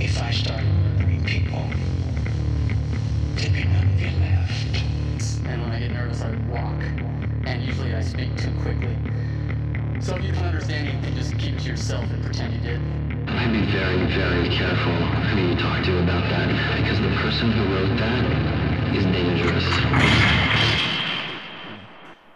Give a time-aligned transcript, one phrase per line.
[0.00, 1.62] If I start murdering people,
[3.34, 5.44] there'd be none of you left.
[5.46, 6.80] And when I get nervous, I walk.
[7.46, 8.96] And usually I speak too quickly.
[10.00, 12.80] So if you don't understand anything, just keep it to yourself and pretend you did.
[13.28, 16.48] I'd be very, very careful who you talk to about that,
[16.78, 19.64] because the person who wrote that is dangerous.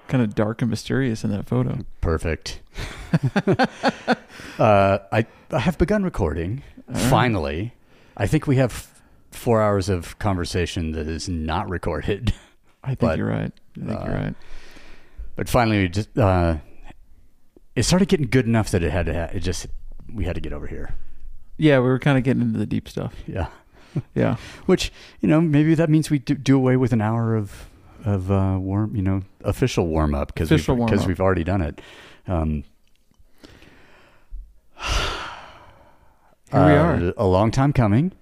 [0.08, 1.78] Kind of dark and mysterious in that photo.
[2.02, 2.60] Perfect.
[4.58, 6.62] uh, I I have begun recording.
[6.92, 7.74] Finally,
[8.16, 8.88] I think we have
[9.30, 12.32] four hours of conversation that is not recorded.
[12.82, 13.52] I think But, you're right.
[13.82, 14.34] I think you're uh, right.
[15.36, 16.56] But finally, we just uh,
[17.74, 19.14] it started getting good enough that it had to.
[19.14, 19.66] Ha- it just
[20.12, 20.94] we had to get over here.
[21.56, 23.14] Yeah, we were kind of getting into the deep stuff.
[23.26, 23.46] Yeah.
[24.16, 24.36] Yeah.
[24.66, 27.68] Which you know maybe that means we do, do away with an hour of
[28.04, 31.06] of uh, warm you know official warm up because Official we've, warm-up.
[31.06, 31.80] we've already done it.
[32.26, 32.64] Um,
[36.54, 37.12] Here we uh, are.
[37.16, 38.12] A long time coming.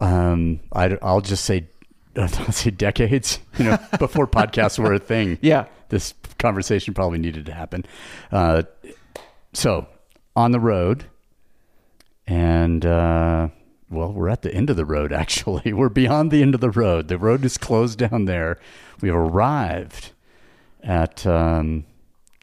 [0.00, 1.68] Um, I, will just say,
[2.16, 3.38] I'll say decades.
[3.58, 5.38] You know, before podcasts were a thing.
[5.40, 5.66] Yeah.
[5.90, 7.84] This conversation probably needed to happen.
[8.30, 8.62] Uh,
[9.52, 9.86] so
[10.34, 11.04] on the road,
[12.26, 13.48] and uh,
[13.90, 15.12] well, we're at the end of the road.
[15.12, 17.08] Actually, we're beyond the end of the road.
[17.08, 18.58] The road is closed down there.
[19.00, 20.12] We have arrived
[20.82, 21.84] at um,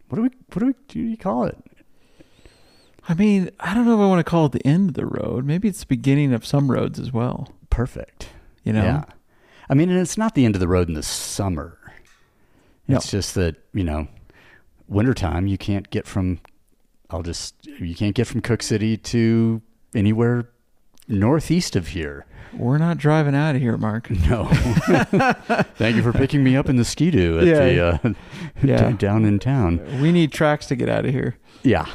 [0.08, 1.58] what do we what do we do you call it?
[3.10, 5.06] I mean, I don't know if I want to call it the end of the
[5.08, 5.44] road.
[5.44, 7.52] Maybe it's the beginning of some roads as well.
[7.72, 8.30] Perfect.
[8.64, 8.84] You know?
[8.84, 9.04] Yeah.
[9.68, 11.78] I mean, and it's not the end of the road in the summer.
[12.88, 12.98] No.
[12.98, 14.08] It's just that, you know,
[14.88, 16.40] wintertime, you can't get from,
[17.10, 19.62] I'll just, you can't get from Cooke City to
[19.96, 20.50] anywhere
[21.08, 22.26] northeast of here.
[22.54, 24.10] We're not driving out of here, Mark.
[24.30, 24.46] No.
[25.78, 27.98] Thank you for picking me up in the skidoo at Yeah.
[28.04, 28.14] the, uh,
[28.64, 28.92] Yeah.
[28.98, 29.80] down in town.
[30.02, 31.38] We need tracks to get out of here.
[31.64, 31.88] Yeah.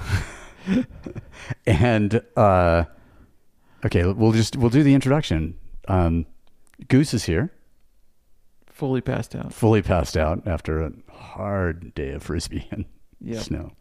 [1.66, 2.84] and, uh,
[3.84, 5.56] okay, we'll just, we'll do the introduction.
[5.88, 6.26] Um,
[6.88, 7.52] Goose is here.
[8.66, 9.53] Fully passed out.
[9.53, 12.84] fully passed out after a hard day of frisbee and
[13.20, 13.42] Yep.
[13.44, 13.72] snow.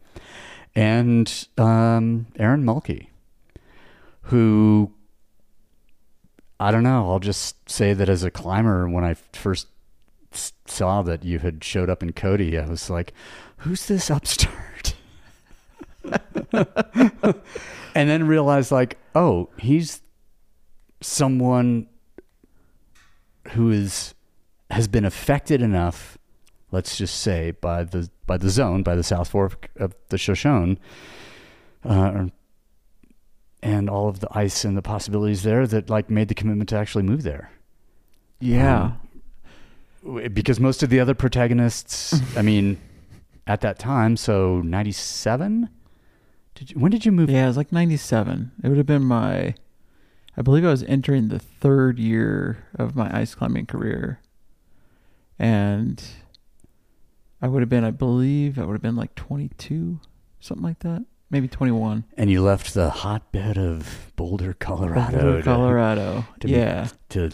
[0.76, 3.08] And um, Aaron Mulkey,
[4.22, 4.92] who
[6.60, 7.10] I don't know.
[7.10, 9.66] I'll just say that as a climber, when I first
[10.32, 13.12] s- saw that you had showed up in Cody, I was like,
[13.58, 14.54] "Who's this upstart?"
[17.94, 20.02] and then realized, like, oh, he's
[21.00, 21.86] someone
[23.52, 24.14] who is
[24.70, 26.16] has been affected enough,
[26.72, 30.78] let's just say, by the by the zone, by the South Fork of the Shoshone,
[31.84, 32.26] uh,
[33.62, 36.76] and all of the ice and the possibilities there that like made the commitment to
[36.76, 37.50] actually move there.
[38.40, 38.92] Yeah.
[40.04, 42.78] W- Because most of the other protagonists, I mean,
[43.46, 45.68] at that time, so ninety seven.
[46.54, 47.30] Did you, when did you move?
[47.30, 48.52] yeah, it was like 97.
[48.62, 49.54] It would have been my,
[50.36, 54.20] I believe I was entering the third year of my ice climbing career.
[55.38, 56.02] And
[57.42, 59.98] I would have been, I believe, I would have been like 22,
[60.40, 61.04] something like that.
[61.30, 62.04] Maybe 21.
[62.16, 65.20] And you left the hotbed of Boulder, Colorado.
[65.20, 66.24] Boulder, Colorado.
[66.40, 66.88] to be- yeah.
[67.10, 67.30] To,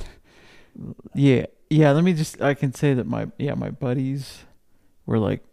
[1.14, 1.46] Yeah.
[1.68, 1.90] Yeah.
[1.92, 4.44] Let me just, I can say that my, yeah, my buddies
[5.04, 5.44] were like,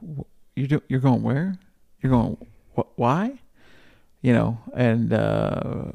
[0.00, 0.20] "Wh-
[0.54, 1.58] you do, you're going where?
[2.00, 2.36] You're going,
[2.76, 3.40] wh- why?
[4.22, 5.92] You know, and, uh,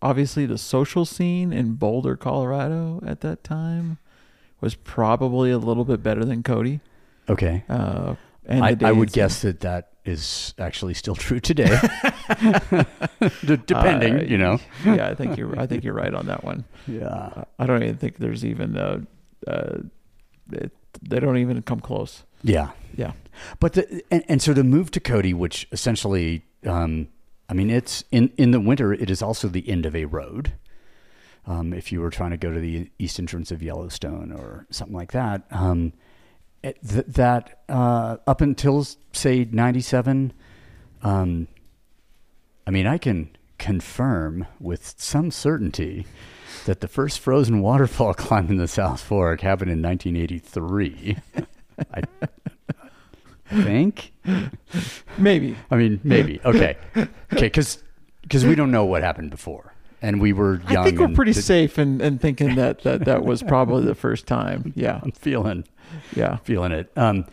[0.00, 3.98] obviously the social scene in Boulder, Colorado at that time
[4.60, 6.80] was probably a little bit better than Cody.
[7.28, 7.64] okay.
[7.68, 8.14] Uh,
[8.46, 11.66] and I, I would guess that that is actually still true today.
[13.44, 14.58] D- depending, Uh, you know.
[14.84, 16.64] yeah, I think you're, I think you're right on that one.
[16.86, 17.44] Yeah.
[17.58, 19.02] I don't even think there's even, A,
[19.46, 19.78] uh,
[20.52, 22.24] it, they don't even come close.
[22.42, 22.70] Yeah.
[22.96, 23.12] Yeah.
[23.60, 27.08] But the and, and so to move to Cody, which essentially, um,
[27.48, 28.92] I mean, it's in in the winter.
[28.92, 30.52] It is also the end of a road.
[31.46, 34.96] Um, if you were trying to go to the east entrance of Yellowstone or something
[34.96, 35.94] like that, um,
[36.62, 40.32] it, th- that uh, up until say ninety seven,
[41.02, 41.48] um,
[42.66, 46.06] I mean, I can confirm with some certainty
[46.66, 51.16] that the first frozen waterfall climb in the South Fork happened in 1983.
[51.92, 52.02] I
[53.62, 54.12] think.
[55.16, 55.56] Maybe.
[55.70, 56.40] I mean, maybe.
[56.44, 56.76] Okay.
[56.96, 57.82] Okay, because
[58.22, 60.76] because we don't know what happened before, and we were young.
[60.78, 63.94] I think we're pretty did- safe in, in thinking that, that that was probably the
[63.94, 64.72] first time.
[64.76, 65.00] Yeah.
[65.02, 65.64] I'm feeling
[66.14, 66.36] Yeah.
[66.38, 66.90] feeling it.
[66.96, 67.24] Um,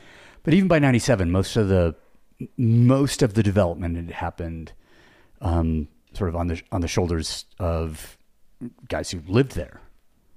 [0.43, 1.95] but even by '97, most of the
[2.57, 4.71] most of the development had happened,
[5.41, 8.17] um, sort of on the on the shoulders of
[8.87, 9.81] guys who lived there.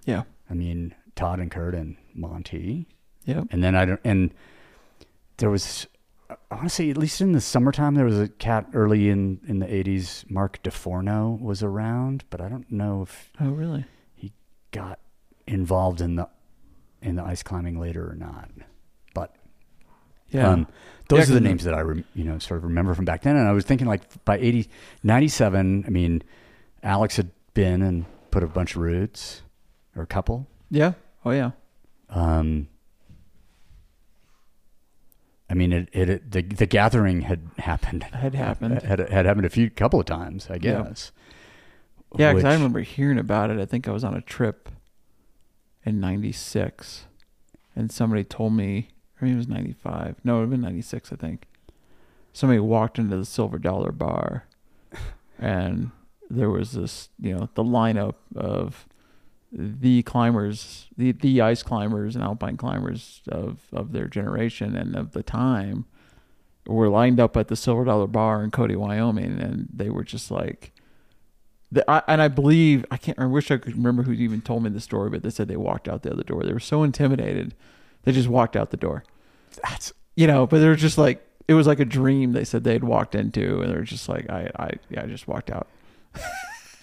[0.05, 0.25] Yeah.
[0.51, 2.89] I mean, Todd and Kurt and Monty.
[3.29, 3.43] Yeah.
[3.51, 4.33] and then I don't and
[5.37, 5.87] there was
[6.51, 9.41] I want to say at least in the summertime there was a cat early in
[9.47, 10.29] in the 80s.
[10.31, 13.85] Mark DeForno was around, but I don't know if Oh, really?
[14.15, 14.33] He
[14.73, 14.99] got
[15.47, 16.29] involved in the
[17.03, 18.51] in the ice climbing later or not.
[19.15, 19.35] But
[20.31, 20.49] Yeah.
[20.51, 20.67] um,
[21.09, 23.23] those Yeah, are the names that I rem, you know sort of remember from back
[23.23, 23.37] then.
[23.37, 24.69] And I was thinking like by 80,
[25.03, 26.23] 97, I mean,
[26.83, 29.43] Alex had been and put a bunch of routes
[29.97, 30.47] or a couple.
[30.71, 30.93] yeah.
[31.25, 31.51] Oh, yeah.
[32.11, 32.69] Um,
[35.51, 38.83] I mean, it, it, it the the gathering had happened Had happened.
[38.83, 41.13] had had happened a few couple of times, I guess.
[42.17, 43.59] Yeah, because I remember hearing about it.
[43.59, 44.69] I think I was on a trip
[45.85, 47.05] in '96,
[47.77, 48.91] and somebody told me.
[49.21, 50.17] I mean, it was '95.
[50.25, 51.47] No, it would have been '96, I think.
[52.33, 54.45] Somebody walked into the Silver Dollar Bar,
[55.39, 55.91] and
[56.31, 58.87] there was this, you know, the lineup of
[59.53, 65.13] the climbers, the the ice climbers and alpine climbers of of their generation and of
[65.13, 65.87] the time,
[66.67, 70.31] were lined up at the Silver Dollar Bar in Cody, Wyoming, and they were just
[70.31, 70.73] like.
[71.71, 73.19] The, I, and I believe I can't.
[73.19, 75.57] I wish I could remember who even told me the story, but they said they
[75.57, 76.43] walked out the other door.
[76.43, 77.55] They were so intimidated,
[78.05, 79.05] they just walked out the door.
[79.63, 82.33] That's You know, but they were just like it was like a dream.
[82.33, 85.07] They said they had walked into, and they were just like, I, I, yeah, I
[85.07, 85.67] just walked out.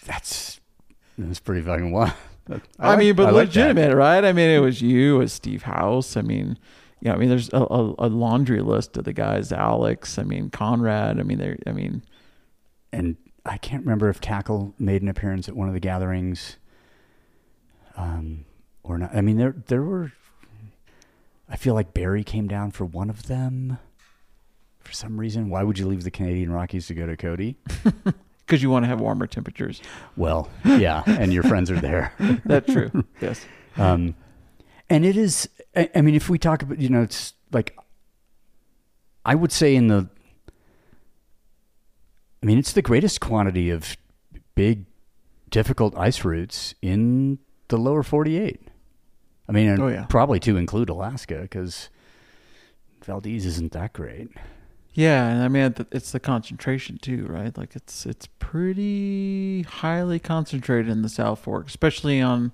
[0.06, 0.60] that's
[1.18, 2.14] that's pretty fucking wild.
[2.50, 3.60] I, like- mean, but I like that.
[3.60, 4.24] legitimate, right?
[4.24, 6.16] I mean, it was you, it was Steve House.
[6.16, 6.58] I mean,
[7.02, 9.52] yeah, I mean, there's a, a, a laundry list of the guys.
[9.52, 10.18] Alex.
[10.18, 11.20] I mean, Conrad.
[11.20, 11.58] I mean, they.
[11.68, 12.04] I mean,
[12.92, 16.58] and I can't remember if Tackle made an appearance at one of the gatherings,
[17.98, 18.46] um,
[18.84, 19.16] or not.
[19.16, 20.12] I mean, there there were.
[21.50, 23.78] I feel like Barry came down for one of them.
[24.80, 27.58] For some reason, why would you leave the Canadian Rockies to go to Cody?
[28.46, 29.82] because you want to have warmer temperatures.
[30.16, 32.14] Well, yeah, and your friends are there.
[32.46, 32.92] That's true.
[33.22, 33.46] yes.
[33.78, 34.16] Um,
[34.90, 35.50] and it is.
[35.76, 37.78] I, I mean, if we talk about, you know, it's like,
[39.26, 40.10] I would say in the.
[42.42, 43.98] I mean, it's the greatest quantity of
[44.54, 44.86] big,
[45.50, 47.40] difficult ice routes in
[47.70, 48.62] the lower forty-eight.
[49.50, 50.06] I mean, and Oh, yeah.
[50.06, 51.90] probably to include Alaska because
[53.04, 54.30] Valdez isn't that great.
[54.96, 57.56] Yeah, and I mean it's the concentration too, right?
[57.58, 62.54] Like it's it's pretty highly concentrated in the South Fork, especially on.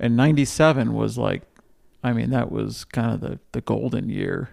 [0.00, 1.42] And '97 was like,
[2.02, 4.50] I mean, that was kind of the the golden year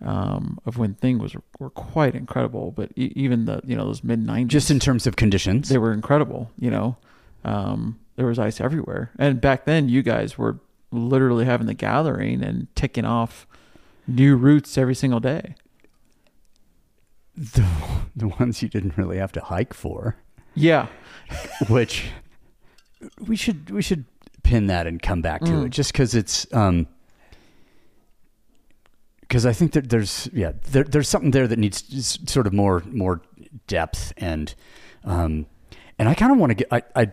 [0.00, 2.70] um, of when things was were quite incredible.
[2.70, 5.78] But e- even the you know those mid '90s, Just in terms of conditions, they
[5.78, 6.52] were incredible.
[6.56, 6.96] You know,
[7.44, 10.60] um, there was ice everywhere, and back then you guys were
[10.92, 13.48] literally having the gathering and ticking off
[14.06, 15.56] new routes every single day.
[17.36, 17.64] The
[18.16, 20.16] the ones you didn't really have to hike for.
[20.54, 20.86] Yeah,
[21.68, 22.06] which
[23.26, 24.04] we should we should
[24.42, 25.66] pin that and come back to Mm.
[25.66, 26.86] it just because it's um
[29.20, 32.82] because I think that there's yeah there, there's something there that needs sort of more
[32.90, 33.20] more
[33.66, 34.54] depth and
[35.04, 35.46] um
[35.98, 37.12] and I kind of want to get I I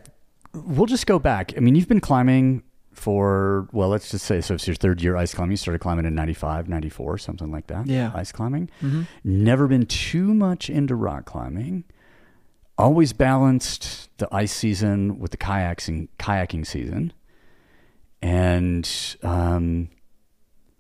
[0.54, 4.54] we'll just go back I mean you've been climbing for well let's just say so
[4.54, 7.88] it's your third year ice climbing you started climbing in 95 94 something like that
[7.88, 8.12] Yeah.
[8.14, 9.04] ice climbing mm-hmm.
[9.24, 11.86] never been too much into rock climbing.
[12.78, 17.14] Always balanced the ice season with the kayaking kayaking season,
[18.22, 18.90] and
[19.22, 19.90] um,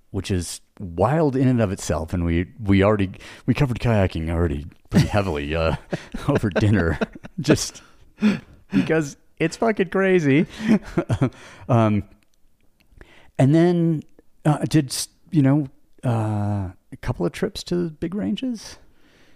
[0.09, 2.13] which is wild in and of itself.
[2.13, 3.11] And we we already
[3.45, 5.75] we covered kayaking already pretty heavily uh,
[6.27, 6.97] over dinner,
[7.39, 7.83] just
[8.71, 10.45] because it's fucking crazy.
[11.69, 12.03] um,
[13.37, 14.03] and then
[14.45, 14.95] uh, did
[15.31, 15.67] you know
[16.05, 18.77] uh, a couple of trips to the big ranges?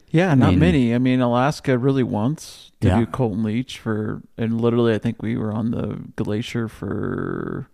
[0.09, 0.95] Yeah, I not mean- many.
[0.95, 2.99] I mean, Alaska really once to Yeah.
[2.99, 7.67] do Colton Leach for, and literally, I think we were on the glacier for,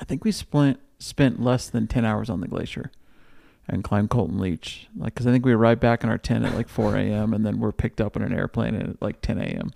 [0.00, 2.90] I think we spent spent less than ten hours on the glacier,
[3.68, 4.88] and climbed Colton Leach.
[4.96, 7.32] Like, because I think we arrived back in our tent at like four a.m.
[7.32, 9.70] and then we're picked up in an airplane at like ten a.m.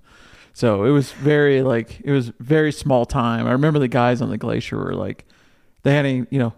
[0.55, 3.47] So it was very like it was very small time.
[3.47, 5.25] I remember the guys on the glacier were like,
[5.83, 6.53] they hadn't, you know.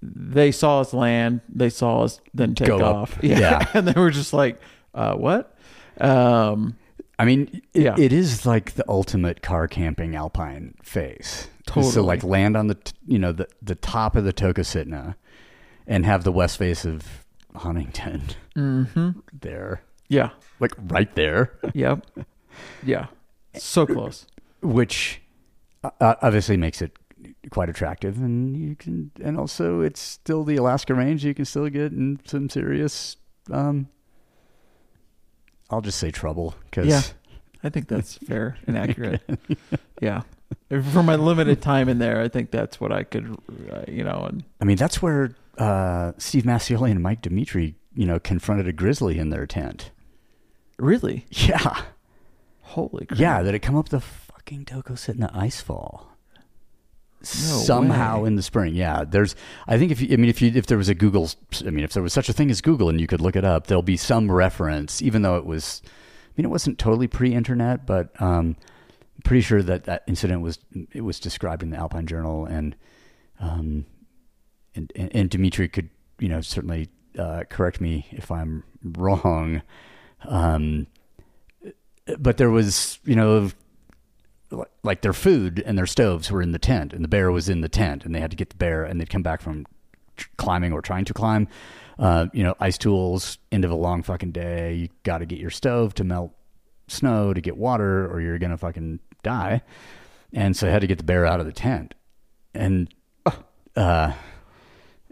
[0.00, 1.40] They saw us land.
[1.48, 2.96] They saw us then take Go up.
[2.96, 3.18] off.
[3.22, 3.66] Yeah, Yeah.
[3.74, 4.60] and they were just like,
[4.94, 5.56] uh, "What?"
[6.00, 6.76] Um,
[7.18, 7.96] I mean, it, Yeah.
[7.98, 11.48] it is like the ultimate car camping alpine phase.
[11.82, 15.16] So like land on the t- you know the the top of the Tokositna,
[15.88, 17.24] and have the west face of
[17.56, 18.22] Huntington
[18.54, 19.10] hmm
[19.40, 20.30] there, Yeah.
[20.60, 22.06] like right there, Yep.
[22.84, 23.06] Yeah.
[23.56, 24.26] So close.
[24.62, 25.20] which
[25.84, 26.92] uh, obviously makes it
[27.50, 31.24] quite attractive, and you can and also it's still the Alaska range.
[31.24, 33.16] You can still get in some serious.
[33.50, 33.88] Um,
[35.70, 37.02] I'll just say trouble because Yeah.
[37.62, 39.20] I think that's fair and accurate.
[40.00, 40.22] yeah.
[40.70, 43.36] For my limited time in there, I think that's what I could,
[43.70, 48.06] uh, you know, and I mean, that's where uh, Steve Mascioli and Mike Dimitri you
[48.06, 49.90] know, confronted a grizzly in their tent.
[50.78, 51.26] Really?
[51.30, 51.82] Yeah.
[52.68, 53.18] Holy crap.
[53.18, 56.12] Yeah, that it come up the fucking Tokositna the ice fall.
[57.20, 58.28] No Somehow way.
[58.28, 59.04] in the spring, yeah.
[59.04, 59.34] There's,
[59.66, 61.28] I think if you, I mean, if you, if there was a Google,
[61.66, 63.44] I mean, if there was such a thing as Google and you could look it
[63.44, 67.86] up, there'll be some reference, even though it was, I mean, it wasn't totally pre-internet,
[67.86, 68.56] but um,
[69.16, 70.60] I'm pretty sure that that incident was,
[70.92, 72.76] it was described in the Alpine Journal, and
[73.40, 73.86] um,
[74.74, 79.62] and and, and Dimitri could, you know, certainly uh, correct me if I'm wrong.
[80.24, 80.86] Um,
[82.18, 83.50] but there was, you know,
[84.82, 87.60] like their food and their stoves were in the tent, and the bear was in
[87.60, 89.66] the tent, and they had to get the bear, and they'd come back from
[90.36, 91.48] climbing or trying to climb.
[91.98, 94.74] Uh, you know, ice tools, end of a long fucking day.
[94.74, 96.32] You got to get your stove to melt
[96.86, 99.62] snow to get water, or you're gonna fucking die.
[100.32, 101.94] And so I had to get the bear out of the tent,
[102.54, 102.88] and
[103.76, 104.12] uh,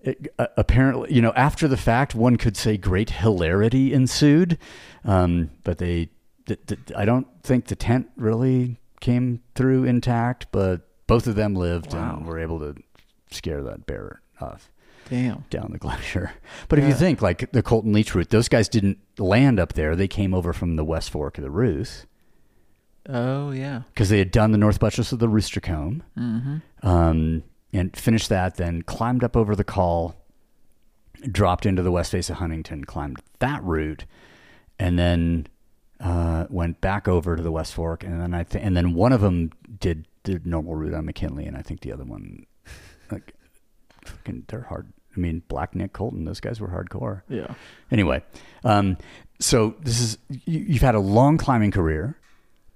[0.02, 4.58] it, uh, apparently, you know, after the fact, one could say great hilarity ensued,
[5.04, 6.10] um, but they,
[6.46, 11.54] th- th- I don't think the tent really came through intact, but both of them
[11.54, 12.16] lived Wow.
[12.16, 12.74] and were able to
[13.30, 14.70] scare that bear off
[15.10, 15.44] Damn.
[15.50, 16.32] down the glacier.
[16.68, 19.94] But if you think like the Colton Leach route, those guys didn't land up there;
[19.94, 22.06] they came over from the West Fork of the Ruth
[23.08, 23.82] Oh yeah.
[23.94, 26.86] because they had done the North Buttress of the Rooster Comb Mm-hmm.
[26.86, 30.16] um, and finished that, then climbed up over the col,
[31.30, 34.06] dropped into the west face of Huntington, climbed that route,
[34.78, 35.46] and then
[36.00, 39.12] uh, went back over to the West Fork, and then I think, and then one
[39.12, 39.50] of them
[39.80, 42.46] did the normal route on McKinley, and I think the other one,
[43.10, 43.34] like,
[44.04, 44.92] fucking, they're hard.
[45.16, 47.22] I mean, Black Nick Colton, those guys were hardcore.
[47.28, 47.54] Yeah.
[47.90, 48.22] Anyway,
[48.64, 48.98] um,
[49.40, 52.18] so this is you, you've had a long climbing career,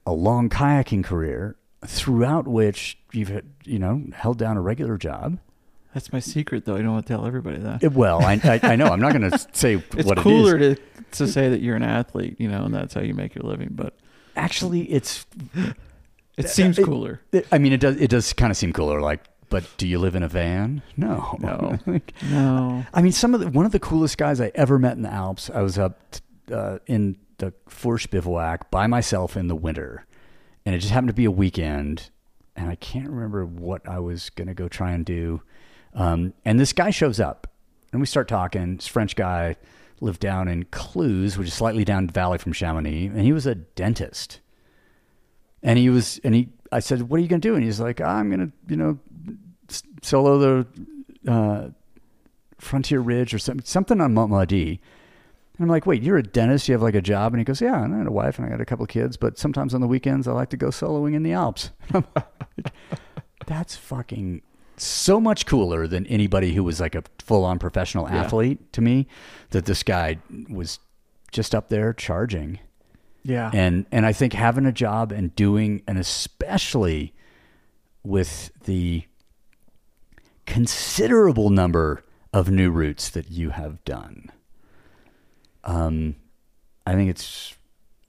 [0.06, 5.38] a long kayaking career, throughout which you've had, you know held down a regular job.
[5.94, 6.76] That's my secret, though.
[6.76, 7.82] I don't want to tell everybody that.
[7.82, 10.62] It- well, I, I, I know I'm not going to say it's what cooler it
[10.62, 10.76] is.
[10.78, 13.34] Cooler to to say that you're an athlete, you know, and that's how you make
[13.34, 13.70] your living.
[13.72, 13.96] But
[14.36, 15.26] Actually, it's.
[16.36, 17.20] it seems it- cooler.
[17.32, 17.96] It, I mean, it does.
[17.96, 19.00] It does kind of seem cooler.
[19.00, 20.82] Like, but do you live in a van?
[20.96, 21.78] No, No.
[21.86, 22.84] Like, No.
[22.94, 25.12] I mean, some of the, one of the coolest guys I ever met in the
[25.12, 25.50] Alps.
[25.52, 25.98] I was up
[26.52, 30.06] uh, in the Fourche bivouac by myself in the winter,
[30.64, 32.10] and it just happened to be a weekend,
[32.54, 35.42] and I can't remember what I was gonna go try and do.
[35.94, 37.46] Um, and this guy shows up,
[37.92, 38.76] and we start talking.
[38.76, 39.56] This French guy
[40.00, 43.46] lived down in Cluses, which is slightly down the valley from Chamonix, and he was
[43.46, 44.40] a dentist.
[45.62, 48.00] And he was, and he, I said, "What are you gonna do?" And he's like,
[48.00, 48.98] "I'm gonna, you know,
[50.02, 50.66] solo the."
[51.30, 51.70] Uh,
[52.60, 54.78] Frontier Ridge or something, something on Mont Maudit.
[55.60, 56.68] And I'm like, wait, you're a dentist?
[56.68, 57.32] You have like a job?
[57.32, 58.88] And he goes, yeah, and I had a wife and I got a couple of
[58.88, 61.70] kids, but sometimes on the weekends I like to go soloing in the Alps.
[63.46, 64.42] That's fucking
[64.82, 68.66] so much cooler than anybody who was like a full on professional athlete yeah.
[68.72, 69.06] to me
[69.50, 70.18] that this guy
[70.48, 70.78] was
[71.32, 72.58] just up there charging.
[73.22, 73.50] Yeah.
[73.52, 77.14] And and I think having a job and doing and especially
[78.02, 79.04] with the
[80.46, 84.30] considerable number of new routes that you have done.
[85.64, 86.16] Um
[86.86, 87.54] I think it's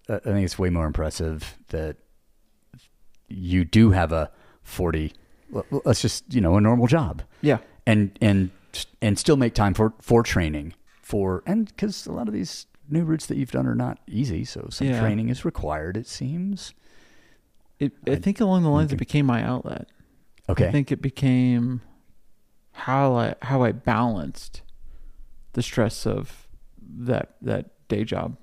[0.10, 1.98] I think it's way more impressive that
[3.28, 4.32] you do have a
[4.64, 5.14] 40
[5.86, 7.58] Let's just you know a normal job yeah.
[7.86, 8.52] and and
[9.02, 13.04] and still make time for for training for and because a lot of these new
[13.04, 15.00] routes that you've done are not easy so some Yeah.
[15.02, 16.74] training is required it seems
[17.80, 18.96] It, I I- think along the lines okay.
[18.96, 19.88] it became my outlet.
[20.50, 21.82] okay I think it became
[22.72, 24.62] how I how I balanced
[25.54, 26.48] the stress of
[26.82, 28.38] that that day job.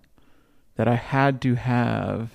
[0.77, 2.31] That I had to have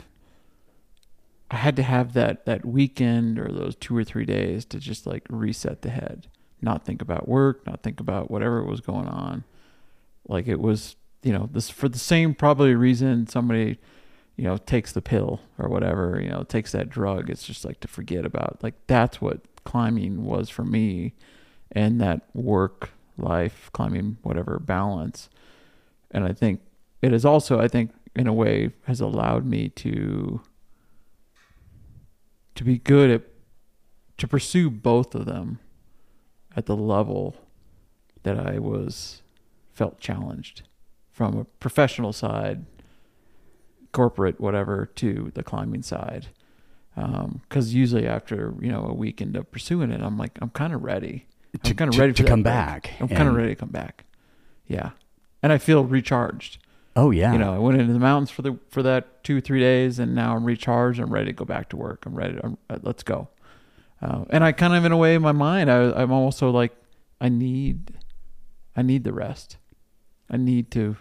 [1.54, 5.06] I had to have that that weekend or those two or three days to just
[5.06, 6.28] like reset the head.
[6.62, 9.44] Not think about work, not think about whatever was going on.
[10.28, 13.78] Like it was, you know, this for the same probably reason somebody
[14.36, 17.30] you know, takes the pill or whatever, you know, takes that drug.
[17.30, 18.64] It's just like to forget about.
[18.64, 21.14] Like that's what climbing was for me,
[21.72, 25.30] and that work life climbing whatever balance.
[26.10, 26.62] And I think
[27.04, 30.42] it is also, I think, in a way, has allowed me to
[32.56, 33.22] to be good at
[34.18, 35.60] to pursue both of them
[36.56, 37.36] at the level
[38.24, 39.22] that I was
[39.74, 40.62] felt challenged
[41.12, 42.66] from a professional side
[43.92, 46.28] corporate whatever to the climbing side.
[46.96, 50.74] Um, because usually after you know a weekend of pursuing it i'm like i'm kind
[50.74, 51.26] of ready.
[51.56, 52.54] I'm To- kind of ready for to come break.
[52.54, 54.06] back i'm kind of ready to come back.
[54.68, 54.92] Yeah.
[55.42, 56.60] And i feel recharged
[56.96, 59.60] oh yeah you know i went into the mountains for the for that two three
[59.60, 62.46] days and now i'm recharged i'm ready to go back to work i'm ready to,
[62.46, 63.30] I'm, uh, let's go
[64.02, 66.74] uh, and i kind of in a way in my mind I, i'm also like
[67.20, 67.94] i need
[68.76, 69.58] i need the rest
[70.30, 70.96] i need to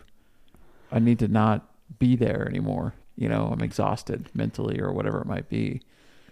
[0.95, 2.93] I need to not be there anymore.
[3.17, 5.81] You know, I'm exhausted mentally or whatever it might be.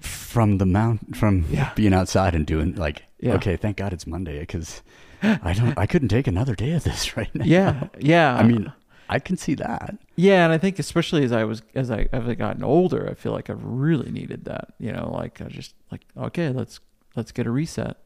[0.00, 1.72] from the mount from Yeah.
[1.74, 3.36] being outside and doing like Yeah.
[3.36, 4.82] okay thank god it's monday because
[5.22, 8.34] i don't i couldn't take another day of this right now Yeah, yeah.
[8.36, 8.70] i mean
[9.10, 12.28] i can see that Yeah, and I think especially as I was as I as
[12.28, 14.74] I gotten older, I feel like I've really needed that.
[14.78, 16.78] You know, like I just like okay, let's
[17.16, 17.96] let's get a reset.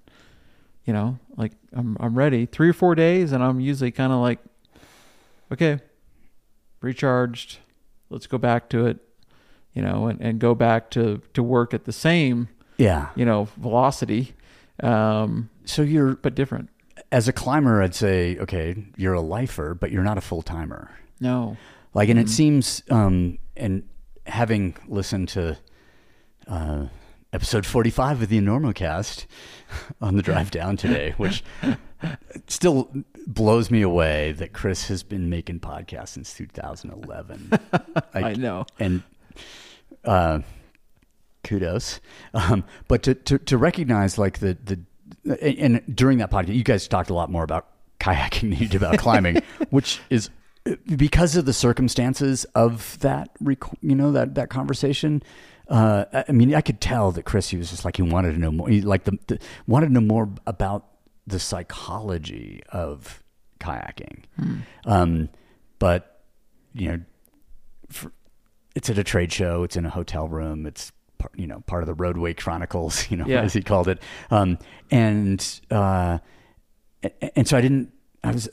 [0.85, 2.47] You know, like I'm I'm ready.
[2.47, 4.39] Three or four days, and I'm usually kind of like,
[5.51, 5.81] okay,
[6.81, 7.59] recharged.
[8.11, 8.99] Let's go back to it.
[9.73, 12.47] You know, and, and go back to to work at the same
[12.77, 14.35] yeah you know velocity,
[14.85, 16.69] um, so you're but different.
[17.15, 20.91] As a climber i'd say okay you're a lifer but you're not a full-timer.
[21.21, 21.57] No,
[21.95, 23.85] like and it seems um and
[24.27, 25.57] having listened to
[26.49, 26.87] uh
[27.33, 29.27] episode 45 of the enormocast
[30.01, 31.45] on the drive down today which
[32.49, 32.91] still
[33.27, 37.53] blows me away that chris has been making podcasts since 2011
[38.15, 38.67] I know.
[38.81, 39.03] and
[40.05, 40.41] uh
[41.45, 42.01] kudos.
[42.35, 44.81] Um but to to, to recognize like the the
[45.25, 47.69] and, and during that podcast you guys talked a lot more about
[48.01, 49.37] kayaking than you did about climbing
[49.71, 50.31] which is
[50.97, 53.31] because of the circumstances of that
[53.81, 55.23] you know that that conversation
[55.69, 58.39] uh i mean i could tell that chris he was just like he wanted to
[58.39, 60.87] know more he like the, the wanted to know more about
[61.27, 63.23] the psychology of
[63.61, 64.25] kayaking
[64.85, 65.29] um
[65.79, 66.23] but
[66.75, 67.01] you know
[67.91, 68.13] for,
[68.75, 69.63] it's at a trade show.
[69.63, 70.67] It's in a hotel room.
[70.67, 70.93] It's
[71.37, 73.43] you know part of the Roadway Chronicles, you know Yeah.
[73.43, 74.01] as he called it.
[74.31, 74.59] Um,
[74.91, 76.19] and uh,
[77.37, 77.93] and so I didn't.
[78.23, 78.49] I was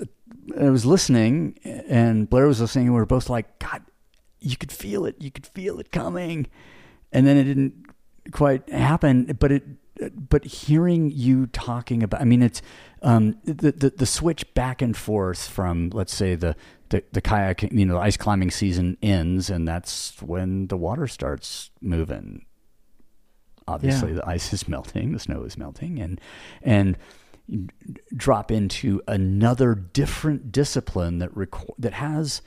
[0.59, 3.83] I was listening, and Blair was listening, and we were both like, God,
[4.39, 5.15] you could feel it.
[5.19, 6.47] You could feel it coming,
[7.11, 7.73] and then it didn't
[8.31, 9.25] quite happen.
[9.39, 9.63] But it.
[10.15, 12.63] But hearing you talking about, I mean, it's
[13.03, 16.55] um, the, the the switch back and forth from, let's say, the
[16.89, 21.05] the, the kayak, you know, the ice climbing season ends, and that's when the water
[21.07, 22.45] starts moving.
[23.67, 24.15] Obviously, Yeah.
[24.15, 26.19] the ice is melting, the snow is melting, and
[26.61, 26.97] and
[28.15, 32.41] drop into another different discipline that requ- that has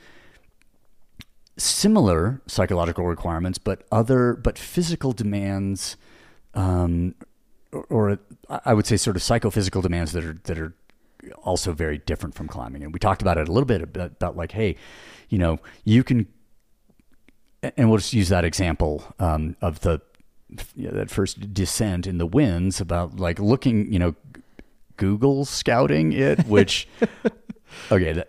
[1.57, 5.97] similar psychological requirements, but other but physical demands,
[6.55, 7.15] um,
[7.73, 8.19] or, or
[8.65, 10.75] I would say sort of psychophysical demands that are that are
[11.43, 12.83] also very different from climbing.
[12.83, 14.77] And we talked about it a little bit about, about like, hey,
[15.31, 16.27] you know, you can,
[17.79, 20.01] and we'll just use that example um, of the
[20.77, 24.15] you know, that first descent in the winds about like looking, you know,
[24.97, 26.87] Google scouting it, which
[27.91, 28.29] okay, that,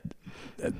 [0.57, 0.73] that-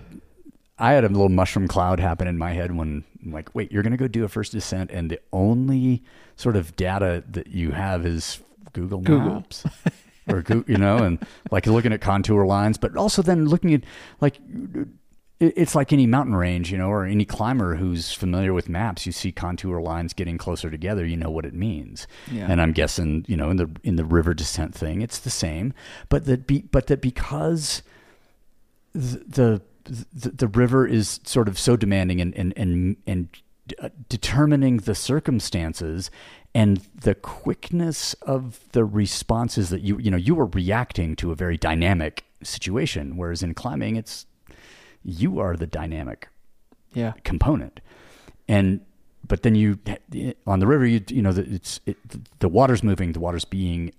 [0.77, 3.81] I had a little mushroom cloud happen in my head when I'm like, wait, you're
[3.81, 6.03] going to go do a first descent, and the only
[6.35, 8.41] sort of data that you have is
[8.73, 9.35] Google Google.
[9.35, 9.63] Maps.
[10.27, 13.83] or you know, and like looking at contour lines, but also then looking at
[14.19, 14.37] like
[15.39, 19.05] it's like any mountain range, you know, or any climber who's familiar with maps.
[19.05, 22.07] You see contour lines getting closer together, you know what it means.
[22.31, 22.47] Yeah.
[22.49, 25.73] And I'm guessing, you know, in the in the river descent thing, it's the same,
[26.07, 27.83] but that be but that because
[28.93, 33.27] the the, the river is sort of so demanding and and and, and
[33.81, 36.09] uh, determining the circumstances
[36.53, 41.35] and the quickness of the responses that you you know you were reacting to a
[41.35, 44.27] very dynamic situation whereas in climbing it's
[45.07, 46.27] you are the dynamic
[46.93, 47.13] Yeah.
[47.23, 47.79] component
[48.47, 48.81] and
[49.27, 49.77] but then you
[50.47, 51.97] on the river you you know the- it's it,
[52.39, 53.91] the water's moving the water's being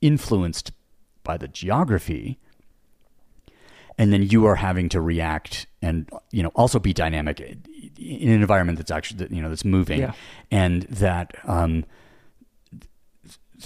[0.00, 0.72] influenced
[1.22, 2.38] by the geography
[3.98, 8.40] and then you are having to react and you know also be dynamic in an
[8.42, 10.12] environment that's actually you know that's moving Yeah.
[10.50, 11.84] and that um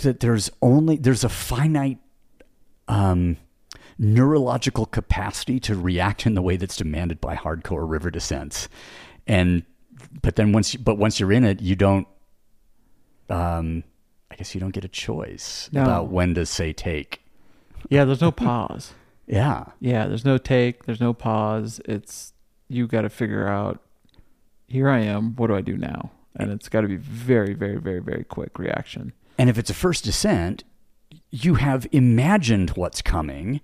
[0.02, 1.98] that there's only there's a finite
[2.88, 3.36] um
[3.98, 8.68] neurological capacity to react in the way that's demanded by hardcore river descents
[9.26, 9.64] and
[10.22, 12.06] but then once but once you're in it you don't
[13.28, 13.82] um
[14.30, 15.82] i guess you don't get a choice No.
[15.82, 17.20] about when to say take
[17.90, 18.04] Yeah.
[18.04, 18.92] There's no pause.
[19.26, 20.06] yeah Yeah.
[20.06, 20.84] There's no take.
[20.84, 21.80] There's no pause.
[21.84, 22.32] It's
[22.68, 23.80] you got to figure out.
[24.66, 25.34] Here I am.
[25.36, 26.10] What do I do now?
[26.36, 29.12] And it's got to be very, very, very, very quick reaction.
[29.38, 30.64] And if it's a first descent,
[31.30, 33.60] you have imagined what's coming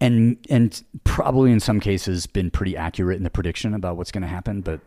[0.00, 4.22] and and probably in some cases been pretty accurate in the prediction about what's going
[4.22, 4.80] to happen, but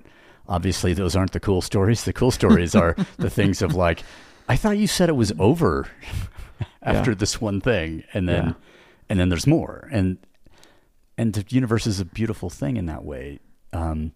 [0.48, 2.04] obviously those aren't the cool stories.
[2.06, 4.04] The cool stories are the things of like
[4.48, 5.88] I thought you said it was over
[6.84, 7.16] after Yeah.
[7.16, 8.54] this one thing and then Yeah.
[9.10, 9.90] and then there's more.
[9.92, 10.18] And
[11.18, 13.40] and the universe is a beautiful thing in that way.
[13.74, 14.12] Um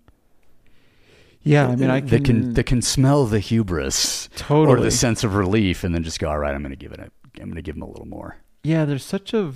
[1.42, 1.68] Yeah.
[1.68, 2.42] I mean, I that can.
[2.44, 6.20] can that can smell the hubris totally, or the sense of relief, and then just
[6.20, 7.00] go, all right, I'm going to give it.
[7.00, 8.38] A, I'm to give him a little more.
[8.64, 8.86] yeah.
[8.86, 9.54] There's such a.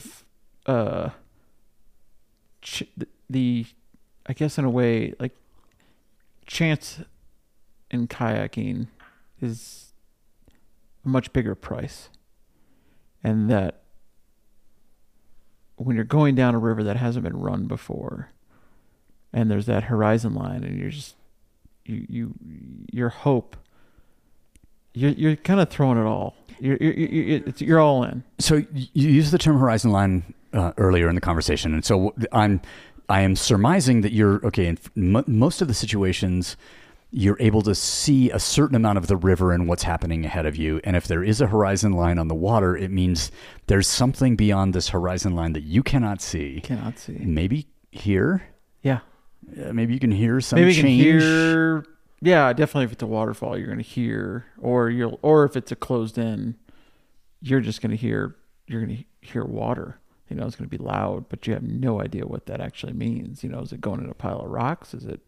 [0.65, 1.09] Uh,
[2.61, 2.83] ch-
[3.29, 3.65] the,
[4.27, 5.35] I guess in a way, like
[6.45, 6.99] chance
[7.89, 8.87] in kayaking
[9.41, 9.93] is
[11.05, 12.09] a much bigger price.
[13.23, 13.81] And that
[15.75, 18.29] when you're going down a river that hasn't been run before
[19.33, 21.15] and there's that horizon line and you're just
[21.85, 22.33] you you
[22.91, 23.55] your hope
[24.93, 26.35] you're you're kind of throwing it all.
[26.59, 28.23] You're you're you're, it's, you're all in.
[28.39, 32.61] So you used the term horizon line uh, earlier in the conversation, and so I'm
[33.07, 34.67] I am surmising that you're okay.
[34.67, 34.77] In
[35.15, 36.57] m- most of the situations,
[37.11, 40.55] you're able to see a certain amount of the river and what's happening ahead of
[40.55, 40.79] you.
[40.83, 43.31] And if there is a horizon line on the water, it means
[43.67, 46.61] there's something beyond this horizon line that you cannot see.
[46.61, 47.13] Cannot see.
[47.19, 48.43] Maybe hear.
[48.83, 48.99] Yeah.
[49.59, 51.01] Uh, maybe you can hear some Maybe you can change.
[51.03, 51.85] hear.
[52.21, 52.85] Yeah, definitely.
[52.85, 56.17] If it's a waterfall, you're going to hear, or you'll, or if it's a closed
[56.17, 56.55] in,
[57.41, 58.35] you're just going to hear.
[58.67, 59.99] You're going to hear water.
[60.29, 62.93] You know, it's going to be loud, but you have no idea what that actually
[62.93, 63.43] means.
[63.43, 64.93] You know, is it going in a pile of rocks?
[64.93, 65.21] Is it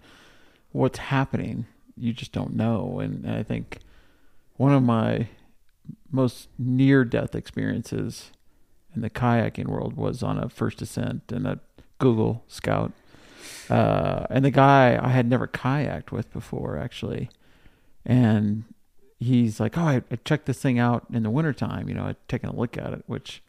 [0.71, 1.65] what's happening?
[1.97, 2.99] You just don't know.
[2.99, 3.79] And, and I think
[4.57, 5.27] one of my
[6.11, 8.31] most near death experiences
[8.93, 11.59] in the kayaking world was on a first ascent in a
[11.97, 12.91] Google Scout.
[13.71, 17.29] Uh, and the guy I had never kayaked with before, actually.
[18.05, 18.65] And
[19.17, 21.87] he's like, Oh, I, I checked this thing out in the wintertime.
[21.87, 23.41] You know, I'd taken a look at it, which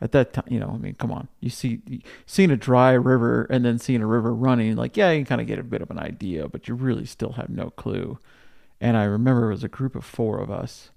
[0.00, 1.28] at that time, you know, I mean, come on.
[1.40, 1.82] You see,
[2.24, 5.40] seeing a dry river and then seeing a river running, like, yeah, you can kind
[5.42, 8.18] of get a bit of an idea, but you really still have no clue.
[8.80, 10.90] And I remember it was a group of four of us,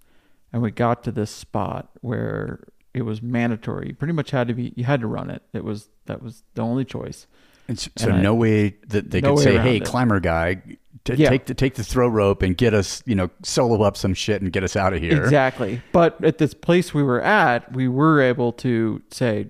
[0.54, 3.88] and we got to this spot where it was mandatory.
[3.90, 5.42] You pretty much had to be, you had to run it.
[5.52, 7.28] It was, that was the only choice.
[7.68, 9.86] And so, so I- no way that they no could say, "Hey, it.
[9.86, 10.62] climber guy,
[11.06, 11.30] t- Yeah.
[11.30, 14.42] take the take the throw rope and get us, you know, solo up some shit
[14.42, 15.82] and get us out of here." Exactly.
[15.92, 19.48] But at this place we were at, we were able to say,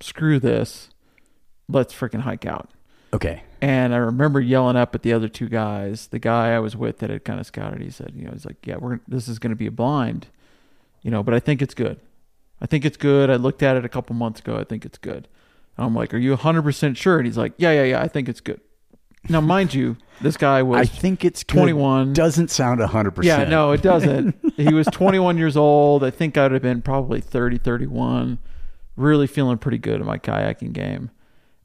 [0.00, 0.90] screw this,
[1.68, 2.70] let's freaking hike out.
[3.12, 3.42] Okay.
[3.60, 6.06] And I remember yelling up at the other two guys.
[6.06, 8.46] The guy I was with that had kind of scouted, he said, you know, he's
[8.46, 10.28] like, yeah, we're this is going to be a blind,
[11.02, 11.98] you know, but I think it's good.
[12.62, 13.28] I think it's good.
[13.30, 14.56] I looked at it a couple months ago.
[14.56, 15.26] I think it's good.
[15.80, 17.18] I'm like, are you 100% sure?
[17.18, 18.60] And he's like, yeah, yeah, yeah, I think it's good.
[19.28, 21.58] Now, mind you, this guy was I think it's good.
[21.58, 22.12] 21.
[22.14, 23.22] Doesn't sound 100%.
[23.22, 24.34] Yeah, no, it doesn't.
[24.56, 26.02] he was 21 years old.
[26.02, 28.38] I think I'd have been probably 30, 31.
[28.96, 31.10] Really feeling pretty good in my kayaking game.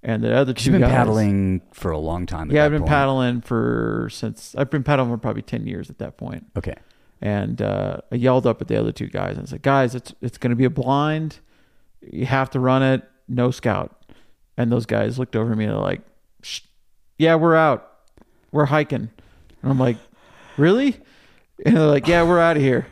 [0.04, 2.52] And the other 2 You've been guys, paddling for a long time.
[2.52, 2.90] Yeah, I've been point.
[2.90, 6.46] paddling for since I've been paddling for probably 10 years at that point.
[6.56, 6.76] Okay.
[7.22, 10.14] And uh, I yelled up at the other two guys and I said, "Guys, it's
[10.22, 11.40] it's going to be a blind.
[12.02, 13.04] You have to run it.
[13.28, 14.05] No scout."
[14.58, 16.02] And those guys looked over at me and like,
[16.42, 16.62] Shh,
[17.18, 17.92] "Yeah, we're out.
[18.52, 19.10] We're hiking."
[19.62, 19.98] And I'm like,
[20.58, 20.98] "Really?"
[21.66, 22.88] And they're like, "Yeah, we're out of here."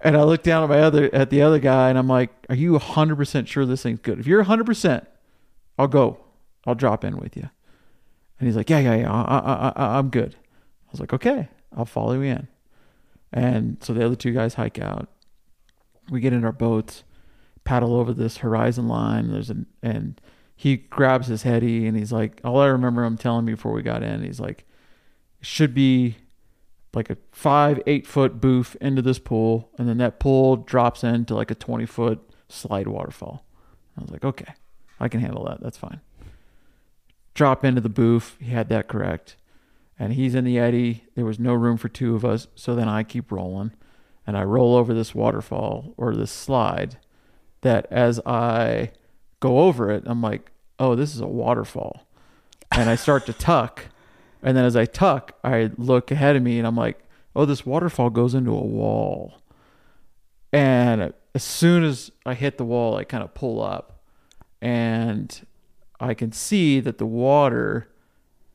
[0.00, 2.54] And I looked down at my other at the other guy and I'm like, "Are
[2.54, 4.18] you 100% sure this thing's good?
[4.18, 5.06] If you're 100%,
[5.78, 6.18] I'll go.
[6.66, 7.48] I'll drop in with you."
[8.38, 9.12] And he's like, "Yeah, yeah, yeah.
[9.12, 12.48] I, I, I, I'm good." I was like, "Okay, I'll follow you in."
[13.32, 15.08] And so the other two guys hike out.
[16.10, 17.04] We get in our boats,
[17.64, 19.30] paddle over this horizon line.
[19.30, 20.20] There's an and
[20.62, 23.82] he grabs his heady and he's like, all I remember him telling me before we
[23.82, 24.64] got in, he's like,
[25.40, 26.18] should be
[26.94, 31.34] like a five, eight foot boof into this pool, and then that pool drops into
[31.34, 33.44] like a twenty foot slide waterfall.
[33.98, 34.54] I was like, okay,
[35.00, 35.60] I can handle that.
[35.60, 36.00] That's fine.
[37.34, 38.36] Drop into the boof.
[38.38, 39.36] He had that correct
[39.98, 41.04] and he's in the eddy.
[41.16, 43.72] There was no room for two of us, so then I keep rolling,
[44.26, 46.98] and I roll over this waterfall or this slide.
[47.62, 48.92] That as I
[49.40, 50.51] go over it, I'm like,
[50.82, 52.06] "Oh, this is a waterfall,"
[52.72, 53.86] and I start to tuck,
[54.42, 56.98] and then as I tuck, I look ahead of me, and I'm like,
[57.36, 59.42] "Oh, this waterfall goes into a wall,"
[60.52, 64.02] and as soon as I hit the wall, I kind of pull up,
[64.60, 65.46] and
[66.00, 67.88] I can see that the water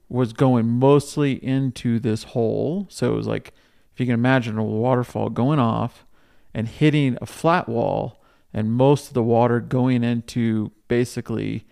[0.09, 2.87] was going mostly into this hole.
[2.89, 3.53] So it was like,
[3.93, 6.05] if you can imagine a waterfall going off
[6.53, 8.21] and hitting a flat wall,
[8.53, 11.65] and most of the water going into basically,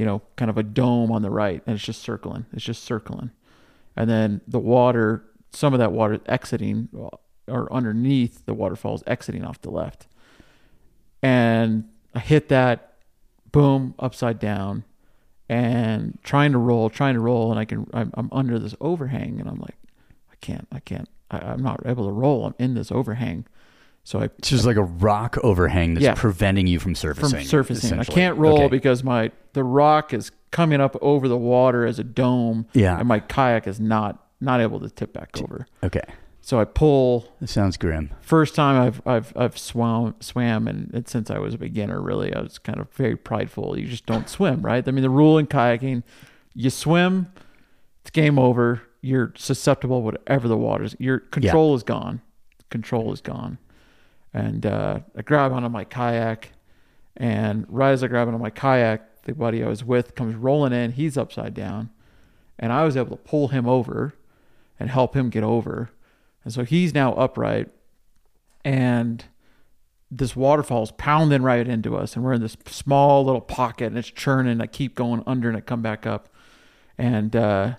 [0.00, 2.46] you know, kind of a dome on the right, and it's just circling.
[2.54, 3.32] It's just circling.
[3.94, 7.08] And then the water, some of that water exiting uh,
[7.46, 10.06] or underneath the waterfalls exiting off the left.
[11.22, 11.84] And
[12.14, 12.94] I hit that,
[13.52, 14.84] boom, upside down
[15.50, 19.38] and trying to roll, trying to roll, and I can, I'm, I'm under this overhang,
[19.38, 19.76] and I'm like,
[20.32, 22.46] I can't, I can't, I, I'm not able to roll.
[22.46, 23.44] I'm in this overhang,
[24.10, 26.14] so I It's just like a rock overhang that's Yeah.
[26.14, 27.38] preventing you from surfacing.
[27.38, 27.98] from surfacing.
[28.00, 28.68] I can't roll Okay.
[28.68, 32.98] because my the rock is coming up over the water as a dome, Yeah.
[32.98, 35.66] and my kayak is not not able to tip back over.
[35.84, 36.02] Okay.
[36.42, 37.28] So I pull.
[37.40, 38.10] It sounds grim.
[38.20, 42.34] First time I've I've I've swam swam and it, since I was a beginner really
[42.34, 43.78] I was kind of very prideful.
[43.78, 44.82] You just don't swim, right?
[44.86, 46.02] I mean the rule in kayaking,
[46.54, 47.28] you swim,
[48.02, 48.82] it's game over.
[49.02, 52.20] you're susceptible whatever the water's your control is gone.
[52.70, 53.56] Control is gone.
[54.32, 56.52] And uh, I grab onto my kayak
[57.16, 60.72] and right as I grab onto my kayak, the buddy I was with comes rolling
[60.72, 61.90] in, he's upside down.
[62.58, 64.14] And I was able to pull him over
[64.78, 65.90] and help him get over.
[66.44, 67.68] And so he's now upright
[68.64, 69.24] and
[70.10, 74.10] this waterfall's pounding right into us and we're in this small little pocket and it's
[74.10, 76.28] churning i keep going under and i come back up
[76.98, 77.74] and uh,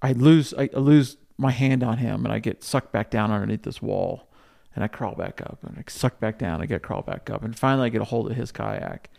[0.00, 3.64] i lose I lose my hand on him and i get sucked back down underneath
[3.64, 4.27] this wall
[4.74, 6.60] and i crawl back up and i suck back down.
[6.62, 7.42] I get crawl back up.
[7.42, 9.10] And finally i get a hold of his kayak.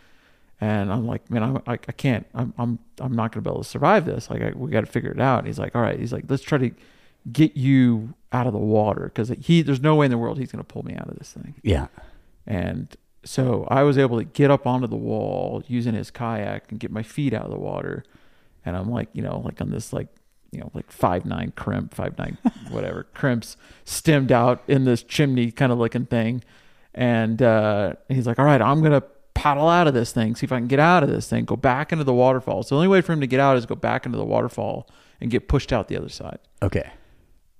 [0.61, 3.53] And i'm like man i'm i, I can't i'm i'm i'm not going to be
[3.53, 4.29] able to survive this.
[4.29, 5.39] Like I, we got to figure it out.
[5.39, 5.99] And he's like all right.
[5.99, 6.71] He's like let's try to
[7.31, 9.05] get you out of the water.
[9.13, 11.17] Because he there's no way in the world he's going to pull me out of
[11.17, 11.55] this thing.
[11.63, 11.87] Yeah.
[12.45, 16.79] and so I was able to get up onto the wall using his kayak and
[16.79, 18.03] get my feet out of the water.
[18.65, 20.07] And I'm like, you know, like on this like,
[20.51, 22.37] you know, like five nine crimp, five nine
[22.69, 26.43] whatever crimps stemmed out in this chimney kind of looking thing.
[26.93, 29.03] And uh, he's like, all right, I'm gonna
[29.35, 31.55] paddle out of this thing, see if I can get out of this thing, go
[31.55, 32.63] back into the waterfall.
[32.63, 34.89] So the only way for him to get out is go back into the waterfall
[35.21, 36.39] and get pushed out the other side.
[36.61, 36.89] Okay.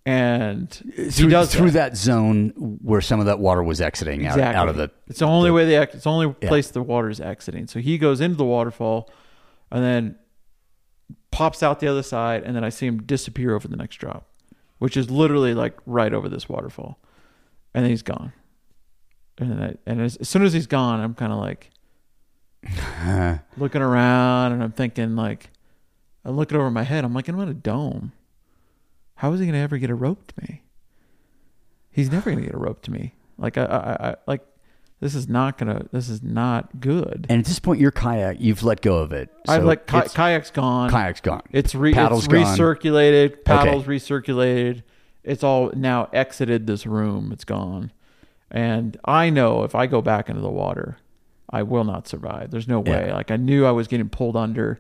[0.05, 1.95] And Through, he does through that.
[1.95, 2.49] zone
[2.81, 4.55] where some of that water was exiting out, exactly.
[4.55, 4.89] out of the.
[5.07, 6.47] It's the only the- way the ex- it's the only Yeah.
[6.47, 7.67] place the water is exiting.
[7.67, 9.09] So he goes into the waterfall,
[9.71, 10.15] and then
[11.31, 14.27] pops out the other side, and then I see him disappear over the next drop,
[14.79, 16.99] which is literally like right over this waterfall,
[17.73, 18.33] and then he's gone.
[19.37, 21.69] And then I, and as, as soon as he's gone, I'm kind of like
[23.57, 25.49] looking around, and I'm thinking like,
[26.25, 27.05] I'm looking over my head.
[27.05, 28.11] I'm like, I'm in a dome.
[29.15, 30.63] How is he gonna ever get a rope to me?
[31.91, 33.13] He's never gonna get a rope to me.
[33.37, 34.45] Like I, I, I like
[34.99, 35.85] this is not gonna.
[35.91, 37.25] This is not good.
[37.29, 39.29] And at this point, your kayak, you've let go of it.
[39.47, 40.89] I've So like ki- kayak's gone.
[40.91, 41.41] kayak's gone.
[41.51, 42.43] It's re- Paddle's it's gone.
[42.57, 43.43] recirculated.
[43.45, 44.83] Paddles recirculated.
[45.23, 47.31] It's all now exited this room.
[47.31, 47.91] It's gone.
[48.51, 50.97] And I know if I go back into the water,
[51.49, 52.51] I will not survive.
[52.51, 53.07] There's no way.
[53.07, 53.13] Yeah.
[53.15, 54.79] Like I knew I was getting pulled under,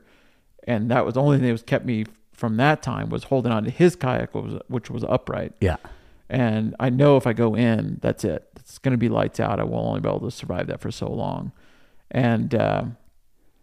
[0.65, 3.51] and that was the only thing that was kept me from that time was holding
[3.51, 5.53] on to his kayak, which was, which was upright.
[5.61, 5.77] Yeah.
[6.29, 8.47] And I know if I go in, that's it.
[8.69, 9.59] It's going to be lights out.
[9.59, 11.51] I will only be able to survive that for so long.
[12.11, 12.97] And um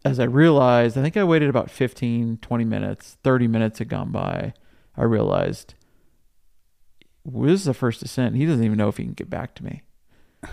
[0.05, 4.12] as I realized, I think I waited about 15, 20 minutes, 30 minutes had gone
[4.12, 4.53] by.
[4.97, 5.75] I realized
[7.25, 8.37] well, this is the first descent.
[8.37, 9.83] He doesn't even know if he can get back to me.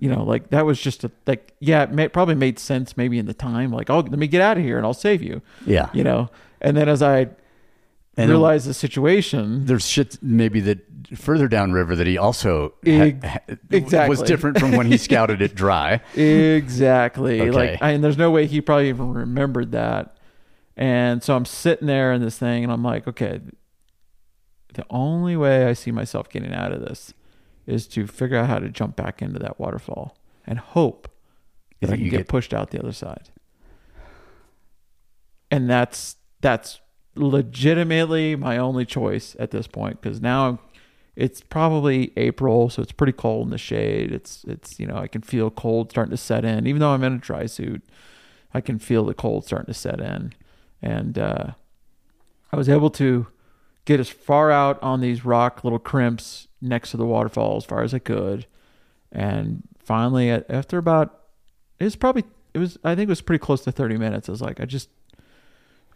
[0.00, 3.18] You know, like that was just a, like, yeah, it may, probably made sense maybe
[3.18, 3.72] in the time.
[3.72, 5.90] Like, oh, let me get out of here and I'll save you, Yeah.
[5.92, 6.30] you know?
[6.60, 7.30] And then as I
[8.16, 14.08] And realized the situation, there's shit maybe that further downriver that he also exactly.
[14.08, 16.00] was different from when he scouted it dry.
[16.14, 17.40] Exactly.
[17.40, 17.50] Okay.
[17.50, 20.16] Like, I, and there's no way he probably even remembered that.
[20.76, 23.40] And so I'm sitting there in this thing, and I'm like, okay,
[24.74, 27.14] the only way I see myself getting out of this
[27.66, 30.16] is to figure out how to jump back into that waterfall
[30.46, 31.10] and hope
[31.80, 33.30] that I can get, get- pushed out the other side.
[35.50, 36.80] And that's that's
[37.14, 40.58] legitimately my only choice at this point because now I'm,
[41.18, 44.12] it's probably April, so it's pretty cold in the shade.
[44.12, 47.02] It's it's you know I can feel cold starting to set in, even though I'm
[47.02, 47.82] in a dry suit.
[48.54, 50.32] I can feel the cold starting to set in,
[50.80, 51.50] and uh,
[52.52, 53.26] I was able to
[53.84, 57.82] get as far out on these rock little crimps next to the waterfall as far
[57.82, 58.46] as I could,
[59.10, 61.18] and finally, after about
[61.80, 62.22] it was probably
[62.54, 64.28] it was I think it was pretty close to 30 minutes.
[64.28, 64.88] I was like, I just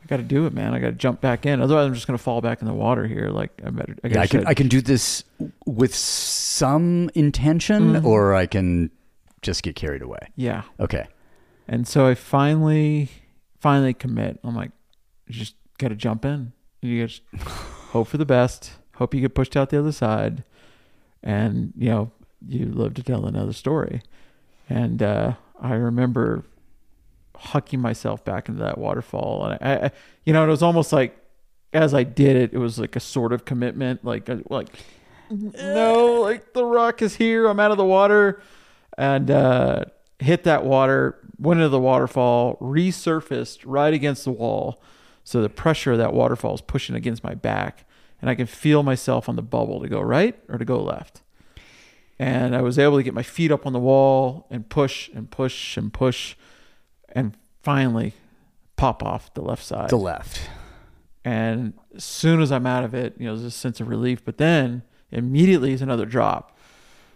[0.02, 0.74] I got to do it, man.
[0.74, 1.60] I got to jump back in.
[1.62, 3.28] Otherwise, I'm just gonna fall back in the water here.
[3.28, 3.94] Like I better.
[4.02, 5.22] I, Yeah, I can I can do this
[5.64, 8.04] with some intention, Mhm.
[8.04, 8.90] or I can
[9.42, 10.28] just get carried away.
[10.36, 10.62] yeah.
[10.80, 11.06] Okay.
[11.68, 13.08] And so I finally,
[13.60, 14.38] finally commit.
[14.42, 14.72] I'm like,
[15.30, 16.52] just got to jump in.
[16.80, 17.22] You just
[17.92, 18.72] hope for the best.
[18.96, 20.42] Hope you get pushed out the other side,
[21.22, 22.10] and you know
[22.46, 24.02] you live to tell another story.
[24.68, 26.44] And uh, I remember
[27.42, 29.90] hucking myself back into that waterfall, and I, I,
[30.24, 31.16] you know, it was almost like
[31.72, 34.68] as I did it, it was like a sort of commitment, like uh, like
[35.30, 37.46] no, like the rock is here.
[37.46, 38.40] I'm out of the water,
[38.98, 39.84] and uh,
[40.18, 44.82] hit that water, went into the waterfall, resurfaced right against the wall.
[45.24, 47.86] So the pressure of that waterfall is pushing against my back,
[48.20, 51.22] and I can feel myself on the bubble to go right or to go left.
[52.18, 55.30] And I was able to get my feet up on the wall and push and
[55.30, 56.36] push and push,
[57.12, 58.14] and finally
[58.76, 59.90] pop off the left side.
[59.90, 60.40] The left.
[61.24, 64.24] And as soon as I'm out of it, you know, there's a sense of relief.
[64.24, 66.58] But then immediately is another drop.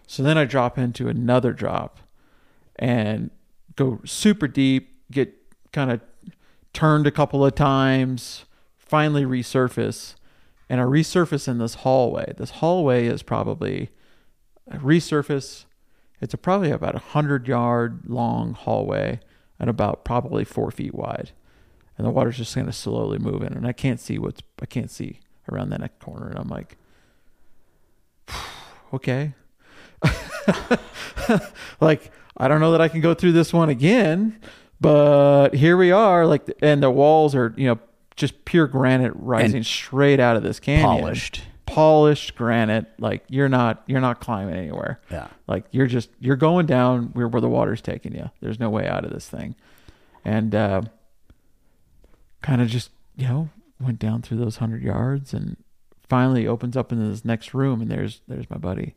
[0.06, 1.98] So then I drop into another drop
[2.76, 3.30] and
[3.74, 5.34] go super deep, get
[5.72, 6.00] kind of
[6.72, 8.44] turned a couple of times,
[8.78, 10.14] finally resurface.
[10.68, 12.34] and I resurface in this hallway.
[12.36, 13.90] This hallway is probably
[14.70, 15.64] a resurface.
[16.20, 19.20] It's a probably about a hundred yard long hallway
[19.58, 21.30] and about probably four feet wide,
[21.96, 24.90] and the water's just kind of slowly moving, and I can't see what's I can't
[24.90, 26.76] see around that next corner, and I'm like,
[28.92, 29.34] okay,
[31.80, 34.38] like I don't know that I can go through this one again,
[34.80, 37.78] but here we are, like, and the walls are you know
[38.16, 41.42] just pure granite rising And straight out of this canyon, Polished.
[41.66, 42.86] Polished granite.
[42.98, 45.00] Like you're not you're not climbing anywhere.
[45.10, 45.28] Yeah.
[45.46, 48.30] Like you're just you're going down where where the water's taking you.
[48.40, 49.54] There's no way out of this thing,
[50.24, 50.82] and uh,
[52.40, 53.50] kind of just you know
[53.80, 55.56] went down through those hundred yards and
[56.08, 58.94] finally opens up into this next room and there's there's my buddy,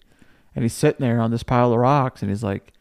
[0.55, 2.71] and he's sitting there on this pile of rocks and he's like,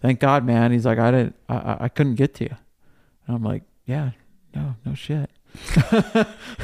[0.00, 2.56] "Thank God, man." He's like, "I didn't I I, I couldn't get to you,"
[3.26, 4.12] and I'm like, "Yeah,
[4.54, 5.30] no no shit."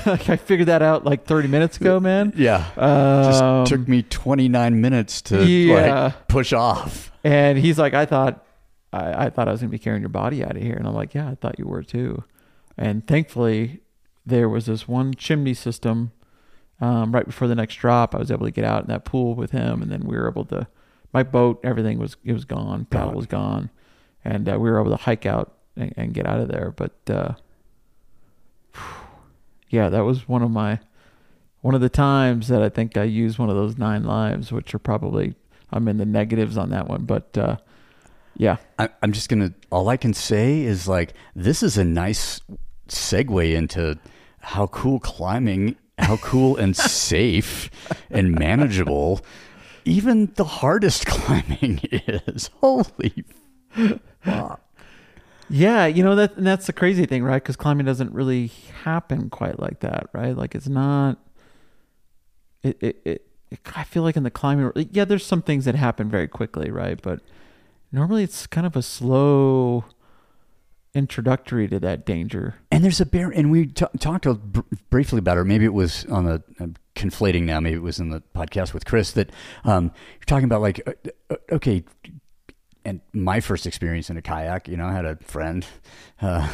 [0.07, 2.33] like I figured that out like 30 minutes ago, man.
[2.37, 2.69] Yeah.
[2.77, 6.05] Um, Just took me 29 minutes to yeah.
[6.05, 7.13] like push off.
[7.23, 8.45] And he's like, I thought,
[8.93, 10.95] I, I thought I was gonna be carrying your body out of here, and I'm
[10.95, 12.25] like, yeah, I thought you were too.
[12.77, 13.81] And thankfully,
[14.27, 16.13] there was this one chimney system
[16.81, 18.15] um, right before the next drop.
[18.15, 20.29] I was able to get out in that pool with him, and then we were
[20.29, 20.67] able to.
[21.13, 22.87] My boat, everything was it was gone.
[22.87, 23.71] Paddle was gone,
[24.25, 26.73] and uh, we were able to hike out and, and get out of there.
[26.73, 27.35] But uh,
[29.75, 30.79] yeah, that was one of my
[31.63, 34.73] one of the times that I think I used one of those nine lives, which
[34.73, 35.35] are probably
[35.73, 37.57] I'm in the negatives on that one, but uh,
[38.37, 39.53] yeah, I, I'm just gonna.
[39.73, 42.41] All I can say is like this is a nice
[42.87, 43.99] segue into
[44.39, 47.69] how cool climbing, how cool and safe
[48.11, 49.23] and manageable,
[49.85, 52.49] even the hardest climbing is.
[52.61, 53.25] Holy
[54.23, 54.61] fuck!
[55.49, 57.43] yeah, you know that that's the crazy thing, right?
[57.43, 58.49] Because climbing doesn't really
[58.83, 60.37] happen quite like that, right?
[60.37, 61.19] Like it's not.
[62.63, 63.27] It it, it
[63.77, 67.01] I feel like in the climbing, yeah, there's some things that happen very quickly, right?
[67.01, 67.21] But
[67.93, 69.85] normally it's kind of a slow
[70.95, 72.57] introductory to that danger.
[72.71, 75.45] And there's a bear, and we t- talked br- briefly about it.
[75.45, 76.43] Maybe it was on the
[76.95, 77.61] conflating now.
[77.61, 79.31] Maybe it was in the podcast with Chris that
[79.65, 80.61] um, you're talking about.
[80.61, 80.93] Like, uh,
[81.31, 81.85] uh, okay,
[82.85, 85.67] and my first experience in a kayak, you know, I had a friend
[86.21, 86.49] uh,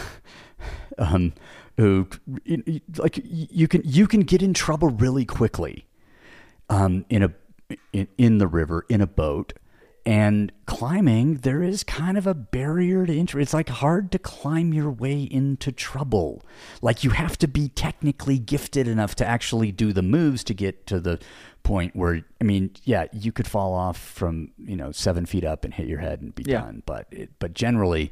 [0.99, 1.33] um,
[1.77, 2.09] who,
[2.97, 5.87] like, you can you can get in trouble really quickly
[6.69, 7.33] um, in a
[7.93, 9.53] in, in the river in a boat.
[10.11, 13.42] And climbing, there is kind of a barrier to entry.
[13.44, 16.42] It's like hard to climb your way into trouble.
[16.83, 20.85] Like you have to be technically gifted enough to actually do the moves to get
[20.88, 21.20] to the
[21.62, 25.64] point where, I mean, yeah, you could fall off from you know seven feet up
[25.64, 26.62] and hit your head and be Yeah.
[26.62, 26.83] done.
[26.87, 28.11] But it, but generally,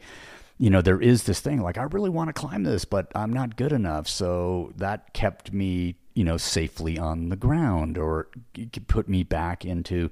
[0.56, 3.32] you know, there is this thing like I really want to climb this, but I'm
[3.32, 4.06] not good enough.
[4.06, 9.24] So that kept me, you know, safely on the ground, or it could put me
[9.24, 10.10] back into,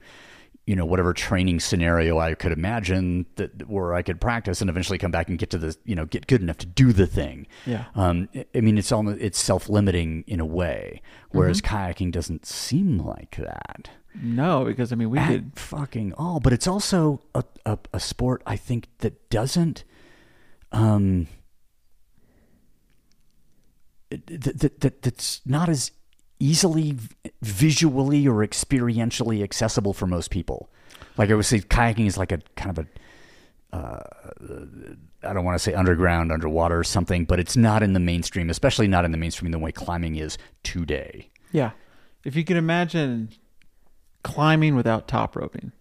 [0.66, 4.98] you know, whatever training scenario I could imagine that where I could practice and eventually
[4.98, 7.46] come back and get to the, you know, get good enough to do the thing.
[7.66, 7.84] Yeah.
[7.94, 12.98] Um, I- mean, it's almost it's self limiting in a way, whereas kayaking doesn't seem
[12.98, 16.40] like that No, because I mean we at did fucking all.
[16.40, 19.84] But it's also a, a, a sport I think that doesn't
[20.72, 21.28] um
[24.10, 25.90] that, that, that that's not as
[26.38, 26.96] easily
[27.42, 30.68] visually or experientially accessible for most people.
[31.16, 34.02] Like I would say, kayaking is like a kind of a uh,
[35.22, 38.48] I don't want to say underground, underwater or something, but it's not in the mainstream,
[38.48, 41.30] especially not in the mainstream the way climbing is today.
[41.52, 41.72] Yeah.
[42.24, 43.30] If you can imagine
[44.22, 45.72] climbing without top roping.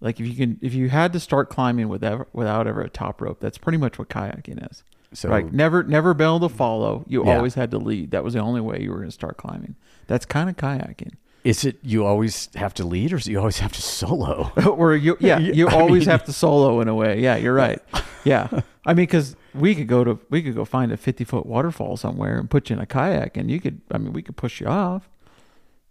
[0.00, 3.20] Like if you can if you had to start climbing without without ever a top
[3.20, 4.84] rope, that's pretty much what kayaking is.
[5.12, 5.50] So Right.
[5.52, 7.04] Never never be able to follow.
[7.08, 7.36] You Yeah.
[7.36, 8.10] always had to lead.
[8.10, 9.74] That was the only way you were gonna start climbing.
[10.06, 11.12] That's kind of kayaking.
[11.44, 14.52] Is it you always have to lead, or you always have to solo?
[14.66, 17.20] or you yeah, you I always mean- have to solo in a way.
[17.20, 17.80] Yeah, you're right.
[18.24, 18.48] Yeah.
[18.84, 21.96] I mean cuz we could go to we could go find a 50 foot waterfall
[21.96, 24.60] somewhere and put you in a kayak and you could I mean we could push
[24.60, 25.08] you off.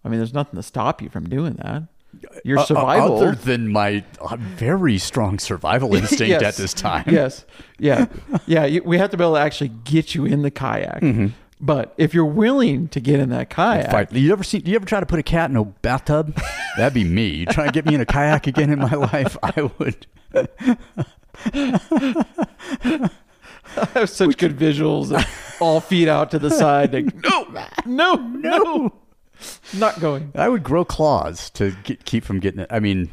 [0.05, 1.83] I mean there's nothing to stop you from doing that.
[2.43, 6.41] Your Uh, uh, survival other than my uh, very strong survival instinct Yes.
[6.43, 7.05] at this time.
[7.07, 7.45] Yes.
[7.79, 8.05] Yeah.
[8.47, 8.65] Yeah.
[8.65, 11.03] You, we have to be able to actually get you in the kayak.
[11.59, 14.11] But if you're willing to get in that kayak, Fight.
[14.13, 14.59] You ever see?
[14.59, 16.39] Do you ever try to put a cat in a bathtub?
[16.77, 17.27] That'd be me.
[17.29, 19.35] You try to get me in a kayak again in my life?
[19.43, 20.05] I would.
[23.75, 25.25] I have such good visuals, of
[25.61, 26.93] all feet out to the side.
[26.93, 27.47] Like, no,
[27.85, 28.93] no, no,
[29.73, 30.31] not going.
[30.35, 32.67] I would grow claws to get, keep from getting it.
[32.69, 33.09] I mean,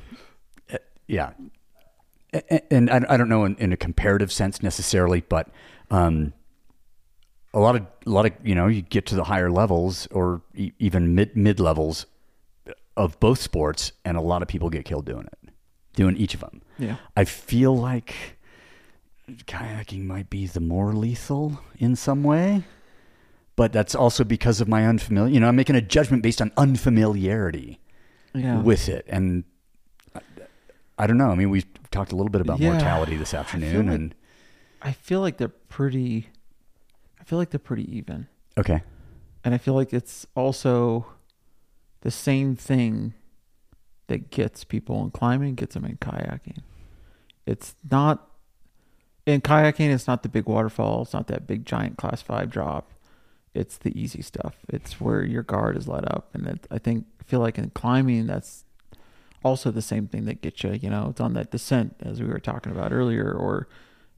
[0.70, 1.32] eh, yeah.
[2.70, 5.48] And I I don't know in, in a comparative sense necessarily, but
[5.90, 6.32] um,
[7.52, 10.42] a lot of a lot of you know you get to the higher levels or
[10.54, 12.06] e- even mid mid levels
[12.96, 15.50] of both sports, and a lot of people get killed doing it,
[15.94, 16.62] doing each of them.
[16.78, 16.96] Yeah.
[17.16, 18.14] I feel like
[19.28, 22.64] kayaking might be the more lethal in some way,
[23.56, 25.32] but that's also because of my unfamiliar.
[25.32, 27.78] You know, I'm making a judgment based on unfamiliarity
[28.34, 28.60] Yeah.
[28.60, 29.44] with it, and
[30.14, 30.20] I,
[30.98, 31.30] I don't know.
[31.30, 32.72] I mean, we talked a little bit about Yeah.
[32.72, 34.14] mortality this afternoon, like- and
[34.82, 36.28] I feel like they're pretty.
[37.20, 38.26] I feel like they're pretty even,
[38.58, 38.82] okay,
[39.44, 41.06] and I feel like it's also
[42.02, 43.14] the same thing
[44.08, 46.58] that gets people in climbing gets them in kayaking.
[47.46, 48.28] It's not
[49.24, 49.88] in kayaking.
[49.90, 51.02] It's not the big waterfall.
[51.02, 52.90] It's not that big giant class five drop.
[53.54, 54.56] It's the easy stuff.
[54.68, 58.64] It's where your guard is let up, and I think feel like in climbing that's
[59.42, 60.72] also the same thing that gets you.
[60.72, 63.68] You know, it's on that descent as we were talking about earlier, or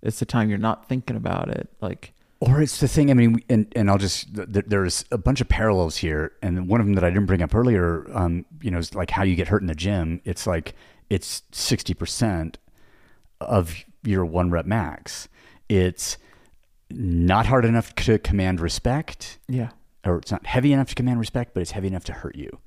[0.02, 1.68] it's the time you're not thinking about it.
[1.80, 3.10] Like Or it's the thing.
[3.10, 6.80] I mean, and and I'll just th- there's a bunch of parallels here, and one
[6.80, 8.06] of them that I didn't bring up earlier.
[8.14, 10.20] Um, you know, is like how you get hurt in the gym.
[10.24, 10.74] It's like
[11.10, 12.58] it's sixty percent
[13.40, 15.28] of your one rep max.
[15.68, 16.16] It's
[16.90, 19.70] not hard enough to command respect, yeah,
[20.04, 22.58] or it's not heavy enough to command respect, but it's heavy enough to hurt you.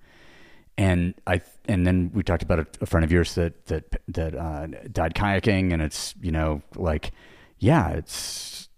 [0.78, 4.36] And I and then we talked about a, a friend of yours that that that
[4.36, 7.12] uh, died kayaking, and it's you know like
[7.60, 8.70] yeah, it's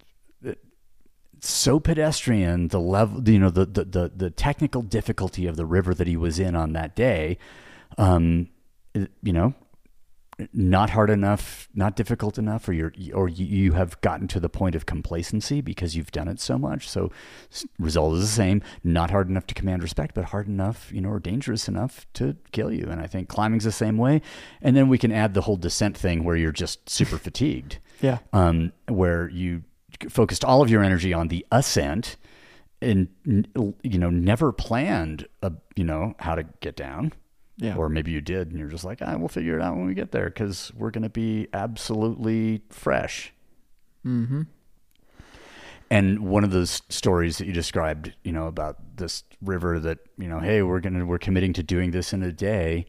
[0.43, 5.65] it's so pedestrian the level you know the, the the the technical difficulty of the
[5.65, 7.37] river that he was in on that day,
[7.97, 8.49] um,
[8.93, 9.53] you know
[10.53, 14.75] not hard enough, not difficult enough, or you're or you, have gotten to the point
[14.75, 16.87] of complacency because you've done it so much.
[16.87, 17.11] So
[17.79, 18.61] result is the same.
[18.83, 22.35] Not hard enough to command respect, but hard enough, you know, or dangerous enough to
[22.51, 22.87] kill you.
[22.89, 24.21] And I think climbing's the same way.
[24.61, 28.19] And then we can add the whole descent thing where you're just super fatigued, yeah,
[28.33, 29.63] um, where you
[30.09, 32.17] focused all of your energy on the ascent
[32.81, 33.09] and
[33.83, 37.13] you know never planned, a, you know, how to get down.
[37.61, 39.85] Yeah, Or maybe you did and you're just like, ah, we'll figure it out when
[39.85, 43.31] we get there because we're going to be absolutely fresh.
[44.05, 44.41] mm-hmm.
[45.91, 50.29] And one of those stories that you described, you know, about this river that, you
[50.29, 52.85] know, hey, we're going to, we're committing to doing this in a day.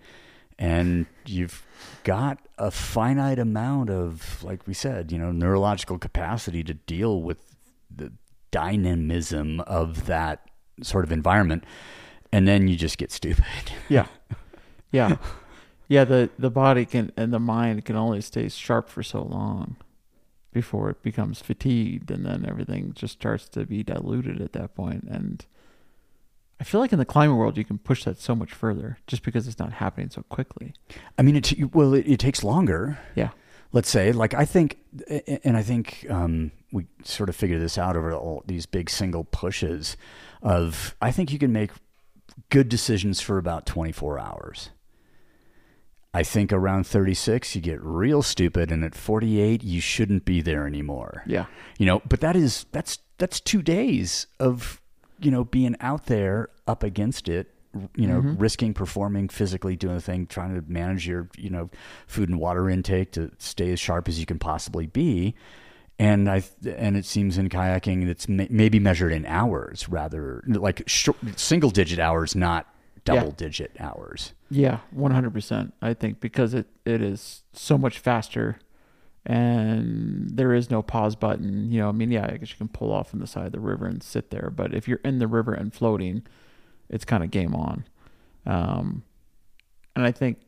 [0.56, 1.66] And you've
[2.04, 7.56] got a finite amount of, like we said, you know, neurological capacity to deal with
[7.94, 8.12] the
[8.52, 10.48] dynamism of that
[10.80, 11.64] sort of environment.
[12.32, 13.44] And then you just get stupid.
[13.88, 14.06] yeah,
[14.92, 15.16] yeah,
[15.88, 16.04] yeah.
[16.04, 19.76] The the body can and the mind can only stay sharp for so long
[20.52, 25.04] before it becomes fatigued, and then everything just starts to be diluted at that point.
[25.04, 25.44] And
[26.60, 29.22] I feel like in the climbing world, you can push that so much further just
[29.22, 30.74] because it's not happening so quickly.
[31.18, 32.98] I mean, it, well, it, it takes longer.
[33.14, 33.30] Yeah,
[33.72, 34.78] let's say like i think
[35.44, 39.24] and i think um, we sort of figured this out over all these big single
[39.24, 39.96] pushes
[40.42, 41.70] of i think you can make
[42.50, 44.70] good decisions for about 24 hours
[46.14, 50.66] i think around 36 you get real stupid and at 48 you shouldn't be there
[50.66, 51.22] anymore.
[51.26, 51.46] Yeah,
[51.78, 54.80] you know but that is that's that's two days of
[55.20, 57.52] you know being out there up against it
[57.96, 58.36] you know mm-hmm.
[58.36, 61.70] risking performing physically doing the thing trying to manage your you know
[62.06, 65.34] food and water intake to stay as sharp as you can possibly be.
[65.98, 71.16] And i and it seems in kayaking it's maybe measured in hours rather like short,
[71.36, 72.66] single digit hours not
[73.04, 73.34] double Yeah.
[73.36, 75.72] digit hours yeah, one hundred percent.
[75.80, 78.58] I think because it it is so much faster.
[79.24, 81.70] And there is no pause button.
[81.70, 83.52] You know, I mean, yeah, I guess you can pull off on the side of
[83.52, 84.50] the river and sit there.
[84.54, 86.22] But if you're in the river and floating,
[86.88, 87.84] it's kind of game on.
[88.44, 89.04] Um,
[89.94, 90.38] and I think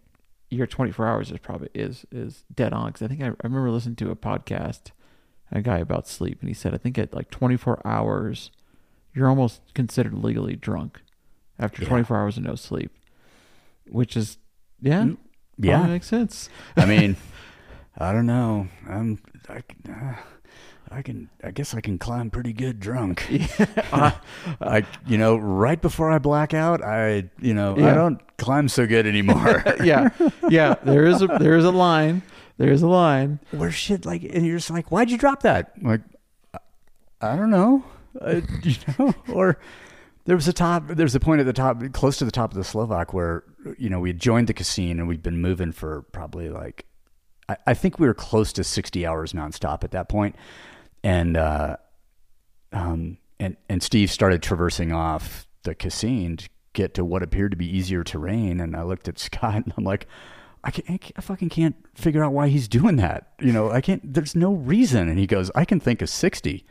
[0.51, 3.71] your 24 hours is probably is is dead on because I think I, I remember
[3.71, 4.91] listening to a podcast,
[5.53, 8.51] a guy about sleep, and he said I think at like 24 hours,
[9.15, 11.01] you're almost considered legally drunk
[11.59, 11.89] after Yeah.
[11.89, 12.91] 24 hours of no sleep,
[13.89, 14.39] which is
[14.81, 15.07] yeah,
[15.59, 16.49] yeah probably makes sense.
[16.77, 17.17] I mean,
[17.99, 18.69] I don't know.
[18.89, 20.15] I'm, I, can- uh,
[20.91, 23.25] I can, I guess I can climb pretty good drunk.
[24.61, 28.87] I, you know, right before I black out, I, you know, I don't climb so
[28.87, 29.63] good anymore.
[29.83, 30.11] yeah,
[30.49, 30.75] yeah.
[30.83, 32.23] There is a there is a line.
[32.59, 33.41] There is a line.
[33.51, 35.73] Where shit like, and you're just like, why'd you drop that?
[35.77, 36.01] I'm like,
[36.53, 37.85] I- I don't know.
[38.21, 39.59] Uh, you know, or
[40.25, 42.57] there was a top, there's a point at the top, close to the top of
[42.57, 43.45] the Slovak where,
[43.79, 46.87] you know, we had joined the Cassin and we'd been moving for probably like,
[47.49, 50.11] I, I think we were close to 60 hours nonstop at that.
[51.03, 51.77] And, uh,
[52.73, 57.57] um, and, and Steve started traversing off the Cassin to get to what appeared to
[57.57, 58.61] be easier terrain.
[58.61, 60.07] And I looked at Scott and I'm like,
[60.63, 63.33] I, can't, I, fucking can't figure out why he's doing that.
[63.41, 65.11] You know, I can't, there's no reason.
[65.11, 66.65] And he goes, I can think of 60.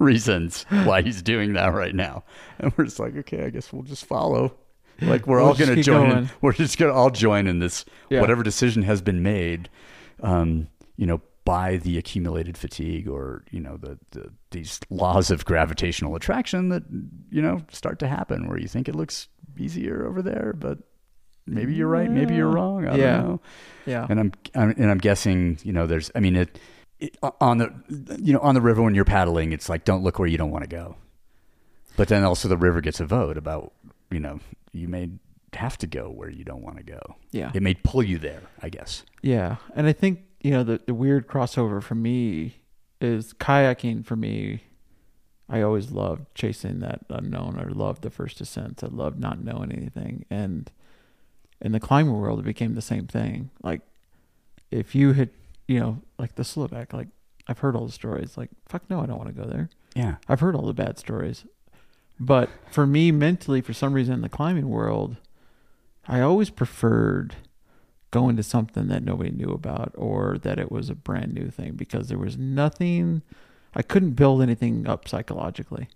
[0.04, 2.24] reasons why he's doing that right now.
[2.58, 4.54] And we're just like, okay, I guess we'll just follow.
[5.02, 6.10] Like we're We'll all going to join.
[6.10, 8.20] In, we're just going to all join in this Yeah.
[8.20, 9.68] whatever decision has been made.
[10.22, 15.44] Um, you know, by the accumulated fatigue or you know the, the these laws of
[15.46, 16.82] gravitational attraction that
[17.30, 19.28] you know start to happen where you think it looks
[19.58, 20.78] easier over there, but
[21.46, 22.86] maybe you're right, maybe you're wrong.
[22.86, 23.16] I Yeah.
[23.16, 23.40] don't know
[23.86, 24.06] Yeah.
[24.10, 26.58] and I'm, I'm and I'm guessing you know there's I mean it,
[27.00, 27.72] it on the
[28.20, 30.50] you know on the river when you're paddling it's like don't look where you don't
[30.50, 30.96] want to go,
[31.96, 33.72] but then also the river gets a vote about
[34.10, 34.40] you know
[34.72, 35.10] you may
[35.54, 37.16] have to go where you don't want to go.
[37.32, 37.50] Yeah.
[37.52, 39.02] It may pull you there, I guess.
[39.22, 42.56] Yeah, and I think you know the the weird crossover for me
[43.00, 44.04] is kayaking.
[44.04, 44.64] For me,
[45.48, 47.58] I always loved chasing that unknown.
[47.58, 48.82] I loved the first ascents.
[48.82, 50.70] I loved not knowing anything, and
[51.60, 53.50] in the climbing world, it became the same thing.
[53.62, 53.82] Like
[54.70, 55.30] if you had,
[55.70, 57.06] you know, like the Slovak, like
[57.46, 58.36] I've heard all the stories.
[58.36, 59.70] Like fuck no, I don't want to go there.
[59.94, 60.16] Yeah.
[60.28, 61.44] I've heard all the bad stories.
[62.18, 65.16] But for me, mentally, for some reason, in the climbing world,
[66.08, 67.36] I always preferred
[68.10, 71.74] going to something that nobody knew about or that it was a brand new thing
[71.74, 73.22] because there was nothing,
[73.72, 75.88] I couldn't build anything up psychologically.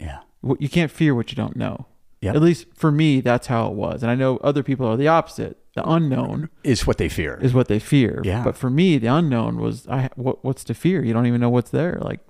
[0.00, 0.20] Yeah.
[0.58, 1.86] You can't fear what you don't know.
[2.24, 2.34] Yep.
[2.36, 4.02] At least for me, that's how it was.
[4.02, 5.58] And I know other people are the opposite.
[5.74, 7.38] The unknown Is what they fear.
[7.42, 8.22] is what they fear.
[8.24, 8.44] Yeah.
[8.44, 10.08] But for me, the unknown was I.
[10.14, 11.04] What, what's to fear?
[11.04, 11.98] You don't even know what's there.
[12.00, 12.20] Like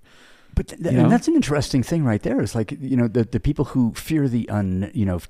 [0.54, 2.40] But th- You and that's an interesting thing right there.
[2.40, 5.20] It's like you know the the people who fear the un you know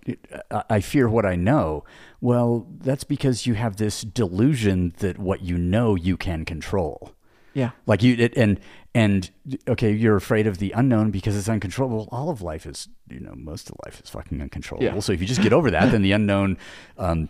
[0.70, 1.82] I fear what I know.
[2.20, 7.13] Well, that's because you have this delusion that what you know you can control.
[7.54, 8.60] Yeah, Like you it, and
[8.94, 9.30] and
[9.68, 12.08] okay, you're afraid of the unknown because it's uncontrollable.
[12.12, 14.84] All of life is you know most of life is fucking uncontrollable.
[14.86, 15.00] Yeah.
[15.00, 16.58] So if you just get over that, then the unknown
[16.98, 17.28] um,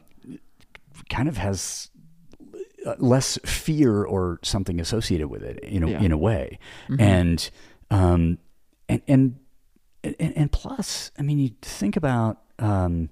[1.08, 1.90] kind of has
[2.86, 6.02] uh, less fear or something associated with it in a, Yeah.
[6.02, 6.58] in a way,
[6.98, 7.50] and
[7.90, 8.38] um
[8.88, 9.36] and and
[10.02, 12.42] and, and plus, I mean, you think about.
[12.58, 13.08] Um,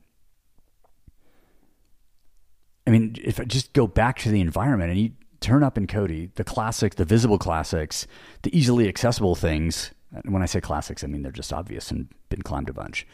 [2.87, 5.87] I mean, if I just go back to the environment and you turn up in
[5.87, 8.07] Cody, the classic, the visible classics,
[8.43, 9.93] the easily accessible things.
[10.13, 13.07] And when I say classics, I mean they're just obvious and been climbed a bunch.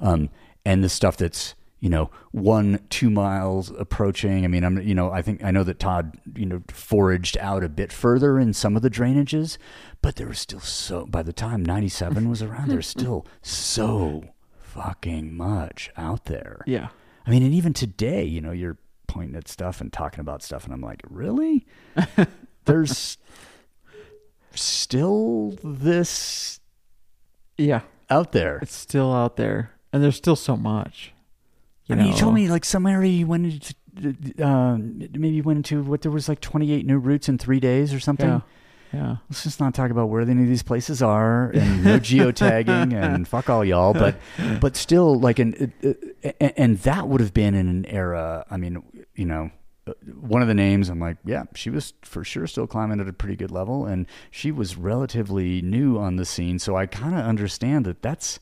[0.00, 0.30] Um,
[0.64, 4.44] and the stuff that's you know one two miles approaching.
[4.44, 7.62] I mean, I'm you know I think I know that Todd you know foraged out
[7.62, 9.58] a bit further in some of the drainages,
[10.02, 11.06] but there was still so.
[11.06, 14.24] By the time '97 was around, there's still so
[14.58, 16.62] fucking much out there.
[16.66, 16.88] yeah,
[17.26, 20.64] I mean, and even today, you know, you're pointing at stuff and talking about stuff,
[20.64, 21.66] and I'm like, really?
[22.64, 23.18] There's
[24.54, 26.60] still this
[27.56, 27.82] yeah.
[28.10, 28.58] out there.
[28.62, 31.12] It's still out there, and there's still so much.
[31.88, 35.58] I mean, you told me like some area you went into, uh, maybe you went
[35.58, 38.28] into what there was like 28 new routes in three days or something.
[38.28, 38.40] Yeah,
[38.96, 42.94] yeah, Let's just not talk about where any of these places are and no geotagging
[42.94, 43.92] and fuck all y'all.
[43.92, 44.16] But
[44.58, 48.46] but still, like, an, uh, and that would have been in an era.
[48.50, 48.82] I mean,
[49.14, 49.50] you know,
[49.86, 50.88] uh, one of the names.
[50.88, 54.06] I'm like, yeah, she was for sure still climbing at a pretty good level, and
[54.30, 56.58] she was relatively new on the scene.
[56.58, 58.40] So I kind of understand that that's.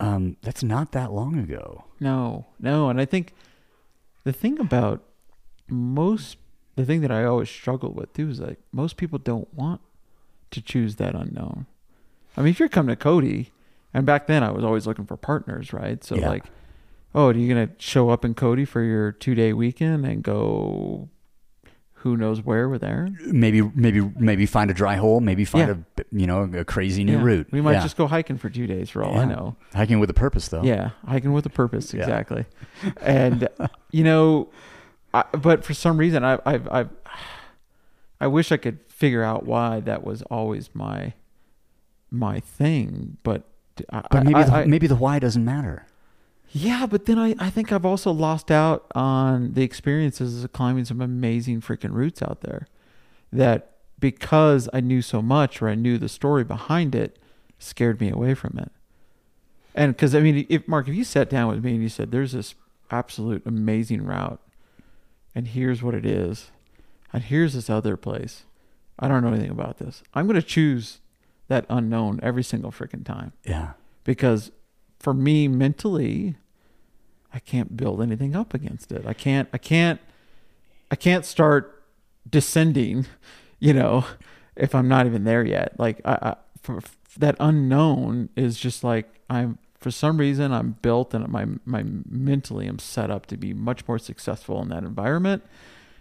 [0.00, 1.84] Um, that's not that long ago.
[2.00, 2.88] no, no.
[2.88, 3.34] And I think
[4.24, 5.04] the thing about
[5.68, 6.38] most,
[6.76, 9.80] the thing that I always struggle with too is like most people don't want
[10.50, 11.66] to choose that unknown.
[12.36, 13.52] I mean, if you're coming to Cody,
[13.94, 16.02] and back then I was always looking for partners, right?
[16.02, 16.28] So Yeah.
[16.28, 16.44] like,
[17.14, 21.08] oh, are you gonna show up in Cody for your two day weekend and go?
[21.96, 23.16] Who knows where with Aaron?
[23.26, 26.02] maybe maybe maybe find a dry hole maybe find Yeah.
[26.02, 27.22] a you know a crazy new Yeah.
[27.22, 29.54] route We might just go hiking for two days for all I know.
[29.72, 32.44] hiking with a purpose though Yeah, hiking with a purpose, exactly.
[33.00, 33.46] and
[33.92, 34.48] you know,
[35.14, 36.86] I, but for some reason, I, I, I,
[38.20, 41.12] I wish I could figure out why that was always my,
[42.10, 43.18] my thing.
[43.22, 43.44] But,
[43.90, 45.86] I, but maybe the, maybe the why doesn't matter
[46.54, 50.84] yeah, but then I, I think I've also lost out on the experiences of climbing
[50.84, 52.66] some amazing freaking routes out there.
[53.32, 57.18] That because I knew so much or I knew the story behind it,
[57.58, 58.70] scared me away from it.
[59.74, 62.10] And because I mean, if Mark, if you sat down with me and you said,
[62.10, 62.54] "There's this
[62.90, 64.38] absolute amazing route,
[65.34, 66.50] and here's what it is,
[67.12, 68.44] and here's this other place,"
[68.98, 70.02] I don't know anything about this.
[70.14, 71.00] I'm going to choose
[71.48, 73.32] that unknown every single freaking time.
[73.44, 73.72] Yeah.
[74.04, 74.52] Because
[74.98, 76.36] for me mentally
[77.34, 79.04] i can't build anything up against it.
[79.06, 80.00] I can't i can't
[80.90, 81.82] i can't start
[82.28, 83.06] descending
[83.58, 84.06] you know
[84.56, 85.78] if i'm not even there yet.
[85.78, 90.76] Like i, I for, for that unknown is just like i'm for some reason i'm
[90.82, 94.82] built and my my mentally i'm set up to be much more successful in that
[94.84, 95.42] environment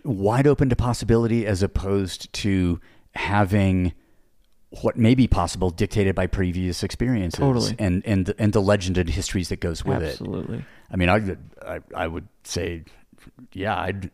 [0.04, 2.80] wide open to possibility as opposed to
[3.14, 3.94] having
[4.82, 7.76] what may be possible dictated by previous experiences Totally.
[7.78, 10.12] and and the, and the legend and histories that goes with it.
[10.12, 10.64] Absolutely.
[10.90, 12.84] I mean, I, I, I would say,
[13.52, 14.12] yeah, I'd,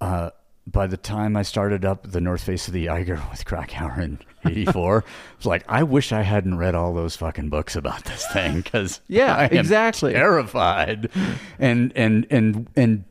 [0.00, 0.30] uh,
[0.66, 4.18] by the time I started up the North Face of the Eiger with Krakauer in
[4.46, 5.04] 84,
[5.36, 9.00] it's like, I wish I hadn't read all those fucking books about this thing because
[9.08, 10.12] Yeah, I exactly.
[10.12, 11.10] terrified.
[11.58, 13.04] And, and, and, and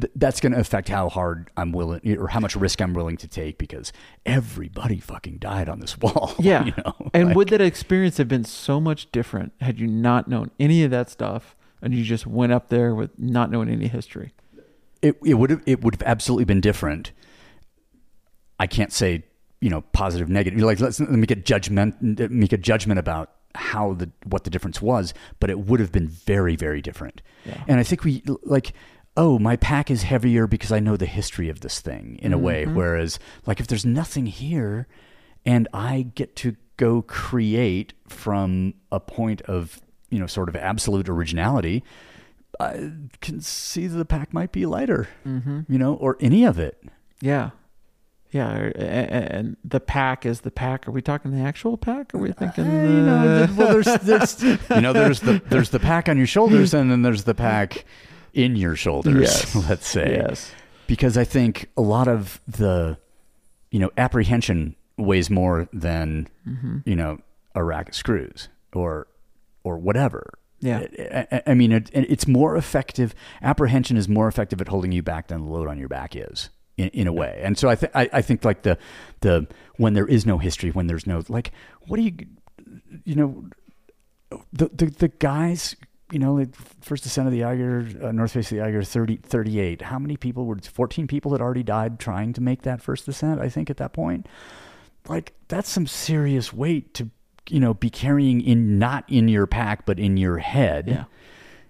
[0.00, 3.16] th- that's going to affect how hard I'm willing or how much risk I'm willing
[3.18, 3.92] to take because
[4.24, 6.32] everybody fucking died on this wall.
[6.38, 6.64] Yeah.
[6.64, 10.28] You know, and Like- would that experience have been so much different had you not
[10.28, 13.88] known any of that stuff and you just went up there with not knowing any
[13.88, 14.32] history?
[15.02, 17.12] It it would have it would have absolutely been different.
[18.58, 19.24] I can't say
[19.60, 20.60] you know positive negative.
[20.60, 22.00] Like let's let me get judgment
[22.30, 26.08] make a judgment about how the what the difference was, but it would have been
[26.08, 27.20] very very different.
[27.44, 27.62] Yeah.
[27.66, 28.72] And I think we like
[29.16, 32.38] oh my pack is heavier because I know the history of this thing in a
[32.38, 32.64] way.
[32.64, 32.76] Mm-hmm.
[32.76, 34.86] Whereas like if there's nothing here,
[35.44, 39.80] and I get to go create from a point of
[40.10, 41.82] you know sort of absolute originality.
[42.60, 45.60] I can see the pack might be lighter, mm-hmm.
[45.68, 46.82] you know, or any of it.
[47.20, 47.50] Yeah.
[48.30, 48.56] Yeah.
[48.56, 50.86] or- a- a- And the pack is the pack.
[50.86, 52.14] Are we talking the actual pack?
[52.14, 53.54] Or are we thinking Eh, you know, the...
[53.54, 57.02] well, there's, there's, you know, there's the there's the pack on your shoulders, and then
[57.02, 57.84] there's the pack
[58.34, 59.20] in your shoulders.
[59.22, 59.54] Yes.
[59.68, 60.52] Let's say, Yes.
[60.86, 62.96] because I think a lot of the,
[63.70, 66.78] you know, apprehension weighs more than, Mm-hmm.
[66.84, 67.18] you know,
[67.54, 69.06] a rack of screws or
[69.64, 70.32] or whatever.
[70.62, 70.86] Yeah.
[71.30, 73.14] I, I- mean, it, it's more effective.
[73.42, 76.48] Apprehension is more effective at holding you back than the load on your back is,
[76.78, 77.40] in, in a way.
[77.42, 78.78] And so I think I, I think like the
[79.20, 79.46] the
[79.76, 81.50] when there is no history, when there's no like,
[81.88, 82.12] what do you,
[83.04, 83.44] you know,
[84.52, 85.76] the the, the guys.
[86.12, 86.44] You know,
[86.82, 89.80] first descent of the Eiger, uh, North Face of the Eiger, 30, 38.
[89.80, 93.40] How many people were, 14 people had already died trying to make that first descent,
[93.40, 94.26] I think, at that point
[95.08, 97.08] like that's some serious weight to
[97.48, 100.88] you know be carrying in not in your pack but in your head.
[100.88, 101.04] Yeah.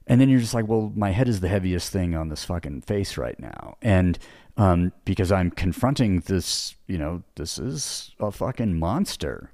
[0.07, 2.83] and then you're just like well my head is the heaviest thing on this fucking
[2.83, 3.77] face right now.
[3.83, 4.18] And
[4.57, 9.51] um because i'm confronting this you know this is a fucking monster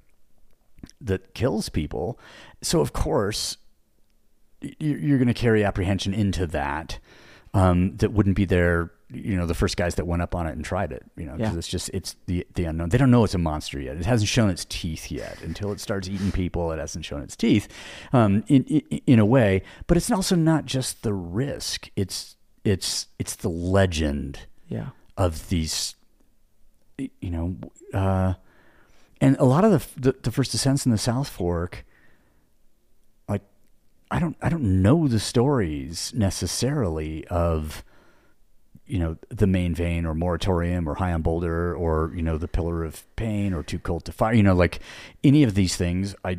[1.01, 2.19] that kills people.
[2.63, 3.57] So of course
[4.79, 6.99] you're going to carry apprehension into that
[7.55, 10.53] um, that wouldn't be there you know the first guys that went up on it
[10.53, 11.57] and tried it you know 'cause Yeah.
[11.57, 12.91] it's just it's the the unknown.
[12.91, 13.97] They don't know it's a monster yet.
[13.97, 16.71] It hasn't shown its teeth yet until it starts eating people.
[16.73, 17.69] It hasn't shown its teeth
[18.13, 19.63] um, in, in in a way.
[19.87, 21.89] But it's also not just the risk.
[21.97, 24.89] It's it's it's the legend Yeah.
[25.17, 25.95] of these
[27.21, 27.57] you know
[27.95, 28.35] uh
[29.21, 31.85] and a lot of the, the the first descents in the south fork
[33.29, 33.43] like
[34.11, 37.85] i don't i don't know the stories necessarily of
[38.89, 42.49] you know the main vein or moratorium or high on boulder or you know the
[42.49, 44.81] pillar of pain or too cold to fire you know like
[45.23, 46.39] any of these things i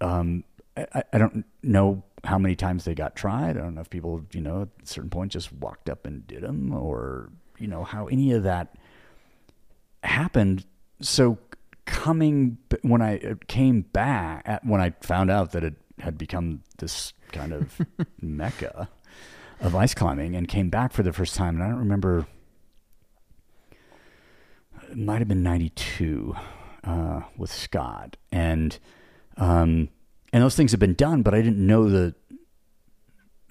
[0.00, 0.42] um
[0.76, 3.56] i, I don't know how many times they got tried.
[3.56, 6.26] I don't know if people you know at a certain point just walked up and
[6.26, 8.74] did them or you know how any of that
[10.02, 10.64] happened.
[11.00, 11.38] So
[11.86, 16.62] coming when i uh, came back at, when i found out that it had become
[16.78, 17.80] this kind of
[18.20, 18.88] mecca
[19.60, 22.26] of ice climbing and came back for the first time and i don't remember
[24.90, 26.34] it might have been 92
[26.84, 28.78] uh, with scott and
[29.36, 29.88] um,
[30.32, 32.14] and those things have been done but i didn't know the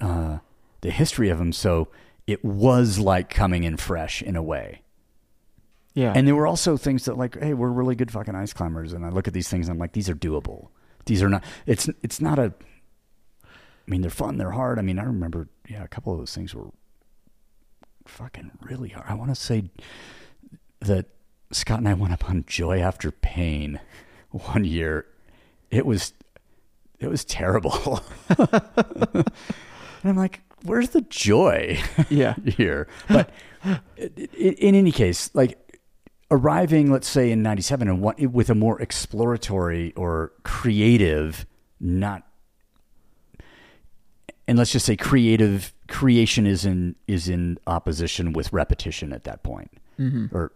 [0.01, 0.39] uh,
[0.81, 1.89] the history of them so
[2.27, 4.81] it was like coming in fresh in a way
[5.93, 6.13] Yeah.
[6.15, 9.03] and there were also things that like, hey, we're really good fucking ice climbers, and
[9.05, 10.67] I look at these things and I'm like, these are doable.
[11.05, 11.43] These are not.
[11.65, 12.53] It's it's not a.
[13.89, 14.37] I mean, they're fun.
[14.37, 14.77] They're hard.
[14.77, 16.69] I mean, I remember, yeah, a couple of those things were
[18.05, 19.07] fucking really hard.
[19.09, 19.71] I want to say
[20.81, 21.07] that
[21.51, 23.79] Scott and I went up on Joy After Pain
[24.29, 25.07] one year.
[25.71, 26.13] It was
[26.99, 28.03] it was terrible.
[28.37, 29.25] and
[30.03, 31.79] I'm like, where's the joy?
[32.09, 32.35] yeah.
[32.45, 32.87] here.
[33.07, 33.31] But
[34.05, 35.57] in any case, like
[36.29, 41.47] arriving, let's say in '97, and what with a more exploratory or creative,
[41.79, 42.28] not,
[44.49, 49.43] and let's just say creative creation is in is in opposition with repetition at that
[49.43, 49.71] point,
[50.33, 50.51] or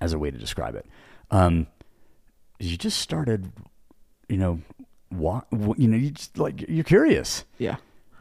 [0.00, 0.86] as a way to describe it.
[1.30, 1.66] Um,
[2.58, 3.52] you just started,
[4.28, 4.60] you know,
[5.12, 7.44] walk, you know, you just like you're curious.
[7.58, 7.76] Yeah.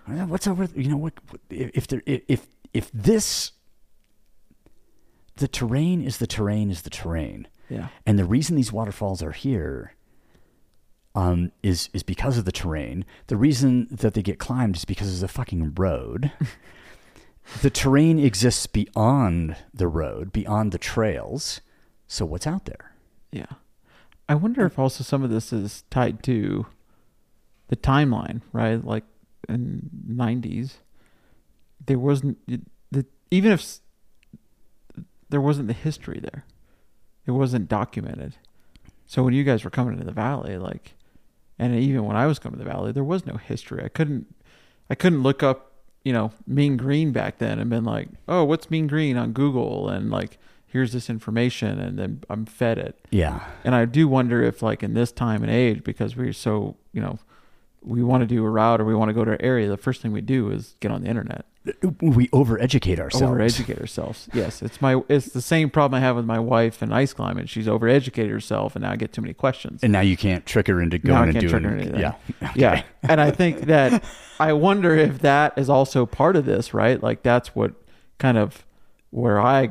[0.08, 0.68] Yeah, What's over?
[0.76, 1.14] You know what?
[1.32, 3.54] what- If there, if if this,
[5.38, 7.88] the terrain is the terrain is the terrain, Yeah.
[8.06, 9.94] and the reason these waterfalls are here,
[11.16, 13.06] um, is is because of the terrain.
[13.28, 16.32] The reason that they get climbed is because there's a fucking road.
[17.62, 21.62] the terrain exists beyond the road, beyond the trails.
[22.08, 22.94] So what's out there?
[23.32, 23.46] Yeah.
[24.28, 26.66] I wonder if also some of this is tied to
[27.68, 28.84] the timeline, right?
[28.84, 29.06] Like
[29.48, 30.78] in '90s,
[31.86, 32.38] there wasn't
[32.92, 33.80] the even if
[35.30, 36.46] there wasn't the history there,
[37.26, 38.36] it wasn't documented.
[39.08, 40.96] So when you guys were coming into the valley, like,
[41.58, 43.84] and even when I was coming to the valley, there was no history.
[43.84, 44.34] I couldn't,
[44.90, 45.72] I couldn't look up,
[46.04, 49.90] you know, Mean Green back then and been like, oh, what's Mean Green on Google,
[49.90, 50.38] and like,
[50.68, 53.00] here's this information, and then I'm fed it.
[53.10, 53.46] Yeah.
[53.64, 57.02] And I do wonder if, like, in this time and age, because we're so, you
[57.02, 57.18] know,
[57.86, 59.78] we want to do a route or we want to go to an area, the
[59.78, 61.46] first thing we do is get on the internet,
[62.02, 63.26] We overeducate ourselves.
[63.34, 64.28] overeducate ourselves.
[64.34, 67.46] Yes, it's my, it's the same problem I have with my wife and ice climbing.
[67.46, 69.84] She's overeducated herself, and now I get too many questions.
[69.84, 72.14] And now you can't trick her into going and doing her Yeah.
[72.42, 72.52] anything.
[72.56, 72.84] Yeah.
[73.04, 74.04] And I think that
[74.40, 77.02] I wonder if that is also part of this, right?
[77.02, 77.74] Like that's what
[78.18, 78.66] kind of
[79.12, 79.70] where I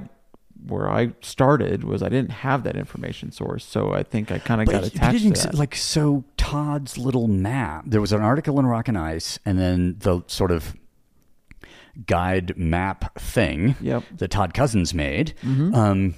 [0.66, 3.64] where I started was I didn't have that information source.
[3.64, 5.54] So I think I kind of got it attached to that.
[5.54, 7.84] like so Todd's little map.
[7.86, 10.74] There was an article in Rock and Ice, and then the sort of
[12.06, 14.02] guide map thing Yep.
[14.16, 15.34] that Todd Cozzens made.
[15.42, 15.74] Mm-hmm.
[15.74, 16.14] Um,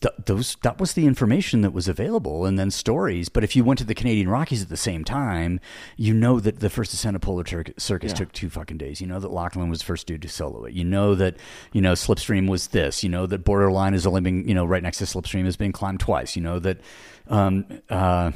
[0.00, 3.28] th- those that was the information that was available, and then stories.
[3.28, 5.60] But if you went to the Canadian Rockies at the same time,
[5.96, 8.16] you know that the first ascent of Polar Tur- Circus Yeah.
[8.16, 9.00] took two fucking days.
[9.00, 10.72] You know that Lauchlan was the first dude to solo it.
[10.74, 11.36] You know that
[11.72, 13.02] you know Slipstream was this.
[13.04, 15.72] You know that Borderline is only been you know right next to Slipstream has been
[15.72, 16.36] climbed twice.
[16.36, 16.80] You know that
[17.28, 18.32] um, uh,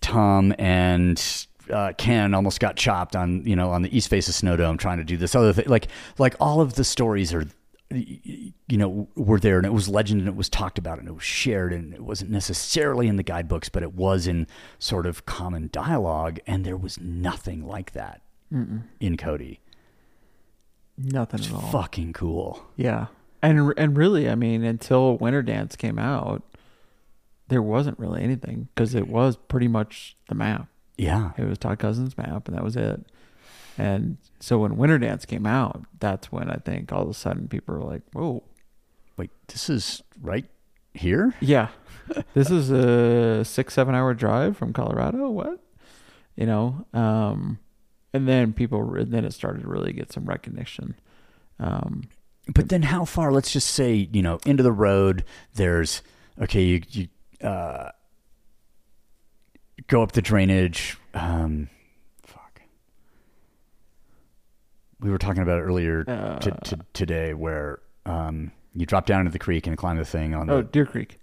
[0.00, 4.34] Tom and uh, Ken almost got chopped on you know on the east face of
[4.34, 5.66] Snowdome trying to do this other thing.
[5.68, 7.44] Like like all of the stories are
[7.90, 11.14] you know were there and it was legend and it was talked about and it
[11.14, 14.46] was shared and it wasn't necessarily in the guidebooks but it was in
[14.80, 18.22] sort of common dialogue and there was nothing like that
[19.00, 19.60] in Cody.
[20.98, 21.70] Nothing It's at all.
[21.72, 22.64] fucking cool.
[22.76, 23.06] Yeah.
[23.42, 26.42] And and really, I mean, until Winter Dance came out,
[27.48, 30.68] there wasn't really anything because it was pretty much the map.
[30.96, 31.32] Yeah.
[31.36, 33.04] It was Todd Cozzens' map, and that was it.
[33.78, 37.48] And so when Winter Dance came out, that's when I think all of a sudden
[37.48, 38.42] people were like, "Whoa,
[39.16, 40.46] Wait, this is right
[40.94, 41.34] here?
[41.40, 41.68] yeah,
[42.34, 45.28] this is a six seven hour drive from Colorado.
[45.30, 45.60] What,
[46.36, 47.58] you know?" Um,
[48.14, 50.94] and then people, and then it started to really get some recognition.
[51.58, 52.04] Um,
[52.54, 53.30] But then how far?
[53.32, 55.24] Let's just say, you know, into the road,
[55.54, 56.00] there's,
[56.40, 57.08] okay, you, you
[57.46, 57.90] uh,
[59.88, 60.96] go up the drainage.
[61.12, 61.68] Um,
[62.24, 62.62] fuck.
[65.00, 69.20] We were talking about it earlier Uh, to, to, today where um, you drop down
[69.20, 70.62] into the creek and climb the thing on oh, the.
[70.62, 71.18] Deer Creek.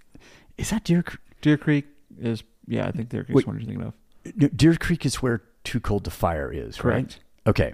[0.57, 1.19] Is that Deer Creek?
[1.41, 1.85] Deer Creek
[2.19, 4.55] is yeah, I think Deer Creek is what you're thinking of.
[4.55, 7.19] Deer Creek is where Too Cold to Fire is, Correct.
[7.45, 7.47] right?
[7.47, 7.73] Okay.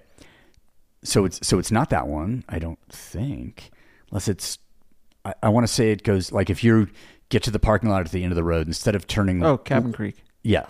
[1.04, 3.72] So it's so it's not that one, I don't think.
[4.12, 4.58] Unless it's
[5.26, 6.88] I, I want to say it goes like if you
[7.30, 9.58] get to the parking lot at the end of the road, instead of turning Oh,
[9.58, 10.24] Cabin Creek.
[10.43, 10.66] Yeah.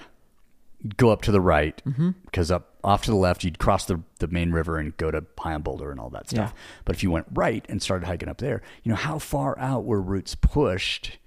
[0.98, 2.12] Go up to the right Mm-hmm.
[2.26, 5.26] because up off to the left you'd cross the, the main river and go to
[5.38, 6.52] High on Boulder and all that stuff.
[6.54, 6.60] Yeah.
[6.86, 9.84] But if you went right and started hiking up there, you know how far out
[9.86, 11.18] were routes pushed?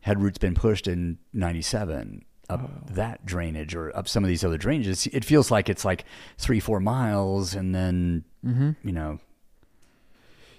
[0.00, 2.70] Had routes been pushed in '97 up Oh.
[2.94, 5.06] that drainage or up some of these other drainages?
[5.12, 6.04] It feels like it's like
[6.38, 8.70] three, four miles, and then Mm-hmm.
[8.86, 9.18] you know,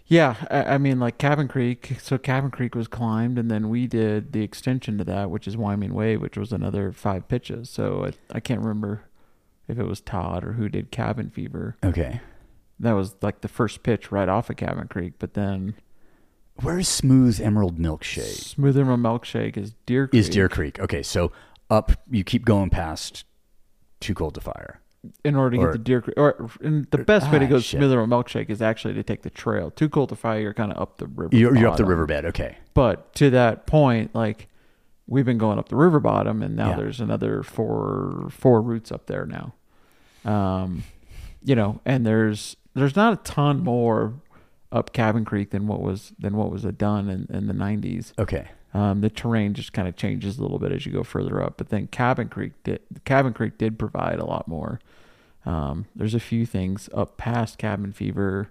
[0.07, 1.97] Yeah, I, I mean, like Cabin Creek.
[1.99, 5.57] So Cabin Creek was climbed, and then we did the extension to that, which is
[5.57, 7.69] Wyoming Way, which was another five pitches.
[7.69, 9.03] So I, I can't remember
[9.67, 11.75] if it was Todd or who did Cabin Fever.
[11.83, 12.21] okay.
[12.79, 15.75] That was like the first pitch right off of Cabin Creek, but then
[16.61, 18.43] Where's Smooth Emerald Milkshake?
[18.53, 20.19] Smooth Emerald Milkshake is Deer Creek.
[20.19, 21.01] Is Deer Creek okay?
[21.03, 21.31] So
[21.69, 23.25] up, you keep going past
[23.99, 24.79] Too Cold to Fire.
[25.23, 26.15] in order to Or- get to Deer Creek.
[26.17, 27.61] Or and the best way to Ah, go to.
[27.61, 29.69] Smooth Emerald Milkshake is actually to take the trail.
[29.71, 30.39] Too cold to fire.
[30.39, 31.35] You're kind of up the river.
[31.35, 32.25] You're, you're up the riverbed.
[32.25, 32.57] Okay.
[32.73, 34.47] But to that point, like
[35.07, 36.75] we've been going up the river bottom, and now Yeah.
[36.77, 39.53] there's another four four routes up there now.
[40.29, 40.83] Um,
[41.43, 44.13] you know, and there's there's not a ton more
[44.71, 48.11] up Cabin Creek than what was than what was done in, in the 90s.
[48.19, 48.47] Okay.
[48.73, 51.55] Um, the terrain just kind of changes a little bit as you go further up,
[51.57, 54.79] but then Cabin Creek did Cabin Creek did provide a lot more.
[55.45, 58.49] Um, there's a few things up past Cabin Fever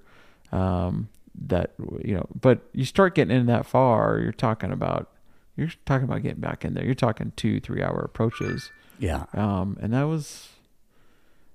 [0.53, 5.11] um, that you know, but you start getting in that far, you're talking about
[5.57, 6.85] you're talking about getting back in there.
[6.85, 9.25] You're talking two three hour approaches, Yeah.
[9.35, 10.49] um, and that was,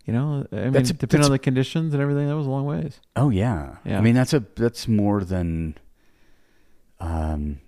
[0.06, 2.48] you know, I mean, That's a- depending that's- on the conditions and everything, that was
[2.48, 3.00] a long ways.
[3.16, 3.76] Oh yeah.
[3.86, 3.98] Yeah.
[3.98, 5.76] I mean that's a that's more than
[7.00, 7.60] um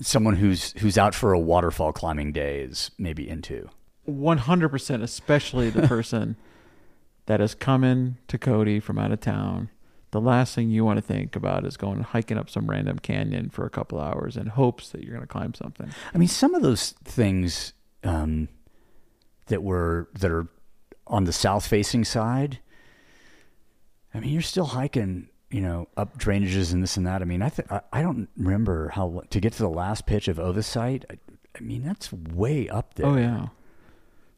[0.00, 3.68] someone who's who's out for a waterfall climbing day is maybe into.
[4.04, 6.36] One hundred percent, especially the person
[7.26, 9.70] that is coming to Cody from out of town
[10.14, 13.50] the last thing you want to think about is going hiking up some random canyon
[13.50, 15.90] for a couple hours in hopes that you're going to climb something.
[16.14, 17.72] I mean, some of those things
[18.04, 18.46] um,
[19.46, 20.46] that were that are
[21.08, 22.60] on the south facing side.
[24.14, 27.20] I mean, you're still hiking, you know, up drainages and this and that.
[27.20, 30.28] I mean, I th- I, I don't remember how to get to the last pitch
[30.28, 31.04] of Oversight.
[31.10, 31.18] I,
[31.58, 33.06] I mean, that's way up there.
[33.06, 33.48] Oh yeah,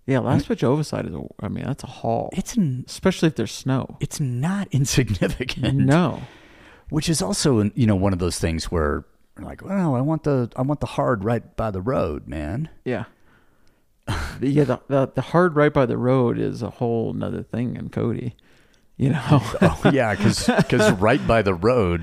[0.07, 0.20] yeah.
[0.20, 0.48] Last mm.
[0.48, 1.14] pitch oversight is.
[1.14, 3.96] A, I mean, that's a haul, It's n- especially if there's snow.
[4.00, 5.76] it's not insignificant.
[5.78, 6.22] No.
[6.90, 9.04] which is also you know one of those things where
[9.38, 12.68] like, well, I want the I want the hard right by the road, man.
[12.84, 13.04] Yeah.
[14.40, 17.76] The- yeah, the, the the hard right by the road is a whole nother thing
[17.76, 18.34] in Cody.
[18.98, 19.20] You know,
[19.61, 20.48] Oh yeah, because
[20.92, 22.02] right by the road,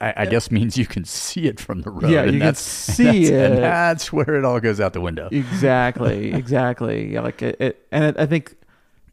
[0.00, 2.10] I, I guess means you can see it from the road.
[2.10, 4.92] Yeah, and you can that's, see and that's, and that's where it all goes out
[4.92, 5.28] the window.
[5.30, 7.12] exactly, exactly.
[7.12, 8.54] Yeah, like it, it and it, I think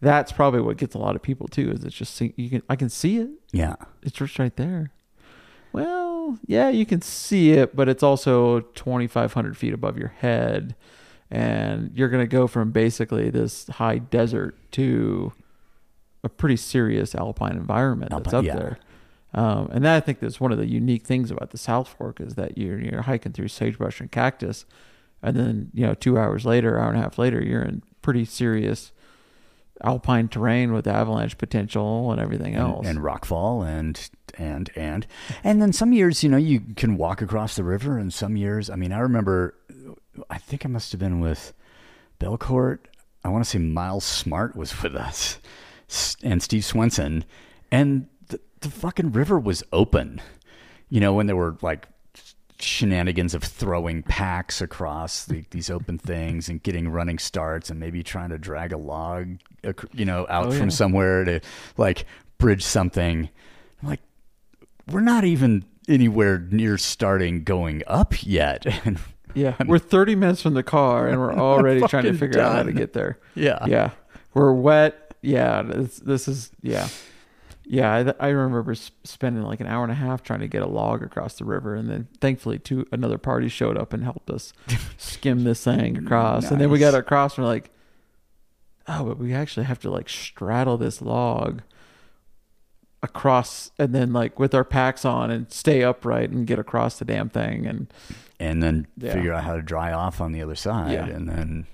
[0.02, 1.72] that's probably what gets a lot of people too.
[1.72, 3.30] Is it's just see, you can I can see it.
[3.52, 4.92] Yeah, It's just right there.
[5.72, 10.76] Well, yeah, you can see it, but it's also 2,500 feet above your head.
[11.32, 15.32] And you're going to go from basically this high desert to
[16.24, 18.56] a pretty serious alpine environment that's up yeah.
[18.56, 18.80] there.
[19.34, 22.20] Um, and that I think is one of the unique things about the South Fork
[22.20, 24.66] is that you're, you're hiking through sagebrush and cactus.
[25.22, 28.26] And then, you know, two hours later, hour and a half later, you're in pretty
[28.26, 28.92] serious
[29.84, 32.86] alpine terrain with avalanche potential and everything else.
[32.86, 35.08] and, and rockfall and and and
[35.44, 38.70] and then some years you know you can walk across the river and some years
[38.70, 39.56] i mean i remember
[40.30, 41.54] i think i must have been with
[42.20, 42.80] belcourt
[43.24, 45.40] i want to say miles smart was with us
[46.24, 47.24] and steve swenson
[47.72, 48.08] and
[48.62, 50.22] the, fucking river was open
[50.90, 51.88] you know when there were like
[52.60, 58.04] shenanigans of throwing packs across the, these open things and getting running starts and maybe
[58.04, 59.38] trying to drag a log
[59.94, 60.76] you know out Oh, from yeah.
[60.76, 61.40] somewhere to
[61.78, 62.06] like
[62.38, 63.30] bridge something
[63.82, 64.02] I'm like
[64.92, 69.00] we're not even anywhere near starting going up yet and
[69.36, 72.64] Yeah, we're 30 minutes from the car and we're already trying to figure out how
[72.64, 73.20] to get there.
[73.36, 73.92] yeah Yeah,
[74.34, 75.14] we're wet.
[75.22, 76.88] Yeah, this, this is yeah,
[77.72, 78.14] yeah.
[78.20, 81.04] I, I remember spending like an hour and a half trying to get a log
[81.04, 84.52] across the river, and then thankfully two another party showed up and helped us
[84.98, 86.50] skim this thing across.
[86.52, 87.70] And then we got across, and we're like,
[88.88, 91.62] oh, but we actually have to like straddle this log
[93.02, 97.06] across, and then like with our packs on and stay upright and get across the
[97.06, 97.66] damn thing.
[97.66, 97.88] And
[98.40, 99.14] and then Yeah.
[99.14, 101.06] figure out how to dry off on the other side Yeah.
[101.08, 101.68] and then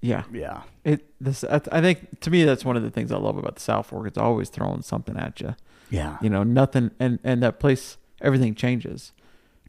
[0.00, 3.36] yeah, yeah It this I think to me that's one of the things I love
[3.36, 4.06] about the South Fork.
[4.06, 5.56] It's always throwing something at you.
[5.90, 9.12] yeah You know, nothing and and that place everything changes.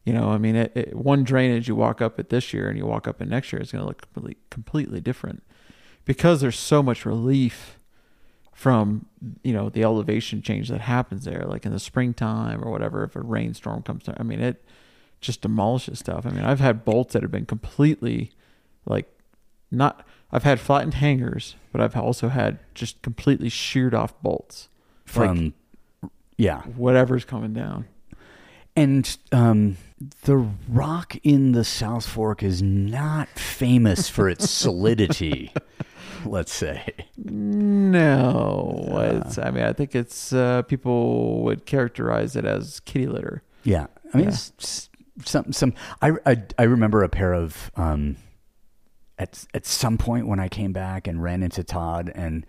[0.06, 2.78] You know, I mean, it, it, one drainage you walk up at this year and
[2.78, 5.44] you walk up in next year, it's going to look completely completely different
[6.06, 7.78] because there's so much relief
[8.54, 9.06] from
[9.44, 13.04] you know the elevation change that happens there, like in the springtime or whatever.
[13.04, 14.16] If a rainstorm comes, through.
[14.18, 14.64] I mean, it
[15.22, 16.26] just demolishes stuff.
[16.26, 18.32] I mean, I've had bolts that have been completely
[18.86, 19.08] like
[19.72, 24.70] not I've had flattened hangers, but I've also had just completely sheared off bolts.
[25.06, 25.54] from
[26.38, 27.86] yeah Whatever's coming down.
[28.76, 29.76] And um,
[30.24, 30.38] the
[30.70, 35.52] rock in the South Fork is not famous for its solidity,
[36.24, 36.86] let's say.
[37.18, 39.38] No, it's.
[39.38, 43.42] I mean, I think it's uh, people would characterize it as kitty litter.
[43.64, 44.36] Yeah, I mean, Yeah.
[45.26, 45.74] some some.
[46.02, 48.16] I, I I remember a pair of um,
[49.20, 52.46] at at some point when I came back and ran into Todd and.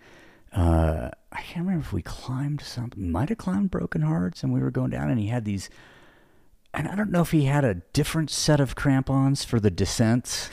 [0.53, 3.09] Uh, I can't remember if we climbed something.
[3.09, 5.69] Might have climbed Broken Hearts, and we were going down, and he had these.
[6.73, 10.49] And I don't know if he had a different set of crampons for the descents,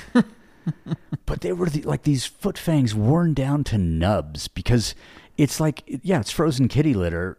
[1.26, 4.94] but they were the, like these foot fangs worn down to nubs because
[5.36, 7.38] it's like yeah, it's frozen kitty litter,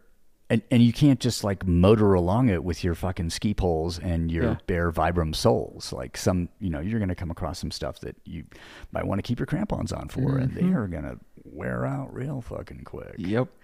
[0.50, 4.30] and and you can't just like motor along it with your fucking ski poles and
[4.30, 4.56] your Yeah.
[4.66, 5.92] bare Vibram soles.
[5.92, 8.44] Like some, you know, you're gonna come across some stuff that you
[8.92, 12.40] might want to keep your crampons on for, and they are gonna wear out real
[12.42, 13.14] fucking quick.
[13.16, 13.48] Yep.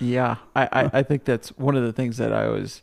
[0.00, 2.82] Yeah, I, I, I think that's one of the things that I was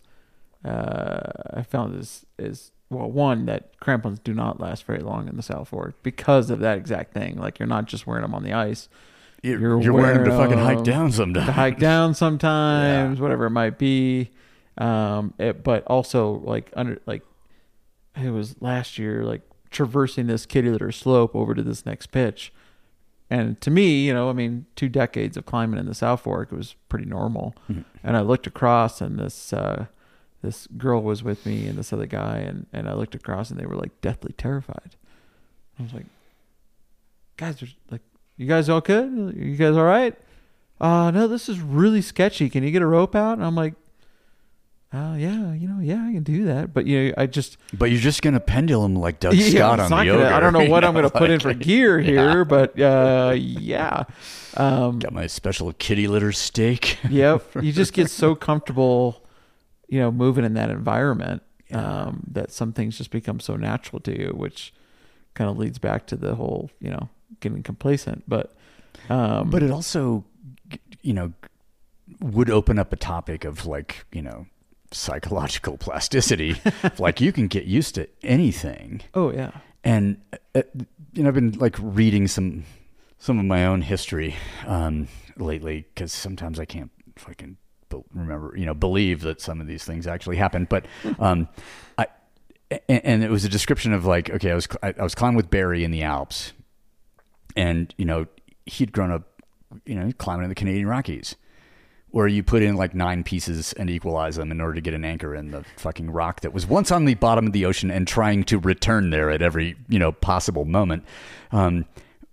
[0.63, 1.21] uh,
[1.53, 5.43] I found is is well one that crampons do not last very long in the
[5.43, 7.37] South Fork because of that exact thing.
[7.37, 8.89] Like you're not just wearing them on the ice.
[9.43, 11.45] You're, You're you're wearing them to fucking hike down sometimes.
[11.45, 14.31] to hike down sometimes, whatever it might be.
[14.77, 17.23] Um, it, but also like under like
[18.15, 22.51] it was last year, like traversing this kitty litter slope over to this next pitch.
[23.29, 26.51] And to me, you know, I mean, two decades of climbing in the South Fork,
[26.51, 27.53] it was pretty normal.
[28.01, 29.87] And I looked across, and this uh,
[30.41, 33.59] this girl was with me, and this other guy, and and I looked across, and
[33.59, 34.95] they were like deathly terrified.
[35.77, 36.05] I was like,
[37.35, 38.01] guys, there's like,
[38.37, 39.33] you guys all good?
[39.35, 40.15] You guys all right?
[40.79, 42.49] uh, no, this is really sketchy.
[42.49, 43.33] Can you get a rope out?
[43.39, 43.73] And I'm like,
[44.93, 46.73] uh, yeah, you know, yeah, I can do that.
[46.73, 49.89] But you know, I just But you're just gonna pendulum like Doug Yeah, Scott on
[49.89, 50.33] the gonna- ogre.
[50.33, 54.03] I don't know what I'm going to put in for gear here, but uh, yeah.
[54.55, 56.99] Um, Got my special kitty litter steak.
[57.09, 57.43] yep.
[57.61, 59.25] You just get so comfortable,
[59.89, 61.41] you know, moving in that environment
[61.73, 64.73] um, that some things just become so natural to you, which
[65.33, 67.09] kind of leads back to the whole, you know,
[67.39, 68.23] getting complacent.
[68.27, 68.53] But,
[69.09, 70.25] um, But it also,
[71.01, 71.33] you know,
[72.19, 74.45] would open up a topic of like, you know,
[74.91, 76.55] psychological plasticity.
[76.99, 79.01] like you can get used to anything.
[79.13, 79.51] oh yeah,
[79.83, 80.21] And,
[80.55, 80.63] uh,
[81.13, 82.63] you know, I've been like reading some,
[83.19, 85.07] some of my own history um,
[85.37, 87.57] lately because sometimes I can't fucking
[87.89, 90.69] be- remember, you know, believe that some of these things actually happened.
[90.69, 90.85] But
[91.19, 91.47] um,
[91.97, 92.07] I,
[92.87, 95.35] and, and it was a description of like, okay, I was, I, I was climbing
[95.37, 96.53] with Barry in the Alps
[97.57, 98.25] and you know
[98.65, 99.41] he'd grown up
[99.85, 101.35] you know climbing in the canadian rockies
[102.11, 105.03] where you put in like nine pieces and equalize them in order to get an
[105.03, 108.07] anchor in the fucking rock that was once on the bottom of the ocean and
[108.07, 111.03] trying to return there at every you know possible moment.
[111.51, 111.85] Um,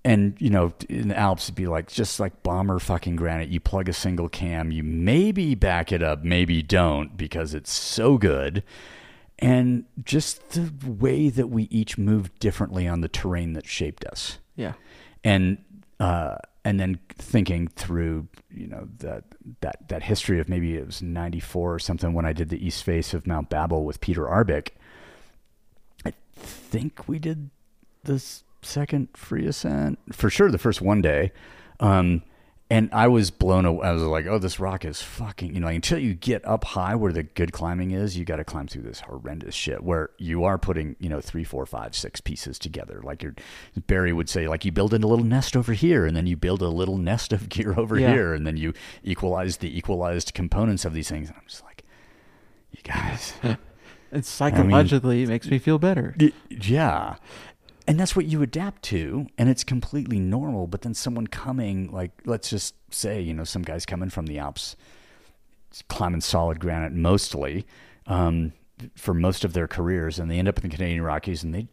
[0.07, 3.49] and you know in the alps it'd be like just like bomber fucking granite.
[3.49, 8.16] You plug a single cam you maybe back it up maybe don't because it's so
[8.16, 8.62] good.
[9.41, 14.39] And just the way that we each moved differently on the terrain that shaped us.
[14.55, 14.75] Yeah,
[15.25, 15.59] and
[15.99, 19.25] uh, and then thinking through you know that
[19.61, 22.85] that that history of maybe it was 94 or something when I did the east
[22.85, 24.77] face of Mount Babel with Peter Arbic
[26.05, 27.51] I think we did
[28.05, 31.33] this second free ascent for sure the first one day.
[31.81, 32.22] Um
[32.71, 33.87] and I was blown away.
[33.87, 36.95] I was like, "Oh, this rock is fucking." You know, until you get up high
[36.95, 40.45] where the good climbing is, you got to climb through this horrendous shit where you
[40.45, 43.01] are putting, you know, three, four, five, six pieces together.
[43.05, 43.35] Like your
[43.87, 46.37] Barry would say, like you build in a little nest over here, and then you
[46.37, 48.12] build a little nest of gear over Yeah.
[48.12, 51.29] here, and then you equalize the equalized components of these things.
[51.29, 51.85] And I'm just like,
[52.73, 53.35] you guys,
[54.11, 56.15] and psychologically, it makes me feel better.
[56.19, 57.17] Y- yeah.
[57.87, 60.66] And that's what you adapt to, and it's completely normal.
[60.66, 64.39] But then someone coming, like, let's just say, you know, some guys coming from the
[64.39, 64.74] Alps,
[65.89, 67.66] climbing solid granite mostly
[68.07, 68.53] um,
[68.97, 71.68] for most of their careers, and they end up in the Canadian Rockies, and they,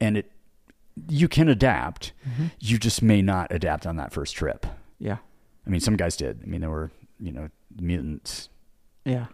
[0.00, 0.30] and it,
[1.08, 2.12] you can adapt.
[2.60, 4.64] You just may not adapt on that first trip.
[5.00, 5.16] Yeah,
[5.66, 6.40] I mean, some guys did.
[6.42, 7.48] I mean, there were, you know,
[7.80, 8.48] mutants
[9.04, 9.26] yeah,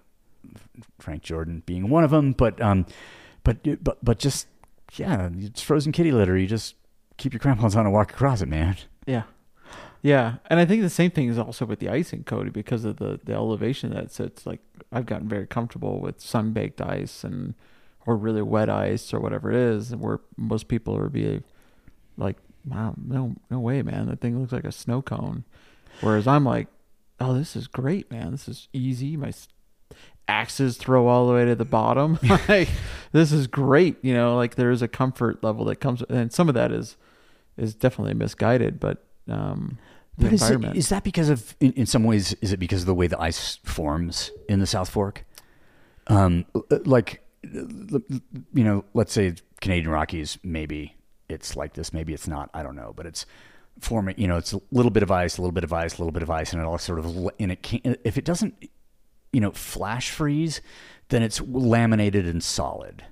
[0.99, 2.33] Frank Jourdan being one of them.
[2.33, 2.87] But um,
[3.45, 4.47] but but but just
[4.95, 6.37] yeah, it's frozen kitty litter.
[6.37, 6.75] You just
[7.17, 8.77] keep your crampons on and walk across it, man.
[9.07, 9.25] yeah,
[10.03, 10.37] yeah.
[10.47, 13.21] And I think the same thing is also with the icing, Cody, because of the
[13.25, 14.47] the elevation that sits.
[14.47, 14.61] Like
[14.93, 17.55] I've gotten very comfortable with sun baked ice and
[18.07, 21.43] or really wet ice or whatever it is, where most people would be
[22.17, 24.07] like, "Wow, no, no way, man!
[24.09, 25.45] That thing looks like a snow cone."
[26.01, 26.69] Whereas I'm like,
[27.21, 28.31] "Oh, this is great, man!
[28.31, 29.17] This is easy.
[29.17, 29.33] My
[30.29, 32.19] axes throw all the way to the bottom.
[32.49, 32.69] like,
[33.13, 33.97] this is great.
[34.03, 36.97] You know, like there is a comfort level that comes, and some of that is
[37.57, 39.79] is definitely misguided, but um,
[40.17, 40.77] the But is, it, environment.
[40.77, 43.21] is that because of in, in some ways is it because of the way the
[43.21, 45.25] ice forms in the South Fork?
[46.07, 46.47] Um,
[46.85, 48.01] like l- l-
[48.55, 50.97] you know, let's say Canadian Rockies, maybe
[51.29, 52.51] it's like this, maybe it's not.
[52.55, 53.27] I don't know, but it's
[53.79, 54.15] forming.
[54.19, 56.13] You know, it's a little bit of ice, a little bit of ice, a little
[56.13, 57.99] bit of ice, and it all sort of and it can't.
[58.05, 58.55] If it doesn't,
[59.33, 60.61] you know, flash freeze,
[61.09, 63.05] then it's laminated and solid.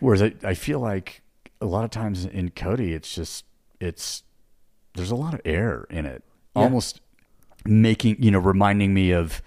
[0.00, 1.22] Whereas I, I feel like
[1.60, 3.44] a lot of times in Cody, it's just
[3.80, 4.22] it's
[4.94, 6.22] there's a lot of air in it,
[6.56, 6.62] Yeah.
[6.62, 7.00] almost
[7.64, 9.40] making you know reminding me of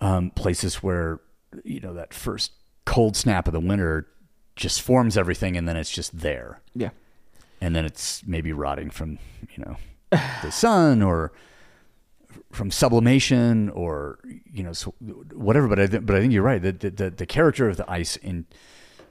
[0.00, 1.20] um, places where
[1.64, 2.52] you know that first
[2.84, 4.06] cold snap of the winter
[4.56, 6.90] just forms everything, and then it's just there, yeah,
[7.60, 9.18] and then it's maybe rotting from
[9.56, 9.76] you know
[10.42, 11.32] the sun or
[12.52, 14.18] from sublimation or
[14.50, 14.94] you know so
[15.34, 15.68] whatever.
[15.68, 16.62] But I th- but I think you're right.
[16.62, 18.46] The, the the character of the ice in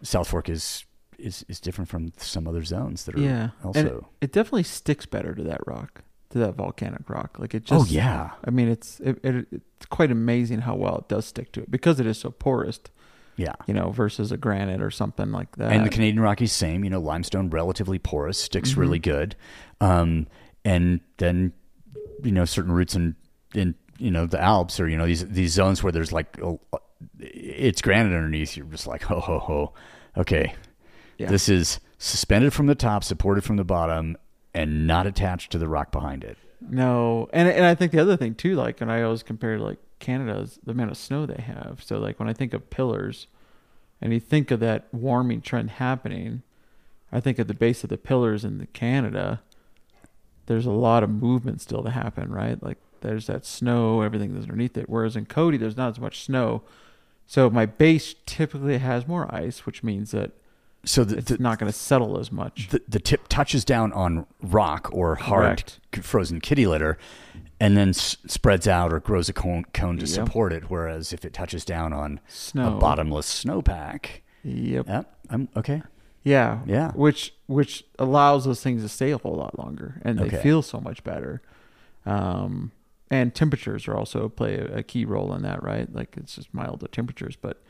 [0.02, 0.86] South Fork is
[1.18, 3.50] is is different from some other zones that are yeah.
[3.64, 3.80] also.
[3.80, 7.38] and it, it definitely sticks better to that rock, to that volcanic rock.
[7.40, 7.82] Like it just.
[7.82, 11.52] oh yeah, I mean, it's it, it, it's quite amazing how well it does stick
[11.54, 12.80] to it because it is so porous.
[13.36, 13.54] yeah.
[13.68, 15.72] You know, versus a granite or something like that.
[15.72, 16.84] And the Canadian Rockies, same.
[16.86, 18.80] You know, limestone relatively porous, sticks Mm-hmm.
[18.82, 19.36] really good.
[19.82, 20.28] Um,
[20.66, 21.54] and then,
[22.24, 23.16] you know, certain routes in
[23.54, 26.60] in you know the Alps or you know these these zones where there's like oh,
[27.20, 28.56] it's granite underneath.
[28.58, 29.74] You're just like, ho ho ho,
[30.18, 30.54] okay,
[31.18, 31.30] Yeah.
[31.30, 34.18] this is suspended from the top, supported from the bottom,
[34.54, 36.38] and not attached to the rock behind it.
[36.62, 39.80] No, and and I think the other thing too, like, and I always compare like
[40.00, 41.82] Canada's the amount of snow they have.
[41.84, 43.28] So like when I think of pillars,
[44.02, 46.42] and you think of that warming trend happening,
[47.12, 49.42] I think at the base of the pillars in the Canada,
[50.50, 52.62] there's a lot of movement still to happen, right?
[52.62, 54.90] Like there's that snow, everything that's underneath it.
[54.90, 56.64] Whereas in Cody, there's not as much snow,
[57.26, 60.32] so my base typically has more ice, which means that
[60.84, 62.68] So the, it's the, not going to settle as much.
[62.70, 66.06] the the tip touches down on rock or hard Correct.
[66.06, 66.98] frozen kitty litter,
[67.60, 70.10] and then s- spreads out or grows a cone, cone to Yep.
[70.16, 70.70] support it.
[70.70, 72.76] Whereas if it touches down on Snow.
[72.76, 74.88] a bottomless snowpack, Yep.
[74.88, 75.84] yep, I'm okay.
[76.24, 76.60] Yeah.
[76.66, 76.92] Yeah.
[76.92, 80.38] Which which allows those things to stay a whole lot longer and they Okay.
[80.42, 81.42] feel so much better.
[82.06, 82.72] Um,
[83.12, 85.92] and temperatures are also play a, a key role in that, right?
[85.94, 87.62] Like it's just milder temperatures, but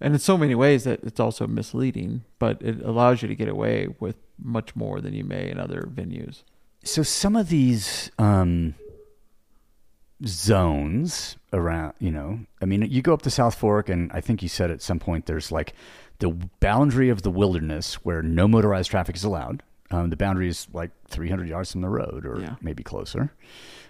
[0.00, 3.48] and in so many ways that it's also misleading, but it allows you to get
[3.48, 6.42] away with much more than you may in other venues.
[6.84, 8.74] So some of these um,
[10.26, 14.42] zones around, you know, I mean, you go up to South Fork, and I think
[14.42, 15.74] you said at some point there's like
[16.18, 19.62] the boundary of the wilderness where no motorized traffic is allowed.
[19.90, 22.54] Um, the boundary is like 300 yards from the road, or Yeah.
[22.62, 23.32] maybe closer.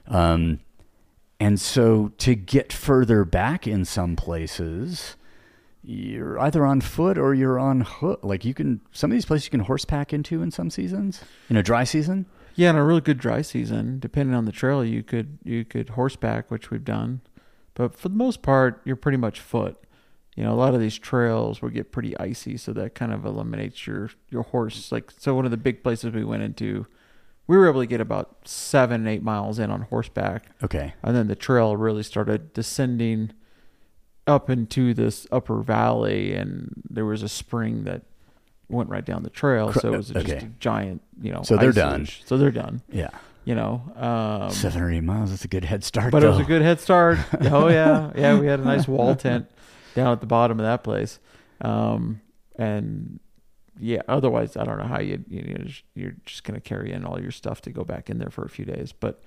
[0.08, 0.60] Um,
[1.38, 5.16] and so to get further back in some places,
[5.84, 8.20] you're either on foot or you're on hook.
[8.22, 11.56] Like you can, some of these places you can horsepack into in some seasons, in
[11.56, 12.26] a dry season.
[12.54, 15.90] Yeah, in a really good dry season, depending on the trail, you could you could
[15.90, 17.20] horseback, which we've done,
[17.74, 19.76] but for the most part, you're pretty much foot.
[20.36, 23.24] You know, a lot of these trails will get pretty icy, so that kind of
[23.26, 24.90] eliminates your your horse.
[24.92, 26.86] Like, so one of the big places we went into,
[27.46, 30.94] we were able to get about seven, eight miles in on horseback, Okay.
[31.02, 33.32] and then the trail really started descending
[34.26, 38.02] up into this upper valley, and there was a spring that
[38.68, 40.46] went right down the trail, so it was just okay.
[40.46, 41.42] a giant, you know.
[41.42, 42.00] So they're done.
[42.00, 42.22] ridge.
[42.24, 43.10] So they're done Yeah.
[43.44, 43.82] you know.
[43.96, 45.30] Um, Seven or eight miles.
[45.30, 46.10] That's a good head start.
[46.12, 47.18] but it was a good head start.
[47.42, 48.38] oh yeah, yeah.
[48.38, 49.50] We had a nice wall tent
[49.94, 51.18] down at the bottom of that place,
[51.60, 52.20] um,
[52.56, 53.20] and
[53.78, 54.02] yeah.
[54.08, 57.30] Otherwise, I don't know how you you know you're just gonna carry in all your
[57.30, 58.92] stuff to go back in there for a few days.
[58.92, 59.22] But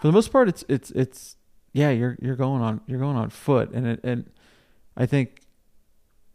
[0.00, 1.36] for the most part, it's it's it's
[1.72, 1.90] yeah.
[1.90, 4.28] You're you're going on you're going on foot, and it, and
[4.96, 5.40] I think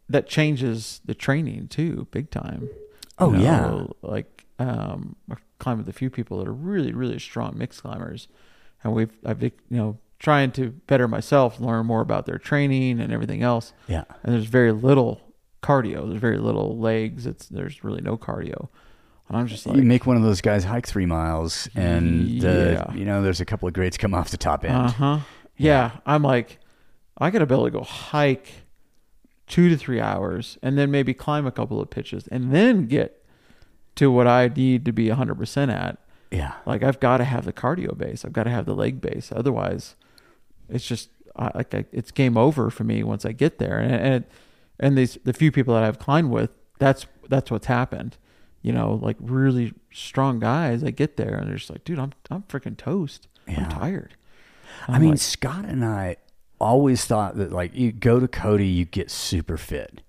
[0.08, 2.68] that changes the training too, big time.
[3.18, 3.84] Oh, You yeah.
[4.02, 8.28] like um, I've climbed with a few people that are really, really strong mixed climbers,
[8.84, 13.12] and we've I've you know trying to better myself, learn more about their training and
[13.12, 13.72] everything else.
[13.86, 14.04] Yeah.
[14.22, 15.20] And there's very little
[15.62, 16.08] cardio.
[16.08, 17.26] There's very little legs.
[17.26, 18.68] It's there's really no cardio,
[19.28, 22.48] and I'm just like, you make one of those guys hike three miles, and uh,
[22.48, 22.92] Yeah.
[22.94, 24.74] you know there's a couple of grades come off the top end.
[24.76, 25.18] uh huh,
[25.56, 25.90] yeah.
[26.06, 26.58] I'm like,
[27.18, 28.52] I gotta be able to go hike
[29.46, 33.24] two to three hours, and then maybe climb a couple of pitches, and then get
[33.96, 35.98] to what I need to be 100 percent at.
[36.30, 36.54] Yeah.
[36.66, 38.24] Like I've got to have the cardio base.
[38.24, 39.32] I've got to have the leg base.
[39.34, 39.94] Otherwise,
[40.68, 43.78] it's just I, like I, it's game over for me once I get there.
[43.78, 44.24] And and
[44.78, 48.16] and these the few people that I've climbed with, that's that's what's happened.
[48.62, 50.82] You know, like really strong guys.
[50.82, 53.28] I get there and they're just like, dude, I'm I'm freaking toast.
[53.46, 53.64] Yeah.
[53.64, 54.16] I'm tired.
[54.88, 56.16] I I'm mean, like, Scott and I
[56.60, 60.02] always thought that like you go to Cody, you get super fit.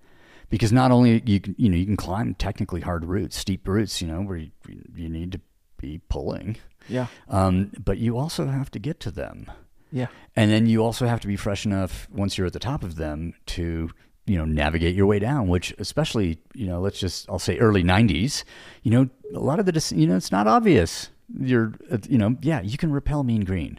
[0.50, 4.00] Because not only you can you know you can climb technically hard routes, steep routes,
[4.00, 4.50] you know where you,
[4.94, 5.40] you need to
[5.76, 6.56] be pulling,
[6.88, 9.50] yeah, um, but you also have to get to them.
[9.92, 12.82] yeah, And then you also have to be fresh enough once you're at the top
[12.82, 13.90] of them to,
[14.26, 17.84] you know, navigate your way down, which especially, you know, let's just, I'll say early
[17.84, 18.42] 90s,
[18.82, 21.10] you know, a lot of the, you know, it's not obvious.
[21.38, 23.78] You're, uh, you know, yeah, you can repel mean green,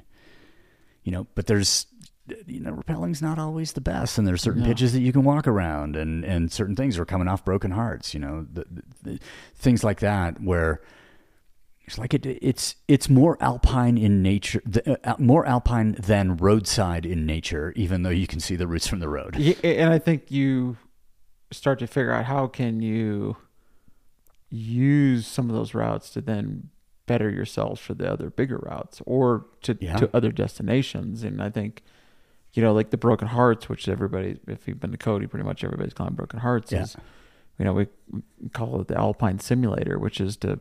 [1.03, 1.87] you know, but there's,
[2.47, 4.17] you know, repelling's not always the best.
[4.17, 4.67] And there's certain No.
[4.67, 8.13] pitches that you can walk around and, and certain things are coming off broken hearts,
[8.13, 9.19] you know, the, the, the,
[9.55, 10.81] things like that where,
[11.85, 17.03] it's like it, it's it's more alpine in nature, th- uh, more alpine than roadside
[17.03, 17.73] in nature.
[17.75, 19.35] Even though you can see the routes from the road.
[19.37, 20.77] Yeah, and I think you
[21.51, 23.37] start to figure out how can you
[24.49, 26.69] use some of those routes to then
[27.05, 29.97] better yourselves for the other bigger routes or to Yeah.
[29.97, 31.23] to other destinations.
[31.23, 31.81] And I think
[32.59, 35.63] you know, like the Broken Hearts, which everybody, if you've been to Cody, pretty much
[35.63, 36.73] everybody's climbed Broken Hearts.
[36.73, 36.81] Yeah.
[36.83, 36.97] Is
[37.57, 37.87] you know we
[38.51, 40.59] call it the Alpine Simulator, which is to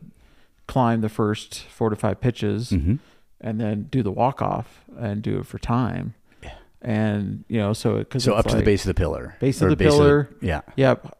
[0.65, 2.95] climb the first four to five pitches Mm-hmm.
[3.41, 6.13] and then do the walk off and do it for time.
[6.41, 6.53] Yeah.
[6.81, 9.35] And you know, so because So up to the base of the pillar.
[9.41, 10.29] Base of the pillar.
[10.41, 10.61] yeah.
[10.77, 11.17] Yep.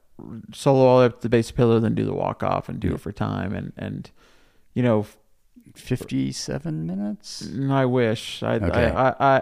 [0.54, 2.80] Solo all the way up to the base pillar, then do the walk off and
[2.80, 3.54] do it for time.
[3.54, 4.10] And, and,
[4.74, 5.06] you know,
[5.76, 7.48] Fifty-seven minutes.
[7.70, 8.86] I wish I, Okay.
[8.90, 9.42] I, I, I,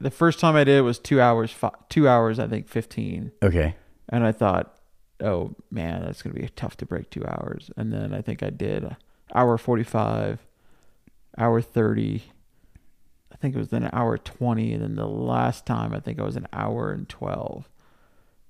[0.00, 3.32] the first time I did it was two hours, fi- two hours, I think 15.
[3.42, 3.74] Okay.
[4.08, 4.78] And I thought,
[5.20, 7.70] oh man, that's going to be tough to break two hours.
[7.76, 8.96] And then I think I did
[9.34, 10.46] hour 45,
[11.36, 12.22] hour 30.
[13.32, 14.72] I think it was then an hour 20.
[14.72, 17.68] And then the last time I think I was an hour and 12.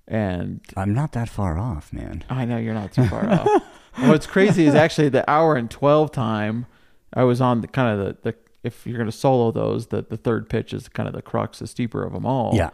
[0.06, 2.24] And I'm not that far off, man.
[2.30, 3.62] I know you're not too far off.
[3.96, 6.66] And what's crazy is actually the hour and 12 time
[7.12, 8.38] I was on the kind of the, the
[8.68, 11.58] if you're going to solo those, that the third pitch is kind of the crux,
[11.58, 12.54] the steeper of them all.
[12.54, 12.70] Yeah.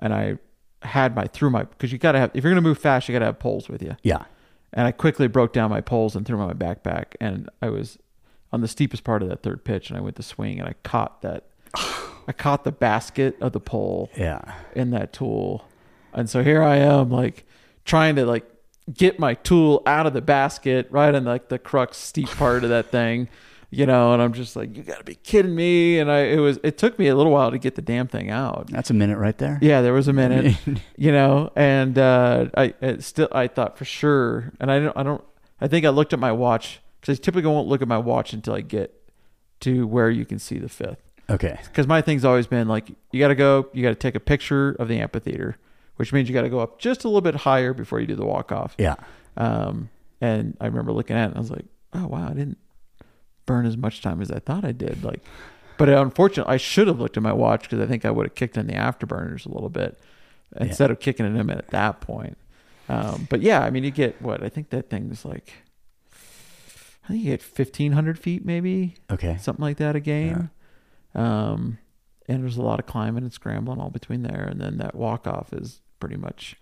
[0.00, 0.38] And I
[0.82, 3.08] had my through my because you got to have if you're going to move fast,
[3.08, 3.96] you got to have poles with you.
[4.02, 4.24] Yeah.
[4.72, 7.96] And I quickly broke down my poles and threw my backpack, and I was
[8.52, 10.74] on the steepest part of that third pitch, and I went to swing, and I
[10.82, 11.44] caught that.
[12.26, 14.40] I caught the basket of the pole Yeah.
[14.74, 15.66] in that tool.
[16.12, 17.44] And so here I am like
[17.84, 18.48] trying to like
[18.92, 22.70] get my tool out of the basket right in like the crux steep part of
[22.70, 23.28] that thing,
[23.74, 25.98] you know, and I'm just like, you gotta be kidding me.
[25.98, 28.30] And I, it was, it took me a little while to get the damn thing
[28.30, 28.68] out.
[28.68, 29.58] That's a minute right there.
[29.60, 30.56] Yeah, there was a minute,
[30.96, 35.02] you know, and uh, I it still I thought for sure, and I don't I
[35.02, 35.24] don't
[35.60, 38.32] I think I looked at my watch because I typically won't look at my watch
[38.32, 38.92] until I get
[39.60, 41.02] to where you can see the fifth.
[41.30, 41.58] Okay.
[41.64, 44.20] Because my thing's always been like you got to go, you got to take a
[44.20, 45.56] picture of the amphitheater,
[45.96, 48.14] which means you got to go up just a little bit higher before you do
[48.14, 48.74] the walk off.
[48.78, 48.96] Yeah.
[49.36, 49.90] Um,
[50.20, 52.58] and I remember looking at it, and I was like, oh wow, I didn't
[53.46, 55.04] burn as much time as I thought I did.
[55.04, 55.20] Like,
[55.78, 58.34] but unfortunately, I should have looked at my watch because I think I would have
[58.34, 59.98] kicked in the afterburners a little bit
[60.60, 62.38] instead of kicking in them at that point.
[62.88, 65.52] Um, but yeah, I mean, you get what I think that thing's like.
[67.04, 69.36] I think you get fifteen hundred feet, maybe Okay.
[69.38, 70.50] something like that a game.
[71.14, 71.78] Um,
[72.28, 75.26] and there's a lot of climbing and scrambling all between there, and then that walk
[75.26, 76.56] off is pretty much,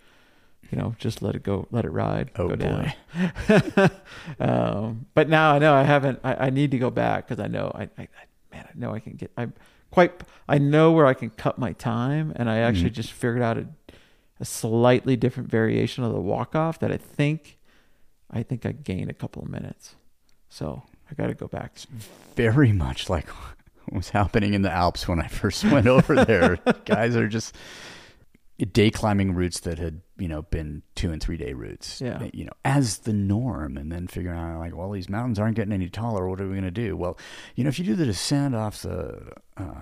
[0.71, 2.93] you know, just let it go, let it ride, Oh, go down.
[4.39, 6.19] um, but now I know I haven't.
[6.23, 8.07] I, I need to go back because I know I, I,
[8.51, 9.31] man, I know I can get.
[9.37, 9.53] I'm
[9.91, 10.23] quite.
[10.47, 12.93] I know where I can cut my time, and I actually Mhm.
[12.95, 13.67] just figured out a,
[14.39, 17.57] a slightly different variation of the walk off that I think,
[18.31, 19.95] I think I gain a couple of minutes.
[20.49, 21.77] So I got to go back.
[22.35, 23.55] Very much like what
[23.91, 26.57] was happening in the Alps when I first went over there.
[26.85, 27.55] Guys are just
[28.71, 31.99] day climbing routes that had, you know, been two and three day routes.
[32.01, 32.27] Yeah.
[32.33, 35.73] You know, as the norm and then figuring out like, well, these mountains aren't getting
[35.73, 36.27] any taller.
[36.29, 36.95] What are we gonna do?
[36.95, 37.17] Well,
[37.55, 39.73] you know, if you do the descent off the uh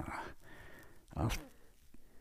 [1.17, 1.37] off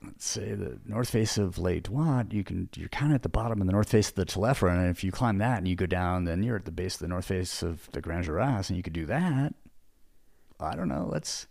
[0.03, 3.29] let's say the north face of Les Droites, you can you're kind of at the
[3.29, 5.77] bottom of the north face of the Telefra, and if you climb that and you
[5.77, 8.69] go down, then you're at the base of the north face of the Grandes Jorasses,
[8.71, 9.55] and you could do that.
[10.59, 11.09] I don't know.
[11.11, 11.47] Let's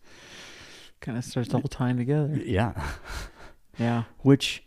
[1.00, 2.42] Kind of starts all tying together.
[2.44, 2.74] yeah.
[3.78, 4.04] Yeah.
[4.24, 4.64] Which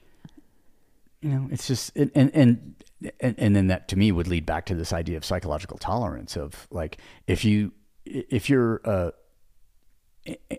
[1.23, 2.75] you know, it's just and and
[3.21, 6.37] and and, then that to me would lead back to this idea of psychological tolerance
[6.37, 7.73] of like if you
[8.05, 9.11] if you're uh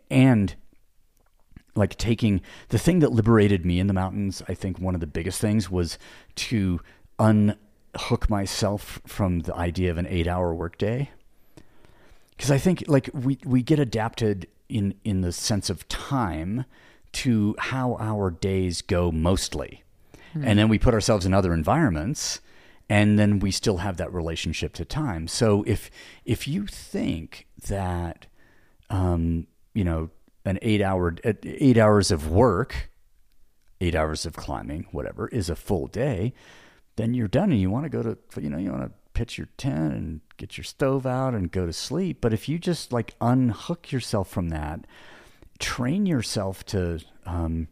[0.10, 0.56] and
[1.76, 5.08] like taking the thing that liberated me in the mountains i think one of the
[5.08, 5.98] biggest things was
[6.36, 6.80] to
[7.20, 11.10] unhook myself from the idea of an eight hour workday.
[12.32, 16.66] Because i think like we we get adapted in in the sense of time
[17.12, 19.83] to how our days go mostly
[20.34, 22.40] and then we put ourselves in other environments
[22.90, 25.28] and then we still have that relationship to time.
[25.28, 25.90] So if
[26.26, 28.28] if you think that
[28.90, 30.10] um you know
[30.46, 32.90] an eight hour eight hours of work
[33.82, 36.34] eight hours of climbing whatever is a full day
[36.96, 39.38] then you're done and you want to go to you know you want to pitch
[39.38, 42.20] your tent and get your stove out and go to sleep.
[42.20, 44.86] But if you just like unhook yourself from that
[45.60, 47.68] train yourself to um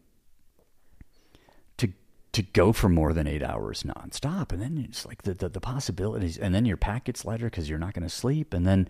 [2.32, 5.60] to go for more than eight hours nonstop, and then it's like the the, the
[5.60, 8.88] possibilities, and then your pack gets lighter because you're not going to sleep, and then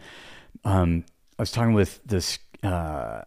[0.65, 1.05] um,
[1.39, 3.23] I was talking with this uh,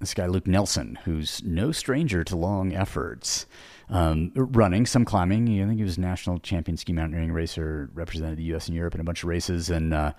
[0.00, 3.46] this guy Luke Nelson, who's no stranger to long efforts.
[3.90, 8.42] Um, running some climbing, I think he was national champion ski mountaineering racer, represented the
[8.44, 8.66] U.S.
[8.66, 10.12] and Europe in a bunch of races, and uh,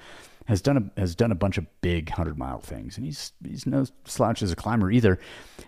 [0.48, 2.98] has done a has done a bunch of big hundred mile things.
[2.98, 5.20] And he's he's no slouch as a climber either.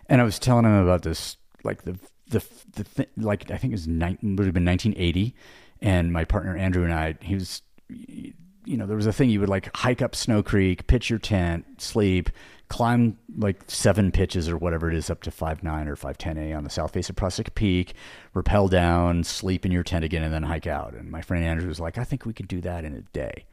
[0.07, 1.99] And I was telling him about this, like the
[2.31, 2.43] the
[2.73, 5.35] the th- like I think it was nine, would have been 1980,
[5.81, 8.33] and my partner Andrew and I, he was, you
[8.65, 11.81] know, there was a thing you would like hike up Snow Creek, pitch your tent,
[11.81, 12.29] sleep,
[12.69, 16.37] climb like seven pitches or whatever it is up to five nine or five ten
[16.37, 17.93] a on the south face of Prospect Peak,
[18.33, 20.93] rappel down, sleep in your tent again, and then hike out.
[20.93, 23.45] And my friend Andrew was like, I think we could do that in a day.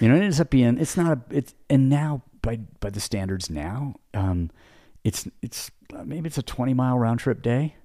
[0.00, 3.00] You know, it ends up being it's not a it's and now by by the
[3.00, 4.50] standards now, um,
[5.02, 7.76] it's it's uh, maybe it's a twenty mile round trip day.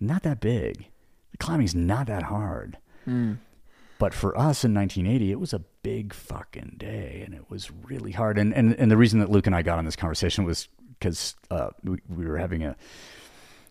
[0.00, 0.86] Not that big.
[1.32, 2.78] The climbing's not that hard.
[3.98, 8.12] But for us in 1980, it was a big fucking day, and it was really
[8.12, 8.38] hard.
[8.38, 10.68] And and and the reason that Luke and I got on this conversation was
[10.98, 12.76] because uh, we, we were having a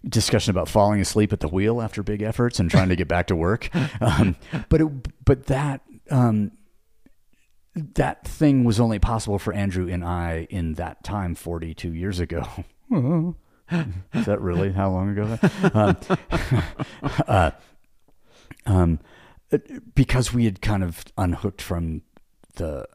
[0.07, 3.27] discussion about falling asleep at the wheel after big efforts and trying to get back
[3.27, 3.69] to work.
[4.01, 4.35] Um,
[4.69, 6.51] but it, but that um,
[7.75, 12.45] that thing was only possible for Andrew and I in that time 42 years ago.
[14.13, 15.39] Is that really how long ago?
[15.73, 15.97] Um,
[17.27, 17.51] uh,
[18.65, 18.99] um,
[19.93, 22.01] because we had kind of unhooked from
[22.55, 22.87] the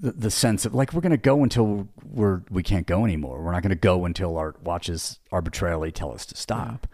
[0.00, 3.42] the, the sense of like we're going to go until we're we can't go anymore.
[3.42, 6.86] We're not going to go until our watches arbitrarily tell us to stop.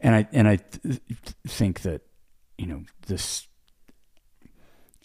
[0.00, 1.00] And I and I th-
[1.46, 2.02] think that
[2.58, 3.46] you know this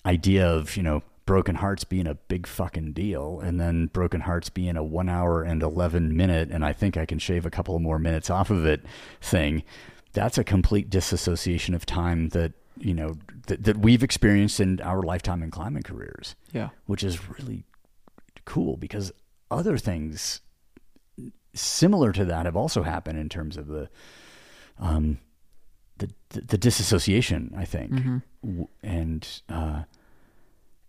[0.06, 4.50] idea of you know broken hearts being a big fucking deal and then broken hearts
[4.50, 7.78] being a one hour and 11 minute and i think i can shave a couple
[7.80, 8.84] more minutes off of it
[9.22, 9.64] thing
[10.14, 13.16] that's a complete disassociation of time that you know
[13.48, 16.36] that, that we've experienced in our lifetime in climbing careers.
[16.52, 16.70] Yeah.
[16.86, 17.64] which is really
[18.46, 19.12] cool because
[19.50, 20.42] other things
[21.54, 23.90] similar to that have also happened in terms of the
[24.80, 25.20] um
[25.98, 27.92] the the, the disassociation I think.
[28.44, 29.84] W- and uh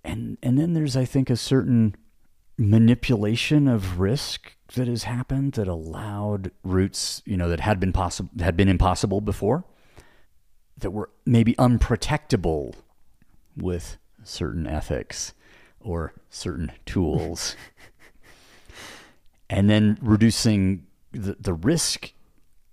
[0.07, 1.95] and and then there's I think a certain
[2.57, 8.31] manipulation of risk that has happened that allowed routes you know that had been possible
[8.41, 9.65] had been impossible before
[10.79, 12.75] that were maybe unprotectable
[13.57, 15.33] with certain ethics
[15.81, 17.57] or certain tools.
[19.49, 22.13] And then reducing the, the risk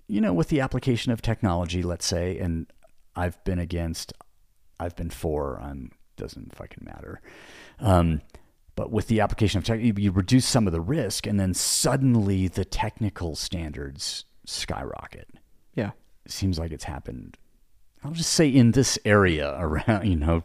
[0.07, 2.67] you know with the application of technology let's say and
[3.15, 4.13] i've been against
[4.79, 7.21] i've been for i'm doesn't fucking matter
[7.79, 8.21] um,
[8.75, 12.47] but with the application of tech you, reduce some of the risk and then suddenly
[12.47, 15.27] the technical standards skyrocket
[15.75, 15.91] Yeah.
[16.27, 17.37] seems like it's happened.
[18.03, 20.43] I'll just say in this area around, you know,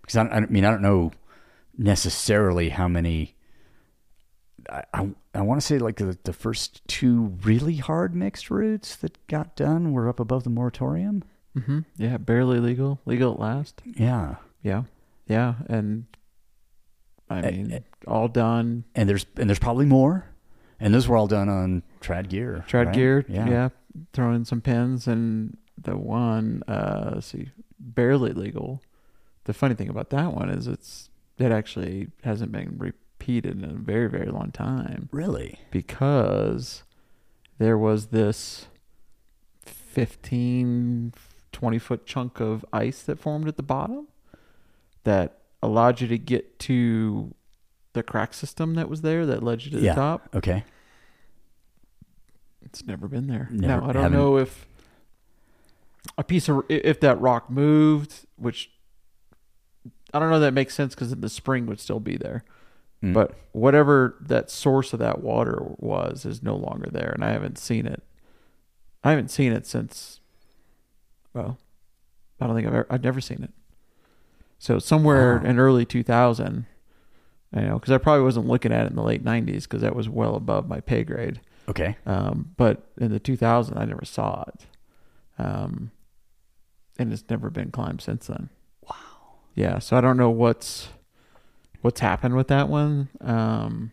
[0.00, 1.10] because I, I mean, I don't know
[1.76, 3.34] necessarily how many.
[4.70, 8.94] I, I, I want to say like the, the first two really hard mixed routes
[8.96, 11.24] that got done were up above the moratorium.
[11.58, 11.80] Mm-hmm.
[11.96, 12.18] Yeah.
[12.18, 13.00] Barely legal.
[13.06, 13.82] Legal at last.
[13.84, 14.36] Yeah.
[14.62, 14.82] Yeah.
[15.30, 15.54] Yeah.
[15.68, 16.06] And
[17.28, 17.80] I mean, eh.
[18.06, 18.84] all done.
[18.94, 20.26] And there's and there's probably more.
[20.78, 22.64] And those were all done on trad gear.
[22.68, 22.94] Trad right?
[22.94, 23.24] gear.
[23.28, 23.48] Yeah.
[23.48, 23.68] Yeah.
[24.12, 28.82] Throw in some pins and the one, uh, let's see, barely legal.
[29.44, 33.74] The funny thing about that one is it's, it actually hasn't been repeated in a
[33.74, 35.08] very, very long time.
[35.12, 35.58] Really?
[35.70, 36.82] because
[37.58, 38.66] there was this
[39.64, 41.12] 15
[41.52, 44.06] 20 foot chunk of ice that formed at the bottom
[45.04, 47.34] that allowed you to get to
[47.92, 49.94] the crack system that was there that led you to the Yeah.
[49.94, 50.64] top Okay.
[52.62, 54.66] it's never been there Never- now i don't haven't- know if
[56.16, 58.70] a piece of if that rock moved which
[60.14, 62.44] i don't know that makes sense because the spring would still be there
[63.02, 63.14] Mm.
[63.14, 67.56] but whatever that source of that water was is no longer there and i haven't
[67.58, 68.02] seen it
[69.02, 70.20] i haven't seen it since
[71.32, 71.58] well
[72.40, 73.52] i don't think i've ever i've never seen it
[74.60, 75.44] so somewhere Wow.
[75.50, 76.66] in early 2000
[77.56, 79.96] you know because i probably wasn't looking at it in the late 90s because that
[79.96, 81.96] was well above my pay grade okay.
[82.06, 84.66] um, but in the 2000 i never saw it
[85.42, 85.90] um,
[86.98, 88.50] and it's never been climbed since then
[88.88, 88.94] Wow.
[89.54, 90.88] yeah so i don't know what's
[91.80, 93.90] what's happened with that one um,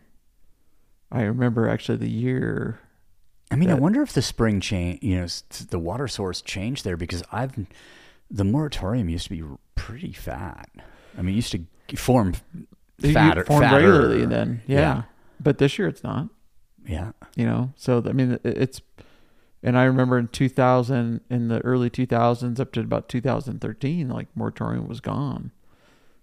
[1.10, 2.78] i remember actually the year
[3.50, 5.26] I mean, I wonder if the spring change, you know,
[5.70, 7.52] the water source changed there because I've
[8.30, 9.42] the moratorium used to be
[9.78, 10.68] pretty fat.
[11.16, 12.34] I mean, it used to form
[13.00, 13.76] fatter, formed fatter.
[13.76, 14.78] regularly then yeah.
[14.78, 15.02] Yeah.
[15.40, 16.28] but this year it's not
[16.86, 17.12] Yeah.
[17.36, 18.80] you know so i mean it's
[19.62, 24.86] and i remember in 2000 in the early 2000s up to about 2013 like moratorium
[24.88, 25.52] was gone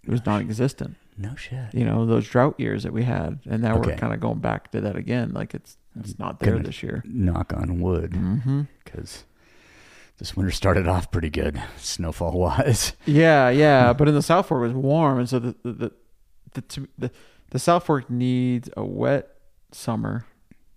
[0.03, 1.73] it was non-existent No shit.
[1.73, 4.71] you know those drought years that we had and now we're kind of going back
[4.71, 8.61] to that again like it's it's not there Gonna- this year Knock on wood, mm-hmm.
[10.17, 12.93] This winter started off pretty good, snowfall wise.
[13.05, 15.91] yeah yeah but in the south fork it was warm and so the the the
[16.53, 17.11] the, the,
[17.51, 19.29] the south fork needs a wet
[19.71, 20.25] summer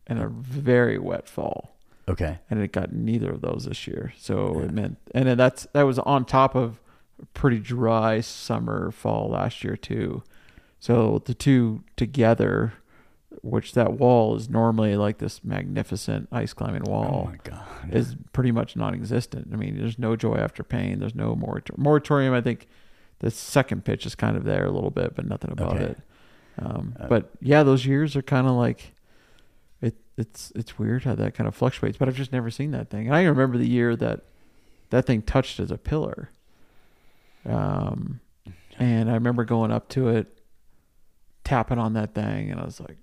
[0.06, 1.77] and a very wet fall
[2.09, 2.39] Okay.
[2.51, 4.15] and it got neither of those this year.
[4.16, 4.65] So Yeah.
[4.65, 6.81] it meant, and then that's that was on top of
[7.23, 10.23] a pretty dry summer fall last year too.
[10.81, 12.73] So the two together,
[13.43, 17.66] which that wall is normally like this magnificent ice climbing Oh wall, my god.
[17.93, 19.48] is pretty much non-existent.
[19.52, 20.98] I mean, there's no joy after pain.
[21.01, 21.82] There's no moratorium.
[21.82, 22.35] Moratorium.
[22.35, 22.66] I think
[23.20, 25.85] the second pitch is kind of there a little bit, but nothing about Okay.
[25.85, 25.98] it.
[26.60, 28.93] Um, Uh, but yeah, those years are kind of like
[29.81, 29.94] it.
[30.16, 31.97] It's it's weird how that kind of fluctuates.
[31.97, 33.06] But I've just never seen that thing.
[33.06, 34.23] And I remember the year that
[34.90, 36.31] that thing touched as a pillar.
[37.47, 38.20] Um,
[38.78, 40.40] and I remember going up to it,
[41.44, 42.98] tapping on that thing, and I was like,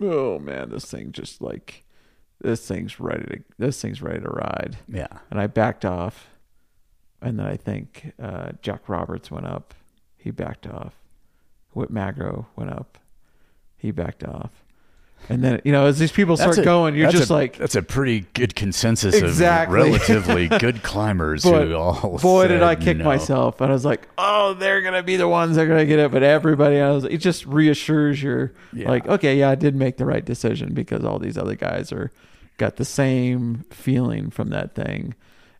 [0.00, 1.84] "Oh man, this thing just like."
[2.40, 3.44] This thing's ready to.
[3.58, 5.08] This thing's ready to ride yeah.
[5.28, 6.28] and I backed off.
[7.20, 9.74] And then I think uh, Jack Roberts went up.
[10.16, 10.94] He backed off.
[11.72, 12.98] Whit Magro went up.
[13.76, 14.64] He backed off.
[15.30, 17.74] And then you know, as these people start a- going, you're just a- like, that's
[17.74, 19.78] a pretty good consensus Exactly.
[19.80, 23.04] of relatively good climbers But who all boy, did I kick no.
[23.04, 23.60] myself.
[23.60, 25.86] And I was like, oh, they're going to be the ones that are going to
[25.86, 26.10] get it.
[26.10, 28.88] But everybody else, it just reassures you, Yeah.
[28.88, 32.10] like, okay, yeah, I did make the right decision because all these other guys are
[32.56, 35.14] got the same feeling from that thing.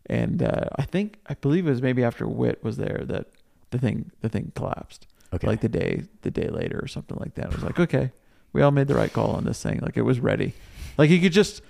[0.07, 3.27] And uh, I think, I believe it was maybe after Whit was there that
[3.69, 5.05] the thing, the thing collapsed.
[5.31, 5.45] Okay.
[5.45, 7.45] Like the day, the day later or something like that.
[7.45, 8.11] I was like, okay,
[8.53, 9.79] we all made the right call on this thing.
[9.81, 10.53] Like it was ready.
[10.97, 11.61] Like you could just,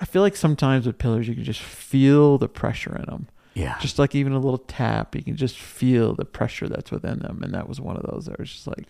[0.00, 3.78] I feel like sometimes with pillars, you can just feel the pressure in them Yeah.
[3.80, 7.40] just like even a little tap, you can just feel the pressure that's within them.
[7.42, 8.86] And that was one of those that was just like,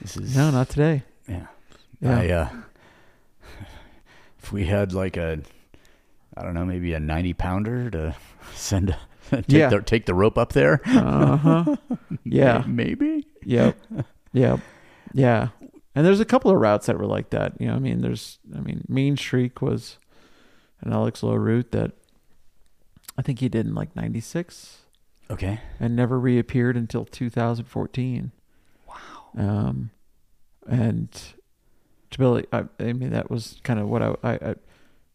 [0.00, 1.02] this is no, not today.
[1.28, 1.46] Yeah.
[2.00, 2.18] Yeah.
[2.18, 2.48] I, uh,
[4.42, 5.40] if we had like a,
[6.36, 8.16] I don't know, maybe a 90 pounder to
[8.54, 8.96] send,
[9.30, 9.68] take, Yeah.
[9.70, 10.80] the, take the rope up there.
[10.86, 11.76] Uh huh.
[12.24, 12.62] yeah.
[12.66, 13.26] Maybe.
[13.44, 13.76] Yep.
[14.32, 14.60] Yep.
[15.12, 15.48] Yeah.
[15.96, 17.54] And there's a couple of routes that were like that.
[17.58, 19.96] You know, I mean, there's, I mean, Mean Streak was
[20.82, 21.92] an Alex Lowe route that
[23.16, 24.80] I think he did in like 96
[25.30, 25.58] Okay.
[25.80, 28.30] and never reappeared until 2014.
[28.86, 28.94] Wow.
[29.38, 29.90] Um,
[30.68, 31.10] and
[32.10, 34.54] to Billy, I, I mean, that was kind of what I, I, I,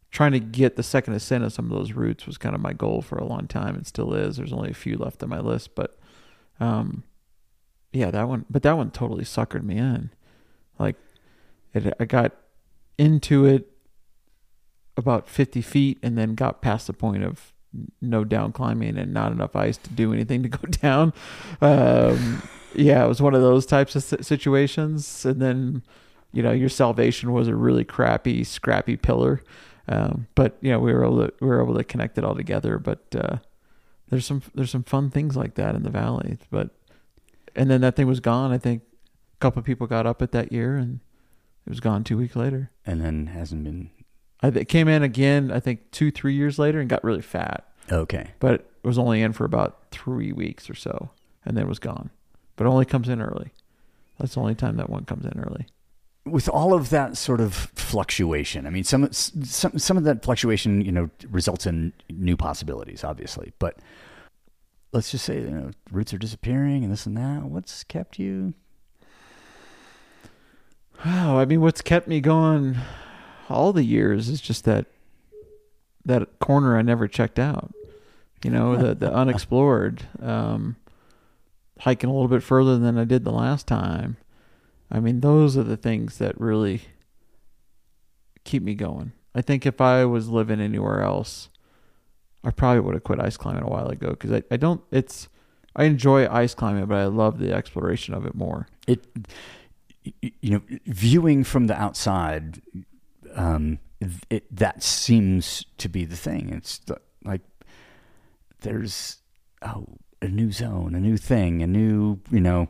[0.09, 2.73] trying to get the second ascent of some of those routes was kind of my
[2.73, 3.75] goal for a long time.
[3.75, 4.37] It still is.
[4.37, 5.99] There's only a few left on my list, but,
[6.59, 7.03] um,
[7.93, 10.09] yeah, that one, but that one totally suckered me in.
[10.81, 10.95] Like,
[11.73, 12.33] it, I got
[12.97, 13.71] into it
[14.97, 17.53] about 50 feet and then got past the point of
[18.01, 21.13] no down climbing and not enough ice to do anything to go down.
[21.61, 22.43] Um,
[22.73, 25.25] yeah, it was one of those types of situations.
[25.25, 25.83] And then,
[26.31, 29.41] you know, your salvation was a really crappy, scrappy pillar.
[29.87, 32.35] Um, but you know, we were able to, we were able to connect it all
[32.35, 32.77] together.
[32.77, 33.37] But uh,
[34.09, 36.37] there's some there's some fun things like that in the valley.
[36.49, 36.69] But
[37.55, 38.51] and then that thing was gone.
[38.51, 38.83] I think
[39.41, 40.99] couple of people got up at that year, and
[41.65, 42.71] it was gone two weeks later.
[42.85, 43.89] And then hasn't been.
[44.41, 45.51] I it came in again.
[45.51, 48.31] I think two three years later and got really fat Okay.
[48.39, 51.09] but it was only in for about three weeks or so,
[51.45, 52.09] and then was gone.
[52.55, 53.51] But only comes in early.
[54.19, 55.65] That's the only time that one comes in early.
[56.25, 60.81] with all of that sort of fluctuation, I mean, some some some of that fluctuation,
[60.81, 63.53] you know, results in new possibilities, obviously.
[63.59, 63.77] But
[64.93, 67.43] let's just say, you know, roots are disappearing and this and that.
[67.43, 68.53] What's kept you?
[71.05, 72.77] Wow, I mean, what's kept me going
[73.49, 74.85] all the years is just that
[76.05, 77.73] that corner I never checked out.
[78.43, 80.07] You know, the the unexplored.
[80.21, 80.75] Um,
[81.81, 84.17] hiking a little bit further than I did the last time.
[84.91, 86.81] I mean, those are the things that really
[88.43, 89.13] keep me going.
[89.33, 91.49] I think if I was living anywhere else,
[92.43, 94.81] I probably would have quit ice climbing a while ago because I, I don't.
[94.91, 95.27] It's
[95.75, 98.67] I enjoy ice climbing, but I love the exploration of it more.
[98.87, 99.05] It,
[100.03, 102.61] you know, viewing from the outside,
[103.35, 103.79] um,
[104.29, 106.49] it that seems to be the thing.
[106.49, 107.41] It's the, like
[108.61, 109.17] there's
[109.61, 109.85] oh
[110.21, 112.69] a new zone, a new thing, a new you know.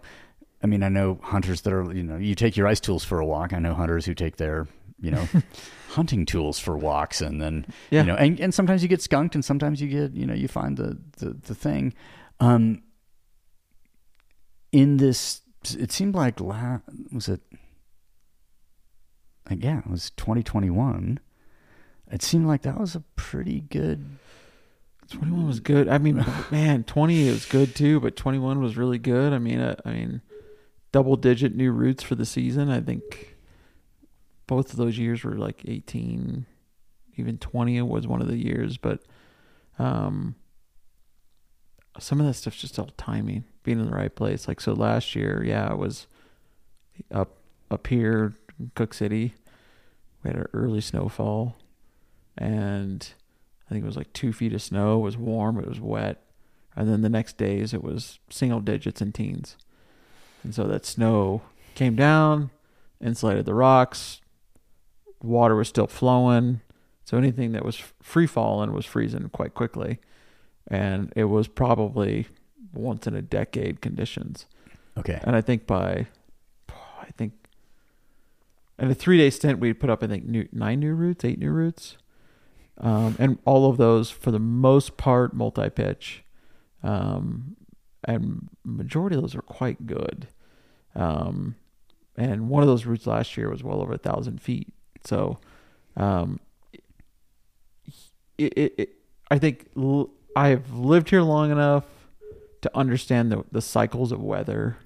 [0.63, 3.19] I mean, I know hunters that are you know you take your ice tools for
[3.19, 3.53] a walk.
[3.53, 4.67] I know hunters who take their
[4.99, 5.27] you know
[5.89, 8.01] hunting tools for walks, and then Yeah.
[8.01, 10.47] you know, and, and sometimes you get skunked, and sometimes you get you know you
[10.47, 11.93] find the the, the thing.
[12.39, 12.83] Um,
[14.71, 16.79] in this, it seemed like la-
[17.11, 17.41] was it
[19.49, 21.19] like yeah, it was 2021.
[22.11, 24.05] It seemed like that was a pretty good.
[25.09, 25.89] 21 was good.
[25.89, 29.33] I mean, man, 20 was good too, but 21 was really good.
[29.33, 30.21] I mean, uh, I mean,
[30.91, 32.69] double digit new routes for the season.
[32.69, 33.35] I think
[34.47, 36.45] both of those years were like 18,
[37.17, 39.01] even 20 was one of the years, but
[39.79, 40.35] um
[41.99, 44.47] some of that stuff's just all timing, being in the right place.
[44.47, 46.07] Like so last year, yeah, it was
[47.11, 47.37] up
[47.69, 49.35] up here in Cooke City.
[50.23, 51.57] We had an early snowfall
[52.37, 53.13] and
[53.65, 54.99] I think it was like two feet of snow.
[54.99, 55.57] It was warm.
[55.57, 56.21] It was wet.
[56.75, 59.57] And then the next days it was single digits and teens.
[60.43, 61.41] And so that snow
[61.75, 62.49] came down,
[62.99, 64.21] insulated the rocks.
[65.21, 66.61] Water was still flowing.
[67.03, 69.99] So anything that was free falling was freezing quite quickly.
[70.67, 72.27] And it was probably
[72.73, 74.45] once in a decade conditions.
[74.97, 76.07] Okay, And I think by,
[76.69, 77.33] I think,
[78.77, 81.39] in a three day stint, we put up, I think, new, nine new routes, eight
[81.39, 81.97] new routes.
[82.77, 86.23] Um, and all of those, for the most part, multi pitch.
[86.83, 87.55] Um,
[88.03, 90.27] and majority of those are quite good.
[90.95, 91.55] Um,
[92.17, 94.73] and one of those routes last year was well over a thousand feet.
[95.05, 95.39] So,
[95.95, 96.39] um,
[98.37, 98.89] it, it, it
[99.29, 101.85] I think l- I've lived here long enough
[102.61, 104.77] to understand the, the cycles of weather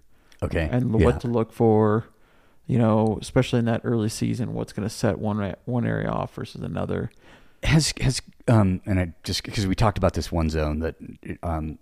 [0.41, 1.06] okay, and yeah.
[1.06, 2.06] what to look for.
[2.68, 6.34] You know, especially in that early season, what's going to set one one area off
[6.34, 7.11] versus another.
[7.61, 10.95] Has has um and I just because we talked about this one zone that
[11.43, 11.77] um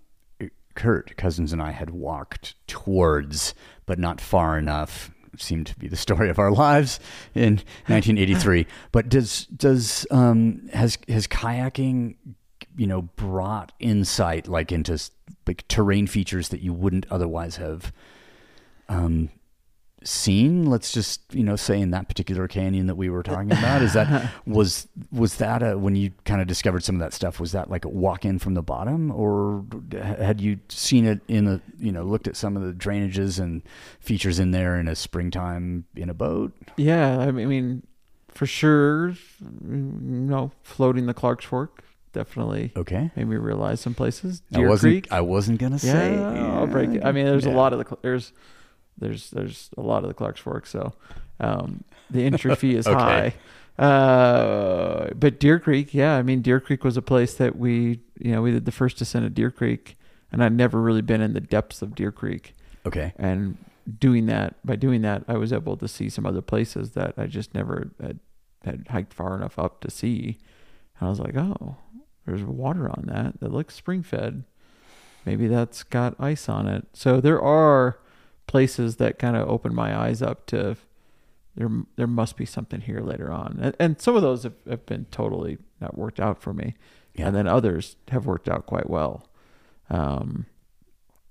[0.74, 3.54] Kurt Cousins and I had walked towards,
[3.86, 5.10] but not far enough.
[5.36, 7.00] Seemed to be the story of our lives
[7.34, 7.56] in
[7.86, 8.66] 1983.
[8.92, 12.16] but does does um has has kayaking
[12.76, 14.98] you know brought insight like into
[15.46, 17.92] like terrain features that you wouldn't otherwise have
[18.88, 19.28] um
[20.04, 23.80] seen let's just you know say in that particular canyon that we were talking about
[23.80, 27.40] is that was was that a when you kind of discovered some of that stuff
[27.40, 29.10] was that like a walk in from the bottom?
[29.10, 33.40] Or had you seen it in a you know looked at some of the drainages
[33.40, 33.62] and
[33.98, 36.52] features in there in a springtime in a boat?
[36.76, 37.82] Yeah i mean
[38.28, 41.83] for sure you know floating the clark's fork
[42.14, 45.12] definitely okay made me realize some places Deer I wasn't Creek.
[45.12, 47.04] I wasn't gonna yeah, say I'll break it.
[47.04, 48.32] I mean, there's a lot of the there's
[48.96, 50.94] there's there's a lot of the Clark's Fork, so
[51.40, 53.34] um, the entry fee is Okay.
[53.76, 53.84] high.
[53.84, 58.32] Uh, but Deer Creek, yeah, I mean Deer Creek was a place that we you
[58.32, 59.96] know we did the first descent of Deer Creek,
[60.32, 62.54] and I'd never really been in the depths of Deer Creek,
[62.86, 63.58] okay and
[63.98, 67.26] doing that by doing that, I was able to see some other places that I
[67.26, 68.18] just never had,
[68.64, 70.38] had hiked far enough up to see.
[70.98, 71.76] And I was like, oh,
[72.26, 74.44] there's water on that that looks spring fed.
[75.26, 76.86] Maybe that's got ice on it.
[76.92, 77.98] So there are
[78.46, 80.76] places that kind of open my eyes up to
[81.56, 81.70] there.
[81.96, 85.06] There must be something here later on, and, and some of those have, have been
[85.10, 86.74] totally not worked out for me,
[87.14, 87.28] Yeah.
[87.28, 89.26] and then others have worked out quite well.
[89.88, 90.46] Um,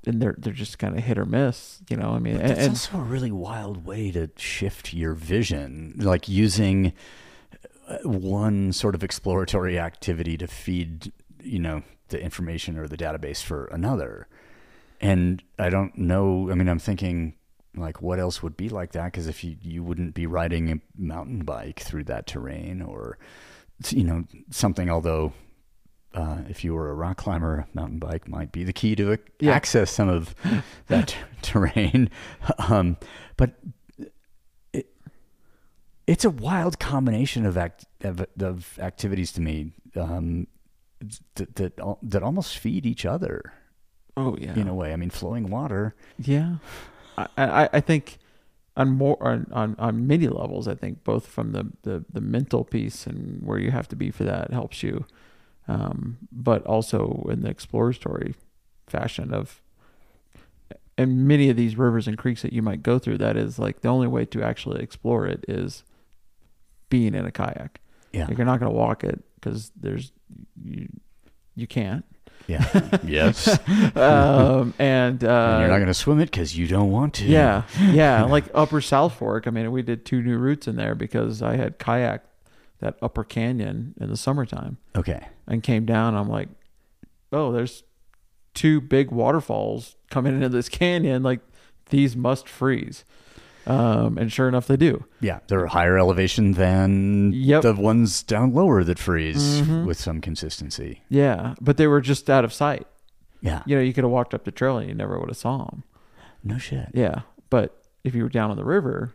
[0.05, 2.11] and they're they're just kind of hit or miss, you know.
[2.11, 6.93] I mean, that's also a really wild way to shift your vision, like using
[8.03, 11.11] one sort of exploratory activity to feed,
[11.41, 14.27] you know, the information or the database for another.
[15.01, 16.49] And I don't know.
[16.51, 17.35] I mean, I'm thinking
[17.75, 19.05] like what else would be like that?
[19.05, 23.17] Because if you you wouldn't be riding a mountain bike through that terrain, or
[23.89, 24.89] you know something.
[24.89, 25.33] Although
[26.13, 29.17] uh, if you were a rock climber, a mountain bike might be the key to
[29.39, 29.51] Yeah.
[29.53, 30.35] access some of
[30.87, 32.09] that terrain.
[32.69, 32.97] Um,
[33.35, 33.55] but
[36.07, 40.47] it's a wild combination of act of, of activities to me um,
[41.35, 43.53] that that that almost feed each other
[44.17, 44.93] oh yeah, in a way.
[44.93, 45.95] I mean, flowing water.
[46.19, 46.55] Yeah,
[47.17, 48.19] I, I, I think
[48.75, 50.67] on more on, on on many levels.
[50.67, 54.11] I think both from the, the the mental piece and where you have to be
[54.11, 55.05] for that helps you,
[55.67, 58.35] um, but also in the exploratory
[58.87, 59.61] fashion of.
[60.95, 63.81] And many of these rivers and creeks that you might go through, that is like
[63.81, 65.83] the only way to actually explore it is
[66.93, 67.81] being in a kayak.
[68.11, 70.11] Yeah, Like you're not going to walk it because there's
[70.63, 70.87] you
[71.55, 72.05] you can't.
[72.45, 72.63] yeah,
[73.03, 73.47] yes.
[73.95, 77.25] Um, and uh, and you're not going to swim it because you don't want to.
[77.25, 79.47] Yeah, yeah, like Upper South Fork.
[79.47, 82.27] I mean, we did two new routes in there because I had kayaked
[82.79, 85.25] that Upper Canyon in the summertime Okay.
[85.47, 86.15] and came down.
[86.15, 86.49] I'm like,
[87.31, 87.83] oh, there's
[88.53, 91.23] two big waterfalls coming into this canyon.
[91.23, 91.39] Like
[91.89, 93.05] these must freeze.
[93.65, 95.05] Um, and sure enough, they do.
[95.21, 97.61] Yeah, they're higher elevation than Yep.
[97.61, 99.85] the ones down lower that freeze Mhm.
[99.85, 101.01] with some consistency.
[101.09, 102.85] Yeah, but they were just out of sight.
[103.41, 103.63] Yeah.
[103.65, 105.65] You know, you could have walked up the trail and you never would have saw
[105.65, 105.83] them.
[106.43, 106.89] No shit.
[106.93, 109.13] Yeah, but if you were down on the river,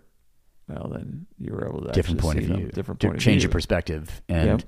[0.66, 2.56] well, then you were able to Different point of see them.
[2.60, 2.68] view.
[2.68, 3.48] Different point of change view.
[3.48, 4.62] your perspective, and Yep.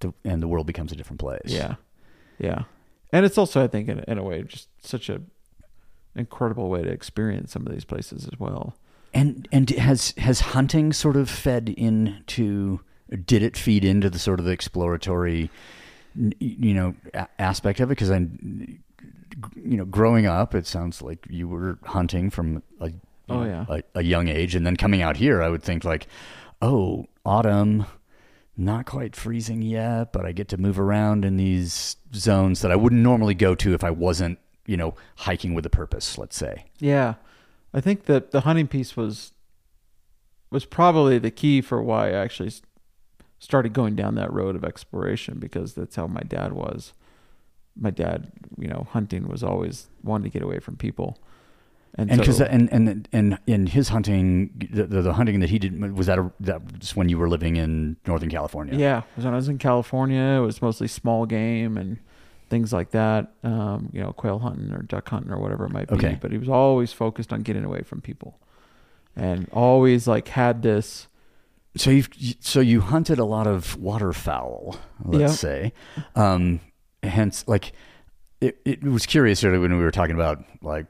[0.00, 1.42] the and the world becomes a different place.
[1.46, 1.74] Yeah,
[2.38, 2.64] yeah,
[3.12, 5.20] and it's also, I think, in, in a way, just such a
[6.16, 8.74] incredible way to experience some of these places as well.
[9.12, 12.80] And and has has hunting sort of fed into?
[13.24, 15.50] Did it feed into the sort of the exploratory,
[16.38, 17.96] you know, a- aspect of it?
[17.96, 22.90] Because I, you know, growing up, it sounds like you were hunting from a,
[23.28, 23.64] Oh, yeah.
[23.68, 26.06] a, a young age, and then coming out here, I would think like,
[26.62, 27.86] oh, autumn,
[28.56, 32.76] not quite freezing yet, but I get to move around in these zones that I
[32.76, 36.16] wouldn't normally go to if I wasn't, you know, hiking with a purpose.
[36.18, 36.66] Let's say.
[36.78, 37.14] Yeah,
[37.72, 39.32] I think that the hunting piece was
[40.50, 42.52] was probably the key for why I actually
[43.38, 46.92] started going down that road of exploration because that's how my dad was.
[47.76, 51.18] My dad, you know, hunting was always wanting to get away from people,
[51.94, 55.58] and, And so, and and and in his hunting, the, the, the hunting that he
[55.58, 58.76] did was that a, that was when you were living in Northern California.
[58.76, 60.20] Yeah, was when I was in California.
[60.20, 61.98] It was mostly small game and
[62.50, 63.32] things like that.
[63.42, 65.94] Um, you know, quail hunting or duck hunting or whatever it might be.
[65.94, 66.18] Okay.
[66.20, 68.38] But he was always focused on getting away from people,
[69.16, 71.06] and always like had this.
[71.76, 72.04] So you
[72.40, 75.28] so you hunted a lot of waterfowl, let's Yeah.
[75.28, 75.72] say.
[76.16, 76.60] Um,
[77.02, 77.72] hence, like
[78.40, 80.86] it, it was curious earlier when we were talking about like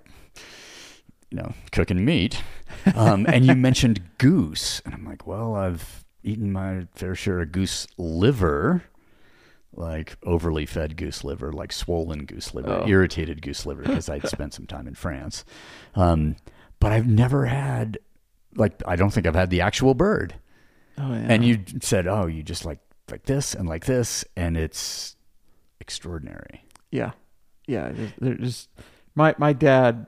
[1.31, 2.43] you know, cooking meat.
[2.95, 4.81] Um, and you mentioned goose.
[4.85, 8.83] And I'm like, well, I've eaten my fair share of goose liver,
[9.75, 12.87] like overly fed goose liver, like swollen goose liver, Oh.
[12.89, 15.45] irritated goose liver, because I'd spent some time in France.
[15.95, 16.37] Um,
[16.81, 17.99] but I've never had,
[18.57, 20.35] like, I don't think I've had the actual bird.
[20.99, 21.27] Oh yeah.
[21.29, 22.79] And you said, oh, you just like
[23.11, 25.17] like this and like this, and it's
[25.81, 26.65] extraordinary.
[26.91, 27.13] Yeah,
[27.67, 27.91] yeah.
[27.93, 28.69] There's, there's just
[29.15, 30.07] my my dad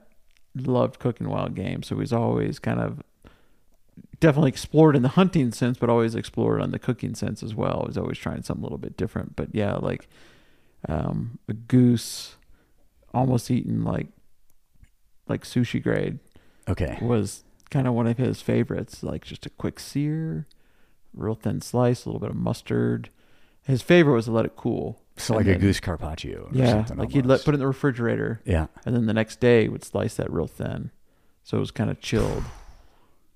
[0.54, 3.02] loved cooking wild game, so he's always kind of
[4.22, 7.82] definitely explored in the hunting sense, but always explored on the cooking sense as well.
[7.86, 9.36] Was always trying something a little bit different.
[9.36, 10.08] But yeah, like
[10.88, 12.36] um, a goose,
[13.12, 14.06] almost eaten like
[15.28, 16.18] like sushi grade
[16.68, 16.96] Okay.
[17.02, 19.02] was kind of one of his favorites.
[19.02, 20.46] Like just a quick sear,
[21.12, 23.10] real thin slice, a little bit of mustard.
[23.64, 25.00] His favorite was to let it cool.
[25.18, 26.96] So like a goose carpaccio or yeah, something.
[26.96, 28.68] like he'd let put it in the refrigerator, Yeah.
[28.86, 30.90] and then the next day would slice that real thin,
[31.44, 32.44] so it was kind of chilled.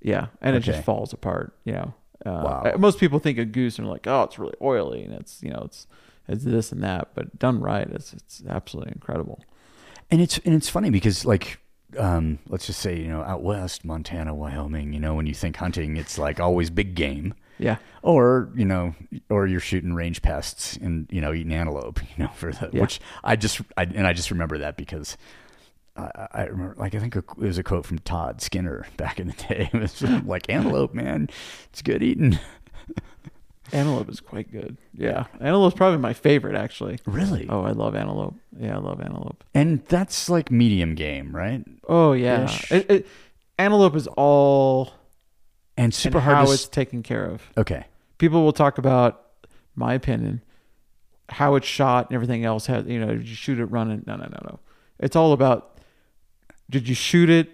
[0.02, 1.54] Yeah, and it just falls apart.
[1.64, 1.94] You know,
[2.24, 2.62] uh, Wow.
[2.74, 5.42] uh, Most people think of goose and are like, oh, it's really oily, and it's
[5.42, 5.86] you know, it's
[6.28, 9.42] it's this and that, but done right, it's it's absolutely incredible.
[10.10, 11.58] And it's and it's funny because like
[11.98, 14.92] um, let's just say you know out west, Montana, Wyoming.
[14.92, 18.94] You know when you think hunting, it's like always big game, Yeah, or you know,
[19.30, 22.00] or you're shooting range pests and you know eating antelope.
[22.16, 22.82] You know for the Yeah.
[22.82, 25.16] which I just I, and I just remember that because.
[25.96, 29.28] I, I remember, like I think it was a quote from Todd Skinner back in
[29.28, 29.70] the day.
[29.72, 31.28] It was like antelope, man,
[31.70, 32.38] it's good eating.
[33.72, 34.76] antelope is quite good.
[34.94, 36.98] Yeah, antelope antelope's probably my favorite actually.
[37.06, 37.46] Really?
[37.48, 38.34] Oh, I love antelope.
[38.58, 39.42] Yeah, I love antelope.
[39.54, 41.64] And that's like medium game, right?
[41.88, 43.06] Oh yeah, it, it,
[43.58, 44.92] antelope is all
[45.76, 46.52] And super and hard how to.
[46.52, 47.42] it's taken care of.
[47.56, 47.86] okay.
[48.18, 49.22] people will talk about
[49.74, 50.42] my opinion
[51.28, 54.24] how it's shot and everything else has you know you shoot it running no no
[54.24, 54.60] no no
[55.00, 55.75] it's all about
[56.70, 57.50] did you shoot it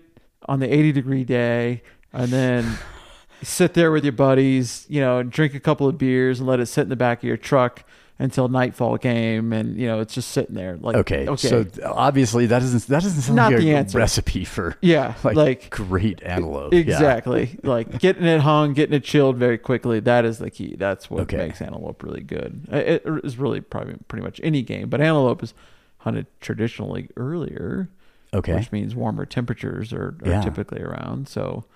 [0.47, 1.83] on the 80 degree day
[2.13, 2.79] and then
[3.43, 6.61] sit there with your buddies you know and drink a couple of beers and let
[6.61, 7.85] it sit in the back of your truck
[8.19, 11.27] until nightfall came and you know it's just sitting there like Okay.
[11.27, 13.99] okay So obviously that doesn't that doesn't sound Not like the a answer.
[13.99, 16.73] recipe for yeah like, like great antelope.
[16.73, 16.81] Yeah.
[16.81, 17.59] Exactly.
[17.65, 19.99] like getting it hung, getting it chilled very quickly.
[19.99, 20.77] That is the key.
[20.79, 21.39] That's what Okay.
[21.39, 22.67] makes antelope really good.
[22.71, 25.53] It it is really probably pretty much any game, but antelope is
[25.99, 27.89] hunted traditionally earlier,
[28.35, 28.55] Okay.
[28.55, 30.41] which means warmer temperatures are, are Yeah.
[30.41, 31.29] typically around.
[31.29, 31.67] So,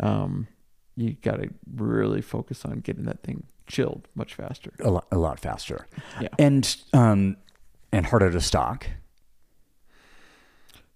[0.00, 0.46] um,
[0.96, 4.72] you got to really focus on getting that thing chilled much faster.
[4.80, 5.86] A lot, a lot faster.
[6.20, 6.28] Yeah.
[6.38, 7.36] And um,
[7.92, 8.86] and harder to stock.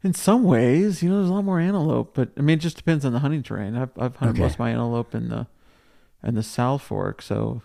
[0.03, 2.79] In some ways, you know, there's a lot more antelope, but I mean, it just
[2.79, 3.77] depends on the hunting terrain.
[3.77, 4.43] I've I've hunted Okay.
[4.43, 5.47] most of my antelope in the
[6.23, 7.61] in the South Fork, so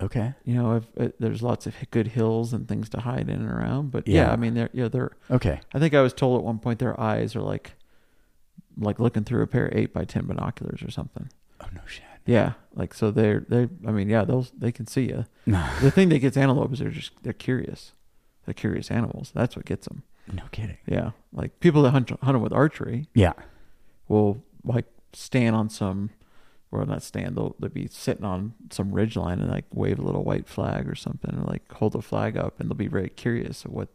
[0.00, 0.32] Okay.
[0.44, 3.50] you know, if, uh, there's lots of good hills and things to hide in and
[3.50, 3.90] around.
[3.90, 4.32] But yeah, Yeah.
[4.32, 5.12] I mean, they're yeah, they're.
[5.30, 5.60] Okay.
[5.74, 7.74] I think I was told at one point their eyes are like,
[8.76, 11.28] like looking through a pair of eight by ten binoculars or something.
[11.60, 12.04] Oh no shit.
[12.24, 13.68] Yeah, like so they're they.
[13.86, 15.26] I mean, yeah, those they can see you.
[15.80, 17.92] The thing that gets antelope is they're just they're curious.
[18.44, 19.30] They're curious animals.
[19.34, 20.02] That's what gets them.
[20.32, 20.78] no kidding.
[20.86, 23.32] Yeah, like people that hunt hunt them with archery Yeah.
[24.08, 26.10] will like stand on some
[26.72, 30.02] or not stand they'll, they'll be sitting on some ridge line and like wave a
[30.02, 33.10] little white flag or something or like hold the flag up and they'll be very
[33.10, 33.88] curious of what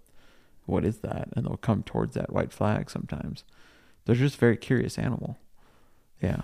[0.67, 1.29] what is that?
[1.35, 3.43] And they'll come towards that white flag sometimes.
[4.05, 5.37] They're just a very curious animal.
[6.21, 6.41] Yeah.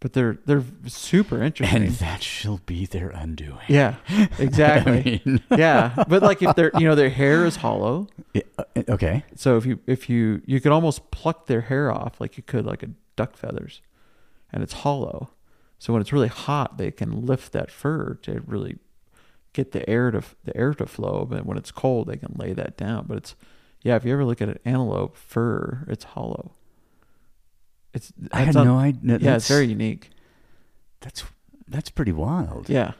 [0.00, 1.84] But they're they're super interesting.
[1.84, 3.64] And that shall be their undoing.
[3.68, 3.94] yeah
[4.38, 5.22] exactly.
[5.24, 6.04] I mean, yeah.
[6.06, 8.08] But like if their you know their hair is hollow.
[8.34, 9.24] Yeah, uh, okay.
[9.34, 12.66] so if you if you you could almost pluck their hair off like you could
[12.66, 13.80] like a duck feathers,
[14.52, 15.30] and it's hollow.
[15.84, 18.78] So when it's really hot, they can lift that fur to really
[19.52, 21.26] get the air to the air to flow.
[21.28, 23.04] But when it's cold, they can lay that down.
[23.06, 23.34] But it's
[23.82, 26.52] yeah, if you ever look at an antelope fur, it's hollow.
[27.92, 29.18] It's I had un- no idea.
[29.20, 30.08] Yeah, it's very unique.
[31.00, 31.22] That's
[31.68, 32.70] that's pretty wild.
[32.70, 32.92] Yeah,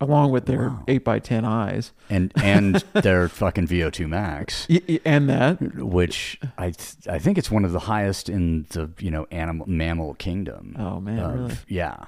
[0.00, 0.84] along with their Wow.
[0.86, 4.64] eight by ten eyes And and their fucking VO2 max.
[4.70, 8.66] Y- y- and that which I th- I think it's one of the highest in
[8.70, 10.76] the you know animal mammal kingdom.
[10.78, 11.56] Oh, man, of- really?
[11.66, 12.04] Yeah.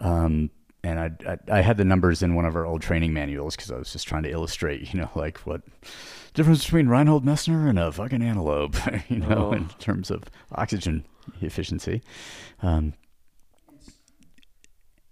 [0.00, 0.50] Um,
[0.84, 3.70] and I, I I had the numbers in one of our old training manuals because
[3.72, 5.62] I was just trying to illustrate you know like what
[6.34, 8.76] difference between Reinhold Messner and a fucking antelope
[9.08, 9.52] you know Oh.
[9.52, 11.04] in terms of oxygen
[11.40, 12.02] efficiency.
[12.62, 12.92] Um,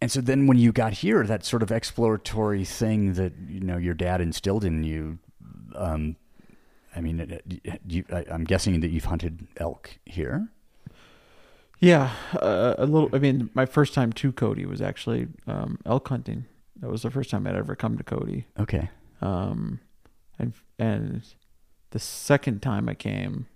[0.01, 3.77] and so then when you got here, that sort of exploratory thing that you know
[3.78, 5.19] your dad instilled in you,
[5.74, 6.16] um,
[6.94, 7.40] I mean,
[7.89, 10.48] you, I, I'm guessing that you've hunted elk here.
[11.81, 13.11] Yeah, uh, a little.
[13.13, 16.47] I mean, my first time to Cody was actually um, elk hunting.
[16.81, 18.47] That was the first time I'd ever come to Cody.
[18.59, 18.91] Okay.
[19.21, 19.81] Um,
[20.39, 21.23] and and
[21.91, 23.47] the second time I came,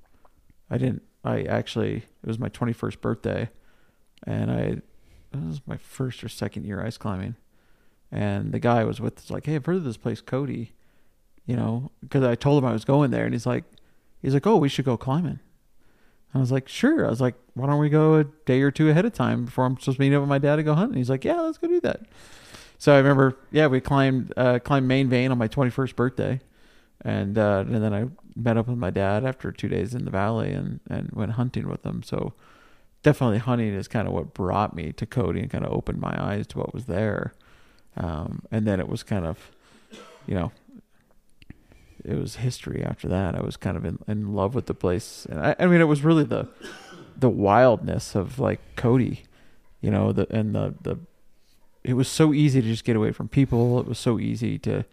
[0.70, 1.03] I didn't.
[1.24, 3.51] I actually it was my 21st birthday,
[4.27, 4.82] and I it
[5.32, 7.36] was my first or second year ice climbing,
[8.11, 10.73] and the guy I was with was like, "Hey, I've heard of this place, Cody,"
[11.47, 13.65] you know, because I told him I was going there, and he's like,
[14.23, 15.40] he's like, "Oh, we should go climbing."
[16.34, 18.90] I was like, "Sure." I was like, "Why don't we go a day or two
[18.90, 20.98] ahead of time before I'm supposed to meet up with my dad to go hunting?"
[20.98, 22.02] He's like, "Yeah, let's go do that."
[22.78, 26.40] So I remember, yeah, we climbed uh, climbed Main Vein on my 21st birthday,
[27.02, 28.06] and uh, and then I
[28.36, 31.68] met up with my dad after two days in the valley and and went hunting
[31.68, 32.02] with him.
[32.02, 32.34] So
[33.02, 36.14] definitely hunting is kind of what brought me to Cody and kind of opened my
[36.18, 37.32] eyes to what was there.
[37.96, 39.50] Um, and then it was kind of,
[40.26, 40.52] you know,
[42.04, 43.34] it was history after that.
[43.34, 45.84] I was kind of in, in love with the place, and I, I mean, it
[45.84, 46.48] was really the
[47.16, 49.24] the wildness of like Cody,
[49.80, 50.98] you know, the and the the.
[51.84, 53.80] It was so easy to just get away from people.
[53.80, 54.84] It was so easy to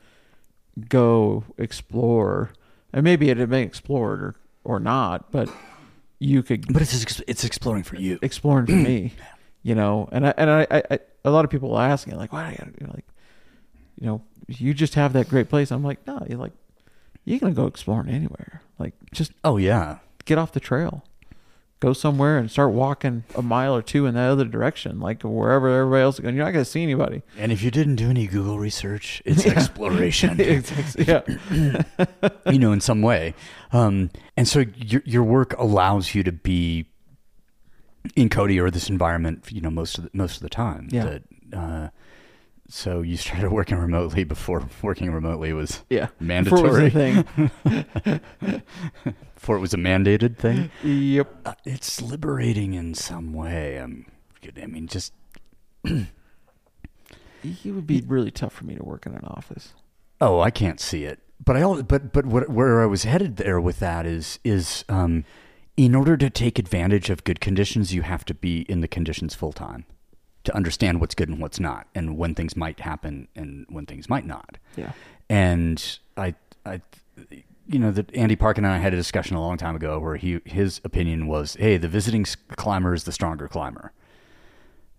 [0.89, 2.51] go explore,
[2.93, 5.49] and maybe it had been explored or or not, but
[6.19, 8.19] you could But it's it's exploring for you.
[8.21, 9.13] exploring for me,
[9.63, 10.09] you know.
[10.11, 12.51] And I and I, I, I a lot of people will ask me like, why
[12.51, 13.05] do I like,
[13.99, 15.71] you know, you just have that great place.
[15.71, 16.53] I'm like, no, you're like,
[17.25, 18.61] you're gonna go exploring anywhere.
[18.79, 19.97] Like, just Oh yeah.
[20.25, 21.03] get off the trail,
[21.79, 25.67] go somewhere and start walking a mile or two in that other direction, like wherever
[25.69, 26.35] everybody else is going.
[26.35, 27.21] You're not gonna see anybody.
[27.37, 30.39] And if you didn't do any Google research, it's exploration.
[30.39, 31.21] It's- yeah,
[32.51, 33.33] you know, in some way.
[33.71, 36.85] Um, and so your your work allows you to be
[38.15, 40.87] in Cody or this environment, you know, most of the, most of the time.
[40.91, 41.05] Yeah.
[41.05, 41.23] That,
[41.57, 41.89] uh,
[42.75, 46.09] so you started working remotely before working remotely was yeah.
[46.19, 46.89] mandatory.
[46.89, 47.23] Before it
[47.63, 48.61] was a thing.
[49.35, 50.69] Before it was a mandated thing.
[50.83, 51.33] yep.
[51.45, 53.79] Uh, it's liberating in some way.
[53.79, 54.07] Um,
[54.61, 55.13] I mean, just
[55.85, 56.07] It
[57.65, 59.73] would be really tough for me to work in an office.
[60.19, 61.19] Oh, I can't see it.
[61.43, 64.83] But I al- but but what, where I was headed there with that is is
[64.89, 65.23] um,
[65.77, 69.33] in order to take advantage of good conditions, you have to be in the conditions
[69.33, 69.85] full time
[70.45, 74.09] to understand what's good and what's not, and when things might happen and when things
[74.09, 74.57] might not.
[74.75, 74.91] Yeah.
[75.29, 76.35] And I
[76.65, 76.81] I
[77.67, 80.15] you know that Andy Parkin and I had a discussion a long time ago where
[80.15, 83.91] he his opinion was, hey, the visiting climber is the stronger climber,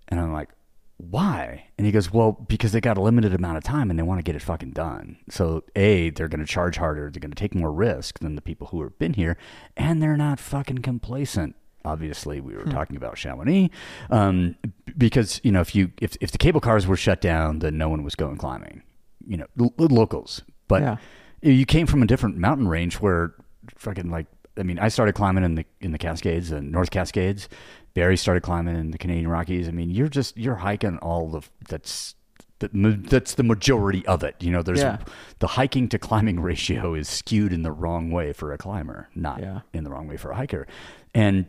[0.08, 0.50] and I'm like,
[0.98, 1.66] why?
[1.76, 4.18] And he goes, well, because they got a limited amount of time and they want
[4.18, 5.18] to get it fucking done.
[5.28, 7.10] So, A, they're going to charge harder.
[7.10, 9.36] They're going to take more risk than the people who have been here.
[9.76, 11.54] And they're not fucking complacent.
[11.86, 13.70] Obviously, we were talking about Chamonix.
[14.10, 14.56] Um,
[14.98, 17.88] because, you know, if you, if, if the cable cars were shut down, then no
[17.88, 18.82] one was going climbing,
[19.26, 20.42] you know, l- locals.
[20.68, 20.96] But Yeah.
[21.42, 23.34] you came from a different mountain range where
[23.76, 24.26] fucking like,
[24.58, 27.48] I mean, I started climbing in the, in the Cascades and North Cascades.
[27.94, 29.68] Barry started climbing in the Canadian Rockies.
[29.68, 32.14] I mean, you're just you're hiking all the that's
[32.58, 32.70] that
[33.08, 34.36] that's the majority of it.
[34.40, 34.98] You know, there's Yeah.
[35.40, 39.40] the hiking to climbing ratio is skewed in the wrong way for a climber, not
[39.40, 39.60] Yeah.
[39.74, 40.66] in the wrong way for a hiker.
[41.14, 41.46] And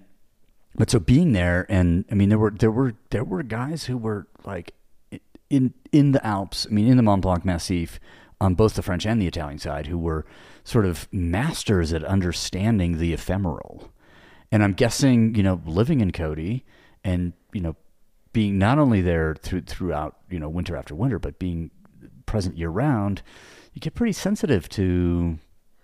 [0.78, 3.98] but so being there, and I mean, there were there were there were guys who
[3.98, 4.74] were like
[5.50, 6.68] in in the Alps.
[6.70, 8.00] I mean, in the Mont Blanc Massif,
[8.40, 10.26] on both the French and the Italian side, who were
[10.64, 13.92] sort of masters at understanding the ephemeral.
[14.52, 16.64] And I'm guessing, you know, living in Cody
[17.04, 17.76] and, you know,
[18.32, 21.72] being not only there through, throughout, you know, winter after winter, but being
[22.26, 23.22] present year round,
[23.74, 25.40] you get pretty sensitive to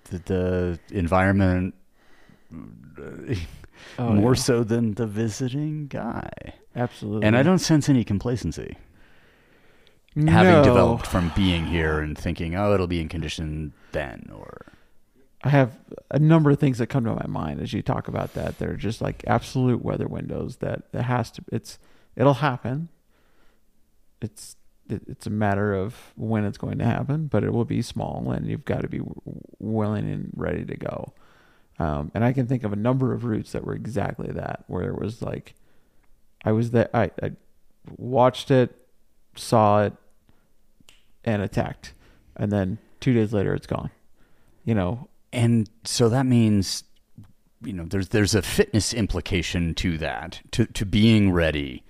[0.06, 1.74] the, the environment
[4.00, 4.42] Oh, more yeah.
[4.42, 6.32] so than the visiting guy.
[6.76, 7.28] Absolutely.
[7.28, 8.78] And I don't sense any complacency
[10.16, 10.32] no.
[10.32, 14.66] having developed from being here and thinking, oh, it'll be in condition then, or
[15.44, 15.78] I have
[16.12, 18.60] a number of things that come to my mind as you talk about that.
[18.60, 21.44] They're just like absolute weather windows that that has to.
[21.52, 21.80] It's
[22.16, 22.90] it'll happen.
[24.22, 24.56] It's
[24.90, 28.46] it's a matter of when it's going to happen, but it will be small, and
[28.48, 29.02] you've got to be
[29.60, 31.14] willing and ready to go.
[31.80, 34.88] Um, and I can think of a number of routes that were exactly that, where
[34.90, 35.56] it was like,
[36.46, 37.32] I was there, I, I
[37.98, 38.76] watched it,
[39.36, 39.94] saw it,
[41.24, 41.94] and attacked,
[42.36, 43.90] and then two days later it's gone.
[44.66, 46.84] You know, and so that means
[47.64, 51.84] you know there's there's a fitness implication to that to to being ready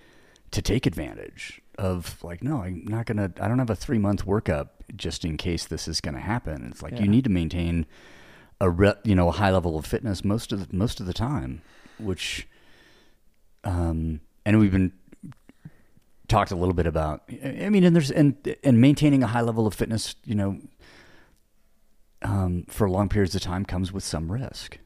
[0.52, 4.26] to take advantage of like no I'm not gonna I don't have a three month
[4.26, 6.68] workup just in case this is gonna happen.
[6.72, 7.02] It's like Yeah.
[7.02, 7.86] you need to maintain
[8.64, 11.14] a re, you know a high level of fitness most of the, most of the
[11.14, 11.62] time,
[12.00, 12.48] which
[13.64, 14.92] um and we've been
[16.28, 19.68] talked a little bit about I mean and there's and and maintaining a high level
[19.68, 20.60] of fitness you know
[22.22, 24.80] um, for long periods of time comes with some risk.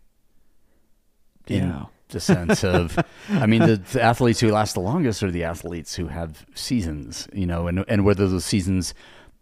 [1.48, 1.86] In Yeah.
[2.10, 2.98] the sense of,
[3.30, 7.28] I mean, the, the athletes who last the longest are the athletes who have seasons,
[7.34, 8.94] you know, and and whether those seasons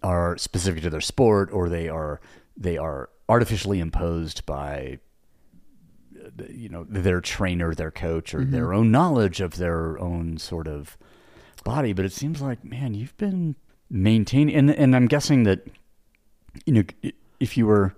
[0.04, 2.20] are specific to their sport or they are
[2.58, 5.00] they are artificially imposed by
[6.18, 8.76] uh, you know their trainer, their coach, or their mm-hmm.
[8.76, 10.98] own knowledge of their own sort of
[11.64, 11.94] body.
[11.94, 13.56] But it seems like, man, you've been
[13.90, 15.68] maintaining, and and I'm guessing that
[16.66, 17.96] you know if you were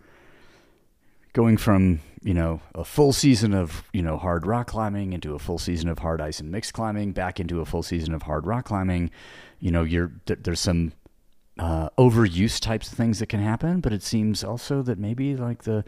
[1.34, 5.40] going from you know a full season of you know hard rock climbing into a
[5.40, 8.45] full season of hard ice and mixed climbing back into a full season of hard
[8.48, 9.12] rock climbing
[9.60, 10.91] you know you're there's some
[11.59, 15.63] uh, overuse types of things that can happen but it seems also that maybe like
[15.63, 15.84] the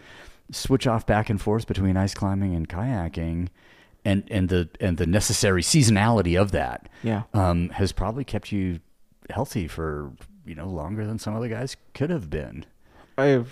[0.51, 3.47] switch off back and forth between ice climbing and kayaking
[4.05, 7.23] and and the and the necessary seasonality of that Yeah.
[7.33, 8.79] um, has probably kept you
[9.29, 10.11] healthy for
[10.45, 12.65] you know longer than some other guys could have been
[13.17, 13.43] I,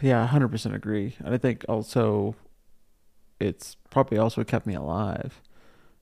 [0.00, 2.36] yeah, hundred percent agree, and I think also,
[3.40, 5.42] it's probably also kept me alive,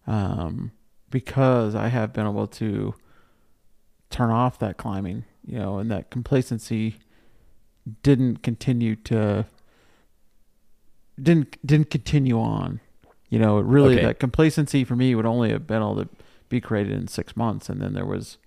[0.06, 0.70] um,
[1.08, 2.94] because I have been able to
[4.10, 6.96] turn off that climbing, you know, and that complacency
[8.02, 9.46] didn't continue to
[11.20, 12.80] didn't didn't continue on,
[13.30, 13.58] you know.
[13.58, 14.04] It really Okay.
[14.06, 16.08] that complacency for me would only have been able to
[16.48, 18.38] be created in six months, and then there was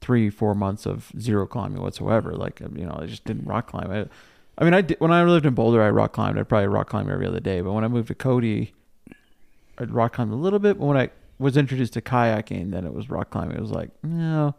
[0.00, 2.34] three, four months of zero climbing whatsoever.
[2.34, 3.50] Like, um, you know, I just didn't mm-hmm.
[3.50, 3.90] rock climb.
[3.90, 4.06] I,
[4.58, 6.38] I mean, I did, when I lived in Boulder, I rock climbed.
[6.38, 7.62] I'd probably rock climb every other day.
[7.62, 8.74] But when I moved to Cody,
[9.78, 10.78] I'd rock climb a little bit.
[10.78, 13.56] But when I was introduced to kayaking, then it was rock climbing.
[13.56, 14.54] It was like, no.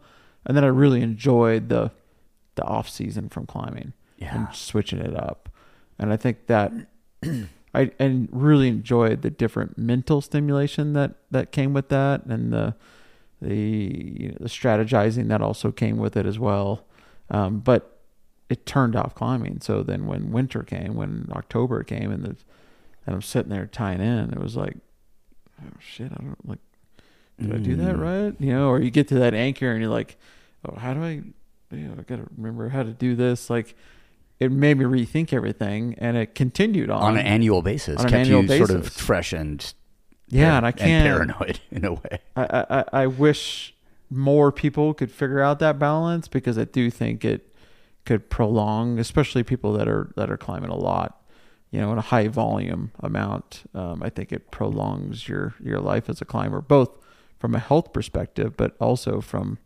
[0.46, 1.90] And then I really enjoyed the,
[2.54, 4.34] the off season from climbing Yeah.
[4.36, 5.48] and switching it up.
[5.98, 6.72] And I think that
[7.74, 12.74] I and really enjoyed the different mental stimulation that that came with that, and the
[13.42, 16.84] the you know, the strategizing that also came with it as well.
[17.30, 17.98] Um, but
[18.48, 19.60] it turned off climbing.
[19.60, 22.36] So then when winter came, when October came, and the
[23.06, 24.76] and I'm sitting there tying in, it was like,
[25.62, 26.58] oh shit, I don't like.
[27.40, 28.00] Did I do that Mm.
[28.00, 28.34] right?
[28.40, 30.16] You know, or you get to that anchor and you're like,
[30.68, 31.22] oh, how do I?
[31.70, 33.50] You know, I got to remember how to do this.
[33.50, 33.74] Like,
[34.38, 38.10] it made me rethink everything, and it continued on on an annual basis, on an
[38.10, 39.00] kept annual you sort of basis.
[39.00, 39.74] fresh and
[40.28, 41.06] Yeah, and I can't.
[41.06, 42.20] paranoid in a way.
[42.36, 43.74] I, I I wish
[44.08, 47.52] more people could figure out that balance because I do think it
[48.04, 51.20] could prolong, especially people that are that are climbing a lot,
[51.72, 53.64] you know, in a high volume amount.
[53.74, 56.90] Um, I think it prolongs your your life as a climber, both
[57.40, 59.58] from a health perspective, but also from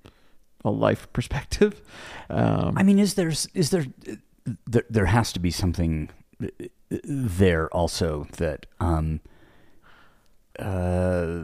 [0.65, 1.81] a life perspective.
[2.29, 3.87] Um, I mean, is there is there
[4.67, 6.11] there, there has to be something
[6.89, 9.21] there also that um
[10.59, 11.43] uh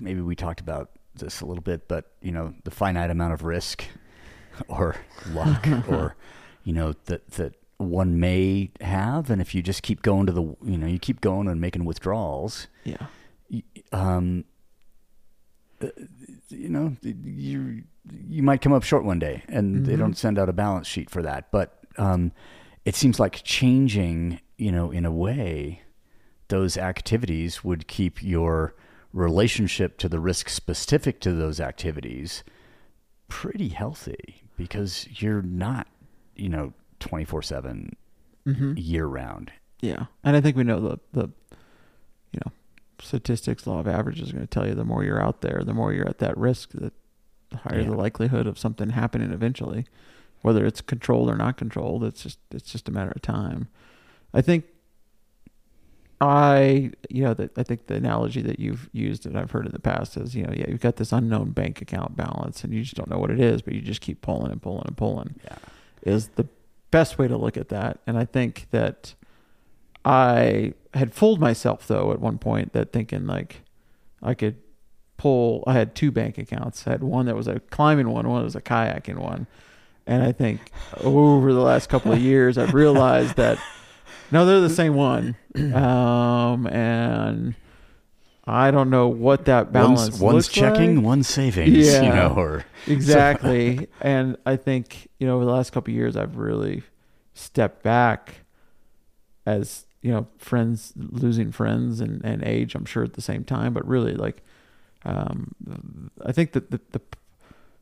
[0.00, 3.42] maybe we talked about this a little bit, but you know, the finite amount of
[3.42, 3.84] risk
[4.68, 4.96] or
[5.30, 6.16] luck or
[6.64, 10.42] you know that that one may have and if you just keep going to the
[10.64, 13.06] you know you keep going and making withdrawals yeah,
[13.92, 14.44] um,
[15.80, 15.88] uh,
[16.48, 17.84] you know, you
[18.28, 19.98] you might come up short one day, and they Mhm.
[19.98, 21.50] don't send out a balance sheet for that.
[21.50, 22.32] But um,
[22.84, 25.82] it seems like changing, you know, in a way,
[26.48, 28.74] those activities would keep your
[29.12, 32.44] relationship to the risk specific to those activities
[33.28, 35.86] pretty healthy because you're not,
[36.36, 37.96] you know, twenty four seven
[38.44, 39.52] hmm year round.
[39.80, 41.28] yeah, and I think we know the the
[42.32, 42.52] you know
[43.00, 45.74] statistics, law of averages is going to tell you the more you're out there, the
[45.74, 46.92] more you're at that risk, that
[47.50, 47.88] the higher Yeah.
[47.90, 49.86] the likelihood of something happening eventually,
[50.42, 52.04] whether it's controlled or not controlled.
[52.04, 53.68] It's just it's just a matter of time.
[54.34, 54.64] I think
[56.20, 59.72] I you know that I think the analogy that you've used and I've heard in
[59.72, 62.82] the past is you know yeah you've got this unknown bank account balance and you
[62.82, 65.36] just don't know what it is, but you just keep pulling and pulling and pulling
[65.44, 65.56] Yeah.
[66.02, 66.46] is the
[66.90, 68.00] best way to look at that.
[68.06, 69.14] And I think that
[70.04, 73.62] I had fooled myself though at one point that thinking like
[74.20, 74.56] I could
[75.18, 76.86] pull I had two bank accounts.
[76.86, 79.46] I had one that was a climbing one, one that was a kayaking one.
[80.06, 80.72] And I think
[81.02, 83.58] over the last couple of years I've realized that
[84.30, 85.36] no, they're the same one.
[85.54, 87.54] Um and
[88.46, 91.04] I don't know what that balance One's, one's checking, like.
[91.04, 91.86] one's savings.
[91.86, 92.02] Yeah.
[92.02, 96.16] You know, or exactly and i think you know over the last couple of years
[96.16, 96.82] i've really
[97.34, 98.36] stepped back
[99.44, 103.72] as you know friends losing friends and, and age i'm sure at the same time
[103.74, 104.42] but really like
[105.04, 107.00] um i think that the, the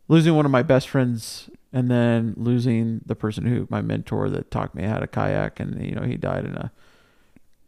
[0.09, 4.51] losing one of my best friends and then losing the person who my mentor that
[4.51, 6.71] taught me how to kayak and you know he died in a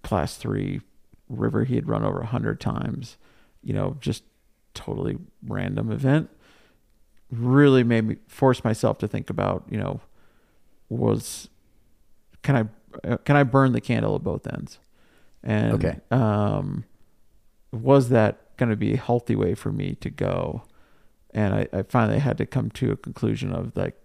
[0.02, 0.80] class three
[1.28, 3.16] river he had run over a hundred times
[3.62, 4.22] you know just
[4.74, 6.30] totally random event
[7.30, 10.00] really made me force myself to think about you know
[10.88, 11.48] was
[12.42, 14.78] can i uh, can i burn the candle at both ends
[15.42, 16.00] and Okay.
[16.10, 16.84] um
[17.72, 20.62] was that going to be a healthy way for me to go
[21.32, 23.97] and I, I finally had to come to a conclusion of like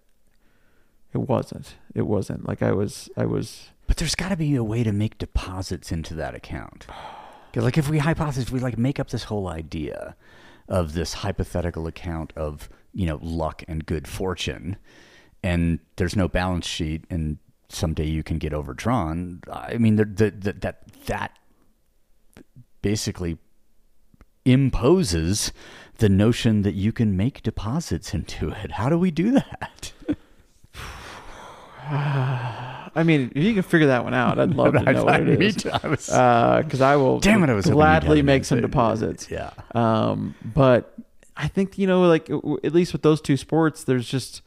[1.13, 4.63] it wasn't it wasn't like i was i was But there's got to be a
[4.63, 6.87] way to make deposits into that account.
[7.55, 10.15] Like if we hypothesize, we like make up this whole idea
[10.67, 14.75] of this hypothetical account of you know luck and good fortune,
[15.43, 17.37] and there's no balance sheet, and
[17.69, 19.41] someday you can get overdrawn.
[19.51, 21.37] I mean, the, the, the, that that
[22.81, 23.37] basically
[24.45, 25.51] imposes
[25.97, 28.71] the notion that you can make deposits into it.
[28.73, 29.93] How do we do that?
[32.95, 35.41] I mean, if you can figure that one out, I'd love to know what it
[35.41, 35.65] is.
[35.65, 39.29] I was- Because I will Damn it, I was gladly make some deposits.
[39.29, 39.51] Yeah.
[39.73, 40.93] Um, but
[41.35, 44.41] I think you know, like at least with those two sports, there's just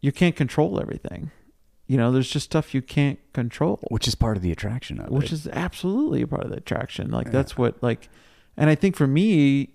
[0.00, 1.30] you can't control everything.
[1.86, 5.10] You know, there's just stuff you can't control, Which is part of the attraction of
[5.10, 7.10] which is absolutely a part of the attraction.
[7.10, 8.08] Like that's what like,
[8.56, 9.74] and I think for me,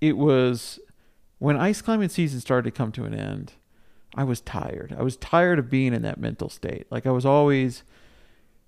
[0.00, 0.78] it was
[1.38, 3.52] when ice climbing season started to come to an end.
[4.16, 4.94] I was tired.
[4.98, 6.86] I was tired of being in that mental state.
[6.90, 7.84] Like I was always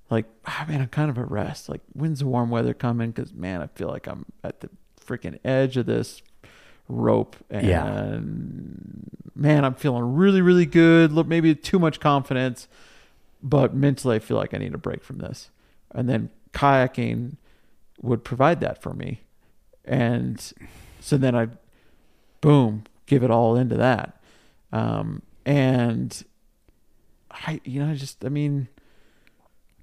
[0.09, 1.69] like, ah, man, I'm kind of at rest.
[1.69, 3.11] Like, when's the warm weather coming?
[3.11, 4.69] Because man, I feel like I'm at the
[5.05, 6.23] freaking edge of this
[6.89, 8.19] rope, and Yeah.
[9.35, 11.13] man, I'm feeling really, really good.
[11.13, 12.69] Look, maybe too much confidence,
[13.43, 15.51] but mentally, I feel like I need a break from this.
[15.93, 17.37] And then kayaking
[18.03, 19.23] would provide that for me,
[19.85, 20.53] and
[21.01, 21.49] so then I,
[22.41, 24.21] boom, give it all into that,
[24.73, 26.23] um, and
[27.31, 28.69] I, you know, I just, I mean.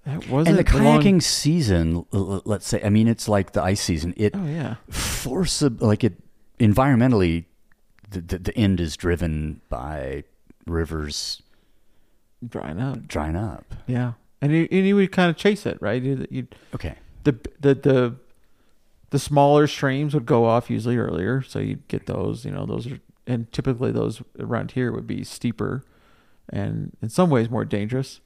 [0.06, 3.52] That wasn't and the long- kayaking season, l- l- let's say, I mean, it's like
[3.52, 4.14] the ice season.
[4.18, 6.14] It Oh yeah, forcib like it
[6.58, 7.46] environmentally,
[8.10, 10.24] the, the the end is driven by
[10.66, 11.42] rivers
[12.48, 13.08] drying up.
[13.08, 13.76] drying up.
[13.88, 16.02] Yeah, and you, and you would kind of chase it, right?
[16.02, 16.96] You, you Okay.
[17.24, 18.16] The the the
[19.12, 22.46] the smaller streams would go off usually earlier, so you'd get those.
[22.46, 25.84] You know, those are and typically those around here would be steeper,
[26.50, 28.22] and in some ways more dangerous.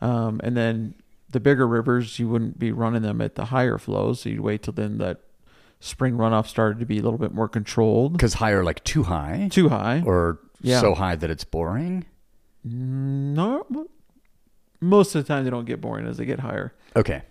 [0.00, 0.94] Um, and then
[1.30, 4.62] the bigger rivers, you wouldn't be running them at the higher flows, so you'd wait
[4.62, 5.20] till then that
[5.80, 8.12] spring runoff started to be a little bit more controlled.
[8.12, 10.80] Because higher, like too high, Too high, or Yeah.
[10.80, 12.04] so high that it's boring.
[12.64, 13.66] no.
[14.80, 16.72] Most of the time, they don't get boring as they get higher.
[16.94, 17.22] Okay.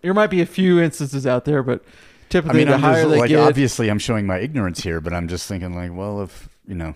[0.00, 1.88] There might be a few instances out there, but I
[2.30, 5.00] typically mean, the I'm higher just, they like get, obviously I'm showing my ignorance here,
[5.00, 6.94] but I'm just thinking like, well, if you know,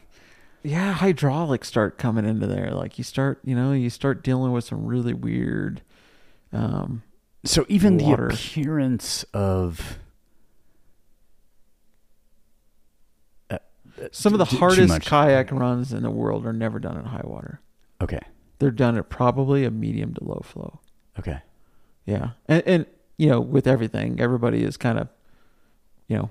[0.62, 2.70] yeah, hydraulics start coming into there.
[2.72, 5.82] Like you start, you know, you start dealing with some really weird.
[6.52, 7.02] Um,
[7.44, 8.28] so even Water.
[8.28, 9.98] the appearance of
[13.50, 13.58] uh,
[14.10, 17.24] some of the too hardest kayak runs in the world are never done in high
[17.24, 17.60] water.
[18.00, 18.20] Okay.
[18.58, 20.80] They're done at probably a medium to low flow.
[21.18, 21.40] Okay.
[22.06, 22.86] Yeah, and and
[23.18, 25.08] you know, with everything, everybody is kind of,
[26.08, 26.30] you know,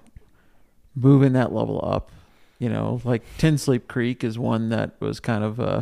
[0.96, 2.12] moving that level up.
[2.60, 5.82] You know, like Ten Sleep Creek is one that was kind of uh,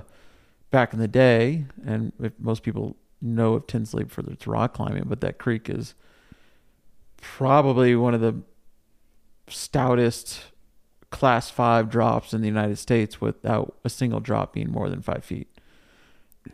[0.72, 5.04] back in the day, and most people know of Ten Sleep for its rock climbing,
[5.06, 5.94] but that creek is
[7.22, 8.36] probably one of the
[9.48, 10.46] stoutest
[11.12, 15.24] class five drops in the United States without a single drop being more than five
[15.24, 15.48] feet.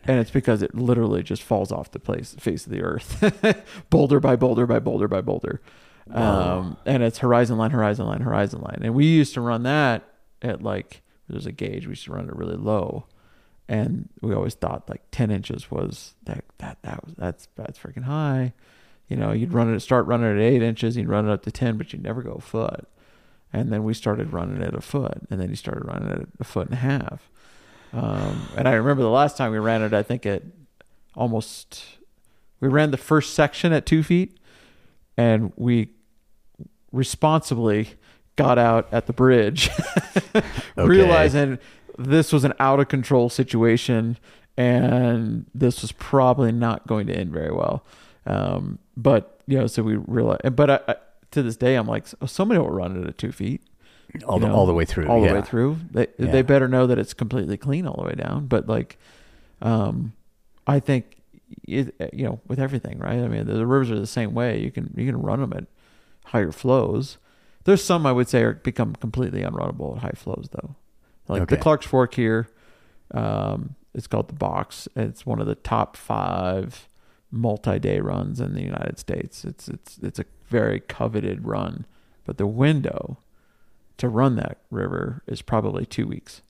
[0.04, 4.20] And it's because it literally just falls off the place face of the earth, boulder
[4.20, 5.60] by boulder by boulder by boulder,
[6.12, 8.80] um, and it's horizon line, horizon line, horizon line.
[8.82, 10.04] And we used to run that
[10.42, 11.86] at like there's a gauge.
[11.86, 13.06] We used to run it really low,
[13.68, 18.04] and we always thought like ten inches was that that that was that's that's freaking
[18.04, 18.52] high.
[19.08, 21.42] You know, you'd run it start running it at eight inches, you'd run it up
[21.42, 22.88] to ten, but you'd never go a foot.
[23.52, 26.20] And then we started running it at a foot, and then you started running it
[26.20, 27.28] at a foot and a half.
[27.92, 30.42] Um, and I remember the last time we ran it, I think at
[31.14, 31.84] almost,
[32.60, 34.38] we ran the first section at two feet,
[35.16, 35.90] and we
[36.92, 37.90] responsibly
[38.36, 39.70] got out at the bridge,
[40.76, 41.58] realizing
[41.98, 44.16] this was an out of control situation,
[44.56, 47.84] and this was probably not going to end very well.
[48.26, 50.94] Um, but you know, so we realized, but I, I,
[51.32, 53.62] to this day, I'm like, oh, somebody will run it at two feet
[54.26, 55.06] all the know, all the way through.
[55.06, 55.28] all yeah.
[55.28, 55.78] the way through.
[55.90, 56.30] They Yeah.
[56.30, 58.46] they better know that it's completely clean all the way down.
[58.46, 58.98] But like,
[59.62, 60.12] um,
[60.66, 61.20] I think
[61.66, 63.18] it, you know with everything, right?
[63.18, 64.60] I mean, the, the rivers are the same way.
[64.60, 65.64] You can you can run them at
[66.26, 67.18] higher flows.
[67.64, 70.76] There's some I would say are become completely unrunnable at high flows though.
[71.28, 72.48] Like the Clark's Fork here,
[73.12, 74.88] um, it's called the Box.
[74.96, 76.88] It's one of the top five
[77.30, 79.44] multi-day runs in the United States.
[79.44, 81.86] It's it's it's a very coveted run,
[82.24, 83.18] but the window
[84.00, 86.42] to run that river is probably two weeks.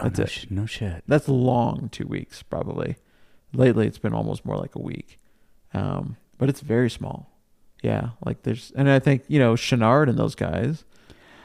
[0.00, 0.30] Oh, That's no, it.
[0.30, 1.04] sh- no shit.
[1.06, 2.96] That's long two weeks probably.
[3.52, 5.18] Lately, it's been almost more like a week,
[5.74, 7.28] um, but it's very small.
[7.82, 10.84] Yeah, like there's, and I think you know Chouinard and those guys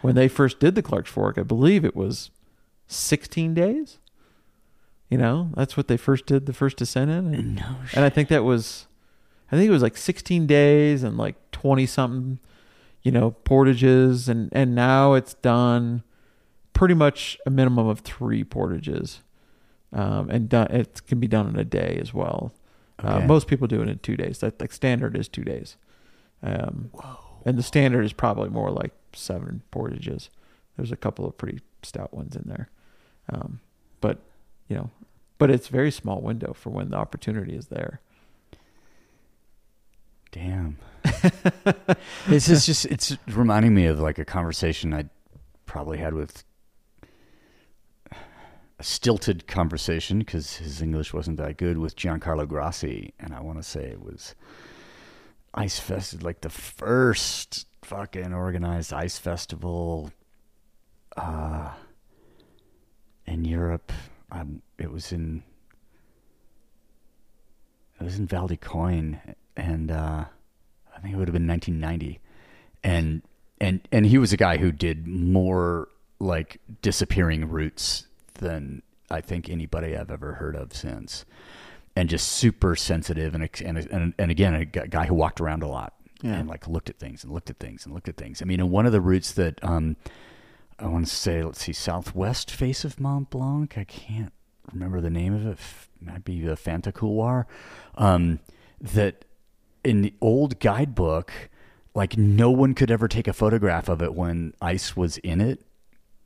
[0.02, 2.30] when they first did the Clark's Fork, I believe it was
[2.88, 3.98] 16 days.
[5.10, 7.34] You know, that's what they first did the first descent in.
[7.34, 8.88] And, No and I think that was,
[9.52, 12.40] I think it was like 16 days and like 20 something,
[13.04, 14.28] you know, portages.
[14.30, 16.04] And, and now it's done
[16.74, 19.22] pretty much a minimum of three portages.
[19.94, 22.54] Um, and done, it can be done in a day as well.
[23.00, 24.40] Uh, most people do it in two days.
[24.40, 25.78] That like standard is two days.
[26.42, 26.92] Um,
[27.46, 30.30] and the standard is probably more like seven portages.
[30.76, 32.70] There's a couple of pretty stout ones in there.
[33.32, 33.60] Um,
[34.02, 34.20] but,
[34.68, 34.90] you know,
[35.38, 38.02] but it's very small window for when the opportunity is there.
[40.32, 40.78] Damn.
[42.28, 45.06] this is just it's reminding me of like a conversation I
[45.66, 46.44] probably had with
[48.80, 53.58] a stilted conversation because his English wasn't that good with Giancarlo Grassi, and I want
[53.58, 54.36] to say it was
[55.54, 60.12] Ice Fest, like the first fucking organized ice festival
[61.16, 61.72] uh,
[63.26, 63.92] in Europe.
[64.32, 65.44] Um, it was in
[68.00, 69.20] it was in Val di Cogne,
[69.56, 70.26] and uh,
[70.98, 72.20] I think it would have been 1990,
[72.84, 73.22] and
[73.62, 75.88] and and he was a guy who did more
[76.20, 81.24] like disappearing routes than I think anybody I've ever heard of since,
[81.96, 85.68] and just super sensitive and and and, and again a guy who walked around a
[85.68, 85.94] lot
[86.24, 86.34] Yeah.
[86.36, 88.42] and like looked at things and looked at things and looked at things.
[88.42, 89.96] I mean, in one of the routes that um,
[90.80, 93.78] I want to say, let's see, southwest face of Mont Blanc.
[93.78, 94.34] I can't
[94.74, 95.58] remember the name of it.
[96.02, 97.48] Might be the Fanta Couloir.
[97.96, 98.40] Um,
[98.82, 99.26] that
[99.88, 101.32] in the old guidebook,
[101.96, 105.60] like no one could ever take a photograph of it when ice was in it.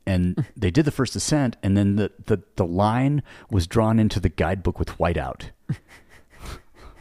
[0.04, 4.18] And they did the first ascent, and then the, the, the line was drawn into
[4.18, 5.50] the guidebook with whiteout.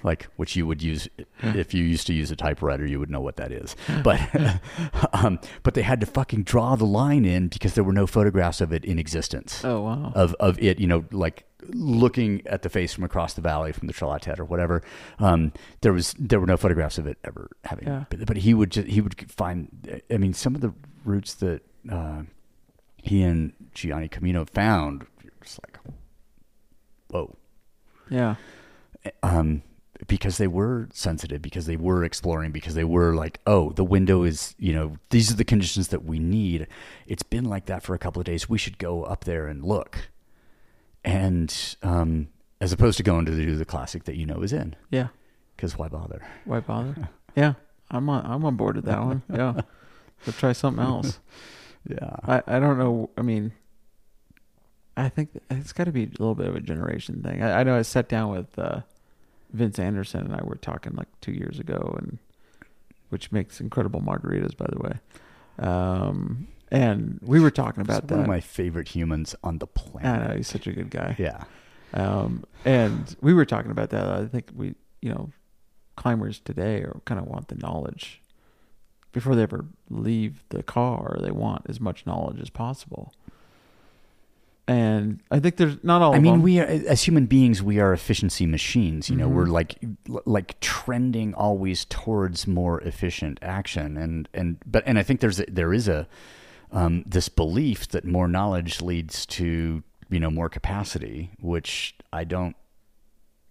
[0.04, 1.08] like which you would use
[1.44, 4.20] if you used to use a typewriter you would know what that is but
[5.14, 8.62] um, but they had to fucking draw the line in because there were no photographs
[8.62, 10.12] of it in existence Oh, wow.
[10.16, 13.88] of of it you know like looking at the face from across the valley from
[13.88, 14.82] the Charlotte or whatever
[15.20, 15.52] um,
[15.82, 18.06] there was there were no photographs of it ever having Yeah.
[18.10, 20.74] but, but he would just he would find I mean some of the
[21.06, 22.24] routes that uh,
[22.98, 25.78] he and Gianni Comino found you're just like
[27.10, 27.36] whoa
[28.10, 28.36] yeah.
[29.24, 29.64] um,
[30.08, 34.24] because they were sensitive, because they were exploring, because they were like, oh, the window
[34.24, 36.68] is, you know, these are the conditions that we need.
[37.08, 38.50] It's been like that for a couple of days.
[38.50, 40.10] We should go up there and look.
[41.04, 42.28] And um,
[42.60, 45.08] as opposed to going to do the classic that you know is in, Yeah.
[45.56, 46.22] because why bother?
[46.46, 47.10] Why bother?
[47.36, 47.54] yeah.
[47.90, 49.24] I'm on, I'm on board with that one.
[49.34, 49.62] Yeah.
[50.28, 51.20] Let's try something else.
[51.90, 52.16] Yeah.
[52.24, 53.10] I, I don't know.
[53.18, 53.52] I mean,
[54.96, 57.42] I think it's got to be a little bit of a generation thing.
[57.42, 58.82] I, I know I sat down with uh,
[59.52, 62.20] Vince Anderson and I were talking like two years ago, and
[63.10, 65.00] which makes incredible margaritas, by the way.
[65.68, 68.16] Um, and we were talking about that.
[68.16, 70.30] one of my favorite humans on the I planet.
[70.30, 71.16] know he's such a good guy.
[71.20, 71.44] Yeah.
[71.94, 74.08] Um, and we were talking about that.
[74.08, 75.30] I think we, you know,
[75.98, 78.22] climbers today are kind of want the knowledge
[79.12, 81.18] before they ever leave the car.
[81.20, 83.14] They want as much knowledge as possible.
[84.68, 86.14] And I think there's not all.
[86.14, 86.42] I of mean, them.
[86.44, 89.10] we are, as human beings, we are efficiency machines.
[89.10, 89.34] You know, Mhm.
[89.34, 89.76] we're like
[90.26, 95.46] like trending always towards more efficient action, and and but and I think there's a,
[95.52, 96.08] there is a
[96.72, 102.56] um, this belief that more knowledge leads to you know more capacity, which I don't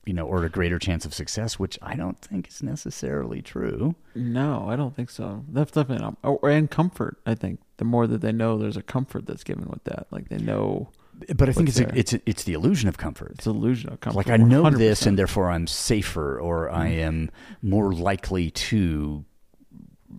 [0.06, 3.94] you know, or a greater chance of success, which I don't think is necessarily true.
[4.14, 5.44] No, I don't think so.
[5.48, 6.16] That's definitely not.
[6.24, 7.18] Oh, and comfort.
[7.26, 10.06] I think the more that they know, there's a comfort that's given with that.
[10.10, 10.88] Like they know
[11.36, 13.32] But I think it's a, it's a, it's the illusion of comfort.
[13.34, 14.16] it's illusion of comfort.
[14.16, 15.06] like I know this 100%.
[15.06, 17.30] and therefore I'm safer or I am
[17.62, 19.24] more likely to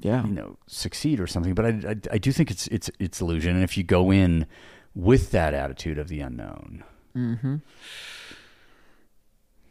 [0.01, 3.21] yeah, you know succeed or something but I, I, I do think it's it's it's
[3.21, 4.45] illusion and if you go in
[4.93, 6.83] with that attitude of the unknown
[7.15, 7.57] mm-hmm.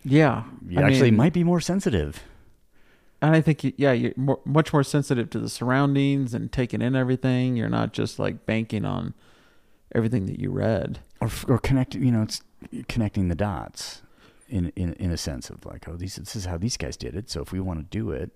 [0.02, 0.44] yeah.
[0.66, 2.22] you I actually mean, might be more sensitive
[3.22, 6.96] And I think, yeah, you're more, much more sensitive to the surroundings and taking in
[6.96, 7.54] everything.
[7.54, 9.12] You're not just like banking on
[9.94, 11.00] everything that you read.
[11.20, 12.42] or or connect you know it's
[12.88, 14.02] connecting the dots
[14.48, 17.14] in in in a sense of like oh these this is how these guys did
[17.14, 18.30] it so if we want to do it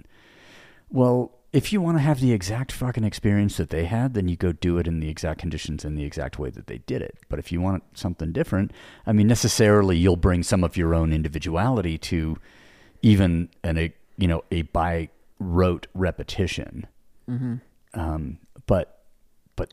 [0.90, 4.36] well if you want to have the exact fucking experience that they had then you
[4.36, 7.16] go do it in the exact conditions in the exact way that they did it
[7.28, 8.72] but if you want something different
[9.06, 12.36] i mean necessarily you'll bring some of your own individuality to
[13.02, 15.08] even an a you know a by
[15.38, 16.86] rote repetition
[17.30, 17.54] Mm-hmm.
[17.98, 19.04] um, but
[19.56, 19.72] but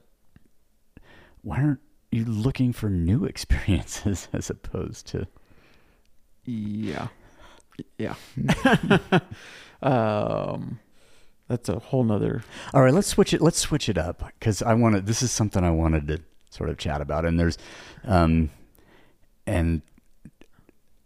[1.41, 1.79] why aren't
[2.11, 5.27] you looking for new experiences as opposed to
[6.45, 7.07] Yeah.
[7.97, 8.15] Yeah.
[9.81, 10.79] um,
[11.51, 12.43] that's a whole nother.
[12.73, 15.63] all right let's switch it let's switch it up because i wanted this is something
[15.63, 16.19] i wanted to
[16.49, 17.57] sort of chat about and there's
[18.05, 18.49] um
[19.45, 19.81] and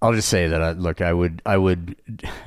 [0.01, 1.95] I'll just say that I, look, I would, I would,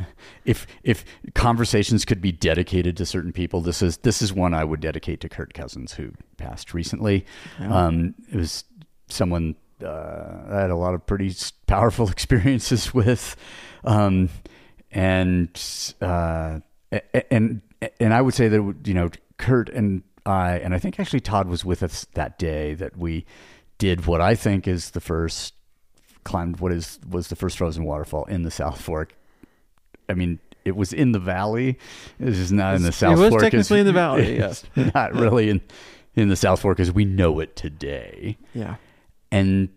[0.44, 1.04] if if
[1.34, 5.20] conversations could be dedicated to certain people, this is this is one I would dedicate
[5.22, 7.26] to Kurt Cozzens, who passed recently.
[7.58, 8.64] Um, it was
[9.08, 11.34] someone uh, I had a lot of pretty
[11.66, 13.34] powerful experiences with,
[13.84, 14.28] um,
[14.90, 15.50] and
[16.00, 16.60] uh,
[17.30, 17.62] and
[18.00, 21.48] and I would say that you know Kurt and I, and I think actually Todd
[21.48, 23.24] was with us that day that we
[23.78, 25.54] did what I think is the first
[26.24, 29.14] climbed what is was the first frozen waterfall in the South Fork.
[30.08, 31.78] I mean, it was in the valley.
[32.18, 33.18] This is not in the South Fork.
[33.18, 33.42] it was Fork.
[33.42, 34.64] technically in the valley, it's
[34.94, 35.60] not really in
[36.14, 38.36] in the South Fork as we know it today.
[38.54, 38.76] Yeah.
[39.30, 39.68] And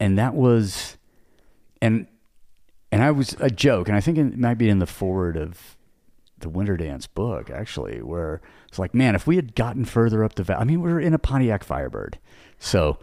[0.00, 0.96] and that was
[1.80, 2.06] and
[2.92, 5.75] and I was a joke, and I think it might be in the forward of
[6.38, 10.34] the Winter Dance book actually, where it's like, man, if we had gotten further up
[10.34, 12.18] the valley, I mean, we were in a Pontiac Firebird,
[12.58, 12.98] so.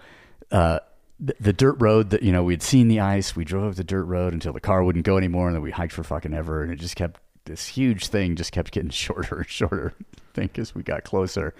[0.51, 0.79] Uh,
[1.19, 4.03] the, the dirt road that you know we'd seen the ice we drove the dirt
[4.03, 6.71] road until the car wouldn't go anymore and then we hiked for fucking ever and
[6.71, 10.03] it just kept this huge thing just kept getting shorter and shorter I
[10.33, 11.53] think as we got closer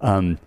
[0.00, 0.38] um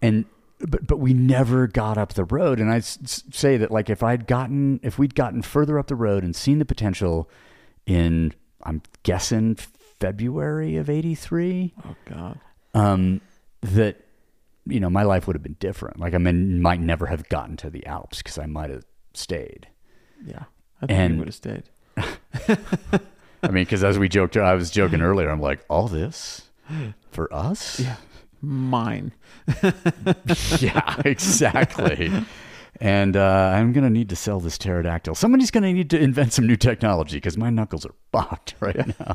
[0.00, 0.24] and
[0.58, 4.02] but but we never got up the road and i s- say that like if
[4.02, 7.28] i'd gotten if we'd gotten further up the road and seen the potential
[7.86, 8.32] in
[8.64, 9.56] i'm guessing
[10.02, 12.38] february of 83 Oh God.
[12.74, 13.20] um,
[13.62, 13.96] that
[14.66, 15.98] you know my life would have been different.
[16.00, 18.84] Like I mean, might never have gotten to the Alps because I might have
[19.14, 19.66] stayed.
[20.24, 20.44] Yeah.
[20.80, 21.64] I think And- you would have stayed.
[23.44, 25.28] I mean, because as we joked, I was joking earlier.
[25.30, 26.42] I'm like, all this
[27.10, 27.80] for us?
[27.80, 27.96] Yeah.
[28.40, 29.12] Mine.
[30.60, 32.12] yeah, exactly.
[32.80, 35.14] And uh, I'm gonna need to sell this pterodactyl.
[35.14, 39.14] Somebody's gonna need to invent some new technology because my knuckles are fucked right now.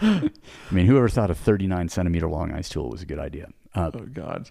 [0.00, 0.30] I
[0.70, 3.48] mean, whoever thought a 39 centimeter long ice tool was a good idea?
[3.74, 4.50] Uh, Oh God.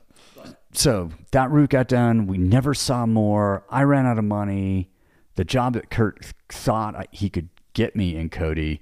[0.73, 2.27] so that route got done.
[2.27, 3.63] We never saw more.
[3.69, 4.89] I ran out of money.
[5.35, 8.81] The job that Kurt thought he could get me in Cody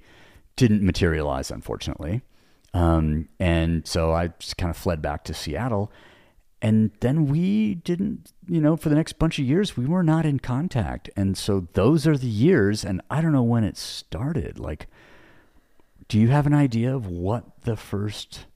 [0.56, 2.22] didn't materialize, unfortunately.
[2.72, 5.92] Um, and so I just kind of fled back to Seattle.
[6.62, 10.24] And then we didn't, you know, for the next bunch of years, we were not
[10.24, 11.10] in contact.
[11.16, 12.84] And so those are the years.
[12.84, 14.58] And I don't know when it started.
[14.58, 14.86] Like,
[16.08, 18.46] do you have an idea of what the first,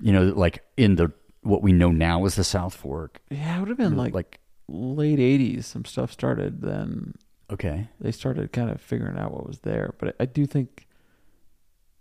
[0.00, 1.12] you know, like in the,
[1.42, 3.20] what we know now as the South Fork?
[3.30, 5.64] Yeah, it would have been like, like, late '80s.
[5.64, 6.62] Some stuff started.
[6.62, 7.14] Then
[7.50, 7.88] okay.
[8.00, 9.94] they started kind of figuring out what was there.
[9.98, 10.86] But I, I do think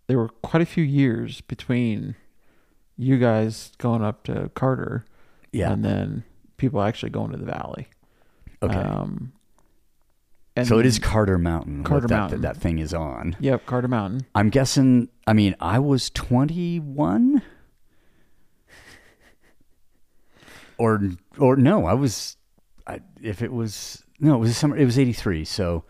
[0.07, 2.15] there were quite a few years between
[2.97, 5.05] you guys going up to Carter
[5.51, 5.71] Yeah.
[5.71, 6.23] and then
[6.57, 7.87] people actually going to the valley.
[8.61, 8.75] okay.
[8.75, 9.33] Um,
[10.55, 11.83] and so it is Carter Mountain.
[11.83, 12.41] Carter that, Mountain.
[12.41, 13.35] That, that thing is on.
[13.39, 14.27] Yep, Carter Mountain.
[14.35, 15.09] I'm guessing.
[15.25, 17.41] I mean, I was 21,
[20.77, 21.01] or
[21.39, 22.37] or no, I was.
[22.85, 24.77] I, if it was no, it was summer.
[24.77, 25.43] It was 83.
[25.45, 25.85] So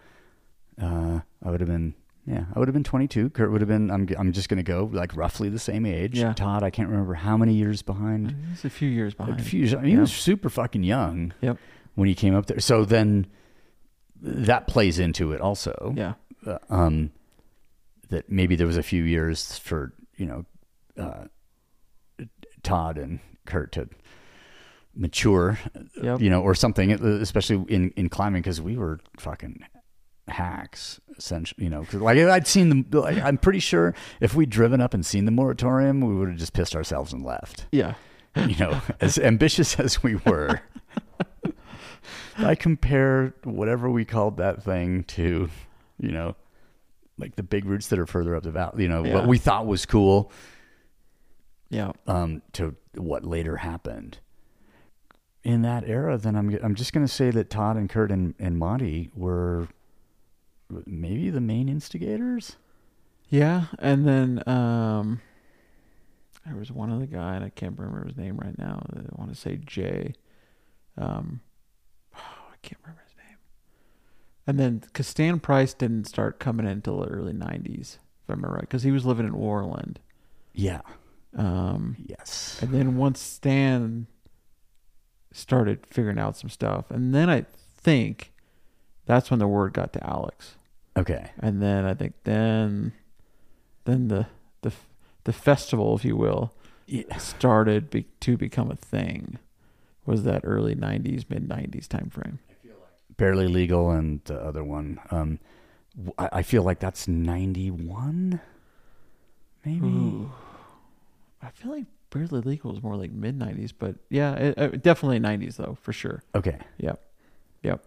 [0.82, 1.96] uh, I would have been.
[2.26, 3.32] Yeah, I would have been 22.
[3.32, 3.92] Kurt would have been.
[3.92, 4.08] I'm.
[4.18, 6.18] I'm just gonna go like roughly the same age.
[6.18, 6.32] Yeah.
[6.34, 8.34] Todd, I can't remember how many years behind.
[8.54, 9.40] It's a few years behind.
[9.40, 11.58] A few years- I mean, he was super fucking young Yep.
[11.96, 12.60] when he came up there.
[12.62, 13.28] So then
[14.22, 15.94] that plays into it also.
[15.98, 16.14] Yeah.
[16.46, 17.12] Uh, um,
[18.10, 20.46] that maybe there was a few years for you know
[20.98, 21.26] uh,
[22.64, 23.90] Todd and Kurt to
[24.96, 25.60] mature,
[26.02, 26.22] Yep.
[26.22, 26.92] you know, or something.
[26.92, 29.60] Especially in in climbing because we were fucking
[30.30, 34.50] hacks essentially you know 'cause, like i'd seen them like, i'm pretty sure if we'd
[34.50, 37.96] driven up and seen the moratorium we would have just pissed ourselves and left Yeah.
[38.48, 40.60] you know, as ambitious as we were,
[42.36, 45.50] I compare whatever we called that thing to,
[46.00, 46.36] you know,
[47.20, 49.14] like the big routes that are further up the valley, you know, Yeah.
[49.14, 50.32] what we thought was cool,
[51.70, 51.92] Yeah.
[52.08, 54.18] um, to what later happened.
[55.44, 58.34] In that era, then I'm I'm just going to say that Todd and Kurt and,
[58.40, 59.68] and Monty were
[60.86, 62.58] maybe the main instigators.
[63.30, 65.22] Yeah, and then um,
[66.46, 68.84] there was one other guy, and I can't remember his name right now.
[68.96, 70.14] I want to say Jay.
[70.98, 71.42] Um,
[72.16, 73.38] oh, I can't remember his name.
[74.46, 78.34] And then, because Stan Price didn't start coming in until the early '90s, if I
[78.34, 79.98] remember right, because he was living in Worland.
[80.54, 80.82] Yeah.
[81.36, 82.60] Um, Yes.
[82.62, 84.06] and then once Stan
[85.32, 87.46] started figuring out some stuff, and then I
[87.76, 88.34] think
[89.08, 90.56] that's when the word got to Alex.
[90.96, 91.32] Okay.
[91.40, 92.94] and then I think then
[93.86, 94.28] then the
[94.62, 94.72] the
[95.24, 96.54] the festival, if you will,
[96.86, 97.18] Yeah.
[97.18, 99.40] started be, to become a thing.
[100.06, 102.40] Was that early '90s, mid '90s time frame?
[102.50, 105.40] I feel like barely legal and the other one um
[105.96, 108.40] w- i, I feel like that's 91
[109.66, 110.32] maybe Ooh.
[111.42, 115.20] I feel like barely legal is more like mid '90s, but yeah, it, it, definitely
[115.20, 116.24] '90s though for sure.
[116.36, 117.02] okay Yep,
[117.64, 117.84] yep.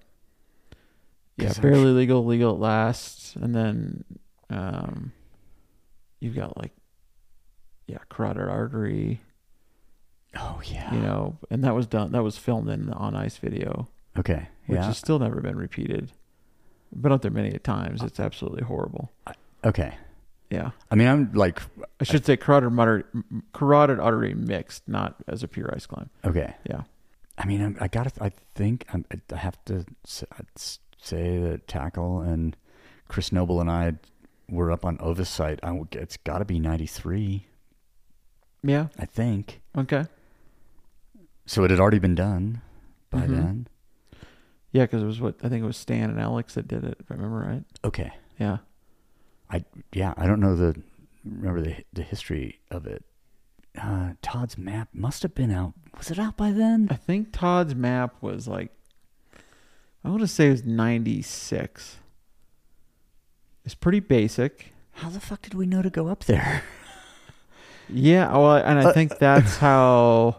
[1.37, 4.05] Yeah, barely legal, legal at last, and then
[4.51, 5.13] um,
[6.21, 6.73] you've got like
[7.87, 9.21] yeah, carotid artery.
[10.39, 10.93] Oh yeah.
[10.95, 12.13] You know, and that was done.
[12.13, 13.89] That was filmed in the on ice video,
[14.19, 14.49] Okay.
[14.67, 14.87] which yeah.
[14.87, 16.13] has still never been repeated.
[16.99, 18.03] Been out there many times.
[18.03, 19.13] It's absolutely horrible.
[19.65, 19.95] okay.
[20.49, 21.61] Yeah, I mean, I'm like,
[22.01, 23.03] I should say carotid artery,
[23.53, 26.09] carotid artery mixed, not as a pure ice climb.
[26.25, 26.55] okay.
[26.71, 26.83] Yeah.
[27.37, 28.13] I mean, I'm, I gotta.
[28.23, 32.57] I think I'm, I have to s- I'd s- say that tackle and
[33.09, 33.95] Chris Noble and I
[34.49, 35.61] were up on Ovis site.
[35.63, 37.47] I, it's got to be '93,
[38.63, 38.89] Yeah.
[38.99, 39.61] I think.
[39.77, 40.05] Okay.
[41.47, 42.61] So it had already been done
[43.11, 43.29] by Mhm.
[43.29, 43.67] then.
[44.73, 46.97] Yeah, because it was what I think it was Stan and Alex that did it,
[47.01, 47.65] if I remember right.
[47.85, 48.13] Okay.
[48.39, 48.59] Yeah.
[49.51, 50.13] I yeah.
[50.17, 50.81] I don't know the
[51.25, 53.05] remember the the history of it.
[53.81, 55.75] Uh, Todd's map must have been out.
[55.97, 56.89] Was it out by then?
[56.91, 58.71] I think Todd's map was like,
[60.07, 61.97] I want to say it was 96.
[63.65, 64.73] It's pretty basic.
[64.93, 66.63] How the fuck did we know to go up there?
[67.89, 70.39] Yeah, well, and I Uh, think that's how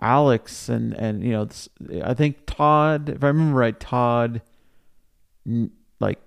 [0.00, 1.46] Alex and and you know,
[2.02, 4.40] I think Todd, if I remember right, Todd,
[6.00, 6.24] like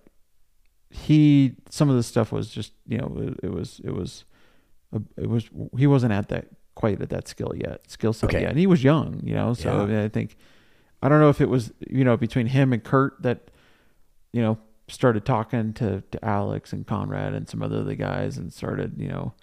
[0.91, 4.25] he, some of the stuff was just you know, it, it was it was,
[5.17, 8.41] it was he wasn't at that quite at that skill yet, skill set Okay.
[8.41, 9.81] yet, and he was young, you know, so Yeah.
[9.81, 10.37] I, mean, I think
[11.01, 13.51] I don't know if it was you know between him and Kurt that
[14.33, 14.57] you know
[14.87, 19.07] started talking to to Alex and Conrad and some other the guys and started you
[19.09, 19.33] know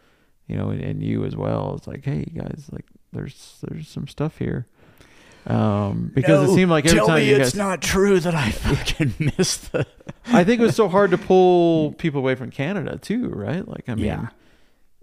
[0.47, 1.75] you know, and, and you as well.
[1.77, 4.67] It's like, hey, guys, like there's there's some stuff here.
[5.47, 8.35] Um, because it seemed like every tell time me you it's guys, not true that
[8.35, 9.87] I fucking missed the.
[10.27, 13.67] I think it was so hard to pull people away from Canada too, right?
[13.67, 14.29] Like, I mean, Yeah.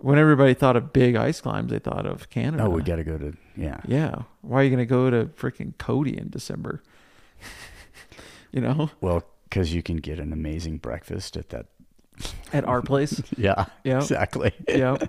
[0.01, 2.63] When everybody thought of big ice climbs, they thought of Canada.
[2.63, 3.79] Oh, we got to go to yeah.
[3.87, 4.23] yeah.
[4.41, 6.81] Why are you gonna go to freaking Cody in December?
[8.51, 11.67] you know, Well, because you can get an amazing breakfast at that.
[12.53, 13.21] at our place.
[13.37, 13.97] Yeah, Yeah.
[13.97, 14.51] exactly.
[14.67, 14.97] yeah.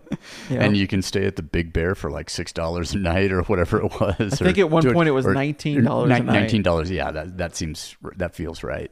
[0.51, 0.65] Yeah.
[0.65, 3.43] And you can stay at the Big Bear for like six dollars a night or
[3.43, 4.41] whatever it was.
[4.41, 6.09] I think at one point it was $19.
[6.25, 7.11] Nineteen dollars, yeah.
[7.11, 8.91] That that seems that feels right.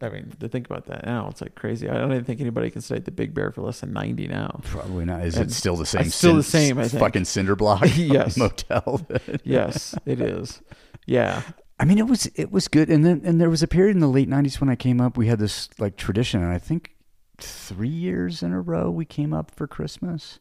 [0.00, 1.88] I mean, to think about that now, it's like crazy.
[1.88, 4.26] I don't even think anybody can stay at the Big Bear for less than ninety
[4.26, 4.60] now.
[4.64, 5.22] Probably not.
[5.22, 6.04] Is And it still the it's same?
[6.10, 7.00] still the same, I think.
[7.00, 7.84] Fucking cinder block.
[7.96, 8.36] Yes.
[8.36, 9.06] motel.
[9.44, 10.62] Yes, it is.
[11.06, 11.42] Yeah,
[11.78, 14.00] I mean, it was it was good, and then and there was a period in
[14.00, 15.16] the late '90s when I came up.
[15.16, 16.92] We had this like tradition, and I think
[17.38, 20.38] three years in a row we came up for Christmas.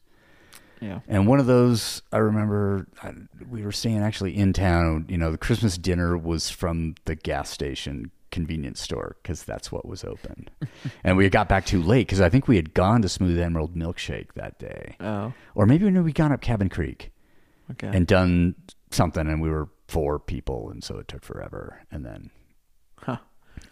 [0.82, 1.00] yeah.
[1.08, 3.14] And one of those, I remember I,
[3.50, 5.06] we were staying actually in town.
[5.10, 9.86] You know, the Christmas dinner was from the gas station convenience store because that's what
[9.88, 10.50] was open.
[11.04, 13.76] and we got back too late because I think we had gone to Smooth Emerald
[13.76, 17.12] Milkshake that day, Oh, or maybe we gone up Cabin Creek
[17.72, 17.88] okay.
[17.96, 18.56] and done
[18.92, 21.82] something, and we were four people, and so it took forever.
[21.92, 22.30] And then.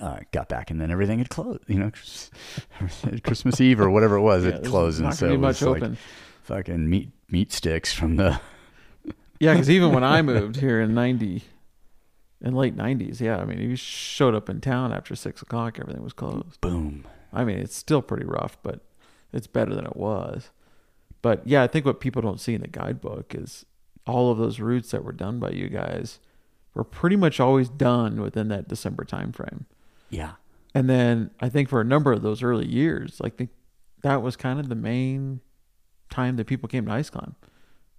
[0.03, 1.61] Uh, got back, and then everything had closed.
[1.67, 1.91] You know,
[3.23, 5.97] Christmas Eve or whatever it was, Yeah, it closed, and so it was like open.
[6.43, 8.39] fucking meat meat sticks from the.
[9.39, 11.43] Yeah, because even when I moved here in ninety,
[12.41, 15.79] in late nineties, yeah, I mean, if you showed up in town after six o'clock,
[15.79, 16.59] everything was closed.
[16.61, 17.05] Boom.
[17.31, 18.81] I mean, it's still pretty rough, but
[19.31, 20.51] it's better than it was.
[21.21, 23.65] But yeah, I think what people don't see in the guidebook is
[24.05, 26.19] all of those routes that were done by you guys
[26.73, 29.65] were pretty much always done within that December timeframe.
[30.13, 30.33] Yeah.
[30.75, 33.47] And then I think for a number of those early years, like the,
[34.01, 35.41] that was kind of the main
[36.09, 37.35] time that people came to ice climb.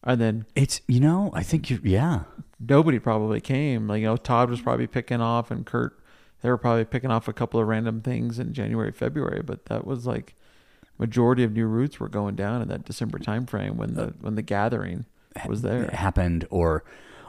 [0.02, 2.24] And then It's you know I think you yeah
[2.60, 3.88] nobody probably came.
[3.88, 5.98] Like you know, Todd was probably picking off, and Kurt,
[6.42, 9.42] they were probably picking off a couple of random things in January, February.
[9.42, 10.34] But that was like
[10.98, 14.42] majority of new routes were going down in that December timeframe when the when the
[14.42, 15.06] gathering
[15.46, 15.88] was there.
[15.90, 16.84] happened or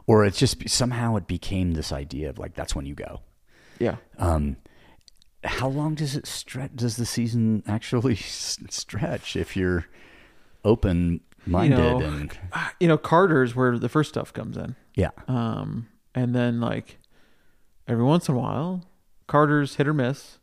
[0.06, 3.22] or it's just somehow it became this idea of like that's when you go.
[3.80, 4.58] Yeah, Um,
[5.46, 6.72] how long does it stretch?
[6.76, 9.86] Does the season actually s- stretch if you're
[10.64, 12.38] open minded You know, and
[12.80, 14.76] you know, Carter's where the first stuff comes in.
[14.96, 16.98] yeah Um, and then like
[17.88, 18.84] every once in a while,
[19.28, 20.40] Carter's hit or miss.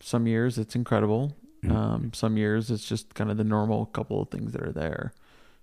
[0.00, 1.36] Some years it's incredible.
[1.64, 1.70] Mm.
[1.74, 5.12] Um, some years it's just kind of the normal couple of things that are there.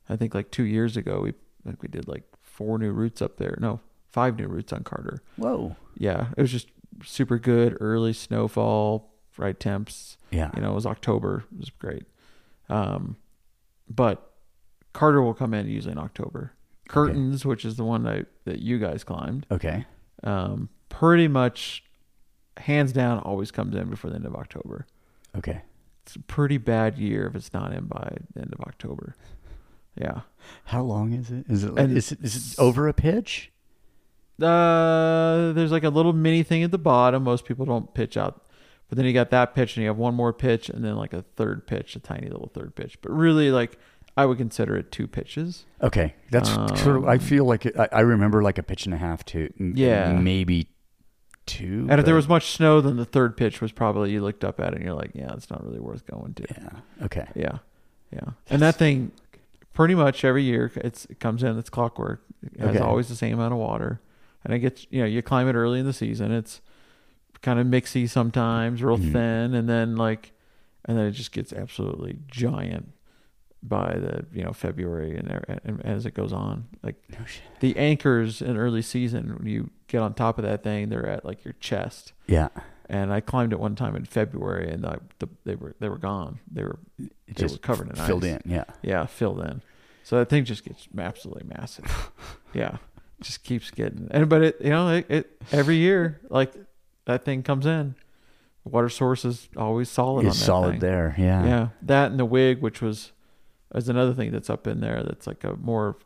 [0.10, 1.34] I think like two years ago we
[1.66, 3.58] like we did like four new routes up there.
[3.60, 3.80] No,
[4.10, 5.22] five new routes on Carter.
[5.38, 6.68] whoa Yeah, it was just
[7.04, 7.78] super good.
[7.80, 10.18] Early snowfall, right temps.
[10.32, 11.46] yeah You know, it was October.
[11.54, 12.04] It was great.
[12.70, 13.18] Um,
[13.90, 14.32] but
[14.94, 16.54] Carter will come in usually in October.
[16.90, 19.86] Curtains, which is the one that that you guys climbed, okay
[20.24, 21.84] um, pretty much
[22.58, 24.86] hands down always comes in before the end of October.
[25.36, 25.62] okay
[26.04, 29.16] It's a pretty bad year if it's not in by the end of October.
[29.96, 30.22] Yeah.
[30.66, 33.52] how long is it is it like, And is it is it over a pitch
[34.42, 37.24] Uh, there's like a little mini thing at the bottom.
[37.24, 38.42] Most people don't pitch out.
[38.90, 41.14] But then you got that pitch, and you have one more pitch, and then like
[41.14, 43.00] a third pitch, a tiny little third pitch.
[43.02, 43.78] But really, like
[44.16, 45.66] I would consider it two pitches.
[45.82, 47.06] Okay, that's sort of.
[47.06, 50.14] I feel like it, I, I remember like a pitch and a half to Yeah.
[50.20, 50.68] maybe
[51.48, 51.88] two.
[51.90, 54.60] And if there was much snow, then the third pitch was probably you looked up
[54.60, 56.44] at it and you're like, yeah, it's not really worth going to.
[56.52, 57.58] yeah, okay, Yeah,
[58.12, 58.32] yeah.
[58.50, 59.12] And that thing,
[59.74, 61.58] pretty much every year, it's it comes in.
[61.58, 62.22] It's clockwork.
[62.44, 62.80] It has Okay.
[62.80, 64.00] always the same amount of water,
[64.44, 66.32] and it gets you know you climb it early in the season.
[66.32, 66.62] It's
[67.42, 69.12] kind of mixy sometimes, real Mhm.
[69.12, 70.32] thin, and then like,
[70.86, 72.92] and then it just gets absolutely giant
[73.62, 76.66] by the you know February and, and, and as it goes on.
[76.84, 77.44] Like no shit.
[77.62, 81.24] the anchors in early season, when you get on top of that thing, they're at
[81.26, 82.12] like your chest.
[82.28, 82.50] Yeah,
[82.90, 85.98] And I climbed it one time in February, and I, the, they were they were
[85.98, 86.40] gone.
[86.52, 88.32] They were it They just were covered in filled ice.
[88.46, 88.52] in.
[88.52, 89.62] Yeah, yeah filled in.
[90.04, 92.12] So that thing just gets absolutely massive.
[92.54, 92.78] yeah,
[93.24, 94.08] just keeps getting.
[94.12, 96.54] And but it you know it, it every year like
[97.06, 97.96] that thing comes in,
[98.64, 100.26] water source is always solid.
[100.26, 100.80] on it's solid thing.
[100.80, 101.16] there.
[101.18, 103.12] Yeah, Yeah, that and the wig, which was
[103.74, 105.04] is another thing that's up in there.
[105.04, 105.98] That's like a more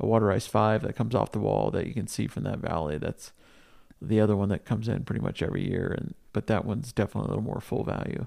[0.00, 2.58] a water ice five that comes off the wall that you can see from that
[2.58, 2.98] valley.
[2.98, 3.32] That's
[4.00, 7.28] the other one that comes in pretty much every year, and but that one's definitely
[7.28, 8.26] a little more full value.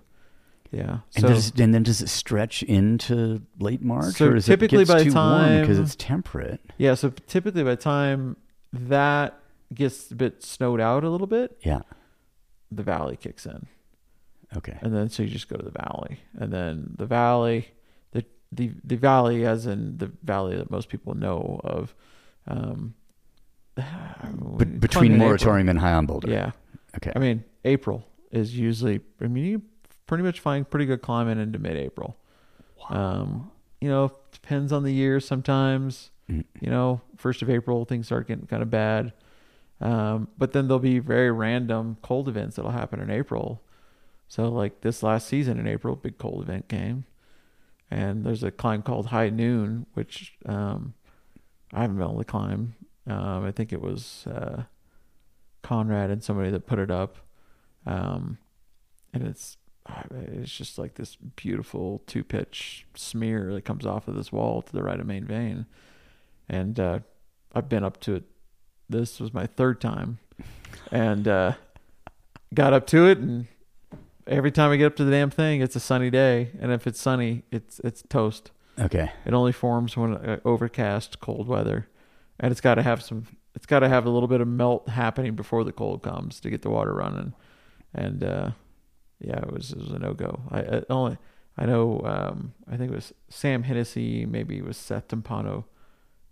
[0.75, 0.99] Yeah.
[1.15, 4.81] And, So does, and then does it stretch into late March, So or is typically
[4.83, 6.59] it by the warm because it's temperate?
[6.77, 8.35] yeah, so typically by the time
[8.73, 9.39] that
[9.73, 11.81] gets a bit snowed out a little bit, Yeah.
[12.71, 13.67] the valley kicks in.
[14.57, 14.77] Okay.
[14.81, 17.67] and then so you just go to the valley and then the valley
[18.11, 21.93] the the, the valley as in the valley that most people know of
[22.47, 22.93] um
[23.77, 26.29] But between moratorium and high on boulder.
[26.29, 26.51] yeah
[26.97, 27.11] Okay.
[27.15, 29.61] i mean april is usually i mean you
[30.07, 32.17] pretty much find pretty good climbing into mid-april.
[32.89, 33.51] Um
[33.81, 35.19] you know depends on the year.
[35.19, 36.43] Sometimes Mm.
[36.59, 39.13] you know first of april things start getting kind of bad.
[39.79, 43.61] Um, but then there'll be very random cold events that'll happen in april.
[44.27, 47.05] So like this last season in april big cold event came.
[47.91, 50.95] And there's a climb called high noon which um,
[51.73, 52.73] i haven't been able to climb.
[53.05, 54.63] Um, i think it was uh,
[55.61, 57.17] conrad and somebody that put it up.
[57.85, 58.39] Um,
[59.13, 59.57] and it's
[60.11, 64.73] it's just like this beautiful two pitch smear that comes off of this wall to
[64.73, 65.65] the right of main vein
[66.47, 66.99] and uh,
[67.53, 68.23] I've been up to it.
[68.89, 70.19] This was my third time,
[70.91, 71.53] and uh,
[72.53, 73.17] got up to it.
[73.17, 73.47] And
[74.27, 76.85] every time I get up to the damn thing, it's a sunny day, and if
[76.85, 78.51] it's sunny, it's it's toast.
[78.79, 79.11] okay.
[79.25, 81.87] It only forms when uh, overcast, cold weather,
[82.39, 83.25] and it's got to have some.
[83.55, 86.49] It's got to have a little bit of melt happening before the cold comes to
[86.49, 87.33] get the water running,
[87.93, 88.51] and uh,
[89.19, 90.41] yeah, it was it was a no go.
[90.51, 91.17] I, I only
[91.57, 95.63] I know um, I think it was Sam Hennessy, maybe it was Seth Timpano.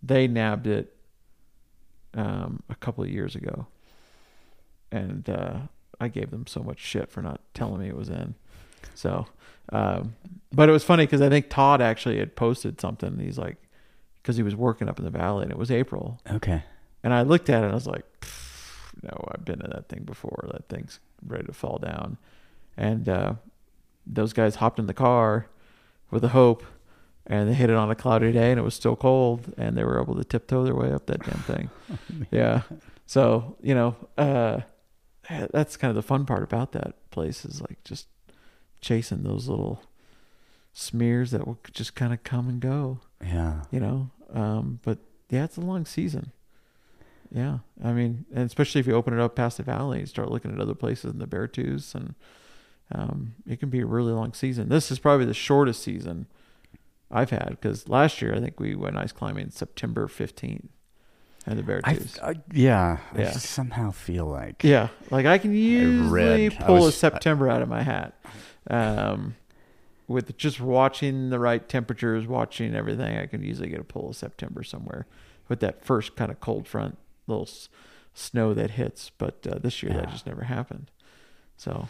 [0.01, 0.95] They nabbed it
[2.13, 3.67] um, a couple of years ago,
[4.91, 5.59] and uh,
[5.99, 8.35] I gave them so much shit for not telling me it was in.
[8.95, 9.25] So,
[9.71, 10.15] um,
[10.51, 13.17] but it was funny because I think Todd actually had posted something.
[13.19, 13.57] He's like,
[14.21, 16.63] because he was working up in the valley, and it was April, Okay.
[17.03, 18.05] and I looked at it and I was like,
[19.01, 20.49] no, I've been in that thing before.
[20.51, 22.17] That thing's ready to fall down.
[22.77, 23.33] And uh,
[24.05, 25.47] those guys hopped in the car
[26.11, 26.63] with a hope
[27.25, 29.83] and they hit it on a cloudy day and it was still cold and they
[29.83, 31.69] were able to tiptoe their way up that damn thing.
[32.31, 32.61] yeah.
[33.05, 34.61] So, you know, uh,
[35.51, 38.07] that's kind of the fun part about that place is like just
[38.81, 39.81] chasing those little
[40.73, 43.61] smears that will just kind of come and go Yeah.
[43.71, 44.09] you know.
[44.33, 44.97] Um, but
[45.29, 46.31] yeah, it's a long season.
[47.31, 50.29] Yeah, I mean, and especially if you open it up past the valley and start
[50.29, 52.13] looking at other places in the Beartooths, and
[52.91, 54.69] um, it can be a really long season.
[54.69, 56.27] This is probably the shortest season
[57.11, 60.69] I've had because last year I think we went ice climbing September fifteenth
[61.45, 61.65] at the I,
[61.95, 62.21] Beartooths.
[62.23, 62.97] I yeah.
[63.13, 63.31] I Yeah.
[63.33, 67.61] just somehow feel like Yeah, like I can usually I pull a was- September out
[67.61, 68.13] of my hat.
[68.69, 69.35] Um,
[70.07, 74.15] with just watching the right temperatures, watching everything, I can usually get a pull of
[74.15, 75.05] September somewhere
[75.49, 76.97] with that first kind of cold front,
[77.27, 77.69] little s-
[78.13, 79.11] snow that hits.
[79.17, 80.91] But uh, this year that just never happened.
[81.57, 81.87] So,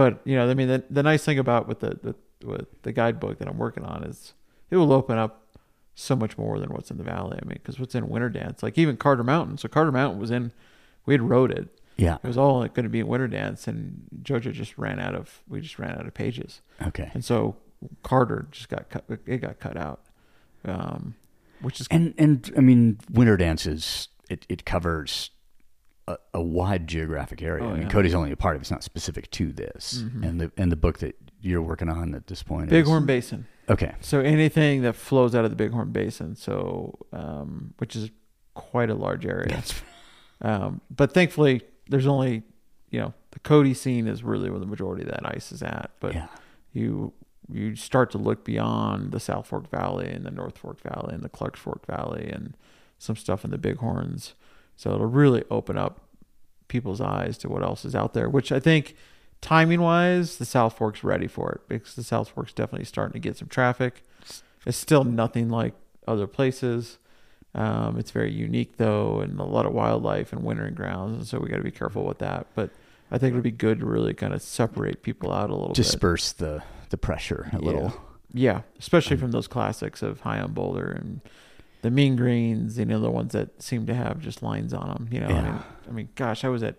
[0.00, 2.14] but you know, I mean, the, the nice thing about with the, the
[2.46, 4.32] with the guidebook that I'm working on is
[4.70, 5.32] it will open up
[5.94, 7.38] so much more than what's in the valley.
[7.42, 9.58] I mean, because what's in Winter Dance, like even Carter Mountain.
[9.58, 10.52] So Carter Mountain was in,
[11.04, 11.68] we had rode it.
[11.98, 12.16] yeah.
[12.22, 15.42] It was all going to be in Winter Dance, and Jojo just ran out of.
[15.48, 17.10] We just ran out of pages, Okay.
[17.12, 17.56] and so
[18.02, 19.04] Carter just got cut.
[19.26, 20.00] It got cut out,
[20.64, 21.14] um,
[21.60, 25.30] which is And and I mean, winter dances it it covers
[26.12, 27.64] a, a wide geographic area.
[27.64, 27.88] Oh, I mean, yeah.
[27.88, 28.64] Cody's only a part of it.
[28.64, 30.02] It's not specific to this.
[30.04, 30.26] Mhm.
[30.28, 32.70] And the and the book that you're working on at this point.
[32.70, 33.46] Bighorn Is, Basin.
[33.68, 33.94] okay.
[34.00, 38.10] So anything that flows out of the Bighorn Basin, so um, which is
[38.54, 39.48] quite a large area.
[39.50, 39.74] That's
[40.42, 42.42] Um, but thankfully, there's only
[42.90, 45.90] you know the Cody scene is really where the majority of that ice is at.
[46.00, 46.26] But Yeah.
[46.72, 47.12] you
[47.52, 51.22] you start to look beyond the South Fork Valley and the North Fork Valley and
[51.24, 52.56] the Clarks Fork Valley and
[52.98, 54.34] some stuff in the Bighorns.
[54.80, 56.00] So it'll really open up
[56.68, 58.96] people's eyes to what else is out there, which I think
[59.42, 63.18] timing wise, the South Fork's ready for it because the South Fork's definitely starting to
[63.18, 64.02] get some traffic.
[64.64, 65.74] It's still nothing like
[66.08, 66.98] other places.
[67.54, 71.38] Um, it's very unique though, and a lot of wildlife and wintering grounds, and so
[71.38, 72.46] we got to be careful with that.
[72.54, 72.70] But
[73.10, 75.76] I think it'd be good to really kind of separate people out a little bit.
[75.76, 77.92] Disperse the the pressure a little.
[78.32, 81.20] Yeah, especially from those classics of High on Boulder and
[81.82, 85.08] the Mean Greens, you know, the ones that seem to have just lines on them.
[85.10, 85.58] You know, I, mean,
[85.88, 86.76] I mean, gosh, I was at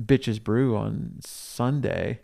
[0.00, 2.20] Bitches Brew on Sunday,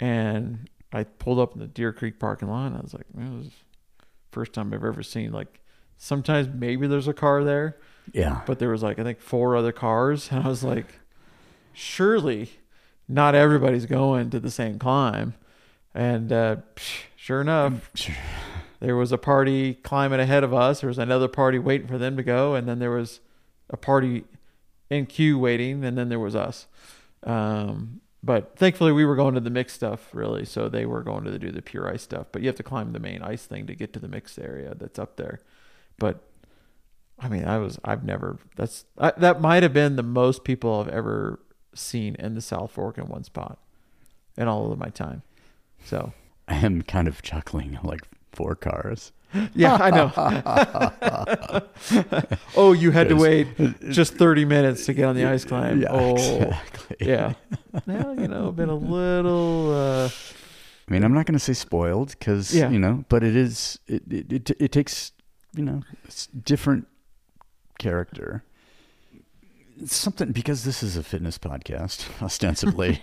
[0.00, 2.66] and I pulled up in the Deer Creek parking lot.
[2.66, 3.52] And I was like, man, this is
[3.98, 5.58] the first time I've ever seen like.
[5.98, 7.76] Sometimes maybe there's a car there,
[8.12, 8.40] Yeah.
[8.44, 10.86] but there was like I think four other cars, and I was like,
[11.72, 12.50] surely
[13.08, 15.34] not everybody's going to the same climb.
[15.94, 17.88] And uh, psh, sure enough.
[18.82, 20.80] There was a party climbing ahead of us.
[20.80, 23.20] There was another party waiting for them to go, and then there was
[23.70, 24.24] a party
[24.90, 26.66] in queue waiting, and then there was us.
[27.22, 31.22] Um, but thankfully, we were going to the mixed stuff really, so they were going
[31.22, 32.26] to do the pure ice stuff.
[32.32, 34.74] But you have to climb the main ice thing to get to the mixed area
[34.76, 35.38] that's up there.
[35.96, 36.24] But
[37.20, 40.80] I mean, I was I've never that's I, that might have been the most people
[40.80, 41.38] I've ever
[41.72, 43.60] seen in the South Fork in one spot
[44.36, 45.22] in all of my time.
[45.84, 46.12] So
[46.48, 49.12] I am kind of chuckling like four cars.
[49.54, 50.12] yeah, I know.
[52.56, 53.48] oh, you had to wait
[53.90, 55.80] just thirty minutes to get on the ice climb.
[55.80, 56.96] Yeah, oh, exactly.
[57.00, 57.32] yeah.
[57.86, 59.72] Now you know, been a little.
[59.72, 60.08] Uh,
[60.88, 62.68] I mean, I'm not going to say spoiled because Yeah.
[62.68, 65.12] you know, but it is it, it it it takes
[65.54, 66.86] you know it's different
[67.78, 68.44] character.
[69.80, 73.00] It's something because this is a fitness podcast ostensibly.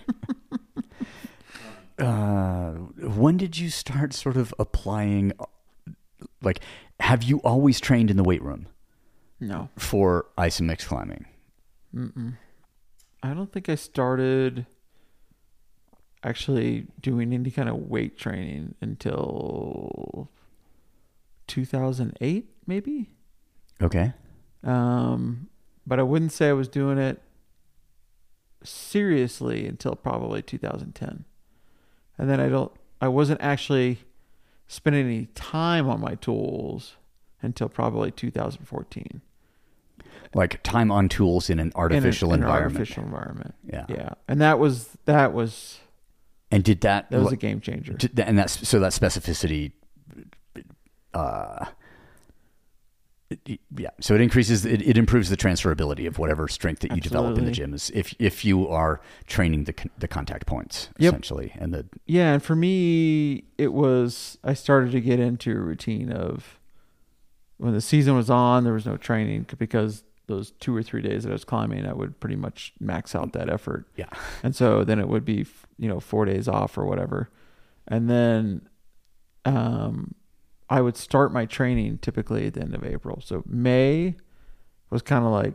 [2.00, 5.32] Uh, when did you start sort of applying?
[6.42, 6.60] Like,
[7.00, 8.66] have you always trained in the weight room
[9.38, 11.26] no, for ice and mix climbing?
[11.94, 12.34] Mm-mm.
[13.22, 14.66] I don't think I started
[16.22, 20.30] actually doing any kind of weight training until
[21.46, 23.10] 2008, maybe.
[23.82, 24.12] Okay.
[24.62, 25.48] Um,
[25.86, 27.22] but I wouldn't say I was doing it
[28.62, 31.24] seriously until probably 2010.
[32.20, 32.70] And then I don't,
[33.00, 34.00] I wasn't actually
[34.68, 36.96] spending any time on my tools
[37.40, 39.22] until probably 2014.
[40.34, 42.76] Like time on tools in an an- artificial in an environment.
[42.78, 43.54] artificial environment.
[43.64, 43.86] Yeah.
[43.88, 44.10] Yeah.
[44.28, 45.80] And that was, that was,
[46.50, 47.94] And did that, that was a game changer.
[47.94, 49.72] Did and that's so that specificity
[51.14, 51.64] uh
[53.76, 57.38] yeah so it increases it, it improves the transferability of whatever strength that you develop
[57.38, 57.54] in the Absolutely.
[57.54, 61.12] gym is if if you are training the the contact points Yep.
[61.12, 65.60] essentially and the Yeah, and for me, it was I started to get into a
[65.60, 66.58] routine of
[67.58, 71.22] when the season was on, there was no training because those two or three days
[71.24, 74.08] that I was climbing, I would pretty much max out that effort, yeah
[74.42, 75.46] and so then it would be
[75.78, 77.30] you know four days off or whatever,
[77.86, 78.68] and then
[79.44, 80.14] um,
[80.70, 83.20] I would start my training typically at the end of April.
[83.22, 84.14] So May
[84.88, 85.54] was kind of like,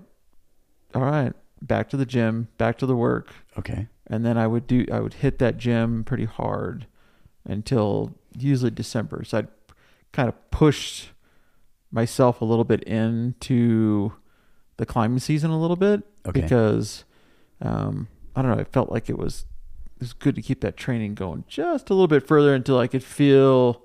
[0.93, 4.67] all right, back to the gym, back to the work okay and then I would
[4.67, 6.85] do I would hit that gym pretty hard
[7.45, 9.23] until usually December.
[9.23, 9.47] So I'd
[10.11, 11.07] kind of push
[11.91, 14.13] myself a little bit into
[14.77, 16.41] the climbing season a little bit Okay.
[16.41, 17.05] because
[17.61, 18.59] um, I don't know.
[18.59, 19.45] I felt like it was
[19.95, 22.87] it was good to keep that training going just a little bit further until I
[22.87, 23.84] could feel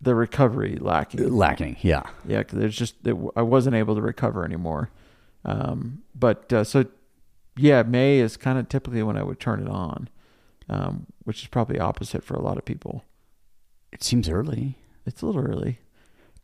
[0.00, 1.32] the recovery lacking.
[1.32, 4.90] lacking yeah Yeah, because there's just it, I wasn't able to recover anymore.
[5.44, 6.84] Um, but uh, so
[7.56, 10.08] yeah, May is kind of typically when I would turn it on,
[10.68, 13.04] um, which is probably opposite for a lot of people.
[13.92, 14.76] it seems early
[15.06, 15.80] It's a little early,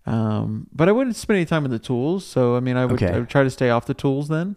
[0.06, 2.24] um, but I wouldn't spend any time with the tools.
[2.26, 3.12] So I mean, I would Okay.
[3.14, 4.56] I would try to stay off the tools then.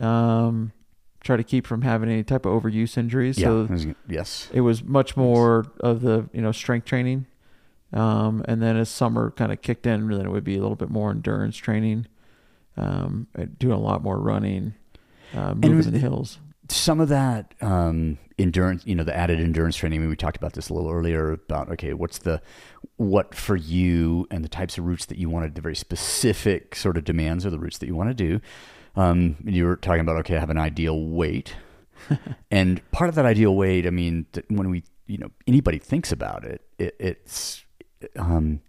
[0.00, 0.72] Um,
[1.20, 3.38] try to keep from having any type of overuse injuries.
[3.38, 6.84] yeah So I was gonna- yes it was much more of the you know strength
[6.86, 7.26] training
[7.92, 10.76] um, and then as summer kind of kicked in then it would be a little
[10.76, 12.06] bit more endurance training
[12.76, 13.26] um,
[13.58, 14.74] doing a lot more running
[15.34, 16.38] uh, moving was- in the hills
[16.68, 19.98] some of that um, endurance, you know, the added endurance training.
[19.98, 22.40] I mean, we talked about this a little earlier about okay, what's the
[22.96, 26.96] what for you and the types of routes that you wanted, the very specific sort
[26.96, 28.40] of demands or the routes that you want to do.
[28.94, 31.54] Um, and you were talking about okay, I have an ideal weight,
[32.50, 36.44] and part of that ideal weight, I mean, when we, you know, anybody thinks about
[36.44, 37.64] it, it it's
[38.16, 38.60] um,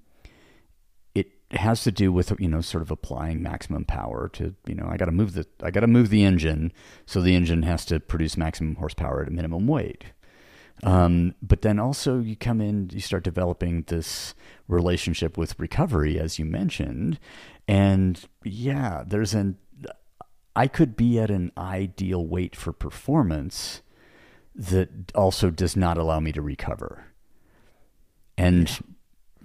[1.16, 4.88] it has to do with you know sort of applying maximum power to you know
[4.88, 6.72] I got to move the I got to move the engine
[7.06, 10.06] so the engine has to produce maximum horsepower at a minimum weight.
[10.84, 14.36] Um, but then also you come in, you start developing this
[14.68, 17.20] relationship with recovery, as you mentioned,
[17.68, 19.58] and yeah, there's an
[20.56, 23.82] I could be at an ideal weight for performance
[24.56, 27.06] that also does not allow me to recover,
[28.38, 28.70] and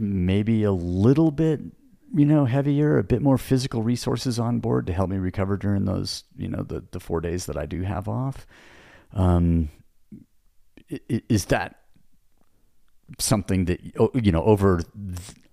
[0.03, 1.61] maybe a little bit
[2.15, 5.87] you know, heavier, a bit more physical resources on board to help me recover during
[5.87, 8.47] those, you know, the, the four days that I do have off.
[9.15, 9.71] Um,
[11.09, 11.77] is that
[13.19, 13.81] something that,
[14.15, 14.83] you know, over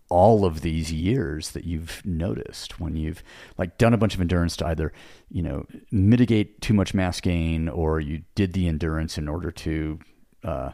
[0.10, 3.24] all of these years that you've noticed when you've
[3.58, 4.92] like done a bunch of endurance to either,
[5.30, 10.00] you know, mitigate too much mass gain or you did the endurance in order to,
[10.44, 10.72] uh,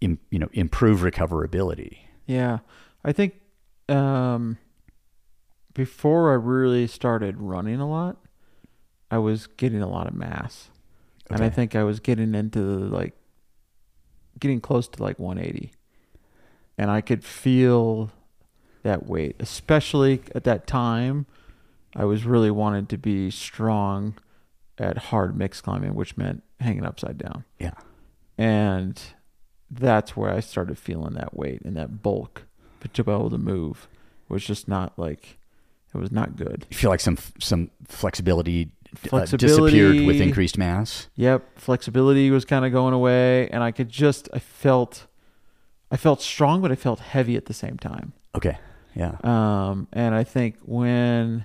[0.00, 1.98] Im, you know, improve recoverability?
[2.30, 2.58] Yeah.
[3.04, 3.34] I think,
[3.88, 4.58] um,
[5.74, 8.18] before I really started running a lot,
[9.10, 10.70] I was getting a lot of mass.
[11.26, 11.34] Okay.
[11.34, 13.14] And I think I was getting into like
[14.38, 15.72] getting close to like 180.
[16.78, 18.10] And I could feel
[18.82, 21.26] that weight, especially at that time.
[21.96, 24.14] I was really wanted to be strong
[24.78, 27.44] at hard mix climbing, which meant hanging upside down.
[27.58, 27.74] Yeah.
[28.38, 29.00] And
[29.70, 32.42] that's where I started feeling that weight and that bulk
[32.92, 33.88] to be able to move
[34.28, 35.38] was just not like
[35.94, 36.66] it was not good.
[36.70, 41.08] You feel like some some flexibility, flexibility uh, disappeared with increased mass.
[41.16, 45.06] Yep, flexibility was kind of going away, and I could just I felt
[45.90, 48.12] I felt strong, but I felt heavy at the same time.
[48.34, 48.58] Okay,
[48.94, 49.16] yeah.
[49.24, 51.44] Um, and I think when,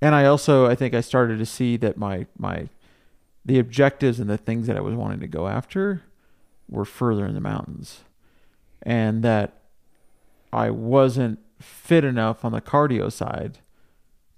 [0.00, 2.68] and I also I think I started to see that my my
[3.44, 6.02] the objectives and the things that I was wanting to go after
[6.68, 8.00] were further in the mountains,
[8.82, 9.54] and that
[10.52, 13.58] I wasn't fit enough on the cardio side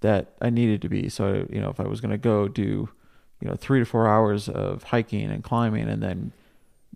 [0.01, 1.09] that I needed to be.
[1.09, 2.89] So, you know, if I was going to go do,
[3.41, 6.31] you know, three to four hours of hiking and climbing and then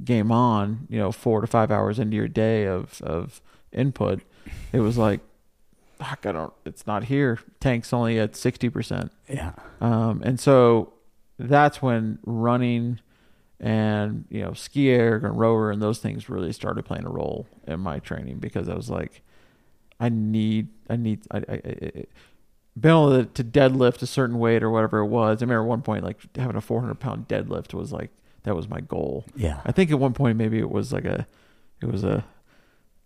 [0.04, 3.42] game on, you know, four to five hours into your day of, of
[3.72, 4.22] input,
[4.72, 5.20] it was like,
[5.98, 7.40] fuck, I don't, it's not here.
[7.60, 9.10] Tank's only at 60%.
[9.30, 9.54] Yeah.
[9.82, 10.94] Um, and so
[11.38, 13.00] that's when running
[13.64, 17.80] and, you know, SkiErg and rower and those things really started playing a role in
[17.80, 19.22] my training because I was like,
[20.02, 22.06] I need, I need, I, I, I
[22.78, 25.42] being able to, deadlift a certain weight or whatever it was.
[25.42, 28.12] I remember at one point, like having a 400 pound deadlift was like,
[28.44, 29.24] that was my goal.
[29.34, 29.62] Yeah.
[29.64, 31.26] I think at one point, maybe it was like a,
[31.82, 32.26] it was a,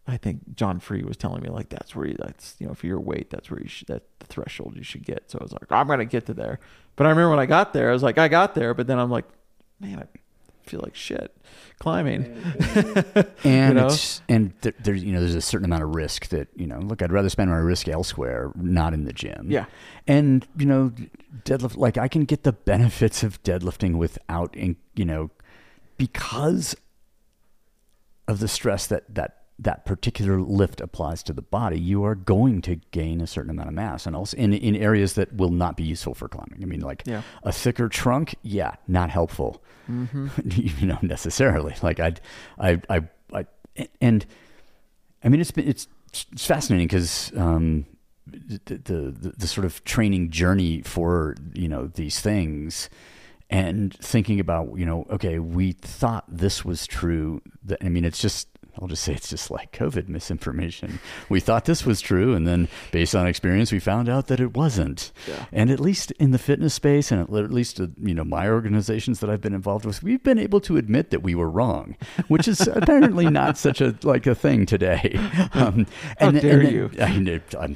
[0.08, 2.88] I think John Free was telling me like, that's where you, that's, you know, for
[2.88, 5.30] your weight, that's where you should, that the threshold you should get.
[5.30, 6.60] So I was like, I'm going to get to there.
[6.96, 8.98] But I remember when I got there, I was like, I got there, but then
[8.98, 9.26] I'm like,
[9.80, 10.08] man, I
[10.70, 11.36] feel like shit
[11.80, 12.26] climbing.
[12.74, 13.88] and you know?
[13.88, 16.80] it's and th- there's you know there's a certain amount of risk that you know
[16.80, 19.48] look I'd rather spend my risk elsewhere, not in the gym.
[19.50, 19.66] Yeah,
[20.08, 20.92] and you know
[21.44, 25.30] deadlift like I can get the benefits of deadlifting without you know
[25.98, 26.76] because
[28.28, 32.62] of the stress that that that particular lift applies to the body, you are going
[32.62, 35.76] to gain a certain amount of mass, and also in in areas that will not
[35.76, 36.60] be useful for climbing.
[36.62, 37.24] I mean, like yeah.
[37.44, 40.28] a thicker trunk, yeah, not helpful, mm-hmm.
[40.46, 41.74] you know, necessarily.
[41.82, 42.14] Like I,
[42.60, 43.02] I, I,
[43.34, 43.46] I,
[44.00, 44.26] and
[45.24, 47.86] I mean, it's been it's it's fascinating because um,
[48.28, 52.90] the, the the sort of training journey for you know these things
[53.50, 57.42] and thinking about you know okay we thought this was true
[57.82, 58.48] i mean it's just
[58.80, 61.00] I'll just say it's just like COVID misinformation.
[61.30, 64.56] We thought this was true, and then based on experience, we found out that it
[64.56, 65.12] wasn't.
[65.28, 65.46] Yeah.
[65.52, 69.20] And at least in the fitness space, and at least uh, you know my organizations
[69.20, 71.96] that I've been involved with, we've been able to admit that we were wrong,
[72.28, 75.18] which is apparently not such a like a thing today.
[75.54, 75.88] Um,
[76.20, 76.92] How and, dare and, you?
[77.60, 77.76] I'm,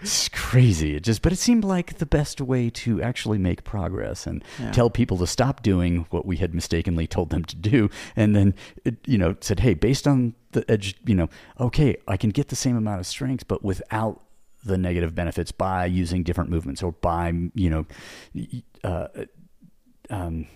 [0.00, 0.94] it's crazy.
[0.94, 4.70] It just, but it seemed like the best way to actually make progress and yeah.
[4.70, 8.54] tell people to stop doing what we had mistakenly told them to do, and then
[8.84, 11.28] it, you know said, hey, based on the edge, you know,
[11.60, 14.22] okay, I can get the same amount of strength, but without
[14.64, 17.86] the negative benefits by using different movements or by you know,
[18.82, 19.08] uh,
[20.10, 20.46] um,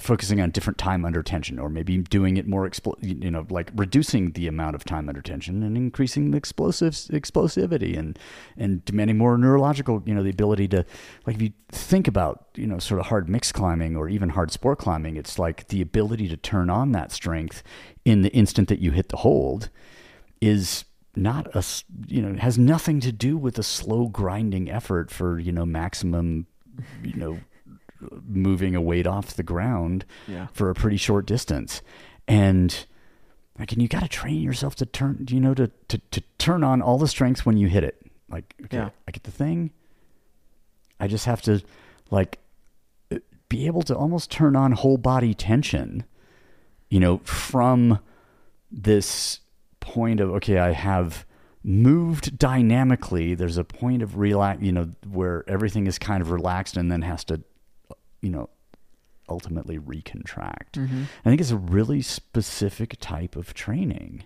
[0.00, 3.70] focusing on different time under tension or maybe doing it more expl- you know like
[3.76, 8.18] reducing the amount of time under tension and increasing the explosive explosivity and
[8.56, 10.84] and demanding more neurological you know the ability to
[11.24, 14.50] like if you think about you know sort of hard mix climbing or even hard
[14.50, 17.62] sport climbing it's like the ability to turn on that strength
[18.04, 19.70] in the instant that you hit the hold
[20.40, 20.84] is
[21.14, 21.64] not a
[22.08, 26.46] you know has nothing to do with a slow grinding effort for you know maximum
[27.04, 27.38] you know
[28.26, 30.48] moving a weight off the ground yeah.
[30.52, 31.82] for a pretty short distance.
[32.28, 32.86] And
[33.58, 36.62] like, and you got to train yourself to turn, you know, to, to, to turn
[36.62, 38.00] on all the strength when you hit it.
[38.28, 38.90] Like, okay, Yeah.
[39.06, 39.70] I get the thing.
[40.98, 41.62] I just have to
[42.10, 42.38] like
[43.48, 46.04] be able to almost turn on whole body tension,
[46.88, 48.00] you know, from
[48.70, 49.40] this
[49.80, 51.24] point of okay, I have
[51.62, 53.34] moved dynamically.
[53.34, 57.02] There's a point of relax, you know, where everything is kind of relaxed and then
[57.02, 57.42] has to,
[58.26, 58.50] you know,
[59.28, 60.72] ultimately recontract.
[60.72, 61.04] Mm-hmm.
[61.24, 64.24] I think it's a really specific type of training.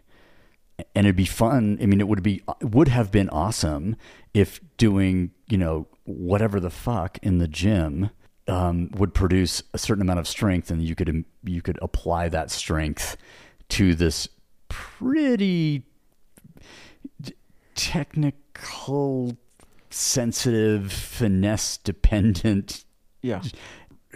[0.95, 1.79] And it'd be fun.
[1.83, 3.97] I mean, it would be would have been awesome
[4.33, 8.09] if doing you know whatever the fuck in the gym
[8.49, 12.51] um, would produce a certain amount of strength, and you could you could apply that
[12.51, 13.19] strength
[13.69, 14.27] to this
[14.69, 15.85] pretty
[17.75, 19.37] technical,
[19.91, 22.87] sensitive, finesse dependent
[23.23, 23.43] Yeah.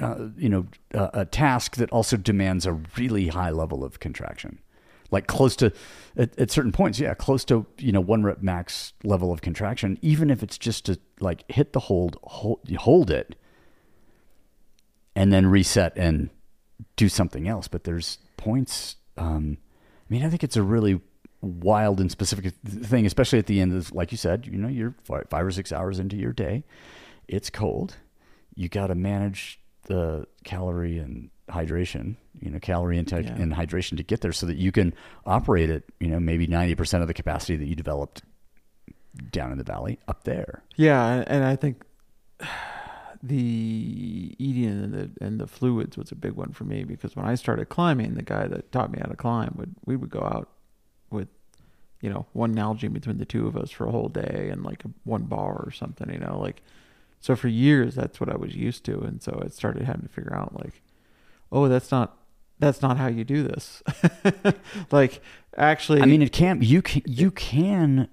[0.00, 4.58] Uh, you know, uh, a task that also demands a really high level of contraction,
[5.10, 5.72] like close to,
[6.16, 9.98] at, at certain points, yeah, close to you know one rep max level of contraction,
[10.02, 13.36] even if it's just to like hit the hold, hold, hold it,
[15.14, 16.30] and then reset and
[16.96, 17.68] do something else.
[17.68, 18.96] But there's points.
[19.16, 19.58] Um,
[20.10, 21.00] I mean, I think it's a really
[21.40, 24.94] wild and specific thing, especially at the end of, like you said, you know, you're
[25.04, 26.64] five, or six hours into your day.
[27.28, 27.96] It's cold.
[28.54, 33.34] You got to manage the calorie and hydration, you know, calorie intake Yeah.
[33.36, 34.94] and hydration to get there so that you can
[35.26, 38.22] operate at, you know, maybe 90% of the capacity that you developed
[39.30, 40.62] down in the valley up there.
[40.76, 41.82] Yeah, and- I think
[43.22, 47.24] the eating and the and the fluids was a big one for me because when
[47.24, 50.20] I started climbing, the guy that taught me how to climb would we would go
[50.20, 50.48] out
[51.10, 51.28] with
[52.02, 54.84] you know one Nalgene between the two of us for a whole day and like
[54.84, 56.62] a, one bar or something, you know, like
[57.24, 60.08] so for years that's what I was used to, and so I started having to
[60.10, 60.82] figure out like,
[61.50, 62.18] oh, that's not
[62.58, 63.82] that's not how you do this.
[64.90, 65.22] like
[65.56, 68.08] actually, I mean, it can't, you can, you can,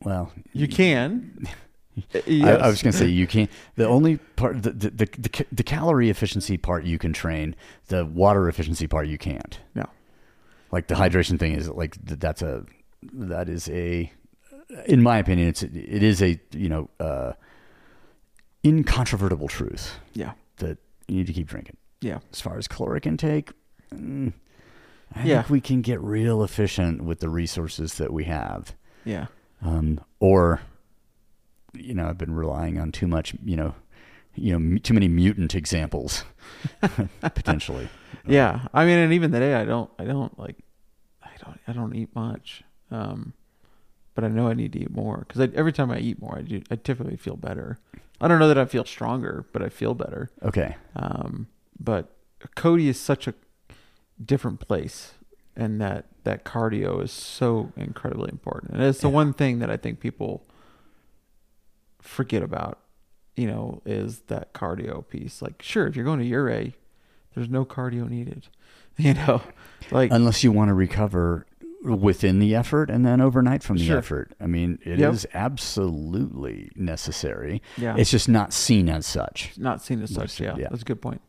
[0.00, 1.48] well, you can.
[2.14, 3.50] I, I was going to say you can't.
[3.74, 7.56] The only part, the, the the the the calorie efficiency part you can train.
[7.88, 9.58] The water efficiency part you can't.
[9.74, 9.88] no.
[10.70, 12.64] Like the hydration thing is like that's a
[13.12, 14.12] that is a,
[14.86, 17.32] in my opinion, it's it is a you know uh,
[18.64, 20.32] incontrovertible truth Yeah.
[20.58, 21.76] that you need to keep drinking.
[22.00, 22.18] Yeah.
[22.32, 23.50] As far as caloric intake,
[23.94, 24.32] mm,
[25.14, 25.42] I Yeah.
[25.42, 28.74] think we can get real efficient with the resources that we have
[29.04, 29.26] Yeah.
[29.62, 30.60] um, or
[31.74, 33.74] you know, I've been relying on too much, you know,
[34.34, 36.24] you know, m- too many mutant examples
[37.20, 37.88] potentially.
[38.26, 40.56] Yeah, I mean, and even today, I don't, I don't like,
[41.22, 42.62] I don't, I don't eat much.
[42.90, 43.32] Um,
[44.14, 46.42] but I know I need to eat more because every time I eat more, I
[46.42, 47.78] do, I typically feel better.
[48.22, 50.30] I don't know that I feel stronger, but I feel better.
[50.42, 50.76] Okay.
[50.96, 52.14] Um, but
[52.54, 53.34] Cody is such a
[54.24, 55.14] different place,
[55.56, 59.14] and that that cardio is so incredibly important, and it's the Yeah.
[59.14, 60.46] one thing that I think people
[62.00, 62.78] forget about.
[63.34, 65.40] You know, is that cardio piece?
[65.40, 66.74] Like, sure, if you're going to Ouray,
[67.34, 68.48] there's no cardio needed.
[68.98, 69.40] You know,
[69.90, 71.46] like Unless you want to recover
[71.84, 73.98] within the effort and then overnight from the Sure.
[73.98, 74.32] effort.
[74.40, 75.30] I mean, it is Yep.
[75.34, 77.60] absolutely necessary.
[77.76, 79.52] yeah, It's just not seen as such.
[79.58, 80.40] not seen as such.
[80.40, 80.68] Yeah, Yeah.
[80.70, 81.20] that's a good point.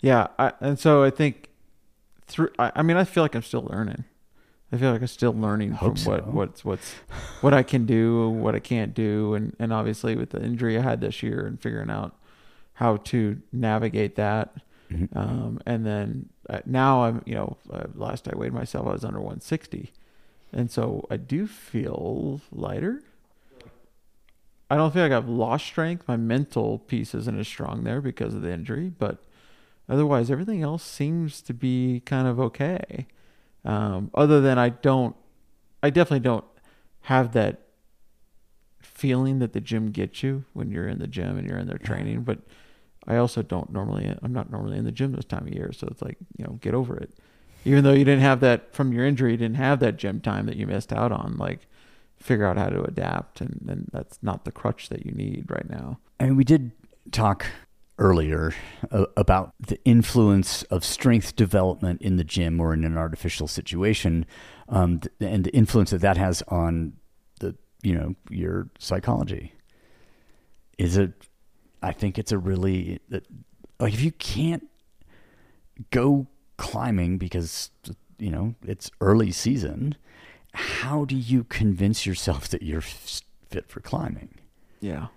[0.00, 1.48] Yeah, I, and so I think
[2.28, 2.50] through.
[2.58, 4.04] I, I mean, I feel like I'm still learning.
[4.70, 6.94] I feel like I'm still learning Hope from what what's what's
[7.40, 10.82] what I can do, what I can't do, and and obviously with the injury I
[10.82, 12.14] had this year and figuring out
[12.74, 14.54] how to navigate that.
[14.92, 15.16] Mhm.
[15.16, 19.04] Um, and then uh, now I'm, you know, uh, last I weighed myself, I was
[19.04, 19.92] under 160,
[20.52, 23.02] and so I do feel lighter.
[24.70, 26.06] I don't feel like I've lost strength.
[26.06, 29.18] My mental piece isn't as strong there because of the injury, but
[29.88, 33.06] otherwise everything else seems to be kind of okay.
[33.64, 35.16] Um, other than I don't,
[35.82, 36.44] I definitely don't
[37.02, 37.60] have that
[38.80, 41.78] feeling that the gym gets you when you're in the gym and you're in there
[41.78, 42.22] training.
[42.22, 42.40] But
[43.08, 45.88] I also don't normally, I'm not normally in the gym this time of year, so
[45.90, 47.10] it's like you know, get over it.
[47.64, 50.46] Even though you didn't have that from your injury, you didn't have that gym time
[50.46, 51.36] that you missed out on.
[51.38, 51.66] Like,
[52.20, 55.98] figure out how to adapt, and, that's not the crutch that you need right now.
[56.20, 56.72] And we did
[57.10, 57.46] talk
[57.98, 58.54] earlier
[58.92, 64.24] uh, about the influence of strength development in the gym or in an artificial situation,
[64.68, 66.92] um, th- and the influence that that has on
[67.40, 69.52] the you know your psychology.
[70.76, 71.12] Is it?
[71.82, 73.00] I think it's a really
[73.78, 74.68] like if you can't
[75.90, 76.26] go
[76.56, 77.70] climbing because
[78.18, 79.96] you know it's early season,
[80.52, 84.34] how do you convince yourself that you're fit for climbing?
[84.80, 85.08] Yeah.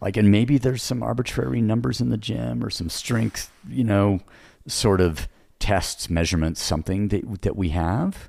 [0.00, 4.20] Like, and maybe there's some arbitrary numbers in the gym or some strength, you know,
[4.66, 5.28] sort of
[5.60, 8.28] tests, measurements, something that that we have.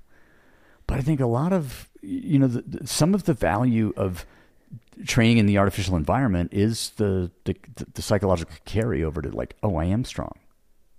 [0.88, 4.26] but I think a lot of you know the, the, some of the value of
[5.06, 7.56] training in the artificial environment is the, the
[7.94, 10.34] the psychological carryover to like, oh, I am strong.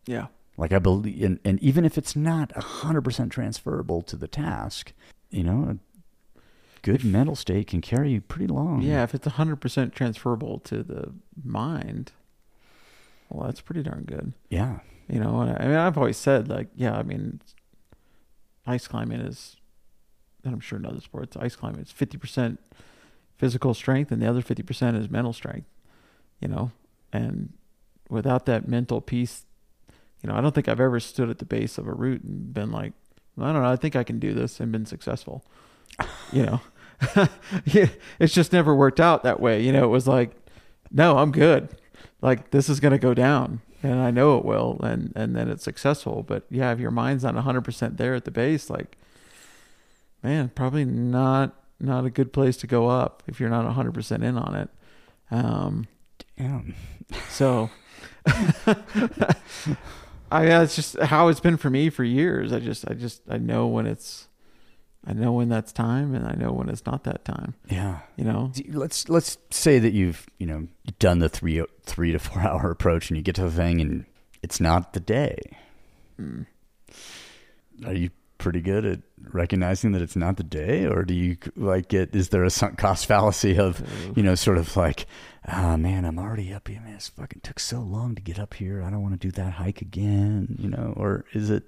[0.07, 0.26] Yeah.
[0.58, 4.92] Like I believe, and, and even if it's not hundred percent transferable to the task,
[5.31, 5.78] you know,
[6.36, 6.41] a
[6.83, 8.81] good mental state can carry you pretty long.
[8.81, 11.12] Yeah, if it's 100% transferable to the
[11.44, 12.12] mind,
[13.28, 14.33] well, that's pretty darn good.
[14.50, 17.41] yeah, You know, I, I mean, I've always said, like, yeah, I mean,
[18.66, 19.57] ice climbing is,
[20.44, 22.58] and I'm sure in other sports, ice climbing is 50%
[23.36, 25.68] physical strength and the other 50% is mental strength,
[26.40, 26.70] you know,
[27.12, 27.52] and
[28.08, 29.44] without that mental piece,
[30.23, 32.52] you know, I don't think I've ever stood at the base of a route and
[32.52, 32.92] been like,
[33.39, 35.44] I don't know, I think I can do this and been successful,
[36.32, 36.60] you know.
[38.18, 39.62] it's just never worked out that way.
[39.62, 40.31] You know, it was like,
[40.90, 41.68] no, I'm good.
[42.23, 45.62] Like this is gonna go down, and I know it will, and and then it's
[45.62, 46.23] successful.
[46.23, 48.97] But yeah, if your mind's not 100 percent there at the base, like,
[50.23, 54.25] man, probably not not a good place to go up if you're not 100 percent
[54.25, 54.69] in on it.
[55.31, 55.87] Um,
[56.37, 56.75] damn.
[57.29, 57.71] so,
[58.27, 58.77] I
[60.41, 62.53] mean, that's just how it's been for me for years.
[62.53, 64.29] I just, I just, I know when it's,
[65.07, 67.55] I know when that's time, and I know when it's not that time.
[67.71, 68.01] Yeah.
[68.17, 70.67] You know, Let's let's say that you've you know
[70.99, 74.05] done the three three to four hour approach, and you get to the thing, and
[74.43, 75.39] it's not the day.
[76.21, 76.47] Mm.
[77.85, 78.11] Are you
[78.47, 79.00] pretty good at
[79.33, 82.15] recognizing that it's not the day, or do you like get?
[82.15, 83.83] Is there a sunk cost fallacy of
[84.16, 85.07] you know sort of like,
[85.49, 86.81] ah man, I'm already up here.
[86.81, 88.84] Man, this fucking took so long to get up here.
[88.84, 90.55] I don't want to do that hike again.
[90.60, 91.65] You know, or is it?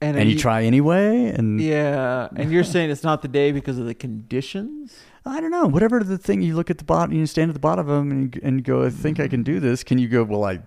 [0.00, 3.76] and, And you try anyway, and Yeah, and you're saying it's not the day because
[3.76, 4.96] of the conditions.
[5.26, 5.66] I don't know.
[5.66, 8.12] Whatever the thing you look at the bottom, you stand at the bottom of them
[8.12, 9.82] and, and go, I think I can do this.
[9.82, 10.22] Can you go?
[10.22, 10.60] Well, I,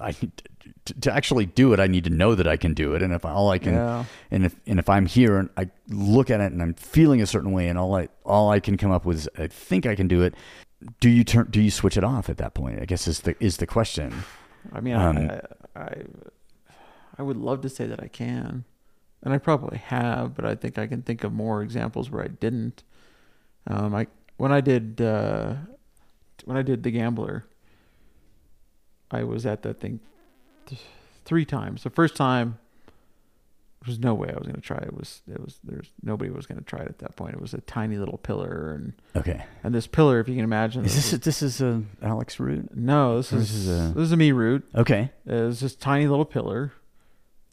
[0.00, 0.12] I
[0.84, 1.80] to, to actually do it.
[1.80, 3.02] I need to know that I can do it.
[3.02, 4.04] And if all I can, Yeah.
[4.30, 7.26] and if and if I'm here and I look at it and I'm feeling a
[7.26, 9.94] certain way, and all I all I can come up with is I think I
[9.94, 10.34] can do it.
[11.00, 11.48] Do you turn?
[11.50, 12.80] Do you switch it off at that point?
[12.80, 14.12] I guess is the is the question.
[14.72, 15.40] I mean, Um, I,
[15.80, 16.02] I,
[17.18, 18.64] I would love to say that I can,
[19.22, 22.28] and I probably have, but I think I can think of more examples where I
[22.28, 22.82] didn't.
[23.66, 24.06] Um, I
[24.38, 25.54] when I did uh,
[26.46, 27.44] when I did the gambler,
[29.10, 30.00] I was at that thing
[30.66, 30.80] th-
[31.24, 31.82] three times.
[31.82, 32.58] The first time,
[33.82, 34.88] there was no way I was going to try it.
[34.88, 34.94] it.
[34.96, 37.34] Was it was there's nobody was going to try it at that point.
[37.34, 39.42] It was a tiny little pillar, and Okay.
[39.64, 42.76] and this pillar, if you can imagine, Is this this this is a Alex route?
[42.76, 44.68] no, this This is is a- this is a me route.
[44.74, 45.10] Okay.
[45.28, 46.72] Uh, it's this tiny little pillar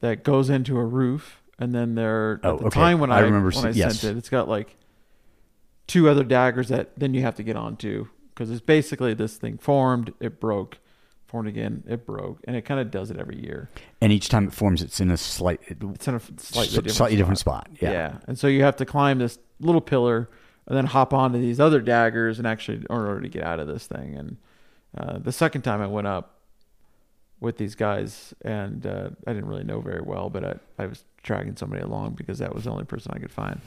[0.01, 2.79] that goes into a roof, and then there Oh, at the okay.
[2.79, 3.99] time when I I, remember when I yes.
[4.01, 4.75] sent it, it's got like
[5.87, 9.57] two other daggers that then you have to get onto because it's basically this thing
[9.57, 10.77] formed, it broke,
[11.27, 13.69] formed again, it broke, and it kind of does it every year.
[14.01, 16.89] And each time it forms, it's in a slight, It's in a slightly different slightly
[16.91, 17.09] spot.
[17.11, 17.69] different spot.
[17.81, 18.17] Yeah.
[18.27, 20.29] and so you have to climb this little pillar
[20.67, 23.67] and then hop onto these other daggers and actually in order to get out of
[23.67, 24.15] this thing.
[24.15, 24.37] And
[24.97, 26.39] uh, the second time I went up
[27.39, 31.03] with these guys, and uh, I didn't really know very well, but I, I was
[31.27, 33.61] dragging somebody along because that was the only person I could find.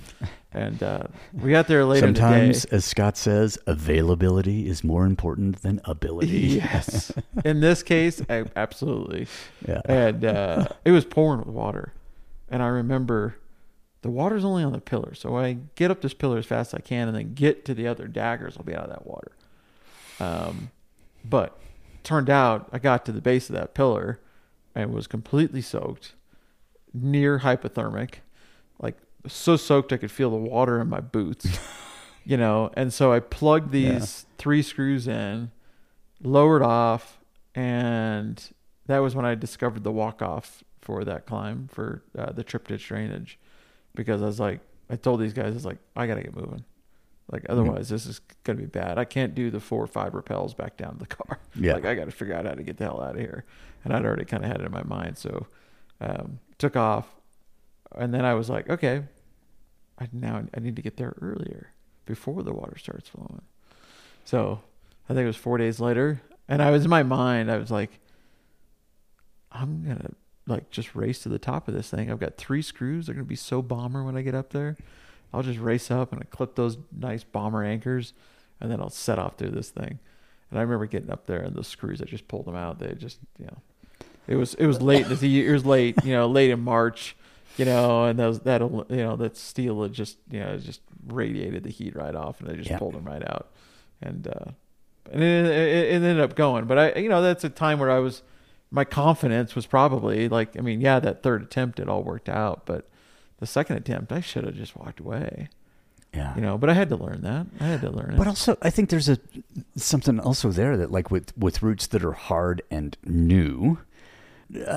[0.53, 5.81] And uh, we got there later Sometimes, as Scott says, availability is more important than
[5.85, 6.31] ability.
[6.61, 7.13] Yes.
[7.45, 8.21] in this case,
[8.57, 9.29] absolutely.
[9.69, 9.83] yeah.
[9.85, 11.93] and uh, it was pouring with water.
[12.49, 13.37] And I remember
[14.03, 16.79] the water's only on the pillar, so I get up this pillar as fast as
[16.79, 18.57] I can, and then get to the other daggers.
[18.57, 19.33] I'll be out of that water.
[20.19, 20.71] Um,
[21.25, 21.59] but
[22.03, 24.19] turned out I got to the base of that pillar
[24.75, 26.15] and was completely soaked,
[26.93, 28.17] near hypothermic,
[28.81, 28.97] like
[29.27, 31.59] so soaked I could feel the water in my boots.
[32.25, 35.51] you know, and so I plugged these three screws in,
[36.23, 37.19] lowered off,
[37.55, 38.43] and
[38.86, 42.69] that was when I discovered the walk off for that climb for uh, the trip
[42.69, 43.39] ditch drainage,
[43.94, 46.65] because I was like, I told these guys, I was like, I gotta get moving,
[47.31, 48.99] like otherwise this is gonna be bad.
[48.99, 51.39] I can't do the four or five rappels back down to the car.
[51.55, 51.75] Yeah.
[51.75, 53.44] like I got to figure out how to get the hell out of here,
[53.85, 55.47] and I'd already kind of had it in my mind, so
[56.01, 57.09] um, took off,
[57.97, 59.03] and then I was like, okay,
[59.99, 61.73] I now I need to get there earlier
[62.07, 63.43] before the water starts flowing.
[64.25, 64.61] So
[65.09, 67.71] I think it was four days later, and I was in my mind, I was
[67.71, 67.99] like,
[69.51, 70.11] I'm gonna
[70.47, 72.11] like just race to the top of this thing.
[72.11, 73.07] I've got three screws.
[73.07, 74.77] They're gonna be so bomber when I get up there.
[75.33, 78.13] I'll just race up and I clip those nice bomber anchors,
[78.61, 79.99] and then I'll set off through this thing.
[80.51, 82.03] And I remember getting up there and those screws.
[82.03, 82.81] I just pulled them out.
[82.81, 83.59] They just you know,
[84.31, 85.07] it was it was late.
[85.09, 85.97] The it was late.
[86.05, 87.17] You know, late in March.
[87.57, 91.65] You know, and those that you know that steel had just you know just radiated
[91.65, 92.78] the heat right off, and they just Yeah.
[92.78, 93.49] pulled them right out.
[94.00, 94.52] And uh,
[95.12, 96.65] and it, it, it ended up going.
[96.67, 98.23] But I, you know, that's a time where I was,
[98.70, 102.65] my confidence was probably like, I mean, yeah, that third attempt it all worked out,
[102.65, 102.89] but
[103.41, 105.49] the second attempt, I should have just walked away.
[106.15, 106.34] Yeah.
[106.36, 107.47] You know, but I had to learn that.
[107.60, 108.17] I had to learn it.
[108.17, 109.18] But also, I think there's a
[109.76, 113.78] something also there that, like with with routes that are hard and new.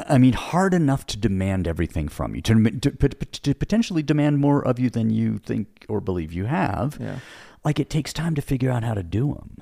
[0.07, 4.65] I mean, hard enough to demand everything from you, to, to, to potentially demand more
[4.65, 6.97] of you than you think or believe you have.
[6.99, 7.19] yeah.
[7.63, 9.57] Like it takes time to figure out how to do them.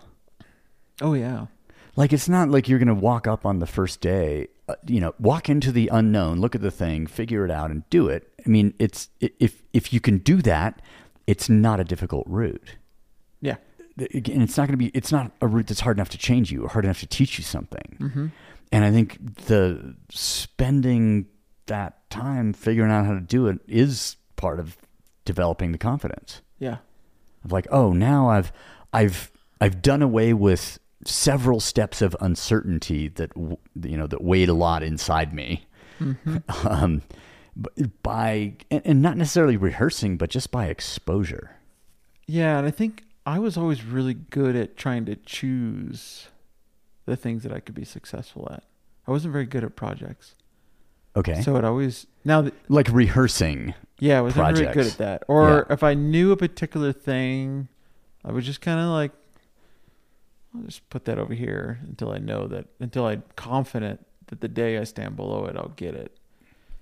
[1.01, 1.47] Oh yeah.
[1.95, 4.99] Like it's not like you're going to walk up on the first day, uh, you
[4.99, 8.31] know, walk into the unknown, look at the thing, figure it out, and do it.
[8.45, 10.81] I mean, it's if if you can do that,
[11.27, 12.77] it's not a difficult route.
[13.41, 13.57] Yeah.
[14.13, 14.87] Again, it's not going to be.
[14.95, 17.37] It's not a route that's hard enough to change you or hard enough to teach
[17.37, 17.97] you something.
[17.99, 18.27] Mm-hmm.
[18.71, 21.25] And I think the spending
[21.67, 24.77] that time figuring out how to do it is part of
[25.25, 26.77] developing the confidence Yeah.
[27.45, 28.51] of like, oh, now I've
[28.93, 34.53] I've I've done away with several steps of uncertainty that you know that weighed a
[34.53, 35.65] lot inside me.
[36.65, 37.01] Um,
[38.01, 41.57] by and, and not necessarily rehearsing, but just by exposure.
[42.25, 46.27] Yeah, and I think I was always really good at trying to choose
[47.11, 48.63] the things that I could be successful at.
[49.05, 50.35] I wasn't very good at projects.
[51.13, 53.73] Okay, So it always now that like rehearsing.
[53.99, 55.23] yeah, I was never very good at that.
[55.27, 55.73] Or Yeah.
[55.73, 57.67] if I knew a particular thing,
[58.23, 59.11] I would just kind of like
[60.55, 64.47] I'll just put that over here until I know that until I'm confident that the
[64.47, 66.15] day I stand below it, I'll get it.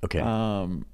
[0.04, 0.86] Okay, Um,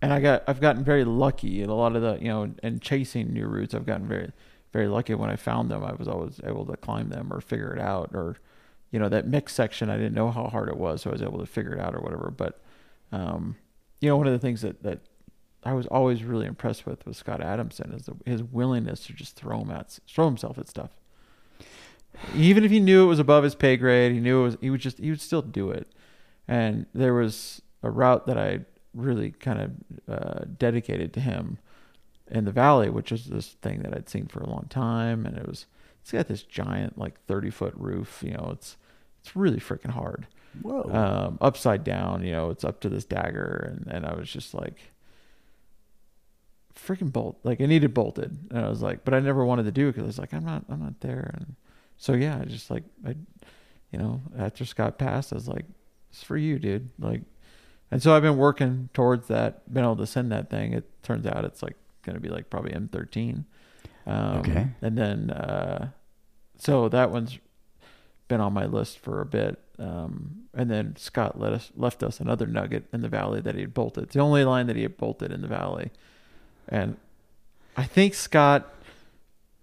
[0.00, 2.80] and I got I've gotten very lucky in a lot of the you know and
[2.80, 3.74] chasing new routes.
[3.74, 4.32] I've gotten very
[4.72, 5.84] very lucky when I found them.
[5.84, 8.36] I was always able to climb them or figure it out or
[8.90, 11.22] you know that mix section I didn't know how hard it was, so I was
[11.22, 12.30] able to figure it out or whatever.
[12.30, 12.60] But
[13.12, 13.56] um,
[14.00, 15.00] you know one of the things that that
[15.64, 19.36] I was always really impressed with with Scott Adamson is the, his willingness to just
[19.36, 20.90] throw him at throw himself at stuff.
[22.34, 24.70] Even if he knew it was above his pay grade, he knew it was he
[24.70, 25.88] would just he would still do it.
[26.48, 28.60] And there was a route that I
[28.94, 29.72] really kind of
[30.12, 31.58] uh, dedicated to him
[32.30, 35.36] in the valley, which is this thing that I'd seen for a long time, and
[35.36, 35.66] it was
[36.00, 38.22] it's got this giant like thirty foot roof.
[38.24, 38.76] You know, it's
[39.20, 40.26] it's really freaking hard.
[40.62, 44.30] whoa, Um, upside down, you know, it's up to this dagger, and and I was
[44.30, 44.78] just like,
[46.74, 49.72] freaking bolt, like I needed bolted, and I was like, but I never wanted to
[49.72, 51.54] do it because I was like, I'm not, I'm not there, and
[51.96, 53.14] so yeah, I just like I,
[53.92, 55.66] you know, after Scott passed, I was like,
[56.10, 57.22] it's for you, dude, like,
[57.90, 60.72] and so I've been working towards that, been able to send that thing.
[60.72, 63.44] It turns out it's like going to be like probably M13.
[64.06, 64.68] Um, Okay.
[64.80, 65.90] And then, uh,
[66.56, 67.38] so that one's
[68.30, 69.58] been on my list for a bit.
[69.78, 73.60] Um, and then Scott let us left us another nugget in the valley that he
[73.60, 74.04] had bolted.
[74.04, 75.90] It's the only line that he had bolted in the valley.
[76.68, 76.96] And
[77.76, 78.72] I think Scott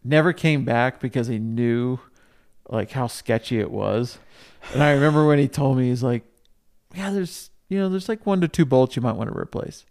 [0.04, 2.00] never came back because he knew
[2.70, 4.20] like how sketchy it was.
[4.74, 6.24] And I remember when he told me he's like,
[6.96, 9.86] "Yeah, there's you know there's like one to two bolts you might want to replace."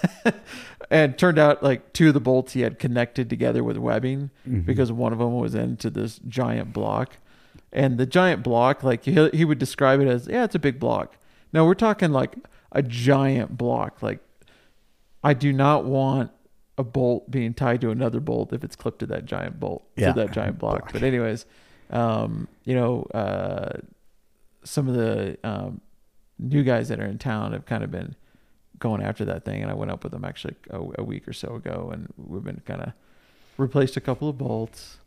[0.90, 4.30] and turned out like two of the bolts he had connected together with webbing
[4.64, 7.16] because one of them was into this giant block.
[7.76, 10.80] And the giant block, like he, he would describe it as, yeah, it's a big
[10.80, 11.16] block.
[11.52, 12.34] No, we're talking like
[12.72, 14.02] a giant block.
[14.02, 14.20] Like
[15.22, 16.30] I do not want
[16.78, 20.12] a bolt being tied to another bolt if it's clipped to that giant bolt Yeah.
[20.12, 20.80] to that giant block.
[20.80, 20.92] Block.
[20.92, 21.44] But anyways,
[21.90, 23.78] um, you know, uh,
[24.64, 25.80] some of the um,
[26.38, 28.16] new guys that are in town have kind of been
[28.78, 31.32] going after that thing, and I went up with them actually a, a week or
[31.32, 32.92] so ago, and we've been kind of
[33.58, 34.98] replaced a couple of bolts,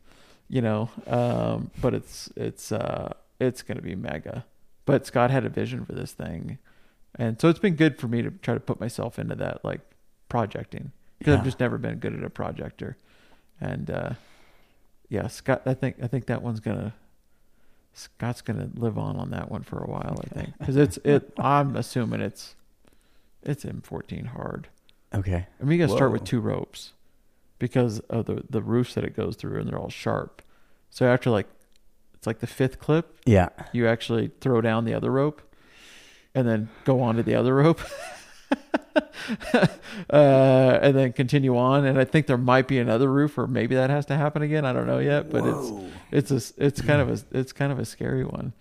[0.50, 0.90] you know.
[1.08, 4.46] Um, but it's it's uh, it's gonna be mega.
[4.86, 6.58] But Scott had a vision for this thing,
[7.16, 9.82] and so it's been good for me to try to put myself into that like
[10.30, 11.38] projecting because Yeah.
[11.40, 12.98] I've just never been good at a projector,
[13.62, 14.10] and uh,
[15.10, 15.62] yeah, Scott.
[15.66, 16.94] I think I think that one's gonna.
[17.94, 21.34] Scott's gonna live on on that one for a while, I think, because it's it.
[21.40, 22.56] I'm assuming it's
[23.44, 24.68] it's M14 hard.
[25.14, 26.94] okay, I mean, you gotta start with two ropes
[27.60, 30.42] because of the the roofs that it goes through, and they're all sharp.
[30.90, 31.48] So after like,
[32.16, 35.42] it's like the fifth clip, yeah, you actually throw down the other rope,
[36.34, 37.82] and then go on to the other rope,
[40.10, 41.86] uh, and then continue on.
[41.86, 44.66] And I think there might be another roof, or maybe that has to happen again.
[44.66, 47.80] I don't know yet, but it's it's a it's kind of a it's kind of
[47.80, 48.54] a scary one.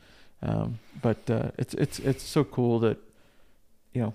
[0.43, 2.99] Um, but uh, it's it's it's so cool that
[3.93, 4.15] you know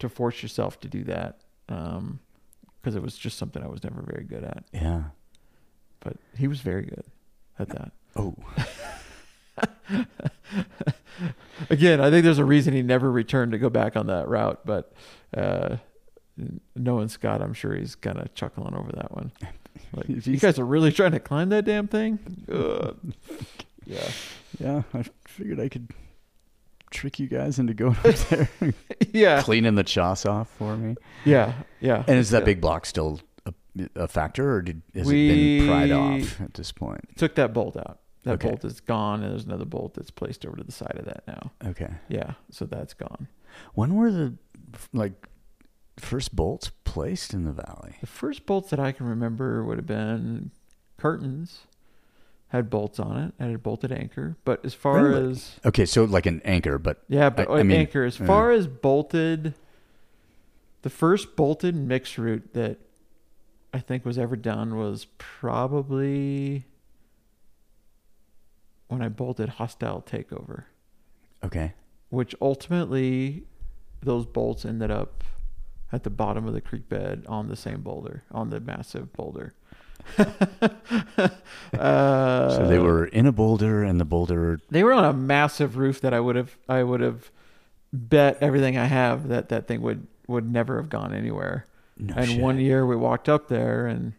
[0.00, 1.38] to force yourself to do that
[2.84, 4.64] because it was just something I was never very good at.
[4.74, 5.04] yeah.
[6.00, 7.04] But he was very good
[7.58, 7.92] at that.
[8.14, 8.34] Oh,
[11.70, 14.66] Again, I think there's a reason he never returned to go back on that route.
[14.66, 14.92] But
[15.34, 15.78] uh,
[16.76, 19.32] knowing Scott, I'm sure he's kind of chuckling over that one.
[19.92, 22.18] Like, you guys are really trying to climb that damn thing?
[22.52, 22.96] Ugh.
[23.86, 24.08] yeah.
[24.60, 24.82] yeah.
[24.92, 25.88] I figured I could
[26.94, 28.48] trick you guys into going up there,
[29.12, 30.94] yeah, cleaning the choss off for me.
[31.24, 32.04] yeah, yeah.
[32.06, 32.44] And is that Yeah.
[32.46, 33.52] big block still a,
[33.96, 37.16] a factor, or did, has it been pried off at this point?
[37.16, 37.98] Took that bolt out.
[38.22, 38.48] That Okay.
[38.48, 41.24] bolt is gone, and there's another bolt that's placed over to the side of that
[41.26, 41.52] now.
[41.66, 41.90] Okay.
[42.08, 43.28] Yeah, so that's gone.
[43.74, 44.34] When were the
[44.94, 45.28] like
[45.98, 47.96] first bolts placed in the valley?
[48.00, 50.52] The first bolts that I can remember would have been
[50.96, 51.66] curtains.
[52.54, 53.34] Had bolts on it.
[53.42, 54.36] Had a bolted anchor.
[54.44, 55.32] But as far Really?
[55.32, 58.04] as Okay, so like an anchor, but yeah, but I- I mean, anchor.
[58.04, 59.54] As far as bolted,
[60.82, 62.78] the first bolted mix route that
[63.72, 66.64] I think was ever done was probably
[68.86, 70.64] when I bolted hostile takeover.
[71.42, 71.74] okay.
[72.10, 73.42] which ultimately
[74.00, 75.24] those bolts ended up
[75.90, 79.54] at the bottom of the creek bed on the same boulder, on the massive boulder.
[80.18, 81.28] Uh,
[81.72, 84.60] So they were in a boulder, and the boulder.
[84.70, 87.30] they were on a massive roof that I would have I would have
[87.92, 91.66] bet everything I have that that thing would would never have gone anywhere.
[91.96, 92.40] No and shit.
[92.40, 94.14] one year we walked up there and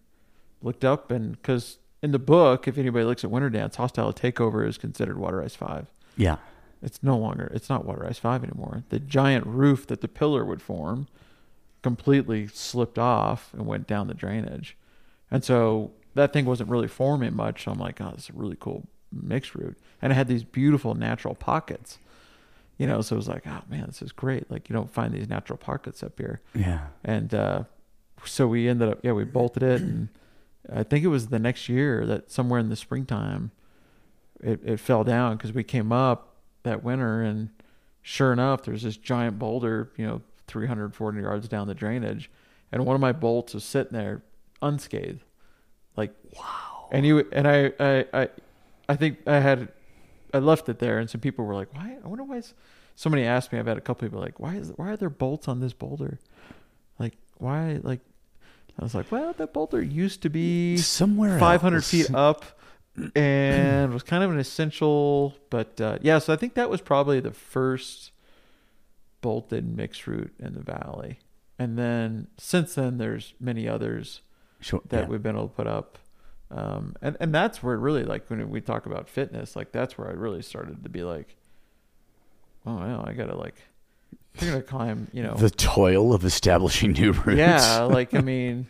[0.61, 4.67] looked up and because in the book, if anybody looks at Winter Dance, Hostile Takeover
[4.67, 5.87] is considered Water Ice Five.
[6.15, 6.37] Yeah.
[6.81, 7.51] It's no longer.
[7.53, 8.83] It's not Water Ice Five anymore.
[8.89, 11.07] The giant roof that the pillar would form
[11.81, 14.77] completely slipped off and went down the drainage,
[15.35, 17.63] and so that thing wasn't really forming much.
[17.65, 20.43] So I'm like, oh, this is a really cool mixed route, and it had these
[20.43, 21.99] beautiful natural pockets.
[22.77, 24.49] You know, so it was like, oh man, this is great.
[24.51, 26.87] Like you don't find these natural pockets up here, Yeah.
[27.03, 27.63] and uh,
[28.25, 30.09] so we ended up, yeah, we bolted it, and
[30.73, 33.51] I think it was the next year that somewhere in the springtime,
[34.41, 37.49] it, it fell down because we came up that winter, and
[38.01, 42.29] sure enough, there's this giant boulder, you know, 300, 400 yards down the drainage,
[42.71, 44.21] and one of my bolts was sitting there
[44.61, 45.23] unscathed,
[45.95, 46.87] like wow.
[46.91, 48.29] And you and I, I, I,
[48.87, 49.69] I think I had,
[50.33, 51.97] I left it there, and some people were like, why?
[52.03, 52.41] I wonder why.
[52.95, 53.59] Somebody asked me.
[53.59, 56.19] I've had a couple people like, why is why are there bolts on this boulder?
[56.99, 57.79] Like why?
[57.83, 57.99] Like
[58.79, 61.89] I was like, well, that boulder used to be Somewhere 500 else.
[61.89, 62.45] feet up
[63.15, 65.35] and was kind of an essential.
[65.49, 68.11] But uh, yeah, so I think that was probably the first
[69.21, 71.19] bolted mixed route in the valley.
[71.57, 74.21] And then since then, there's many others
[74.59, 74.81] Sure.
[74.89, 75.07] that yeah.
[75.07, 75.97] we've been able to put up.
[76.51, 80.07] Um, and, and that's where really like when we talk about fitness, like that's where
[80.07, 81.35] I really started to be like,
[82.65, 83.55] oh, wow, I gotta like,
[84.41, 87.37] I'm gonna climb, you know, the toil of establishing new routes.
[87.37, 88.67] yeah, like I mean,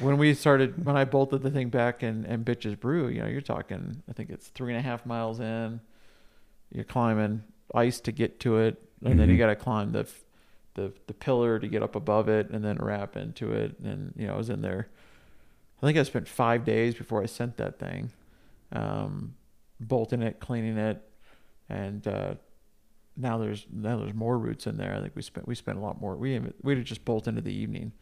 [0.00, 3.28] when we started, when I bolted the thing back and and bitches brew, you know,
[3.28, 4.02] you're talking.
[4.08, 5.80] I think it's three and a half miles in.
[6.72, 7.42] You're climbing
[7.74, 9.38] ice to get to it, and then you Mhm.
[9.38, 10.06] got to climb the
[10.74, 13.78] the the pillar to get up above it, and then wrap into it.
[13.80, 14.88] And you know, I was in there.
[15.84, 18.10] I think I spent five days before I sent that thing,
[18.72, 19.34] um,
[19.78, 21.02] bolting it, cleaning it,
[21.68, 22.34] and uh,
[23.18, 24.94] now there's now there's more roots in there.
[24.94, 26.16] I think we spent we spent a lot more.
[26.16, 27.92] We we'd just bolt into the evening.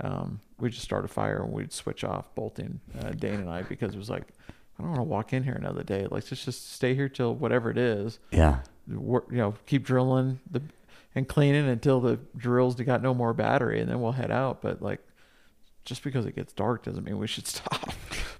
[0.00, 3.62] Um, we'd just start a fire and we'd switch off bolting, uh, Dane and I,
[3.62, 4.24] because it was like,
[4.76, 6.02] I don't want to walk in here another day.
[6.02, 8.18] Like, let's just stay here till whatever it is.
[8.32, 8.62] Yeah.
[8.88, 10.60] Work, you know, keep drilling the
[11.14, 14.60] and cleaning until the drills got no more battery, and then we'll head out.
[14.60, 15.00] But like,
[15.84, 17.92] just because it gets dark doesn't mean we should stop.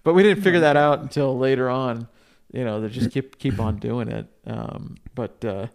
[0.04, 2.08] but we didn't figure that out until later on.
[2.52, 4.26] You know, they just keep keep on doing it.
[4.46, 5.68] Um, but uh,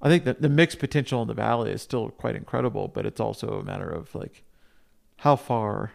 [0.00, 2.88] I think that the mixed potential in the valley is still quite incredible.
[2.88, 4.42] But it's also a matter of like,
[5.18, 5.92] how far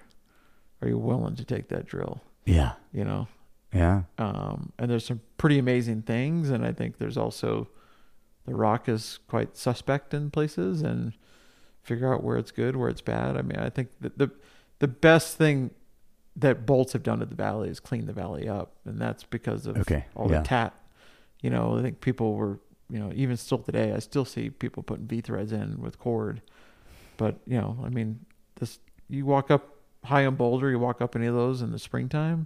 [0.82, 2.22] are you willing to take that drill?
[2.46, 2.74] Yeah.
[2.94, 3.28] You know,
[3.74, 4.04] Yeah.
[4.18, 7.68] um, and there's some pretty amazing things, and I think there's also
[8.46, 11.14] the rock is quite suspect in places, and
[11.84, 13.38] figure out where it's good, where it's bad.
[13.38, 14.32] I mean, I think that the the
[14.86, 15.72] best thing
[16.36, 19.66] that bolts have done to the valley is clean the valley up, and that's because
[19.66, 20.40] of Okay, all yeah.
[20.42, 20.74] the tat.
[21.42, 22.60] You know, I think people were,
[22.92, 26.42] you know, even still today, I still see people putting V threads in with cord,
[27.18, 28.20] but you know, I mean,
[28.60, 28.78] this
[29.10, 32.46] you walk up high on Boulder, you walk up any of those in the springtime.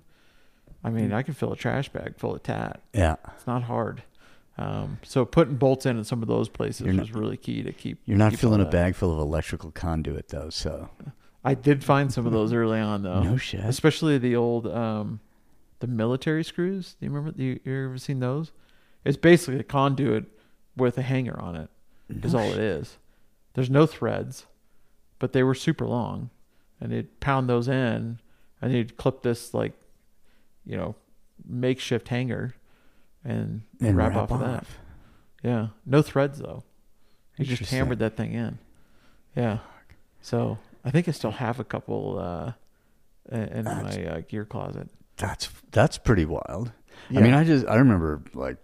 [0.83, 0.93] I Mm.
[0.93, 2.81] mean, I can fill a trash bag full of tat.
[2.93, 3.15] Yeah.
[3.35, 4.03] It's not hard.
[4.57, 7.71] Um, so putting bolts in in some of those places not- was really key to
[7.71, 7.99] keep.
[8.05, 10.89] You're not keep filling a bag full of electrical conduit though, so
[11.43, 13.23] I did find some of those early on though.
[13.23, 13.61] no shit.
[13.61, 15.19] especially the old um,
[15.79, 16.95] the military screws.
[16.99, 17.41] Do you remember?
[17.41, 18.51] You, you ever seen those?
[19.03, 20.25] It's basically a conduit
[20.77, 21.69] with a hanger on it.
[22.09, 22.97] Is No all it is.
[23.53, 24.45] There's no threads,
[25.19, 26.29] but they were super long,
[26.79, 28.19] and they'd pound those in,
[28.61, 29.73] and they'd clip this like,
[30.65, 30.95] you know,
[31.45, 32.53] makeshift hanger,
[33.25, 34.65] and, and wrap, wrap off, of that.
[35.43, 36.63] Yeah, no threads though.
[37.37, 38.59] You just hammered that thing in.
[39.35, 39.59] Yeah.
[40.21, 42.53] So I think I still have a couple uh,
[43.31, 44.89] in That's- my uh, gear closet.
[45.17, 46.71] That's that's pretty wild.
[47.09, 47.19] Yeah.
[47.19, 48.57] I mean, I just I remember like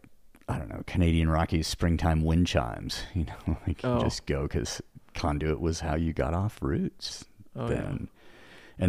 [0.50, 3.04] I don't know Canadian Rockies springtime wind chimes.
[3.14, 3.98] You know, like Oh.
[3.98, 4.82] you just go because
[5.14, 7.82] conduit was how you got off routes Oh, yeah.
[7.88, 8.08] and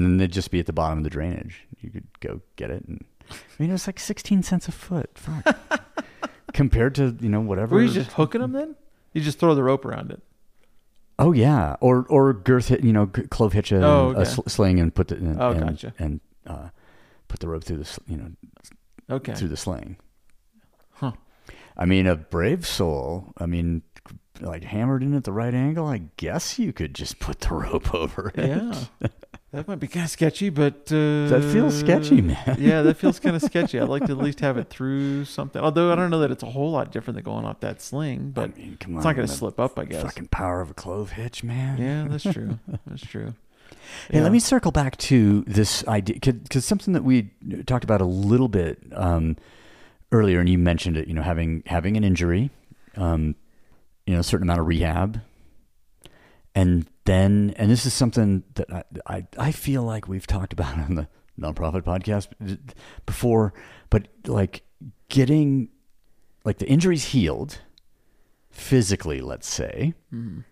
[0.05, 1.67] then they'd just be at the bottom of the drainage.
[1.81, 5.11] You could go get it, and I mean it was like sixteen cents a foot.
[5.15, 5.83] Fuck.
[6.55, 7.75] Compared to you know whatever.
[7.77, 8.77] Were you just hooking them then?
[9.13, 10.23] You just throw the rope around it.
[11.19, 14.95] Oh yeah, or or girth you know, clove hitch a, Oh, a sl- sling and
[14.95, 15.93] put the and, Oh, and, gotcha.
[15.99, 16.69] and uh,
[17.27, 18.31] put the rope through the sl- you know
[19.11, 19.35] Okay.
[19.35, 19.97] through the sling.
[20.93, 21.13] Huh.
[21.77, 23.33] I mean, a brave soul.
[23.39, 23.83] I mean,
[24.41, 25.87] like hammered in at the right angle.
[25.87, 28.49] I guess you could just put the rope over it.
[28.49, 29.09] Yeah.
[29.51, 32.57] That might be kind of sketchy, but uh, That feels sketchy, man.
[32.59, 33.81] yeah, that feels kind of sketchy.
[33.81, 35.63] I'd like to at least have it through something.
[35.63, 38.33] Although I don't know that it's a whole lot different than going off that sling,
[38.35, 40.03] but I mean, on, it's not going to slip up, I guess.
[40.03, 41.79] Fucking power of a clove hitch, man.
[41.81, 42.59] Yeah, that's true.
[42.87, 43.35] That's true.
[44.11, 44.23] Hey, Yeah.
[44.25, 47.31] let me circle back to this idea because something that we
[47.67, 49.37] talked about a little bit um,
[50.13, 51.09] earlier, and you mentioned it.
[51.09, 52.51] You know, having having an injury,
[52.97, 53.35] um,
[54.07, 55.23] you know, a certain amount of rehab,
[56.61, 58.83] and then, and this is something that I
[59.17, 61.09] I, I feel like we've talked about on the
[61.41, 62.27] NonProphet podcast
[63.07, 63.53] before,
[63.91, 64.63] but like
[65.09, 65.69] getting
[66.45, 67.61] like the injuries healed
[68.51, 70.45] physically, let's say Mhm.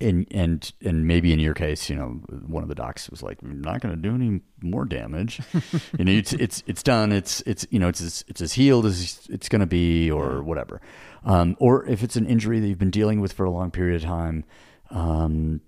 [0.00, 3.42] and and and maybe in your case, you know, one of the docs was like,
[3.42, 5.40] "We're not going to do any more damage."
[5.98, 7.12] you know, it's it's it's done.
[7.12, 10.42] It's it's you know, it's as, it's as healed as it's going to be, or
[10.42, 10.80] whatever.
[11.24, 13.96] Um, or if it's an injury that you've been dealing with for a long period
[13.96, 14.44] of time,
[14.90, 15.60] um,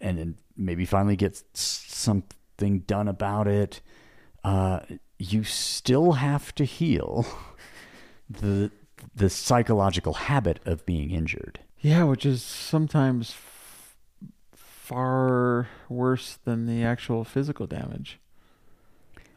[0.00, 3.80] and, and maybe finally get something done about it,
[4.44, 4.80] uh,
[5.18, 7.26] you still have to heal
[8.30, 8.70] the
[9.14, 11.60] the psychological habit of being injured.
[11.80, 13.96] Yeah, which is sometimes f-
[14.54, 18.18] far worse than the actual physical damage.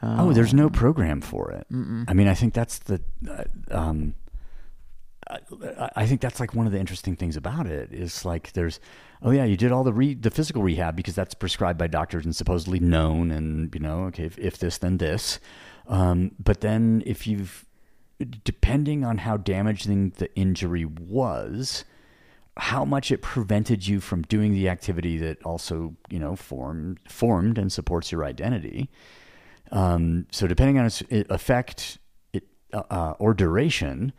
[0.01, 1.67] Oh, there's no Um, program for it.
[1.71, 2.05] Mm-mm.
[2.07, 4.15] I mean, I think that's the, uh, um,
[5.29, 8.79] I, think that's like one of the interesting things about it is like there's,
[9.21, 12.25] oh yeah, you did all the re, the physical rehab because that's prescribed by doctors
[12.25, 15.39] and supposedly known, and you know, okay, if, if this then this,
[15.87, 17.65] um, but then if you've,
[18.43, 21.85] depending on how damaging the injury was,
[22.57, 27.57] how much it prevented you from doing the activity that also you know formed formed
[27.57, 28.89] and supports your identity.
[29.71, 31.99] Um, so depending on its effect
[32.33, 34.11] it, uh, uh, or duration,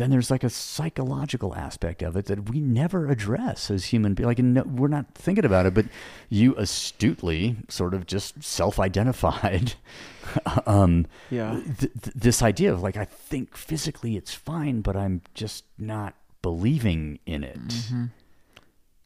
[0.00, 4.26] then there's like a psychological aspect of it that we never address as human beings.
[4.26, 5.86] Like no, we're not thinking about it, but
[6.28, 9.74] you astutely sort of just self-identified
[10.66, 11.60] um, Yeah.
[11.78, 16.14] th- th- this idea of like I think physically it's fine, but I'm just not
[16.42, 17.58] believing in it.
[17.68, 18.04] Mm-hmm.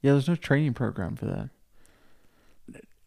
[0.02, 1.48] Yeah, there's no training program for that.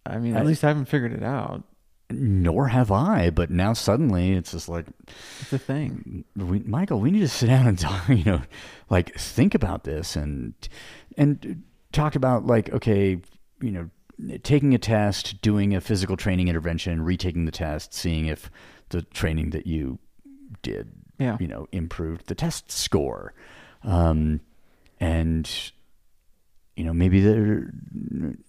[0.05, 1.63] I mean, I- at least I haven't figured it out.
[2.09, 4.85] Nor have I, but now suddenly it's just like
[5.41, 6.23] It's a thing.
[6.37, 8.41] we, Michael, we need to sit down and talk, you know,
[8.89, 10.53] like think about this and
[11.17, 13.19] and talk about like okay,
[13.61, 13.89] you know,
[14.43, 18.49] taking a test, doing a physical training intervention, retaking the test, seeing if
[18.89, 19.99] the training that you
[20.61, 21.35] did, Yeah.
[21.41, 23.33] you know, improved the test score,
[23.83, 24.39] um,
[24.99, 25.49] and
[26.77, 27.73] you know maybe there,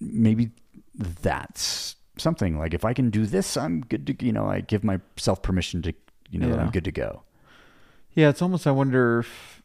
[0.00, 0.50] maybe
[0.94, 4.84] that's something like if I can do this, I'm good to, you know, I give
[4.84, 5.92] myself permission to,
[6.30, 6.56] you know, Yeah.
[6.56, 7.22] I'm good to go.
[8.14, 9.62] Yeah, it's almost I wonder if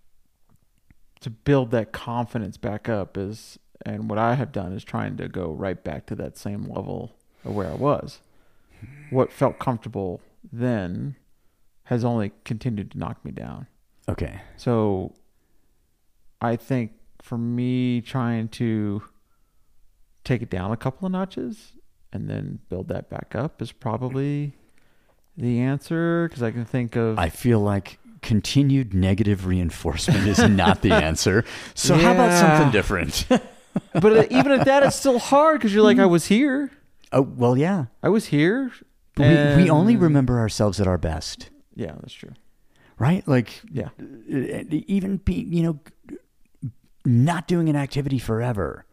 [1.22, 5.28] to build that confidence back up is and what I have done is trying to
[5.28, 8.20] go right back to that same level of where I was.
[9.10, 11.16] What felt comfortable then
[11.86, 13.68] has only continued to knock me down.
[14.08, 14.42] Okay.
[14.58, 15.14] So
[16.42, 16.92] I think
[17.22, 19.04] for me trying to
[20.24, 21.74] take it down a couple of notches
[22.14, 24.54] and then build that back up is probably
[25.36, 30.82] the answer because I can think of I feel like continued negative reinforcement is not
[30.82, 31.44] the answer.
[31.74, 33.26] So how about something different?
[33.94, 36.72] but even at that, it's still hard because you're like, I was here.
[37.12, 37.86] oh, well, yeah.
[38.02, 38.72] I was here.
[39.18, 42.32] We, we only remember ourselves at our best, Yeah, that's true.
[42.98, 43.28] right?
[43.28, 43.90] Like Yeah.
[44.00, 45.80] uh, even be, you know,
[47.06, 48.86] not doing an activity forever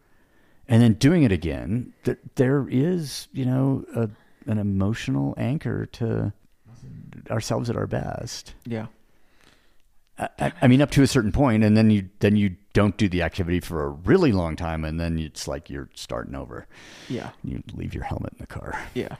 [0.71, 4.09] and then doing it again, th- there is, you know, a,
[4.49, 6.31] an emotional anchor to
[7.29, 8.55] ourselves at our best.
[8.65, 8.87] Yeah.
[10.17, 13.09] I- I, mean, up to a certain point, and then you then you don't do
[13.09, 16.67] the activity for a really long time, and then it's like you're starting over.
[17.09, 17.31] Yeah.
[17.43, 18.81] You leave your helmet in the car.
[18.93, 19.15] Yeah.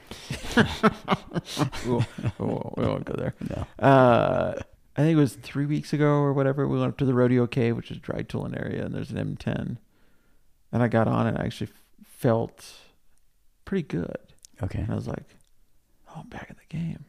[1.84, 2.06] we, won't,
[2.38, 2.46] we
[2.82, 3.34] we won't go there.
[3.50, 3.84] No.
[3.84, 4.54] Uh,
[4.96, 6.68] I think it was three weeks ago or whatever.
[6.68, 9.36] We went up to the rodeo cave, which is dry tooling area, and there's an
[9.36, 9.78] M10.
[10.72, 11.70] And I got on and I actually
[12.04, 12.64] felt
[13.64, 14.16] pretty good.
[14.62, 14.78] Okay.
[14.80, 15.24] And I was like,
[16.08, 17.04] oh, I'm back in the game.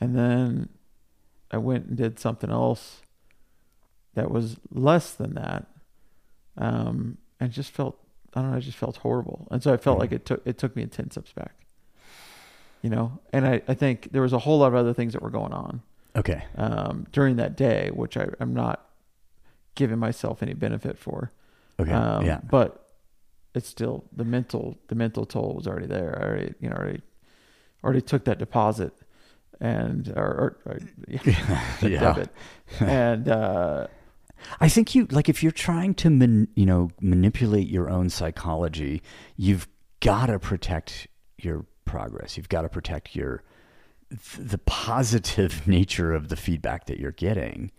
[0.00, 0.68] And then
[1.50, 3.02] I went and did something else.
[4.14, 5.66] that was less than that,
[6.58, 7.96] um, and just felt
[8.34, 10.00] I don't know, I just felt horrible, and so I felt Mhm.
[10.00, 11.54] like it took it took me ten steps back.
[12.82, 15.22] You know, and I, I think there was a whole lot of other things that
[15.22, 15.82] were going on
[16.16, 16.42] Okay.
[16.56, 18.84] um, during that day, which I, I'm not
[19.76, 21.30] giving myself any benefit for.
[21.80, 21.92] Okay.
[21.92, 22.40] Um, yeah.
[22.50, 22.86] But
[23.54, 26.18] it's still the mental the mental toll was already there.
[26.20, 27.02] I already you know already
[27.82, 28.92] already took that deposit
[29.60, 30.78] and or, or, or
[31.88, 32.00] Yeah.
[32.00, 32.30] debit
[32.80, 33.86] and uh,
[34.60, 39.02] I think you like if you're trying to man, you know manipulate your own psychology,
[39.36, 39.68] you've
[40.00, 41.06] got to protect
[41.38, 42.36] your progress.
[42.36, 43.42] You've got to protect your
[44.38, 47.70] the positive nature of the feedback that you're getting.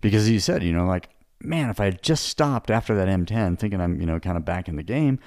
[0.00, 1.08] Because you said, you know, like
[1.42, 4.44] man, if I had just stopped after that M10 thinking I'm, you know, kind of
[4.44, 5.18] back in the game,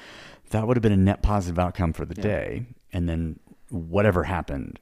[0.50, 2.24] that would have been a net positive outcome for the Yeah.
[2.24, 2.66] day.
[2.92, 3.40] And then
[3.70, 4.80] whatever happened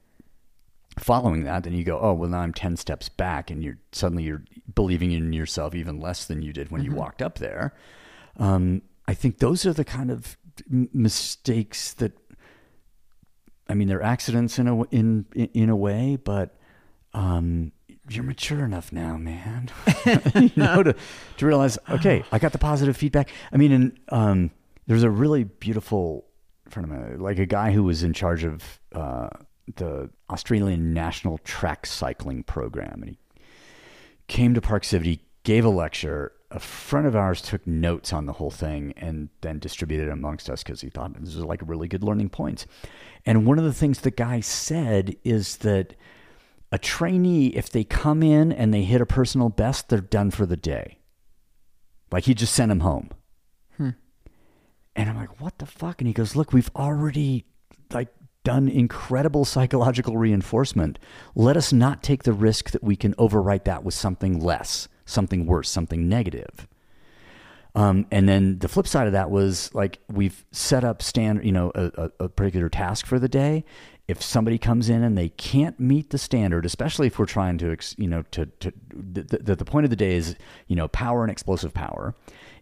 [0.98, 4.24] following that, then you go, oh, well, now I'm 10 steps back and you're suddenly
[4.24, 4.42] you're
[4.74, 7.74] believing in yourself even less than you did when you walked up there.
[8.36, 10.36] Um, I think those are the kind of
[10.70, 12.12] mistakes that,
[13.68, 16.56] I mean, they're accidents in a, in, in a way, but,
[17.12, 17.72] um,
[18.08, 19.70] you're mature enough now, man.
[20.34, 20.94] you know, to,
[21.36, 23.30] to realize, okay, I got the positive feedback.
[23.52, 24.50] I mean, and um,
[24.86, 26.26] there's a really beautiful
[26.68, 29.28] friend of mine, like a guy who was in charge of uh,
[29.76, 33.18] the Australian National Track Cycling Program, and he
[34.26, 36.32] came to Park City, gave a lecture.
[36.50, 40.48] A friend of ours took notes on the whole thing and then distributed it amongst
[40.48, 42.66] us because he thought this was like really good learning points.
[43.26, 45.94] And one of the things the guy said is that
[46.70, 50.46] a trainee, if they come in and they hit a personal best, they're done for
[50.46, 50.98] the day.
[52.10, 53.10] Like he just sent him home.
[53.76, 53.90] Hmm.
[54.96, 56.00] And I'm like, what the fuck?
[56.00, 57.46] And he goes, look, we've already
[57.92, 58.08] like
[58.44, 60.98] done incredible psychological reinforcement.
[61.34, 65.46] Let us not take the risk that we can overwrite that with something less, something
[65.46, 66.66] worse, something negative.
[67.74, 71.52] Um, and then the flip side of that was like we've set up standard, you
[71.52, 73.64] know, a, a, a particular task for the day.
[74.08, 77.76] If somebody comes in and they can't meet the standard, especially if we're trying to,
[77.98, 80.34] you know, to, to the, the, the point of the day is,
[80.66, 82.14] you know, power and explosive power.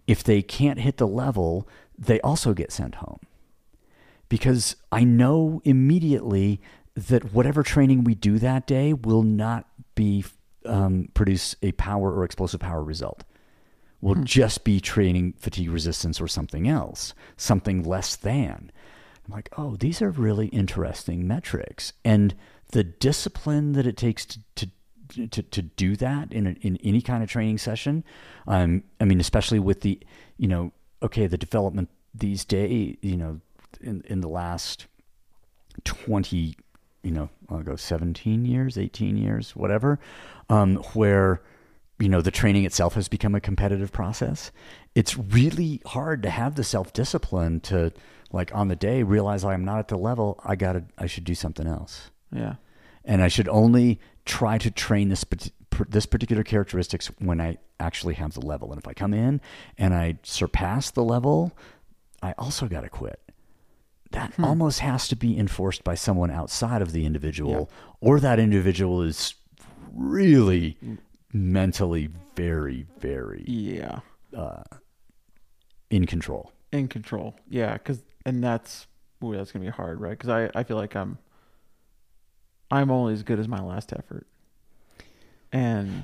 [0.09, 3.21] If they can't hit the level, they also get sent home
[4.29, 6.61] because I know immediately
[6.95, 10.25] that whatever training we do that day will not be
[10.65, 13.25] um, produce a power or explosive power result.
[14.01, 18.71] Will just be training fatigue resistance or something else, something less than.
[19.27, 22.35] I'm like, oh, these are really interesting metrics, and
[22.73, 24.71] the discipline that it takes to to
[25.29, 28.05] to, to do that in a, in any kind of training session.
[28.47, 29.99] Um, I mean, especially with the
[30.37, 30.73] you know,
[31.03, 33.41] okay, the development these days, you know,
[33.81, 34.87] in in the last
[35.85, 36.57] twenty,
[37.03, 39.99] you know, I'll go seventeen years, eighteen years, whatever,
[40.49, 41.43] um, where
[41.99, 44.53] you know the training itself has become a competitive process.
[44.95, 47.93] It's really hard to have the self discipline to
[48.33, 50.41] like on the day realize I'm not at the level.
[50.45, 52.55] I gotta, I should do something else yeah,
[53.05, 55.25] and I should only try to train this
[55.89, 58.71] this particular characteristics when I actually have the level.
[58.71, 59.41] And if I come in
[59.77, 61.53] and I surpass the level,
[62.23, 63.21] I also got to quit.
[64.13, 69.03] That almost has to be enforced by someone outside of the individual, or that individual
[69.03, 69.35] is
[69.93, 70.79] really
[71.33, 74.01] mentally very, very yeah,
[74.35, 74.63] uh,
[75.91, 76.53] in control.
[76.73, 77.35] in control.
[77.49, 78.87] Yeah, because and that's
[79.25, 80.11] ooh, that's gonna be hard, right?
[80.11, 81.17] Because I I feel like I'm
[82.71, 84.27] I'm only as good as my last effort,
[85.53, 86.03] and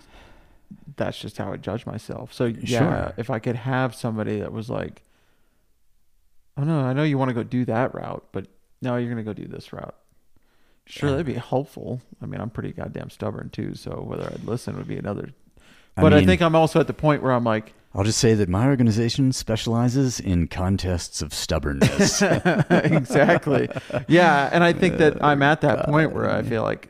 [0.97, 2.33] that's just how I judge myself.
[2.33, 3.15] So yeah, Sure.
[3.17, 5.03] if I could have somebody that was like,
[6.57, 8.47] oh no, I know you want to go do that route, but
[8.81, 9.95] no, you're gonna go do this route.
[10.87, 11.17] Sure, Yeah.
[11.17, 12.01] that'd be helpful.
[12.23, 15.31] I mean, I'm pretty goddamn stubborn too, so whether I'd listen would be another.
[15.95, 18.35] But I, mean- think I'm also at the point where I'm like, I'll just say
[18.35, 22.23] that my organization specializes in contests of stubbornness.
[22.71, 23.69] exactly.
[24.09, 26.89] Yeah, and I think that I'm at that uh, point where I feel like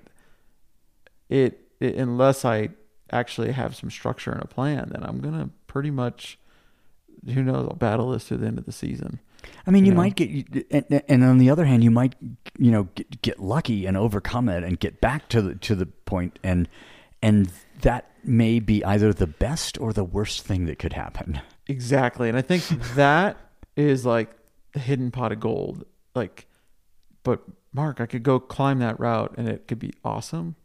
[1.28, 2.70] it, it unless I
[3.10, 6.39] actually have some structure and a plan, then I'm gonna pretty much
[7.26, 9.20] who knows, I'll battle this to the end of the season.
[9.66, 10.02] I mean, you You know?
[10.02, 12.14] might get, and, and on the other hand, you might,
[12.58, 15.86] you know, get, get lucky and overcome it and get back to the to the
[15.86, 16.68] point, and
[17.22, 17.50] and
[17.82, 21.41] that may be either the best or the worst thing that could happen.
[21.68, 22.28] Exactly.
[22.28, 23.36] And I think that
[23.76, 24.31] is like
[24.73, 25.84] the hidden pot of gold.
[26.15, 26.47] Like,
[27.23, 27.42] but
[27.73, 30.57] Mark, I could go climb that route and it could be awesome.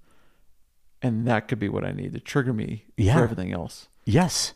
[1.01, 3.15] And that could be what I need to trigger me Yeah.
[3.17, 3.87] for everything else.
[4.05, 4.53] Yes,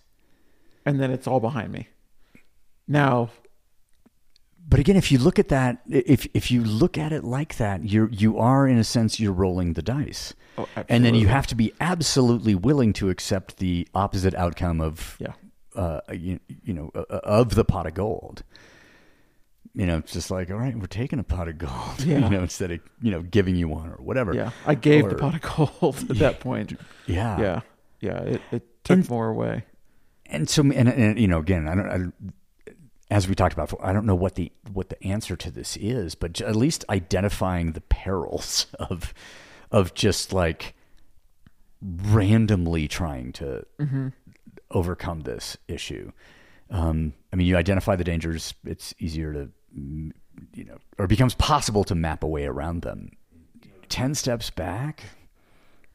[0.85, 1.89] And then it's all behind me.
[2.87, 3.29] Now,
[4.67, 7.83] but again, if you look at that, if if you look at it like that,
[7.89, 11.47] you're you are in a sense you're rolling the dice, Oh, and then you have
[11.47, 15.33] to be absolutely willing to accept the opposite outcome of Yeah.
[15.75, 18.43] uh, you, you know uh, of the pot of gold.
[19.73, 21.71] You know, it's just like all right, we're taking a pot of gold.
[22.05, 22.19] Yeah.
[22.19, 24.33] You know, instead of you know giving you one or whatever.
[24.33, 24.51] Yeah.
[24.65, 25.41] I gave the pot of
[25.81, 26.77] gold at that point.
[27.07, 27.39] Yeah.
[27.39, 27.61] Yeah.
[28.01, 28.19] Yeah.
[28.23, 29.65] It, it took And- more away.
[30.25, 32.13] and so and, and you know again I don't, I don't
[33.11, 35.77] as we talked about before, I don't know what the what the answer to this
[35.77, 39.13] is but at least identifying the perils of
[39.69, 40.73] of just like
[41.81, 43.65] randomly trying to
[44.71, 46.11] overcome this issue.
[46.69, 51.35] Um, I mean you identify the dangers it's easier to you know or it becomes
[51.35, 53.11] possible to map a way around them.
[53.89, 55.03] 10 steps back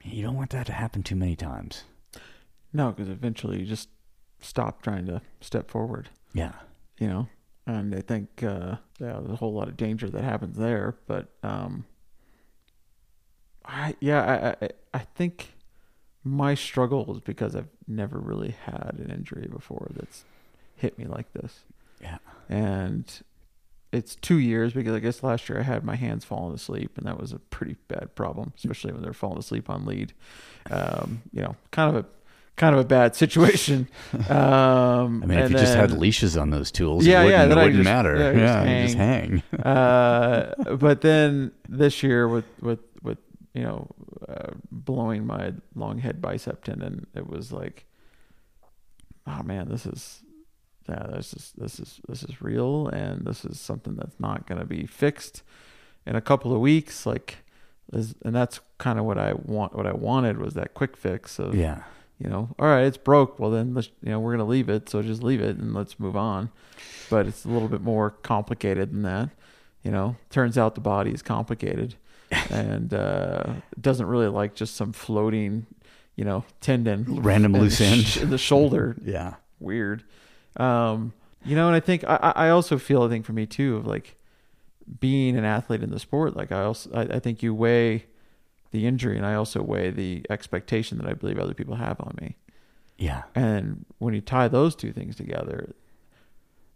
[0.02, 1.82] you don't want that to happen too many times.
[2.72, 3.88] No, because eventually you just
[4.38, 6.52] stop trying to step forward, yeah
[6.98, 7.28] you know?
[7.66, 10.96] And I think, uh, yeah, there's a whole lot of danger that happens there.
[11.06, 11.84] But, um,
[13.64, 15.54] I, yeah, I, I, I think
[16.22, 20.24] my struggle is because I've never really had an injury before that's
[20.76, 21.64] hit me like this.
[22.00, 22.18] yeah
[22.48, 23.22] and
[23.92, 27.06] it's two years because I guess last year I had my hands falling asleep, and
[27.06, 30.12] that was a pretty bad problem, especially when they're falling asleep on lead.
[30.70, 32.08] Um, you know, kind of a
[32.56, 33.88] kind of a bad situation.
[34.30, 37.48] Um, I mean, if you just had leashes on those tools, Yeah, it yeah, wouldn't,
[37.50, 38.16] then it wouldn't just- matter.
[38.16, 39.42] yeah, Yeah, just just hang.
[39.52, 39.60] hang.
[39.66, 43.18] uh, but then this year with with with
[43.54, 43.88] you know
[44.28, 47.84] uh, blowing my long head bicep tendon, it was like,
[49.26, 50.22] oh man, this is
[50.88, 54.60] yeah, this is this is this is real, and this is something that's not going
[54.60, 55.42] to be fixed
[56.06, 57.04] in a couple of weeks.
[57.06, 57.38] Like,
[57.92, 59.74] is, and that's kind of what I want.
[59.74, 61.82] What I wanted was that quick fix of Yeah.
[62.18, 63.38] You know, all right, it's broke.
[63.38, 64.88] Well, then let's, you know, we're going to leave it.
[64.88, 66.50] So just leave it and let's move on.
[67.10, 69.30] But it's a little bit more complicated than that.
[69.82, 71.94] You know, turns out the body is complicated
[72.50, 75.66] and uh, doesn't really like just some floating,
[76.16, 78.22] you know, tendon, Random loose sh- end.
[78.24, 78.96] in the shoulder.
[79.04, 79.34] Yeah.
[79.60, 80.02] Weird.
[80.56, 81.12] Um,
[81.44, 83.76] you know, and I think I, I I also feel I think for me too
[83.76, 84.16] of like
[85.00, 86.36] being an athlete in the sport.
[86.36, 88.06] Like I also I, I think you weigh
[88.70, 92.16] the injury, and I also weigh the expectation that I believe other people have on
[92.20, 92.36] me.
[92.98, 93.22] Yeah.
[93.34, 95.74] And when you tie those two things together,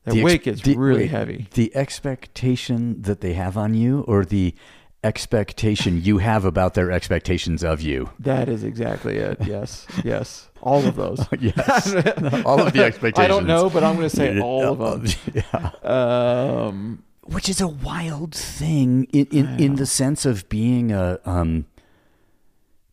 [0.05, 1.49] that The ex- weight gets the- really wait, heavy.
[1.55, 4.55] The expectation that they have on you or the
[5.03, 8.11] expectation you have about their expectations of you.
[8.19, 9.39] That is exactly it.
[9.47, 11.25] Yes, yes, all of those.
[11.41, 11.87] yes.
[12.45, 13.25] all of the expectations.
[13.25, 15.07] I don't know, but I'm going to say all of them.
[15.35, 15.71] Yeah.
[15.83, 21.65] Um, Which is a wild thing in, in, in the sense of being a um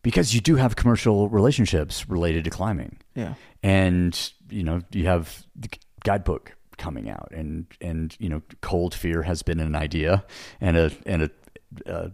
[0.08, 2.96] because you do have commercial relationships related to climbing.
[3.14, 5.68] yeah, and you know you have the
[6.02, 10.24] guidebook coming out and and you know Coldfear has been an idea
[10.62, 11.30] and a and a
[11.92, 12.08] uh,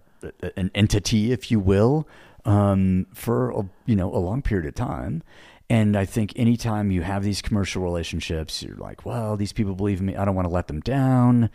[0.57, 2.09] an entity if you will
[2.45, 5.23] um, for a, you know a long period of time
[5.71, 10.01] and I think anytime you have these commercial relationships, you're like, well, these people believe
[10.01, 10.15] in me.
[10.15, 11.49] I don't want to let them down.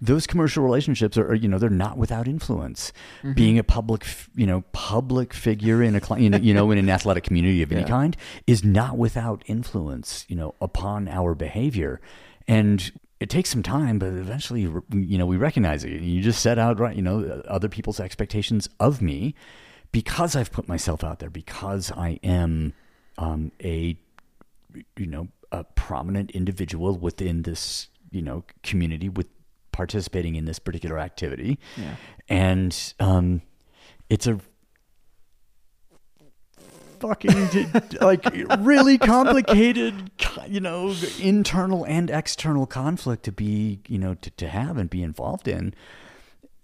[0.00, 2.92] Those commercial relationships are, you know, they're not without influence.
[3.34, 6.90] Being a public, you know, public figure in a, you know, you know, in an
[6.90, 7.88] athletic community of any Yeah.
[7.88, 8.16] kind
[8.46, 12.00] is not without influence, you know, upon our behavior.
[12.46, 16.02] And it takes some time, but eventually, you know, we recognize it.
[16.02, 19.34] You just set out, right, you know, other people's expectations of me
[19.92, 22.74] because I've put myself out there, because I am
[23.16, 23.96] um, a,
[24.96, 29.28] you know, a prominent individual within this, you know, community with
[29.74, 31.58] participating in this particular activity.
[31.76, 31.96] yeah,
[32.28, 33.42] And um,
[34.08, 34.38] it's a
[37.00, 37.70] fucking
[38.00, 38.24] like
[38.60, 40.10] really complicated
[40.48, 45.02] you know internal and external conflict to be you know to, to have and be
[45.02, 45.74] involved in.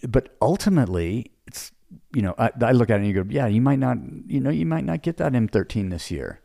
[0.09, 1.73] But ultimately it's
[2.15, 4.41] you know I, I look at it and you go yeah you might not you
[4.41, 6.41] know you might not get that m13 this year.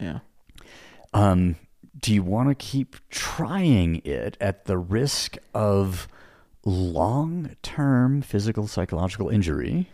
[0.00, 0.18] Yeah,
[1.14, 1.56] um,
[1.98, 6.08] do you want to keep trying it at the risk of
[6.64, 9.88] long term physical, psychological injury?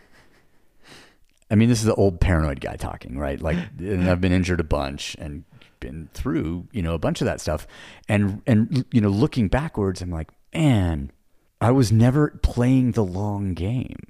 [1.51, 3.41] I mean, this is the old paranoid guy talking, right?
[3.41, 5.45] Like, and I've been injured a bunch and
[5.79, 7.67] been through, you know, a bunch of that stuff.
[8.09, 11.13] And, and, you know, looking backwards, I'm like, man,
[11.61, 14.07] I was never playing the long game.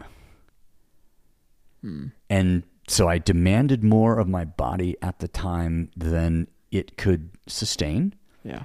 [1.82, 2.06] Hmm.
[2.30, 8.14] And so I demanded more of my body at the time than it could sustain.
[8.42, 8.64] yeah,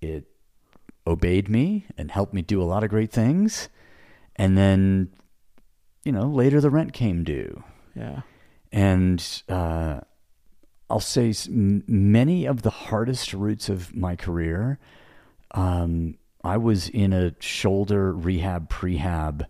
[0.00, 0.24] It
[1.06, 3.68] obeyed me and helped me do a lot of great things.
[4.36, 5.10] And then,
[6.04, 7.62] you know, later the rent came due.
[7.94, 8.22] yeah,
[8.72, 10.00] And uh,
[10.88, 14.78] I'll say many of the hardest routes of my career,
[15.50, 19.46] um, I was in a shoulder rehab prehab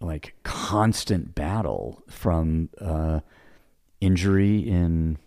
[0.00, 3.20] like constant battle from uh,
[4.00, 5.18] injury in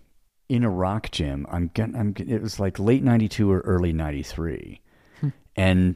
[0.49, 1.45] in a rock gym.
[1.49, 4.81] I'm getting, I'm it was like late 92 or early 93.
[5.19, 5.29] Hmm.
[5.55, 5.95] And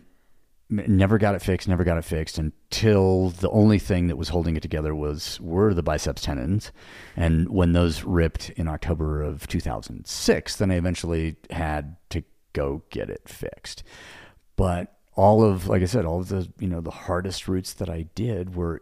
[0.70, 4.56] never got it fixed, never got it fixed until the only thing that was holding
[4.56, 6.72] it together was were the biceps tendons.
[7.16, 12.24] And when those ripped in October of 2006, then I eventually had to
[12.54, 13.84] go get it fixed.
[14.56, 17.90] But all of like I said, all of the, you know, the hardest routes that
[17.90, 18.82] I did were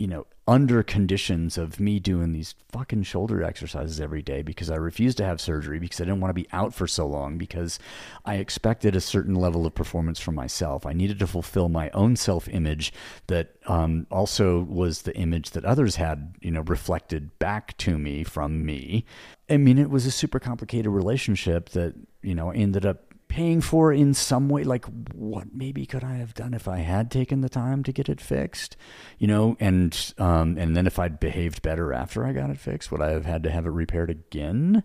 [0.00, 4.74] you know, under conditions of me doing these fucking shoulder exercises every day because I
[4.74, 7.78] refused to have surgery because I didn't want to be out for so long because
[8.24, 10.84] I expected a certain level of performance from myself.
[10.84, 12.92] I needed to fulfill my own self image
[13.28, 18.24] that um, also was the image that others had, you know, reflected back to me
[18.24, 19.04] from me.
[19.48, 23.92] I mean, it was a super complicated relationship that, you know, ended up paying for
[23.92, 24.84] in some way like
[25.14, 28.20] what maybe could i have done if i had taken the time to get it
[28.20, 28.76] fixed
[29.18, 32.90] you know and um and then if i'd behaved better after i got it fixed
[32.90, 34.82] would i have had to have it repaired again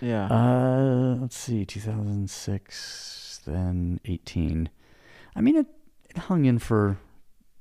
[0.00, 0.26] Yeah.
[0.26, 4.68] uh let's see 2006 then 18
[5.36, 5.66] i mean it,
[6.10, 6.98] it hung in for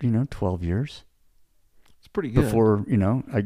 [0.01, 1.03] you know 12 years
[1.99, 2.45] it's pretty good.
[2.45, 3.43] before you know i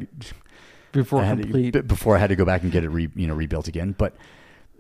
[0.92, 1.74] before I had to- complete.
[1.74, 3.94] b- before I had to go back and get it re, you know rebuilt again.
[3.96, 4.16] But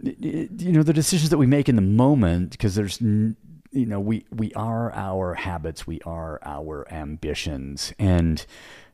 [0.03, 3.35] you know the decisions that we make in the moment because there's you
[3.71, 8.45] know we we are our habits, we are our ambitions, and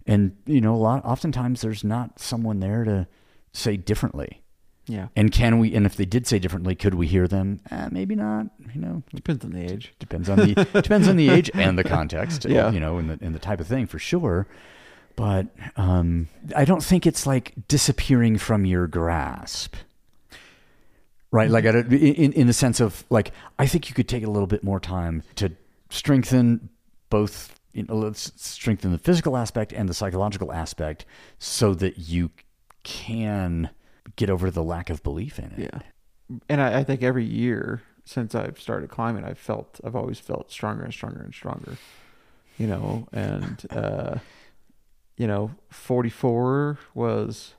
[0.08, 3.08] and you know a lot oftentimes there's not someone there to
[3.54, 4.42] say differently.
[4.88, 5.08] yeah.
[5.16, 5.74] And can we?
[5.74, 7.60] And if they did say differently, could we hear them?
[7.72, 8.48] Eh, maybe not.
[8.74, 9.94] You know, Depends on the age.
[10.00, 12.46] depends on the depends on the age and the context.
[12.50, 12.70] Yeah.
[12.72, 14.48] you know, and the and the type of thing for sure.
[15.16, 16.28] But um,
[16.58, 19.76] I don't think it's like disappearing from your grasp,
[21.36, 21.50] right?
[21.50, 24.48] Like don't- in in the sense of like I think you could take a little
[24.48, 25.52] bit more time to
[25.90, 26.70] strengthen
[27.10, 27.60] both.
[27.74, 31.06] You know, let's strengthen the physical aspect and the psychological aspect,
[31.40, 32.32] so that you
[32.84, 33.70] can
[34.16, 35.72] get over the lack of belief in it.
[35.74, 35.80] Yeah.
[36.48, 40.52] And I, I think every year since I've started climbing, I've felt, I've always felt
[40.52, 41.78] stronger and stronger and stronger,
[42.58, 44.20] you know, and, uh,
[45.18, 47.56] you know, 44 was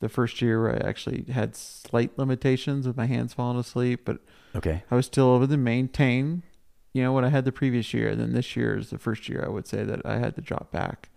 [0.00, 4.18] the first year where I actually had slight limitations with my hands falling asleep, but
[4.54, 4.82] Okay.
[4.90, 6.42] I was still able to maintain,
[6.92, 8.08] you know, what I had the previous year.
[8.08, 10.40] And then this year is the first year I would say that I had to
[10.40, 11.08] drop back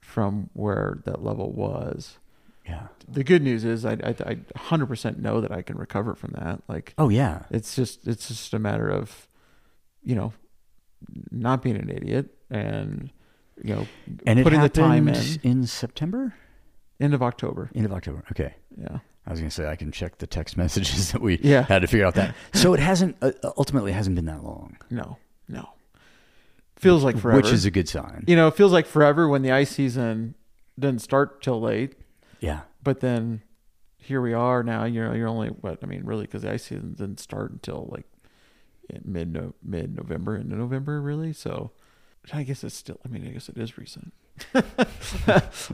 [0.00, 2.18] from where that level was
[2.66, 2.88] Yeah.
[3.08, 6.62] the good news is I, I, I 100% know that I can recover from that.
[6.68, 7.42] Like Oh yeah.
[7.50, 9.28] it's just, it's just a matter of,
[10.02, 10.32] you know,
[11.30, 13.10] not being an idiot and,
[13.62, 13.86] you know,
[14.26, 16.34] And it putting the time in in September,
[17.00, 17.70] end of October.
[17.74, 18.22] end of October.
[18.30, 18.54] Okay.
[18.76, 18.98] Yeah.
[19.26, 21.62] I was going to say I can check the text messages that we Yeah.
[21.62, 22.34] had to figure out that.
[22.54, 25.68] So it hasn't uh, ultimately it hasn't been that long, No, no.
[26.76, 27.36] Feels like forever.
[27.42, 28.24] which is a good sign.
[28.26, 30.34] you know, it feels like forever when the ice season
[30.78, 31.94] doesn't start till late,
[32.40, 32.60] Yeah.
[32.82, 33.42] but then
[33.98, 34.84] here we are now.
[34.84, 37.88] You know, you're only what I mean, really, because the ice season didn't start until
[37.92, 38.06] like
[39.04, 41.34] mid mid November into November, really.
[41.34, 41.70] So
[42.32, 42.98] I guess it's still.
[43.04, 44.14] I mean, I guess it is recent.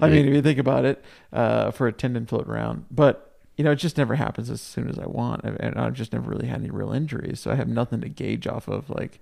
[0.00, 3.22] I mean, if you think about it, uh, for a tendon float around, but
[3.56, 6.28] you know, it just never happens as soon as I want, and I've just never
[6.30, 8.90] really had any real injuries, so I have nothing to gauge off of.
[8.90, 9.18] Like,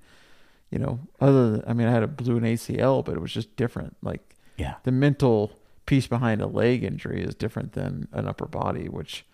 [0.70, 3.32] you know, other than I mean, I had a blew an ACL, but it was
[3.32, 3.96] just different.
[4.02, 4.74] Like Yeah.
[4.82, 5.52] the mental
[5.86, 9.24] piece behind a leg injury is different than an upper body, which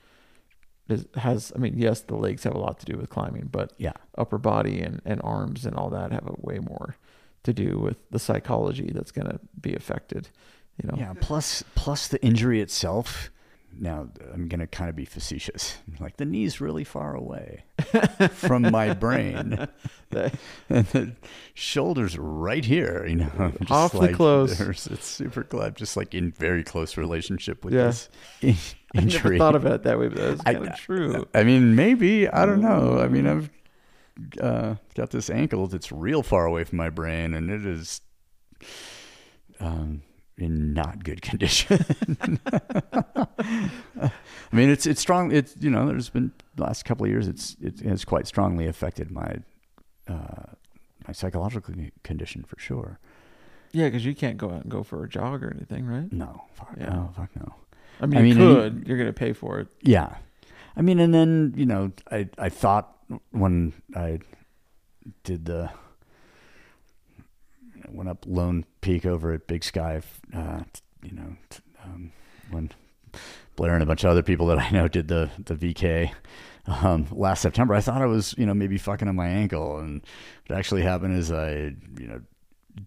[0.89, 3.73] is, has, I mean, yes, the legs have a lot to do with climbing, but
[3.79, 3.93] Yeah.
[4.19, 6.97] upper body and, and arms and all that have a way more
[7.45, 10.29] to do with the psychology that's going to be affected,
[10.83, 10.97] you know?
[10.99, 11.15] Yeah.
[11.21, 13.31] Plus, plus the injury itself.
[13.79, 15.79] Now I'm going to kind of be facetious.
[16.01, 17.65] Like the knee's really far away
[18.33, 19.69] from my brain,
[20.11, 21.13] and the
[21.55, 23.07] shoulders right here.
[23.07, 24.59] You know, just Awfully close.
[24.61, 27.87] It's super close, just like in very close relationship with Yeah.
[27.87, 28.09] this
[28.41, 28.57] in-
[28.97, 29.37] I injury.
[29.37, 31.29] never thought about it that way, but that's I- kind of true.
[31.35, 32.99] I mean, maybe I don't know.
[32.99, 33.51] I mean, I've
[34.41, 38.01] uh, got this ankle that's real far away from my brain, and it is
[39.61, 40.03] um,
[40.37, 41.85] in not good condition.
[43.23, 44.11] I
[44.53, 45.33] mean, it's it's strong.
[45.33, 47.29] It's you know, there's been the last couple of years.
[47.29, 49.37] It's it has quite strongly affected my
[50.09, 50.43] uh,
[51.07, 52.99] my psychological condition for sure.
[53.73, 56.13] Yeah, because you can't go out and go for a jog or anything, right?
[56.13, 56.89] No, fuck Yeah.
[56.91, 57.55] no, fuck no.
[58.01, 58.89] I mean, I you mean, and could.
[58.89, 59.69] You're going to pay for it.
[59.83, 60.17] Yeah.
[60.77, 62.97] I mean, and then, you know, I, I thought
[63.31, 64.21] when I
[65.25, 65.71] did the,
[67.89, 70.01] went up Lone Peak over at Big Sky,
[70.35, 70.61] uh,
[71.03, 71.37] you know,
[71.85, 72.13] um,
[72.51, 72.71] when
[73.57, 76.13] Blair and a bunch of other people that I know did the the VK
[76.67, 77.75] um, last September.
[77.75, 80.03] I thought I was you know maybe fucking on my ankle, and
[80.47, 82.21] what actually happened is I you know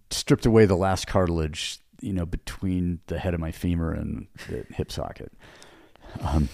[0.10, 4.66] stripped away the last cartilage you know between the head of my femur and the
[4.74, 5.32] hip socket.
[6.22, 6.50] Um,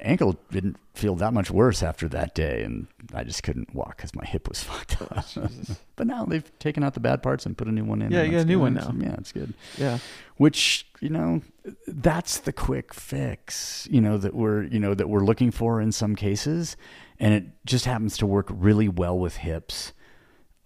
[0.00, 4.14] ankle didn't feel that much worse after that day, and I just couldn't walk because
[4.14, 5.24] my hip was fucked up.
[5.36, 5.48] Oh,
[5.96, 8.10] but now they've taken out the bad parts and put a new one in.
[8.10, 8.92] Yeah, you got a new one now.
[8.98, 9.54] Yeah, it's good.
[9.76, 9.98] Yeah.
[10.36, 11.42] Which you know,
[11.86, 13.88] that's the quick fix.
[13.90, 16.76] You know that we're you know that we're looking for in some cases,
[17.18, 19.92] and it just happens to work really well with hips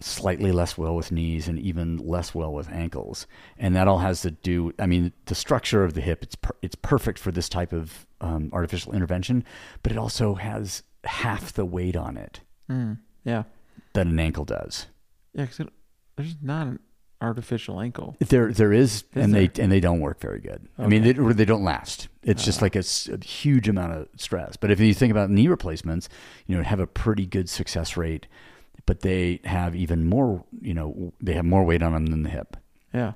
[0.01, 3.27] slightly less well with knees and even less well with ankles
[3.57, 6.55] and that all has to do i mean the structure of the hip it's per,
[6.61, 9.45] it's perfect for this type of um, artificial intervention
[9.83, 12.99] but it also has half the weight on it Mm.
[13.25, 13.43] Yeah.
[13.93, 14.87] that an ankle does
[15.35, 15.47] Yeah.
[15.47, 15.69] Cause it,
[16.17, 16.79] there's not an
[17.21, 18.17] artificial ankle.
[18.21, 19.47] there there is, Is and there?
[19.49, 22.61] they and they don't work very good i mean they, they don't last it's just
[22.61, 22.65] Ah.
[22.67, 22.85] like a,
[23.25, 26.09] huge amount of stress but if you think about knee replacements
[26.47, 28.27] you know have a pretty good success rate
[28.87, 32.31] but they have even more you know they have more weight on them than the
[32.31, 32.57] hip
[32.93, 33.13] Yeah.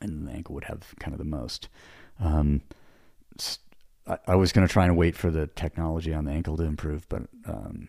[0.00, 1.68] and the ankle would have kind of the most.
[2.20, 2.62] Um,
[4.06, 6.64] I, I was going to try and wait for the technology on the ankle to
[6.64, 7.88] improve, but um,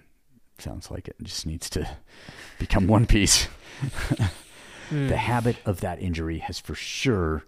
[0.59, 1.89] sounds like it just needs to
[2.59, 3.47] become one piece.
[4.91, 7.43] the habit of that injury has for sure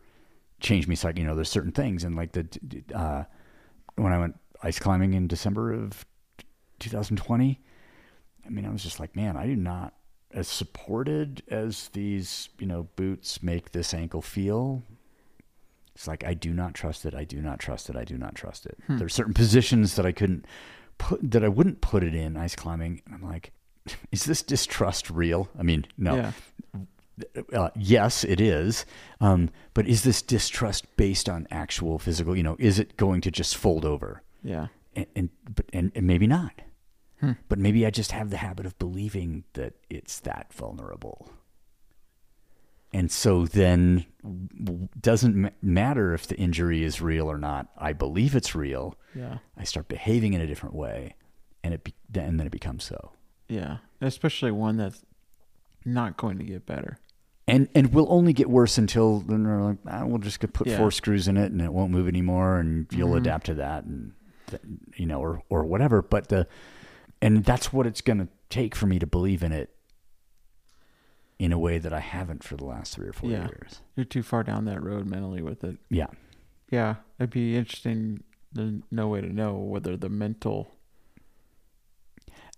[0.59, 0.95] changed me.
[0.95, 2.47] So, you know, there's certain things, and like the
[2.93, 3.23] uh,
[3.95, 6.05] when I went ice climbing in December of
[6.79, 7.59] 2020,
[8.45, 9.93] I mean, I was just like, man, I do not
[10.31, 14.83] as supported as these, you know, boots make this ankle feel.
[15.99, 17.13] It's like I do not trust it.
[17.13, 17.97] I do not trust it.
[17.97, 18.77] I do not trust it.
[18.87, 19.03] Hmm.
[19.03, 20.45] are certain positions that I couldn't
[20.97, 23.01] put that I wouldn't put it in ice climbing.
[23.05, 23.51] And I'm like,
[24.13, 25.49] is this distrust real?
[25.59, 26.15] I mean, no.
[26.15, 26.31] Yeah.
[27.51, 28.85] Uh, yes, it is.
[29.19, 32.33] Um, but is this distrust based on actual physical?
[32.33, 34.23] You know, is it going to just fold over?
[34.41, 34.67] Yeah.
[34.95, 36.61] and, and but and, and maybe not.
[37.19, 37.33] Hmm.
[37.49, 41.29] But maybe I just have the habit of believing that it's that vulnerable.
[42.91, 44.05] And so then
[44.99, 47.67] doesn't ma- matter if the injury is real or not.
[47.77, 48.95] I believe it's real.
[49.15, 49.37] Yeah.
[49.57, 51.15] I start behaving in a different way,
[51.63, 53.11] and it be, and then it becomes so.
[53.47, 53.77] Yeah.
[54.01, 55.03] Especially one that's
[55.85, 56.97] not going to get better.
[57.47, 60.77] And and will only get worse until then they're like, ah, we'll just put Yeah.
[60.77, 63.17] four screws in it and it won't move anymore, and you'll Mhm.
[63.19, 64.13] adapt to that, and
[64.47, 64.61] th-
[64.95, 66.01] you know, or or whatever.
[66.01, 66.47] But the
[67.21, 69.69] and that's what it's going to take for me to believe in it
[71.39, 73.47] in a way that I haven't for the last three or four Yeah.
[73.47, 73.81] years.
[73.95, 75.77] You're too far down that road mentally with it.
[75.89, 76.07] Yeah,
[76.69, 76.95] Yeah.
[77.17, 78.23] It'd be interesting.
[78.51, 80.75] There's no way to know whether the mental.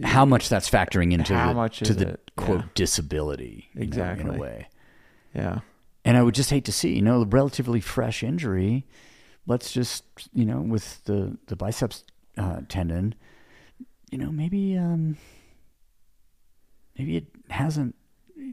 [0.04, 2.32] how much that's factoring into How the, much to the it?
[2.36, 2.68] quote Yeah.
[2.74, 4.24] disability Exactly.
[4.26, 4.68] know, in a way.
[5.36, 5.60] Yeah.
[6.04, 8.88] And I would just hate to see, you know, a relatively fresh injury.
[9.46, 10.04] Let's just,
[10.34, 12.04] you know, with the the biceps
[12.38, 13.14] uh, tendon,
[14.12, 15.18] you know, maybe um,
[16.98, 17.94] maybe it hasn't.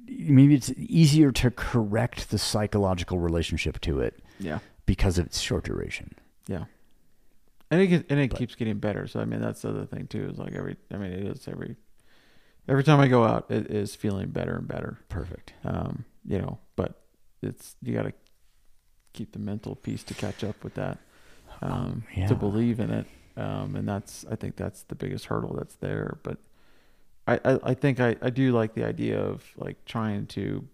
[0.06, 4.58] Maybe it's easier to correct the psychological relationship to it Yeah.
[4.86, 6.14] because of its short duration.
[6.46, 6.64] Yeah.
[7.70, 9.06] And it and it But- keeps getting better.
[9.06, 10.28] So I mean that's the other thing too.
[10.28, 11.76] Is like every I mean it is every
[12.66, 14.98] every time I go out it is feeling better and better.
[15.08, 15.52] Perfect.
[15.64, 17.02] Um, you know, but
[17.42, 18.12] it's you got to
[19.12, 20.98] keep the mental piece to catch up with that.
[21.60, 22.28] Um, yeah.
[22.28, 23.06] to believe in it.
[23.36, 26.18] Um, and that's I think that's the biggest hurdle that's there.
[26.22, 26.38] But
[27.28, 30.66] I I, I think I, I do like the idea of like trying to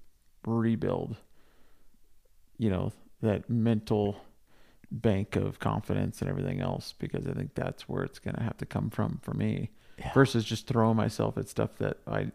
[0.47, 1.17] rebuild
[2.59, 2.93] you know
[3.23, 4.17] that mental
[4.91, 8.57] bank of confidence and everything else because I think that's where it's going to have
[8.59, 10.13] to come from for me Yeah.
[10.13, 12.31] versus just throwing myself at stuff that I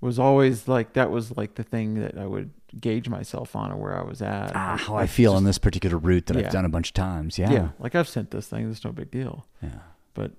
[0.00, 2.50] was always like that was like the thing that I would
[2.80, 4.52] gauge myself on or where I was at.
[4.54, 6.46] Ah, how like I feel just- on this particular route that Yeah.
[6.46, 7.38] I've done a bunch of times.
[7.38, 7.50] Yeah.
[7.52, 7.68] Yeah.
[7.78, 8.70] like I've sent this thing.
[8.70, 9.46] It's no big deal.
[9.62, 9.80] Yeah.
[10.14, 10.32] But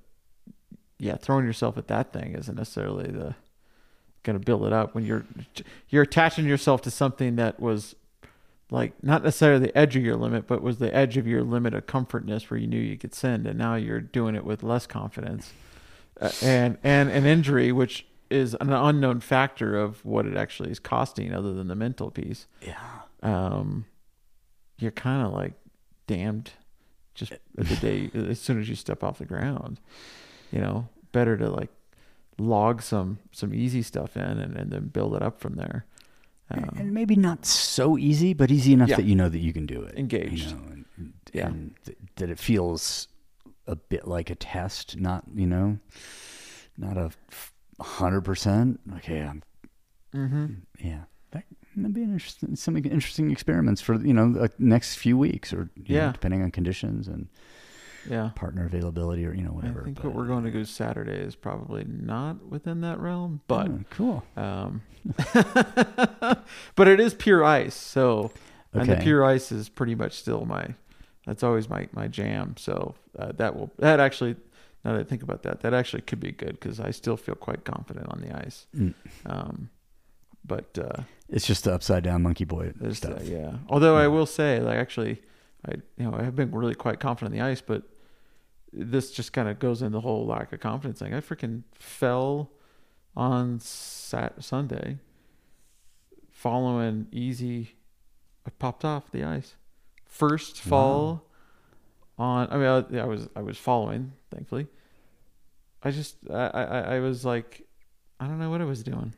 [1.00, 3.36] yeah, throwing yourself at that thing isn't necessarily the
[4.24, 5.26] going to build it up when you're
[5.90, 7.96] you're attaching yourself to something that was
[8.70, 11.74] like not necessarily the edge of your limit, but was the edge of your limit
[11.74, 14.86] of comfortness where you knew you could send, and now you're doing it with less
[14.86, 15.54] confidence,
[16.20, 20.80] uh, and and an injury which is an unknown factor of what it actually is
[20.80, 22.46] costing, other than the mental piece.
[22.62, 22.76] Yeah.
[23.24, 23.86] Um,
[24.80, 25.54] you're kind of like
[26.08, 26.52] damned
[27.16, 29.80] just the day as soon as you step off the ground.
[30.52, 31.70] You know, better to like
[32.38, 35.86] log some some easy stuff in and, and then build it up from there.
[36.50, 38.96] Um, and maybe not so easy, but easy enough Yeah.
[38.98, 39.98] that you know that you can do it.
[39.98, 40.52] Engaged.
[40.52, 40.62] You know,
[40.98, 41.48] and, Yeah.
[41.48, 43.10] and th- that it feels
[43.66, 45.80] a bit like a test, not you know,
[46.78, 47.12] not a
[47.82, 48.80] hundred percent.
[48.98, 49.44] Okay, I'm
[50.16, 50.46] mm-hmm.
[50.80, 51.04] yeah.
[51.32, 51.44] That,
[51.76, 55.70] that'd be an interesting, some interesting experiments for you know the next few weeks or
[55.76, 56.12] you know, Yeah.
[56.14, 57.28] depending on conditions and
[58.10, 58.32] Yeah.
[58.36, 59.82] partner availability or you know whatever.
[59.82, 63.42] I think but- what we're going to go Saturday is probably not within that realm,
[63.48, 64.24] but Oh, cool.
[64.36, 64.82] um,
[66.76, 67.76] but it is pure ice.
[67.76, 68.32] So,
[68.74, 70.76] and the pure ice is pretty much still my.
[71.26, 72.56] That's always my my jam.
[72.58, 74.36] So uh, that will that actually.
[74.86, 77.36] Now that I think about that, that actually could be good because I still feel
[77.36, 78.68] quite confident on the ice.
[78.78, 78.94] Mm.
[79.26, 79.70] Um,
[80.46, 83.20] but uh, It's just the upside down monkey boy stuff.
[83.20, 83.54] uh, yeah.
[83.68, 85.22] Although I will say, like actually,
[85.68, 87.84] I you know I have been really quite confident on the ice, but
[88.78, 91.14] this just kind of goes in the whole lack of confidence thing.
[91.14, 92.52] I freaking fell
[93.16, 95.00] on sat Sunday,
[96.32, 97.76] following easy.
[98.46, 99.56] I popped off the ice.
[100.06, 101.26] First fall
[102.18, 102.48] on.
[102.50, 104.68] I mean, I, I was I was following, thankfully.
[105.84, 107.68] I just I, I I was like,
[108.20, 109.14] I don't know what I was doing.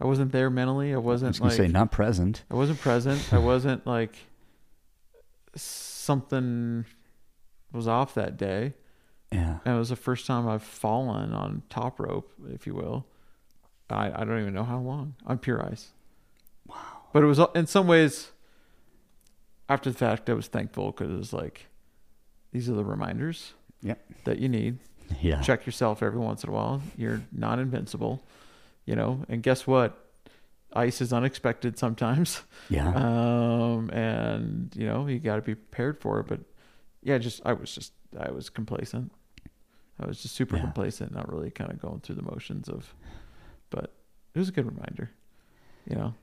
[0.00, 0.92] I wasn't there mentally.
[0.92, 2.44] I I wasn't I was gonna like say not present.
[2.50, 3.32] I wasn't present.
[3.32, 4.16] I wasn't like
[5.54, 6.84] something
[7.72, 8.74] was off that day.
[9.32, 9.58] Yeah.
[9.64, 13.06] And it was the first time I've fallen on top rope, if you will.
[13.88, 15.88] I, I don't even know how long on pure ice.
[16.66, 16.76] Wow.
[17.12, 18.30] But it was in some ways,
[19.68, 21.66] after the fact, I was thankful because it was like,
[22.52, 24.04] these are the reminders Yep.
[24.24, 24.78] that you need.
[25.20, 25.40] Yeah.
[25.40, 26.82] Check yourself every once in a while.
[26.96, 28.22] You're not invincible,
[28.84, 29.24] you know.
[29.28, 29.96] And guess what?
[30.72, 32.42] Ice is unexpected sometimes.
[32.68, 32.92] Yeah.
[33.70, 36.26] Um, and you know, you got to be prepared for it.
[36.26, 36.40] But
[37.02, 39.10] yeah, just I was just I was complacent.
[40.00, 40.62] I was just super Yeah.
[40.62, 42.94] complacent, not really kind of going through the motions of.
[43.70, 43.92] But
[44.34, 45.10] it was a good reminder,
[45.88, 46.14] you know.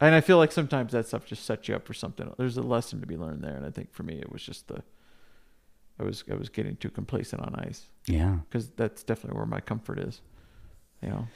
[0.00, 2.30] And I feel like sometimes that stuff just sets you up for something.
[2.36, 4.68] There's a lesson to be learned there, and I think for me it was just
[4.68, 4.82] the.
[5.98, 8.36] I was I was getting too complacent on ice yeah.
[8.50, 10.20] because that's definitely where my comfort is.
[11.02, 11.28] You know,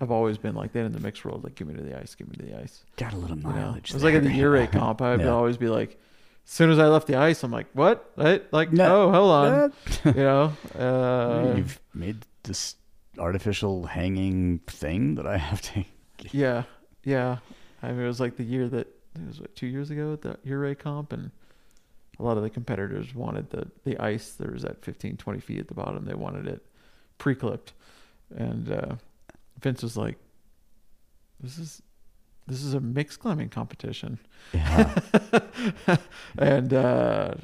[0.00, 1.42] I've always been like that in the mixed world.
[1.42, 2.84] Like, give me to the ice, give me to the ice.
[2.96, 3.90] Got a little You know, mileage.
[3.90, 4.50] it was like in the there.
[4.52, 5.00] Ouray comp.
[5.02, 5.28] I would Yeah.
[5.32, 6.00] always be like,
[6.46, 8.12] as soon as I left the ice, I'm like, what?
[8.14, 8.48] What?
[8.52, 9.08] Like, No.
[9.08, 9.72] oh, hold on.
[10.04, 12.76] you know, uh, You've made this
[13.18, 15.84] artificial hanging thing that I have to.
[16.32, 16.62] yeah,
[17.04, 17.38] yeah.
[17.82, 20.22] I mean, it was like the year that it was what two years ago at
[20.22, 21.30] the Ouray comp, and
[22.18, 24.32] a lot of the competitors wanted the the ice.
[24.32, 26.04] There was at 15, 20 feet at the bottom.
[26.04, 26.64] They wanted it
[27.18, 27.72] pre-clipped,
[28.34, 28.94] and uh,
[29.60, 30.16] Vince was like,
[31.40, 31.82] "This is."
[32.46, 34.18] This is a mixed climbing competition.
[34.54, 34.94] Yeah.
[36.38, 37.34] and uh,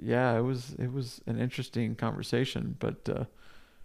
[0.00, 3.24] yeah, it was it was an interesting conversation, but uh,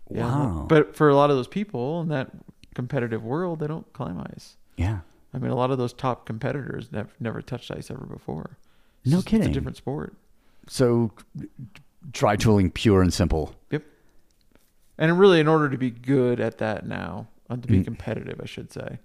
[0.10, 0.66] yeah, wow.
[0.68, 2.30] But for a lot of those people in that
[2.76, 4.58] competitive world, they don't climb ice.
[4.78, 5.00] yeah.
[5.34, 8.58] I mean, a lot of those top competitors never never touched ice ever before.
[9.04, 9.50] It's No just- It's kidding.
[9.50, 10.16] a different sport,
[10.68, 11.12] So
[12.12, 13.56] dry tooling pure and simple.
[13.72, 13.84] Yep.
[14.98, 17.86] And really, in order to be good at that now, and to be Mm.
[17.86, 19.00] competitive, I should say,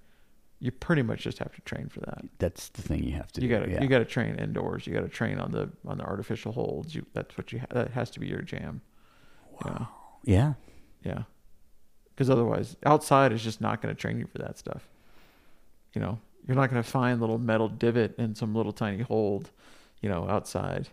[0.58, 2.24] you pretty much just have to train for that.
[2.38, 3.82] That's the thing you have to You got to yeah.
[3.82, 4.86] you got to train indoors.
[4.86, 6.94] You got to train on the on the artificial holds.
[6.94, 8.80] You that's what you ha- that has to be your jam.
[9.64, 9.88] Wow.
[10.24, 10.54] Yeah.
[11.04, 11.22] Yeah.
[12.14, 14.88] Because otherwise, outside is just not going to train you for that stuff.
[15.92, 19.50] You know, you're not going to find little metal divot in some little tiny hold,
[20.00, 20.88] you know, outside.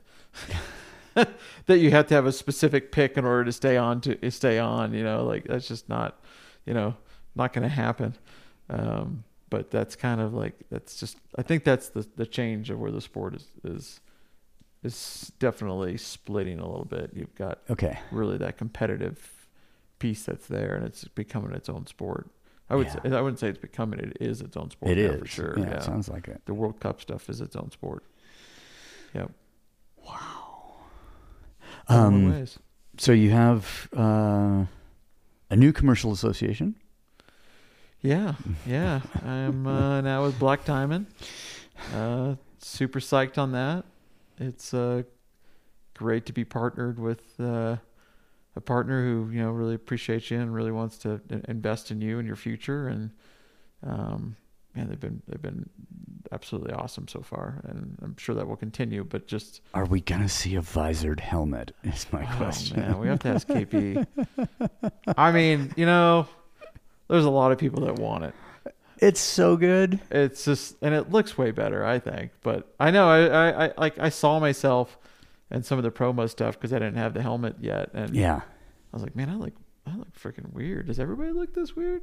[1.14, 4.60] that you have to have a specific pick in order to stay on to stay
[4.60, 4.94] on.
[4.94, 6.20] You know, like that's just not,
[6.66, 6.96] you know,
[7.36, 8.16] not going to happen.
[8.70, 9.24] Um,
[9.54, 11.18] but that's kind of like that's just.
[11.38, 14.02] I think that's the the change of where the sport is is
[14.84, 17.12] is definitely splitting a little bit.
[17.14, 18.00] You've got Okay.
[18.12, 19.48] really that competitive
[20.00, 22.30] piece that's there, and it's becoming its own sport.
[22.70, 22.94] I would Yeah.
[23.04, 24.92] say, I wouldn't say it's becoming it is its own sport.
[24.92, 25.54] It is for sure.
[25.60, 26.42] Yeah, Yeah, It sounds like it.
[26.46, 28.04] the World Cup stuff is its own sport.
[29.14, 29.30] Yep.
[29.30, 30.22] In a lot
[31.88, 32.48] of Um,
[32.98, 34.66] so you have uh,
[35.50, 36.76] a new commercial association.
[38.04, 38.34] Yeah,
[38.66, 39.00] yeah.
[39.24, 41.06] I'm uh, now with Black Diamond.
[41.96, 43.86] Uh, super psyched on that.
[44.38, 45.04] It's uh,
[45.94, 47.78] great to be partnered with uh,
[48.58, 52.20] a partner who you know really appreciates you and really wants to invest in you
[52.20, 52.90] and your future.
[52.90, 53.12] And
[53.88, 54.36] um,
[54.76, 55.70] man, they've been they've been
[56.34, 59.06] absolutely awesome so far, and I'm sure that will continue.
[59.06, 61.72] But just Are we gonna see a visored helmet?
[61.86, 62.82] Is my oh, question.
[62.82, 64.06] man, we have to ask KP.
[65.18, 66.28] I mean, you know,
[67.14, 68.34] there's a lot of people that want it.
[68.98, 70.00] It's so good.
[70.12, 73.72] it's just and it looks way better i think but i know i i, I
[73.78, 74.98] like i saw myself
[75.52, 78.38] and some of the promo stuff because i didn't have the helmet yet and Yeah.
[78.38, 79.54] i was like man i look
[79.86, 82.02] i look freaking weird does everybody look this weird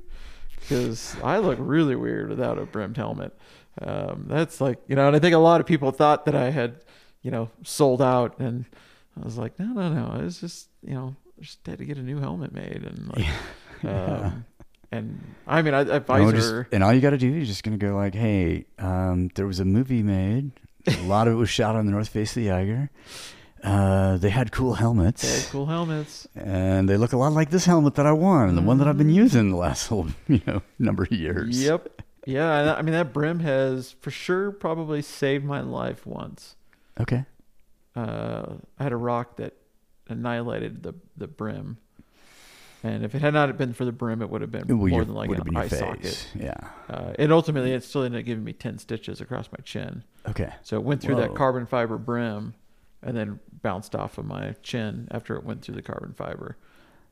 [0.61, 3.33] because i look really weird without a brimmed helmet
[3.81, 6.51] um, that's like you know and i think a lot of people thought that i
[6.51, 6.85] had
[7.23, 8.67] you know sold out and
[9.19, 11.97] i was like no no no it's just you know I just had to get
[11.97, 13.27] a new helmet made and like
[13.91, 14.45] um,
[14.93, 16.33] and i mean i, And, visor
[16.65, 19.47] just- and all you got to do is just gonna go like, hey, um, there
[19.47, 20.51] was a movie made.
[20.87, 22.91] A lot of it was shot on the north face of the Eiger.
[23.63, 25.21] Uh, they had cool helmets.
[25.23, 26.27] They had cool helmets.
[26.35, 28.97] and they look a lot like this helmet that I won, the one that I've
[28.97, 31.63] been using the last whole you know number of years.
[31.63, 32.03] Yep.
[32.27, 36.57] Yeah, I mean that brim has for sure probably saved my life once.
[36.99, 37.25] Okay.
[37.97, 39.55] Uh, I had a rock that
[40.09, 41.77] annihilated the the brim,
[42.83, 44.89] and if it had not been for the brim, it would have been Well, more
[44.89, 46.29] your- than like an eye your socket.
[46.35, 46.55] Yeah.
[46.89, 50.03] Uh, and ultimately, it still ended up giving me ten stitches across my chin.
[50.29, 50.53] Okay.
[50.63, 51.23] So it went through Whoa.
[51.23, 52.55] that carbon fiber brim,
[53.03, 56.57] and then bounced off of my chin after it went through the carbon fiber.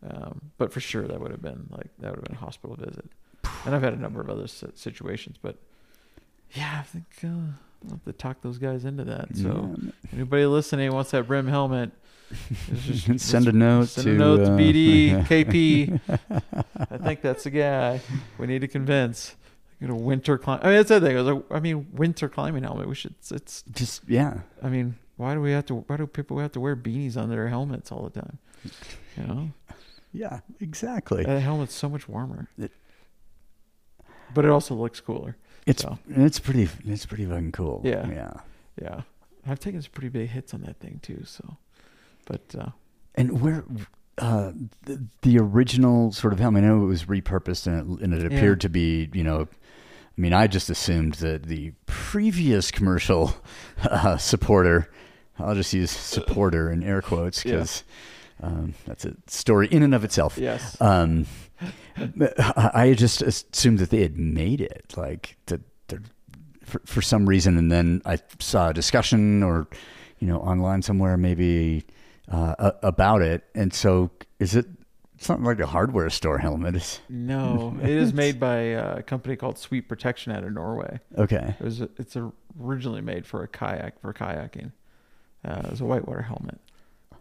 [0.08, 2.76] Um, but for sure, that would have been like that would have been a hospital
[2.76, 3.04] visit.
[3.66, 5.56] And I've had a number of other situations, but
[6.52, 7.26] yeah, I think uh,
[7.84, 9.36] I'll have to talk those guys into that.
[9.36, 9.90] So Yeah.
[10.12, 11.90] anybody listening wants that brim helmet,
[12.74, 16.00] just- Send a note send to, a note to uh, BD KP.
[16.90, 18.00] I think that's the guy
[18.38, 19.34] we need to convince.
[19.80, 20.58] Get a winter climb.
[20.62, 21.16] I mean, that's the thing.
[21.16, 22.88] I, was like, I mean, winter climbing helmet.
[22.88, 23.14] We should.
[23.30, 23.62] It's.
[23.70, 24.40] Just yeah.
[24.60, 25.76] I mean, why do we have to?
[25.76, 28.38] Why do people have to wear beanies on their helmets all the time?
[29.16, 29.50] You know,
[30.12, 30.40] Yeah.
[30.60, 31.24] Exactly.
[31.24, 32.48] that helmet's so much warmer.
[32.58, 32.72] It-
[34.34, 35.36] but it also looks cooler.
[35.66, 35.98] It's so.
[36.08, 37.80] it's pretty it's pretty fucking cool.
[37.84, 38.08] Yeah.
[38.10, 38.32] Yeah.
[38.82, 39.00] Yeah,
[39.46, 41.22] I've taken some pretty big hits on that thing too.
[41.24, 41.56] So,
[42.28, 42.70] but uh,
[43.14, 43.64] And where
[44.18, 44.52] uh,
[44.84, 48.20] the, the original sort of helmet, I know it was repurposed and it, and it
[48.20, 48.36] Yeah.
[48.38, 53.32] appeared to be, you know, I mean, I just assumed that the previous commercial
[53.82, 54.90] uh, supporter,
[55.38, 57.52] I'll just use supporter in air quotes Yeah.
[57.52, 57.84] because
[58.42, 60.36] um, that's a story in and of itself.
[60.38, 61.26] yes, Um,
[61.96, 66.02] I I just assumed that they had made it, like that they're-
[66.64, 69.66] for for some reason, and then I saw a discussion or
[70.20, 71.84] you know online somewhere maybe
[72.30, 74.66] uh, about it, and so is it
[75.18, 76.76] something like a hardware store helmet?
[76.76, 81.00] Is- no, it is made by a company called Sweet Protection out of Norway.
[81.16, 81.80] Okay, It was.
[81.80, 82.16] It's
[82.60, 84.72] originally made for a kayak for kayaking.
[85.44, 86.60] Uh, it was a whitewater helmet.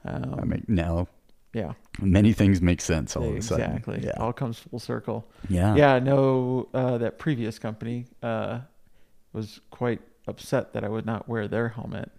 [0.05, 1.07] Um, I mean now
[1.53, 3.65] yeah, many things make sense all of a sudden.
[3.65, 4.01] exactly.
[4.03, 5.27] Yeah, All comes full circle.
[5.49, 8.59] yeah, Yeah, no, uh, that previous company uh,
[9.33, 12.11] was quite upset that I would not wear their helmet,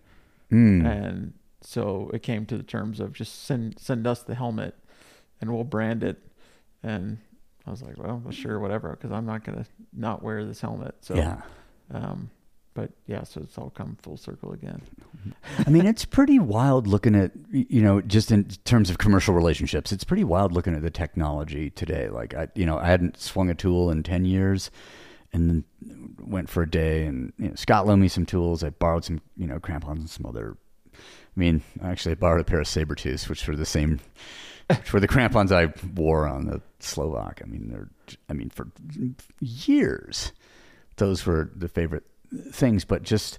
[0.50, 0.84] Mm.
[0.86, 4.76] and so it came to the terms of just send send us the helmet,
[5.40, 6.18] and we'll brand it.
[6.82, 7.18] And
[7.66, 10.94] I was like, well, sure, whatever, because I'm not gonna not wear this helmet.
[11.00, 11.42] So, yeah.
[11.92, 12.30] um,
[12.78, 14.80] but yeah, so it's all come full circle again.
[15.66, 19.90] I mean, it's pretty wild looking at, you know, just in terms of commercial relationships,
[19.90, 22.08] it's pretty wild looking at the technology today.
[22.08, 24.70] Like, I, you know, I hadn't swung a tool in 10 years
[25.32, 28.62] and then went for a day and, you know, Scott loaned me some tools.
[28.62, 30.56] I borrowed some, you know, crampons and some other,
[31.36, 34.00] I mean, actually I borrowed a pair of saber tooths, which were the same,
[34.68, 37.40] which were the crampons I wore on the Slovak.
[37.44, 37.88] I mean, they're,
[38.28, 38.68] I mean, for
[39.40, 40.32] years,
[40.96, 42.04] those were the favorite
[42.52, 43.38] things, but just,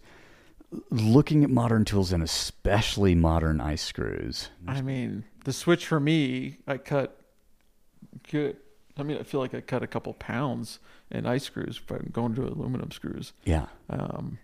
[0.92, 4.50] looking at modern tools and especially modern ice screws.
[4.68, 7.20] I mean, the switch for me, I cut
[8.30, 8.58] good.
[8.98, 12.10] I mean, I feel like I cut a couple pounds in ice screws if I'm
[12.12, 13.34] going to aluminum screws.
[13.46, 13.68] Yeah.
[13.90, 14.38] Um,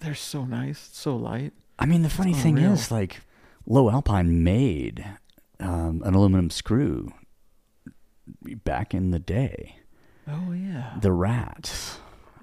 [0.00, 1.52] they're so nice, so light.
[1.78, 2.72] I mean, the funny thing unreal.
[2.72, 3.20] is, like,
[3.66, 5.04] Lowe Alpine made
[5.60, 7.12] um, an aluminum screw
[8.64, 9.76] back in the day.
[10.28, 10.94] Oh yeah.
[11.00, 11.98] The Rats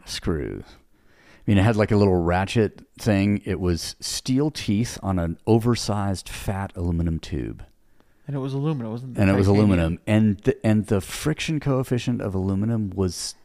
[0.06, 0.64] screw.
[0.68, 3.42] I mean, it had like a little ratchet thing.
[3.45, 7.66] It was steel teeth on an oversized fat aluminum tube.
[8.26, 9.22] And it was aluminum, wasn't it?
[9.22, 13.36] and it was aluminum and the, and the friction coefficient of aluminum was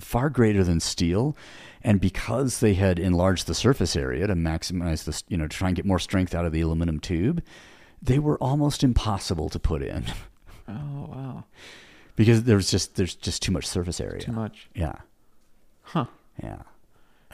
[0.00, 1.36] far greater than steel
[1.82, 5.68] and because they had enlarged the surface area to maximize this you know to try
[5.68, 7.42] and get more strength out of the aluminum tube
[8.02, 10.04] they were almost impossible to put in
[10.68, 11.44] Oh wow.
[12.16, 14.68] because there's just there's just too much surface area Too much.
[14.74, 14.94] yeah
[15.82, 16.04] Huh.
[16.42, 16.58] yeah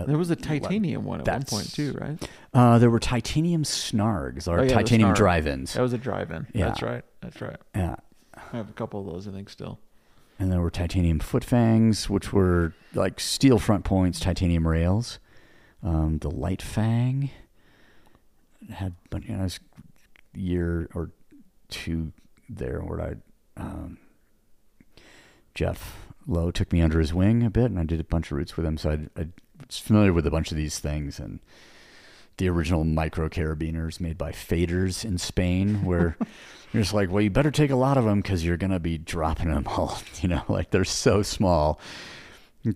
[0.07, 2.29] There was a titanium one at one point too, right?
[2.53, 5.17] uh, there were titanium snargs or Oh, yeah, titanium snarg.
[5.17, 6.47] drive-ins That was a drive-in.
[6.55, 6.67] Yeah.
[6.67, 7.05] That's right.
[7.21, 7.57] That's right.
[7.75, 7.97] yeah
[8.37, 9.79] I have a couple of those, I think, still.
[10.39, 15.19] And there were titanium foot fangs, which were like steel front points, titanium rails.
[15.83, 17.31] Um, the light fang
[18.71, 21.11] had, but you know, a year or
[21.69, 22.13] two
[22.49, 23.99] there where I, um,
[25.55, 28.39] Jeff Lowe took me under his wing a bit, and I did a bunch of
[28.39, 29.27] routes with him, so I, I
[29.67, 31.41] was familiar with a bunch of these things and.
[32.37, 36.17] The original micro carabiners made by Faders in Spain, where
[36.73, 38.99] you're just like, well, you better take a lot of them because you're gonna be
[38.99, 39.99] dropping them all.
[40.21, 41.79] You know, like they're so small.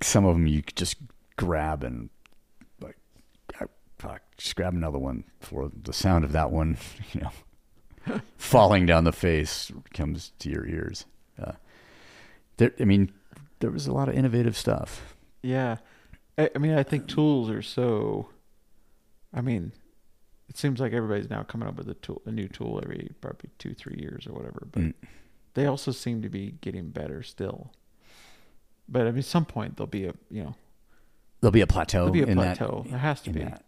[0.02, 0.96] Some of them you just
[1.36, 2.10] grab and
[2.80, 2.96] like,
[3.98, 6.76] fuck, just grab another one for the sound of that one.
[7.12, 11.06] You know, falling down the face comes to your ears.
[11.42, 11.52] Uh,
[12.58, 13.12] there, I mean,
[13.60, 15.16] there was a lot of innovative stuff.
[15.42, 15.76] Yeah.
[16.36, 18.28] I, I mean, I think tools are so.
[19.32, 19.72] I mean,
[20.48, 23.50] it seems like everybody's now coming up with a tool, a new tool every probably
[23.58, 24.66] two, three years or whatever.
[24.70, 24.94] But Mm.
[25.54, 27.72] they also seem to be getting better still.
[28.88, 30.54] But I mean, some point there'll be a you know
[31.40, 31.98] There'll be a plateau.
[32.10, 32.84] there'll be a in that- plateau.
[32.88, 33.40] there has to be.
[33.40, 33.64] that.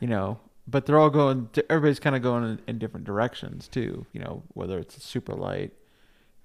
[0.00, 1.48] You know, but they're all going.
[1.68, 4.06] Everybody's kind of going in, in different directions too.
[4.12, 5.72] You know, whether it's super light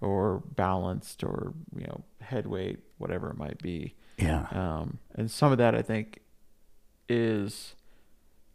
[0.02, 3.96] or balanced or you know head weight, whatever it might be.
[4.18, 4.48] Yeah.
[4.52, 6.20] Um, and some of that I think
[7.10, 7.76] is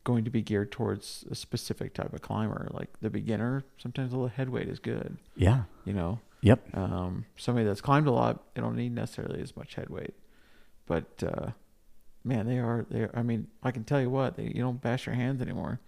[0.05, 3.64] going to be geared towards a specific type of climber, like the beginner.
[3.78, 5.16] Sometimes a little head weight is good.
[5.36, 5.62] yeah.
[5.84, 6.76] You know, Yep.
[6.76, 10.14] um, somebody that's climbed a lot, they don't need necessarily as much head weight.
[10.86, 11.50] But uh,
[12.24, 12.84] man, they are.
[12.90, 13.02] They.
[13.02, 14.36] Are, I mean, I can tell you what.
[14.36, 15.78] They, you don't bash your hands anymore.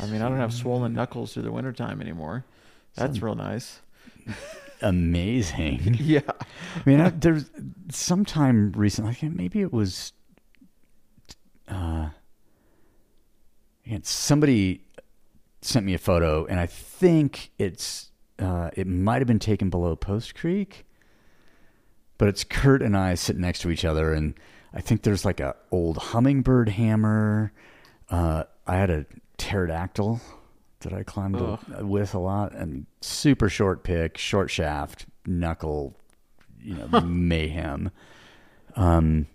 [0.00, 2.44] I mean, I don't have swollen knuckles through the wintertime anymore.
[2.94, 3.80] That's Some- real nice.
[4.82, 5.96] amazing.
[6.00, 6.20] Yeah.
[6.28, 7.50] I mean, I, there's
[7.90, 10.12] sometime recently, maybe it was,
[11.68, 12.10] uh,
[13.88, 14.82] yeah, somebody
[15.62, 19.96] sent me a photo, and I think it's, uh, it might have been taken below
[19.96, 20.84] Post Creek,
[22.18, 24.34] but it's Kurt and I sitting next to each other, and
[24.74, 27.52] I think there's like a old hummingbird hammer.
[28.10, 29.06] Uh, I had a
[29.38, 30.20] pterodactyl
[30.80, 31.58] that I climbed Ugh.
[31.80, 35.96] with a lot, and super short pick, short shaft, knuckle,
[36.60, 37.90] you know, mayhem.
[38.76, 39.28] Um,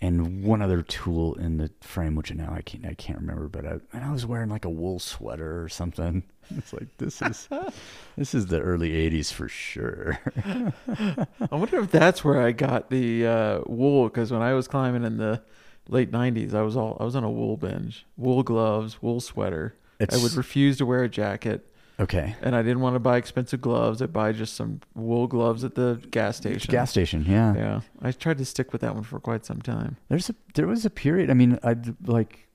[0.00, 3.66] and one other tool in the frame, which now I can't I can't remember, but
[3.66, 6.22] I and I was wearing like a wool sweater or something.
[6.56, 7.46] It's like this is
[8.16, 10.18] this is the early '80s for sure.
[10.46, 15.04] I wonder if that's where I got the uh, wool because when I was climbing
[15.04, 15.42] in the
[15.90, 19.74] late '90s, I was all I was on a wool binge, wool gloves, wool sweater.
[20.00, 21.66] I would refuse to wear a jacket,
[22.00, 24.00] Okay, and I didn't want to buy expensive gloves.
[24.00, 26.70] I'd buy just some wool gloves at the gas station.
[26.70, 27.54] gas station, yeah.
[27.56, 29.96] Yeah, I tried to stick with that one for quite some time.
[30.08, 31.28] There's a there was a period.
[31.28, 32.46] I mean, I like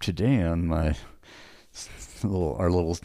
[0.00, 0.94] today on my
[2.22, 2.96] little our little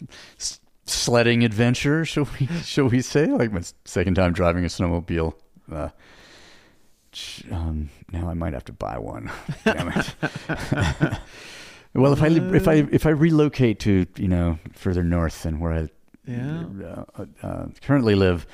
[0.86, 2.06] sledding adventure.
[2.06, 5.34] Shall we shall we say like my second time driving a snowmobile?
[5.70, 5.90] Uh,
[7.52, 9.30] um, now I might have to buy one.
[9.66, 11.20] Damn it.
[12.02, 15.74] Well, if I if I if I relocate to you know further north than where
[15.74, 15.90] I
[16.26, 16.66] Yeah.
[17.18, 18.46] uh, uh, currently live,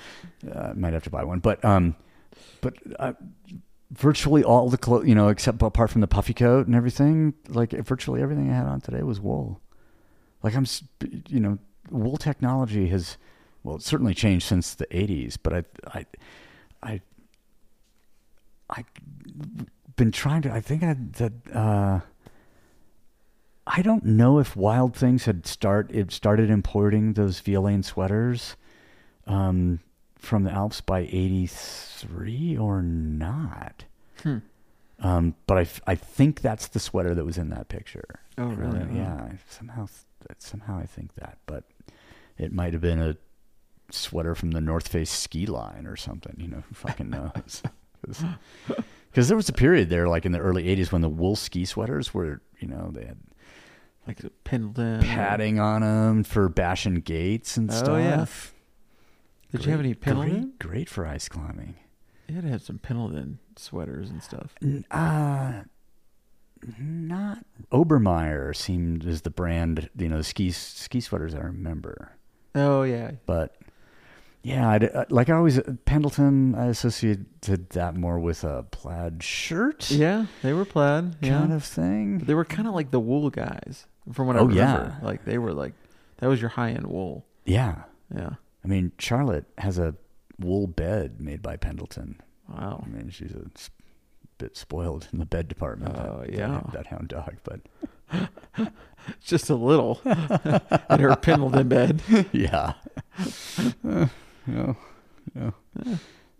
[0.50, 1.40] uh, I might have to buy one.
[1.40, 1.96] But um,
[2.62, 3.14] but uh,
[3.92, 7.72] virtually all the clothes, you know, except apart from the puffy coat and everything, like
[7.72, 9.60] virtually everything I had on today was wool.
[10.42, 10.66] Like I'm,
[11.30, 11.58] you know,
[11.90, 13.18] wool technology has,
[13.64, 15.38] well, it's certainly changed since the '80s.
[15.42, 15.64] But I,
[15.94, 16.06] I,
[16.82, 17.02] I,
[18.70, 18.84] I
[19.96, 20.52] been trying to.
[20.52, 22.04] I think I that.
[23.66, 28.56] I don't know if Wild Things had start it started importing those Violaine sweaters
[29.26, 29.80] um,
[30.18, 33.86] from the Alps by '83 or not.
[34.22, 34.38] Hmm.
[35.00, 38.22] Um, but I, f- I think that's the sweater that was in that picture.
[38.38, 38.98] Oh, I really?
[38.98, 39.16] Yeah.
[39.16, 39.88] I Somehow,
[40.38, 41.64] somehow I think that, but
[42.38, 43.18] it might have been a
[43.92, 46.36] sweater from the North Face ski line or something.
[46.38, 47.64] You know, who fucking knows?
[49.12, 51.66] Because there was a period there, like in the early '80s, when the wool ski
[51.66, 53.18] sweaters were, you know, they had
[54.08, 55.02] Like Pendleton.
[55.02, 58.00] padding on them for bashing gates and Oh, stuff.
[58.00, 59.58] yeah.
[59.58, 60.54] Did you have any Pendleton?
[60.60, 61.76] Great, great for ice climbing.
[62.28, 64.56] It had to have some Pendleton sweaters and stuff.
[64.92, 65.62] Uh,
[66.80, 67.40] not
[67.72, 72.14] Obermeyer seemed as the brand, you know, the ski ski sweaters I remember.
[72.56, 73.12] Oh yeah.
[73.26, 73.56] But
[74.44, 79.90] yeah, I'd, uh, like I always Pendleton, I associated that more with a plaid shirt,
[79.92, 81.16] Yeah, they were plaid.
[81.22, 81.40] Yeah.
[81.40, 82.20] kind of thing.
[82.20, 84.96] They were kind of like the wool guys, from what I Oh, remember.
[85.00, 85.06] yeah.
[85.06, 85.74] Like they were like
[86.18, 87.26] that was your high end wool.
[87.46, 87.84] yeah,
[88.14, 88.32] Yeah.
[88.64, 89.96] I mean Charlotte has a
[90.40, 92.20] wool bed made by Pendleton.
[92.50, 92.84] Wow.
[92.86, 93.46] I mean she's a
[94.38, 95.96] bit spoiled in the bed department.
[95.98, 96.48] Oh, that, yeah.
[96.48, 97.62] that, that hound dog, but
[99.22, 100.00] Just a little.
[100.06, 102.02] in her Pendleton bed.
[102.32, 102.74] yeah,
[103.84, 104.08] Uh,
[104.48, 104.78] you know,
[105.34, 105.54] you know,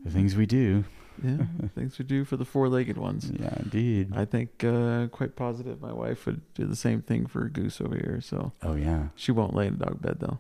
[0.04, 0.84] the things we do.
[1.22, 1.38] Yeah.
[1.76, 3.30] Things we do for the four legged ones.
[3.38, 4.14] Yeah, indeed.
[4.16, 7.80] I think uh, quite positive my wife would do the same thing for a Goose
[7.82, 8.20] over here.
[8.22, 9.08] So Oh yeah.
[9.16, 10.40] she won't lay in a dog bed though.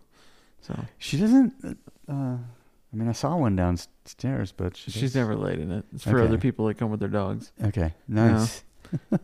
[0.61, 1.77] So She doesn't.
[2.09, 5.85] Uh, I mean, I saw one downstairs, but she she's does- never laid in it.
[5.93, 6.27] It's for Okay.
[6.27, 7.51] other people that come with their dogs.
[7.63, 8.63] Okay, nice.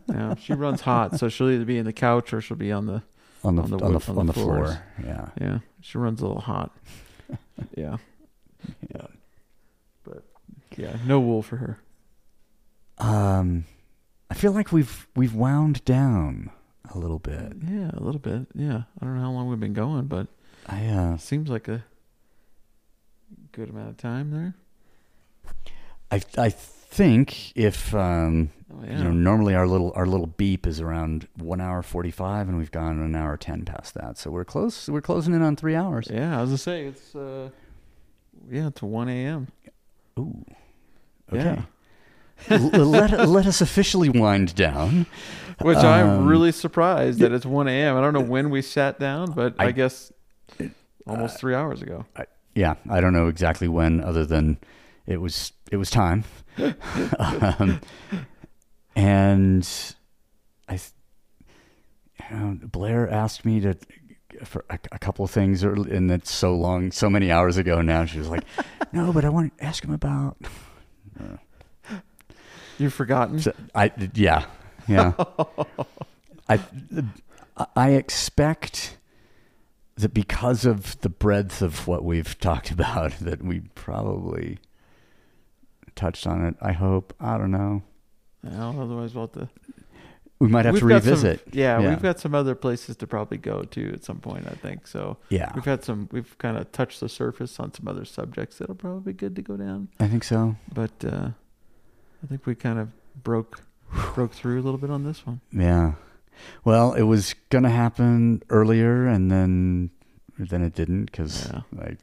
[0.08, 2.86] Yeah, she runs hot, so she'll either be in the couch or she'll be on
[2.86, 3.02] the.
[3.44, 4.82] On the On the, on the the, on on the, the floor.
[5.04, 5.28] Yeah.
[5.40, 6.76] Yeah, she runs a little hot.
[7.76, 7.98] Yeah,
[8.92, 9.06] yeah,
[10.80, 11.78] yeah, no wool for her.
[12.98, 13.64] Um,
[14.30, 16.50] I feel like we've we've wound down
[16.94, 17.52] a little bit.
[17.66, 18.46] Yeah, a little bit.
[18.54, 20.26] Yeah, I don't know how long we've been going, but
[20.66, 21.84] I uh, it seems like a
[23.52, 24.54] good amount of time there.
[26.10, 30.80] I I think if um, Oh, you know normally our little our little beep is
[30.80, 34.44] around one hour forty five, and we've gone an hour ten past that, so we're
[34.44, 34.88] close.
[34.88, 36.08] We're closing in on three hours.
[36.10, 37.50] Yeah, as I was gonna say it's uh,
[38.48, 39.48] yeah, it's one a.m.
[40.18, 40.44] Ooh.
[41.32, 41.52] Yeah.
[41.52, 41.62] Okay.
[42.50, 45.06] L- let let us officially wind down.
[45.60, 47.96] Which I'm Um, really surprised that it's one a.m.
[47.96, 50.10] I don't know when we sat down, but I, I- guess
[51.06, 52.06] almost three hours ago.
[52.16, 54.56] I, yeah, I don't know exactly when, other than
[55.06, 56.24] it was it was time.
[57.18, 57.80] um,
[58.96, 59.68] and
[60.68, 60.74] I,
[62.30, 63.76] you know, Blair asked me to
[64.44, 67.82] for a, a couple of things, earl- and that's so long, so many hours ago
[67.82, 68.04] now.
[68.06, 68.44] She was like,
[68.92, 70.36] "No, but I want to ask him about."
[72.78, 73.40] You've forgotten?
[73.40, 74.46] So I yeah
[74.88, 75.12] yeah.
[76.48, 76.60] I
[77.76, 78.96] I expect
[79.96, 84.58] that because of the breadth of what we've talked about, that we probably
[85.94, 86.56] touched on it.
[86.60, 87.14] I hope.
[87.20, 87.82] I don't know.
[88.42, 89.48] Well, otherwise, we'll have to.
[90.40, 91.42] We might have to got some- revisit.
[91.52, 91.90] yeah, Yeah.
[91.90, 94.46] we've got some other places to probably go to at some point.
[94.46, 95.18] I think so.
[95.28, 96.08] Yeah, We've had some.
[96.10, 99.42] We've kind of touched the surface on some other subjects that'll probably be good to
[99.42, 99.88] go down.
[100.00, 100.56] I think so.
[100.72, 101.30] But uh,
[102.22, 102.88] I think we kind of
[103.22, 103.60] broke
[104.14, 105.40] broke through a little bit on this one.
[105.52, 105.92] Yeah.
[106.64, 109.90] Well, it was gonna happen earlier, and then
[110.38, 111.60] then it didn't because Yeah.
[111.82, 111.96] I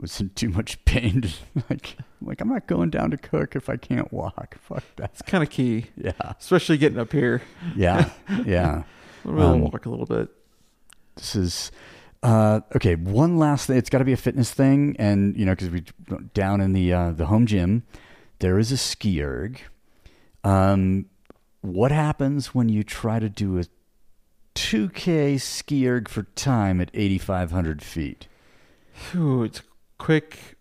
[0.00, 1.22] was in too much pain.
[1.22, 1.28] To,
[1.70, 4.56] like, like I'm not going down to cook if I can't walk.
[4.60, 5.10] Fuck that.
[5.12, 6.12] It's kind of key, Yeah.
[6.38, 7.42] especially getting up here.
[7.76, 8.10] Yeah.
[8.46, 8.84] Yeah.
[9.24, 10.28] We'll Um, walk a little bit.
[11.16, 11.70] This is
[12.22, 12.94] uh, okay.
[12.94, 13.76] One last thing.
[13.76, 15.84] It's got to be a fitness thing, and you know, because we
[16.34, 17.82] down in the uh, the home gym,
[18.38, 19.58] there is a SkiErg.
[20.44, 21.06] Um,
[21.60, 23.64] what happens when you try to do a
[24.54, 28.26] 2K SkiErg for time at 8,500 feet?
[29.14, 29.60] Ooh, it's
[30.00, 30.56] quick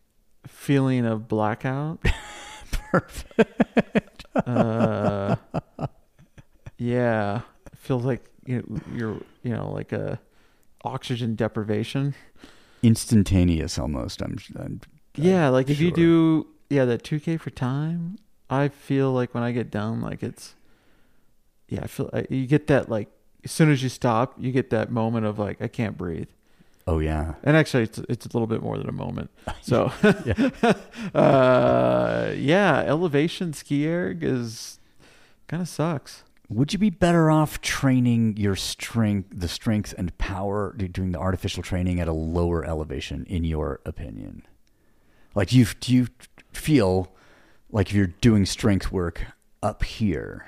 [0.45, 1.99] feeling of blackout.
[2.91, 4.25] Perfect.
[4.35, 5.35] Uh,
[6.77, 10.19] yeah, it feels like you know, you're you know like a
[10.83, 12.13] oxygen deprivation.
[12.83, 14.21] Instantaneous, almost.
[14.21, 14.37] I'm.
[14.57, 14.81] I'm
[15.15, 18.17] Yeah, like if you do yeah that 2K for time,
[18.49, 20.55] I feel like when I get done, like it's
[21.67, 23.09] yeah, I feel I- you get that like
[23.43, 26.29] as soon as you stop, you get that moment of like I can't breathe.
[26.89, 27.35] Oh yeah.
[27.43, 29.29] And actually, it's it's a little bit more than a moment.
[29.61, 29.91] So,
[30.25, 30.73] Yeah.
[31.13, 34.79] uh, yeah, elevation SkiErg is
[35.47, 36.23] kind of sucks.
[36.49, 41.61] Would you be better off training your strength, the strength and power, doing the artificial
[41.61, 44.41] training at a lower elevation, in your opinion?
[45.35, 46.07] Like, do you do you
[46.53, 47.13] feel
[47.69, 49.27] like if you're doing strength work
[49.61, 50.47] up here,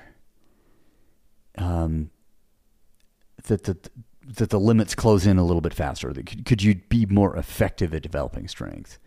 [1.56, 2.10] um,
[3.44, 3.76] that the
[4.26, 6.12] that the limits close in a little bit faster?
[6.12, 8.98] That could, could you be more effective at developing strength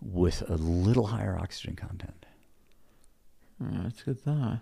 [0.00, 2.24] with a little higher oxygen content?
[3.62, 4.58] Uh, that's a good thought.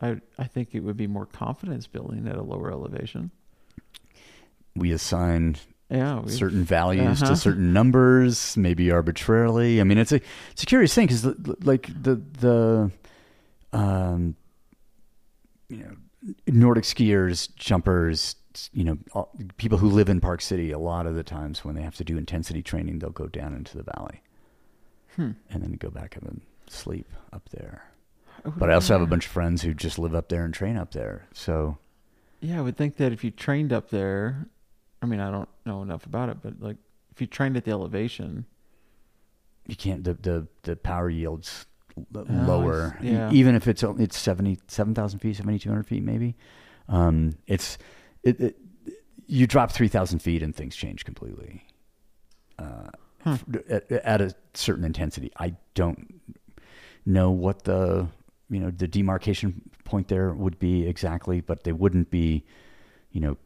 [0.00, 3.30] I I think it would be more confidence building at a lower elevation.
[4.74, 5.56] We assign
[5.90, 7.34] Yeah, certain values Uh-huh.
[7.34, 9.80] to certain numbers, maybe arbitrarily.
[9.80, 10.20] I mean, it's a
[10.50, 11.24] it's a curious thing because
[11.64, 12.90] like the the
[13.72, 14.34] um
[15.68, 15.96] you know
[16.46, 18.34] Nordic skiers, jumpers,
[18.72, 20.70] you know, all, people who live in Park City.
[20.72, 23.54] A lot of the times when they have to do intensity training, they'll go down
[23.54, 24.22] into the valley
[25.16, 25.30] Hmm.
[25.50, 27.84] and then go back up and sleep up there.
[28.44, 30.52] I But I also have a bunch of friends who just live up there and
[30.52, 31.26] train up there.
[31.32, 31.78] So
[32.40, 34.46] Yeah, I would think that if you trained up there,
[35.02, 36.76] I mean, I don't know enough about it, but like
[37.12, 38.44] if you trained at the elevation,
[39.66, 41.66] you can't the the, the power yields
[42.14, 42.98] l- Oh, lower.
[43.00, 43.30] Yeah.
[43.32, 46.36] Even if it's it's 70 7,000 feet 7,200 feet maybe
[46.88, 47.78] um it's
[48.26, 48.56] it, it
[49.26, 51.64] you drop 3,000 feet and things change completely.
[52.58, 52.88] Uh
[53.24, 53.38] Huh.
[53.68, 55.32] at, at a certain intensity.
[55.36, 56.20] I don't
[57.04, 58.06] know what the
[58.48, 62.44] you know the demarcation point there would be exactly but they wouldn't be
[63.10, 63.36] you know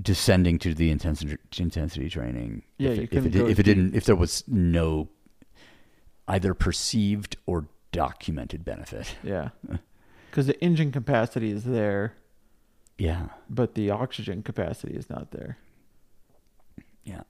[0.00, 4.04] descending to the intensity intensity training Yeah, if it, if it, if it didn't if
[4.04, 5.08] there was no
[6.26, 9.16] either perceived or documented benefit.
[9.22, 9.50] yeah,
[10.30, 12.14] because the engine capacity is there,
[13.00, 13.28] Yeah.
[13.48, 15.56] but the oxygen capacity is not there.
[17.02, 17.22] Yeah.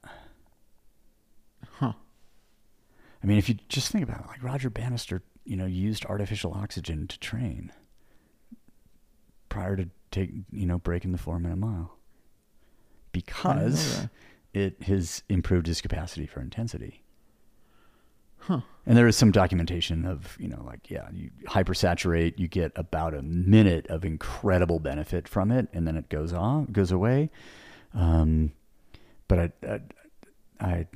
[1.78, 1.92] Huh.
[3.22, 6.52] I mean, if you just think about it, like Roger Bannister, you know, used artificial
[6.54, 7.72] oxygen to train
[9.48, 11.96] prior to take, you know, breaking the four minute mile
[13.44, 14.08] I didn't know because
[14.52, 17.02] it has improved his capacity for intensity.
[18.40, 18.60] Huh.
[18.86, 23.14] And there is some documentation of, you know, like, yeah, you hypersaturate, you get about
[23.14, 27.30] a minute of incredible benefit from it, and then it goes on, goes away.
[27.94, 28.52] Um,
[29.28, 29.80] but I, I,
[30.60, 30.86] I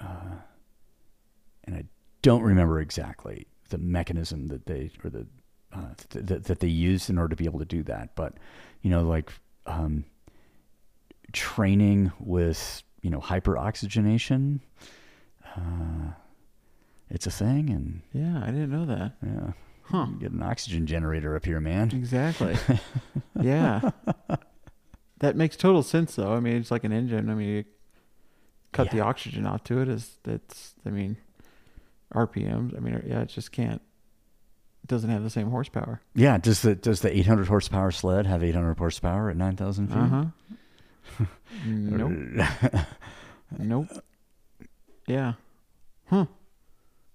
[0.00, 0.34] uh,
[1.64, 1.84] and I
[2.22, 5.26] don't remember exactly the mechanism that they or the
[5.72, 8.14] uh, th- th- that they use in order to be able to do that.
[8.14, 8.34] But
[8.82, 9.32] you know, like
[9.66, 10.04] um,
[11.32, 14.60] training with you know hyperoxygenation,
[15.58, 16.12] uh,
[17.10, 19.12] it's a thing, and Yeah, I didn't know that.
[19.24, 19.52] yeah,
[19.84, 20.06] Huh.
[20.12, 21.90] you get an oxygen generator up here, man.
[21.92, 22.56] Exactly.
[23.40, 23.90] yeah.
[25.20, 26.34] That makes total sense, though.
[26.34, 27.28] I mean, it's like an engine.
[27.30, 27.64] I mean, you
[28.72, 29.88] cut the oxygen out to it.
[29.88, 30.74] Is that's?
[30.86, 31.16] I mean,
[32.14, 32.76] RPMs.
[32.76, 33.80] I mean, yeah, it just can't.
[34.84, 36.00] It doesn't have the same horsepower.
[36.14, 39.96] Yeah, does the does the 800 horsepower sled have 800 horsepower at 9,000 feet?
[39.96, 41.24] Uh huh.
[41.66, 42.46] nope.
[43.58, 43.88] Nope.
[45.06, 45.32] Yeah.
[46.08, 46.26] Huh.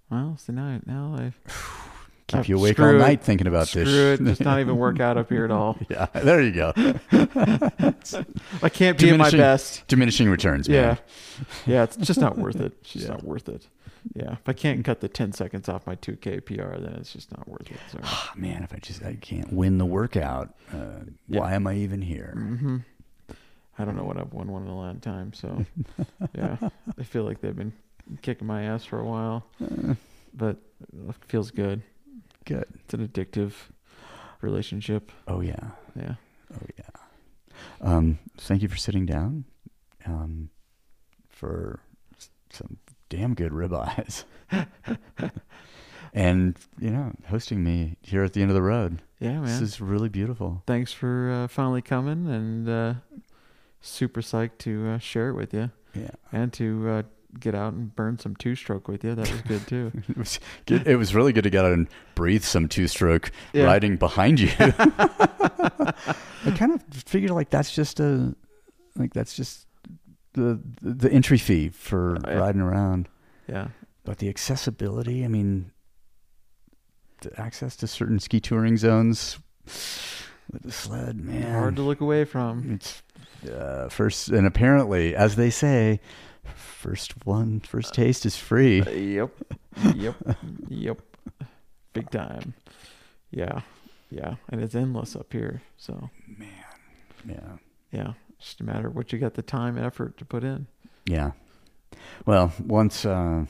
[0.09, 1.33] Well, so now, now I
[2.27, 2.97] Keep you awake all it.
[2.97, 4.19] night thinking about screw this.
[4.19, 4.23] it.
[4.23, 5.77] Just not even work out up here at all.
[5.89, 6.73] yeah, there you go.
[8.63, 9.87] I can't be at my best.
[9.87, 10.81] Diminishing returns, Yeah.
[10.81, 10.97] man.
[11.65, 12.73] Yeah, it's just not worth it.
[12.81, 13.11] It's just Yeah.
[13.11, 13.67] not worth it.
[14.15, 14.33] Yeah.
[14.33, 17.47] If I can't cut the 10 seconds off my 2K PR, then it's just not
[17.47, 17.79] worth it.
[17.91, 17.99] So.
[18.03, 20.77] Ah, man, if I just I can't win the workout, uh,
[21.27, 21.39] Yeah.
[21.41, 22.33] why am I even here?
[22.35, 22.77] hmm
[23.77, 25.33] I don't know what I've won one in a long time.
[25.33, 25.65] So,
[26.35, 26.57] yeah.
[26.97, 27.73] I feel like they've been
[28.21, 29.95] kicking my ass for a while, Uh,
[30.33, 30.57] but
[30.91, 31.81] it feels good.
[32.45, 32.65] good.
[32.83, 33.53] It's an addictive
[34.41, 35.11] relationship.
[35.27, 35.71] Oh yeah.
[35.95, 36.15] Yeah.
[36.53, 36.89] Oh yeah.
[37.81, 39.45] Um, thank you for sitting down.
[40.05, 40.49] Um,
[41.29, 41.79] for
[42.49, 42.77] some
[43.09, 44.23] damn good ribeyes.
[46.13, 49.01] and you know, hosting me here at the end of the road.
[49.19, 49.43] Yeah, man.
[49.45, 50.63] This is really beautiful.
[50.67, 52.93] Thanks for uh, finally coming and uh,
[53.81, 56.11] super psyched to uh, share it with you Yeah.
[56.31, 57.03] and to uh,
[57.39, 59.15] get out and burn some two stroke with you.
[59.15, 59.91] That was good too.
[60.09, 60.87] It was good.
[60.87, 63.65] It was really good to get out and breathe some two stroke Yeah.
[63.65, 64.49] riding behind you.
[64.59, 68.35] I kind of figured like that's just a
[68.97, 69.65] like that's just
[70.33, 72.37] the the entry fee for Oh, yeah.
[72.37, 73.07] riding around.
[73.47, 73.67] Yeah.
[74.03, 75.71] But the accessibility, I mean,
[77.21, 79.39] the access to certain ski touring zones
[80.51, 82.73] with the sled, man, Hard to look away from.
[82.73, 83.01] It's
[83.49, 86.01] uh, first, and apparently, as they say,
[86.83, 88.81] first one, first taste is free.
[88.81, 89.31] Uh, yep.
[89.95, 90.15] Yep.
[90.67, 91.01] yep.
[91.93, 92.53] Big time.
[93.31, 93.61] Yeah.
[94.09, 94.35] Yeah.
[94.49, 95.61] And it's endless up here.
[95.77, 96.49] So, Man,
[97.27, 97.57] yeah,
[97.91, 98.13] yeah.
[98.39, 100.67] Just a matter of what you got the time and effort to put in.
[101.05, 101.31] yeah.
[102.25, 103.45] Well, once uh,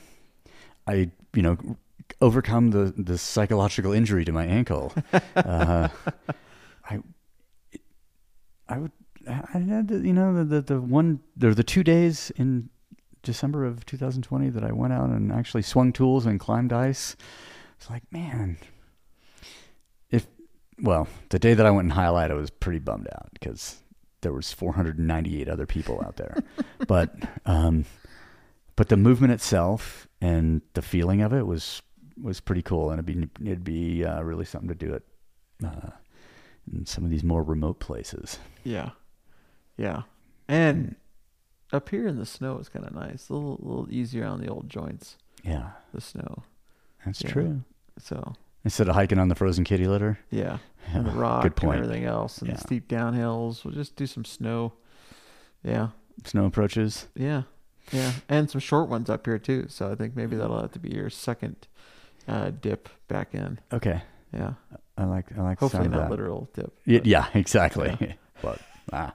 [0.86, 1.56] I, you know,
[2.20, 4.92] overcome the the psychological injury to my ankle,
[5.36, 5.88] uh,
[6.90, 7.00] I,
[8.68, 8.92] I would,
[9.26, 12.68] I had, you know, the, the the one, there were the two days in
[13.24, 17.16] December of 2020 that I went out and actually swung tools and climbed ice.
[17.76, 18.58] It's like, man,
[20.10, 20.26] if
[20.80, 23.80] well, the day that I went and Hyalite, I was pretty bummed out because
[24.20, 26.36] there was 498 other people out there.
[26.86, 27.14] but
[27.46, 27.84] um,
[28.76, 31.82] but the movement itself and the feeling of it was
[32.20, 35.02] was pretty cool, and it'd be it'd be uh, really something to do it
[35.64, 35.90] uh,
[36.72, 38.38] in some of these more remote places.
[38.62, 38.90] Yeah.
[39.76, 40.02] Yeah.
[40.48, 40.96] And
[41.74, 43.28] up here in the snow is kind of nice.
[43.28, 46.42] A little, little easier on the old joints, Yeah, the snow.
[47.04, 47.30] that's Yeah.
[47.30, 47.60] true.
[47.98, 50.18] So, Instead of hiking on the frozen kitty litter.
[50.30, 50.58] yeah.
[50.92, 51.76] And the rock Good point.
[51.76, 52.54] and everything else and Yeah.
[52.54, 53.64] the steep downhills.
[53.64, 54.72] We'll just do some snow.
[55.62, 55.88] Yeah.
[56.24, 57.08] Snow approaches.
[57.14, 57.42] Yeah.
[57.92, 58.12] Yeah.
[58.28, 59.66] And some short ones up here too.
[59.68, 61.66] So I think maybe that'll have to be your second
[62.28, 63.58] uh, dip back in.
[63.72, 64.54] Okay, Yeah.
[64.96, 66.72] I like I like Hopefully not literal dip.
[66.86, 68.16] Yeah, yeah, exactly.
[68.42, 68.60] but
[68.92, 69.14] ah,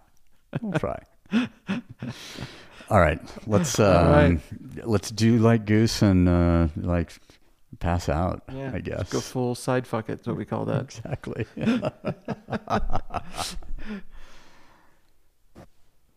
[0.61, 1.01] we'll try.
[2.89, 4.39] All right, let's um, All right.
[4.83, 7.13] let's do like goose and uh, like
[7.79, 8.41] pass out.
[8.51, 8.71] Yeah.
[8.73, 9.11] I guess.
[9.11, 10.17] Go full side fuck it.
[10.17, 10.83] That's what we call that.
[11.05, 11.45] exactly.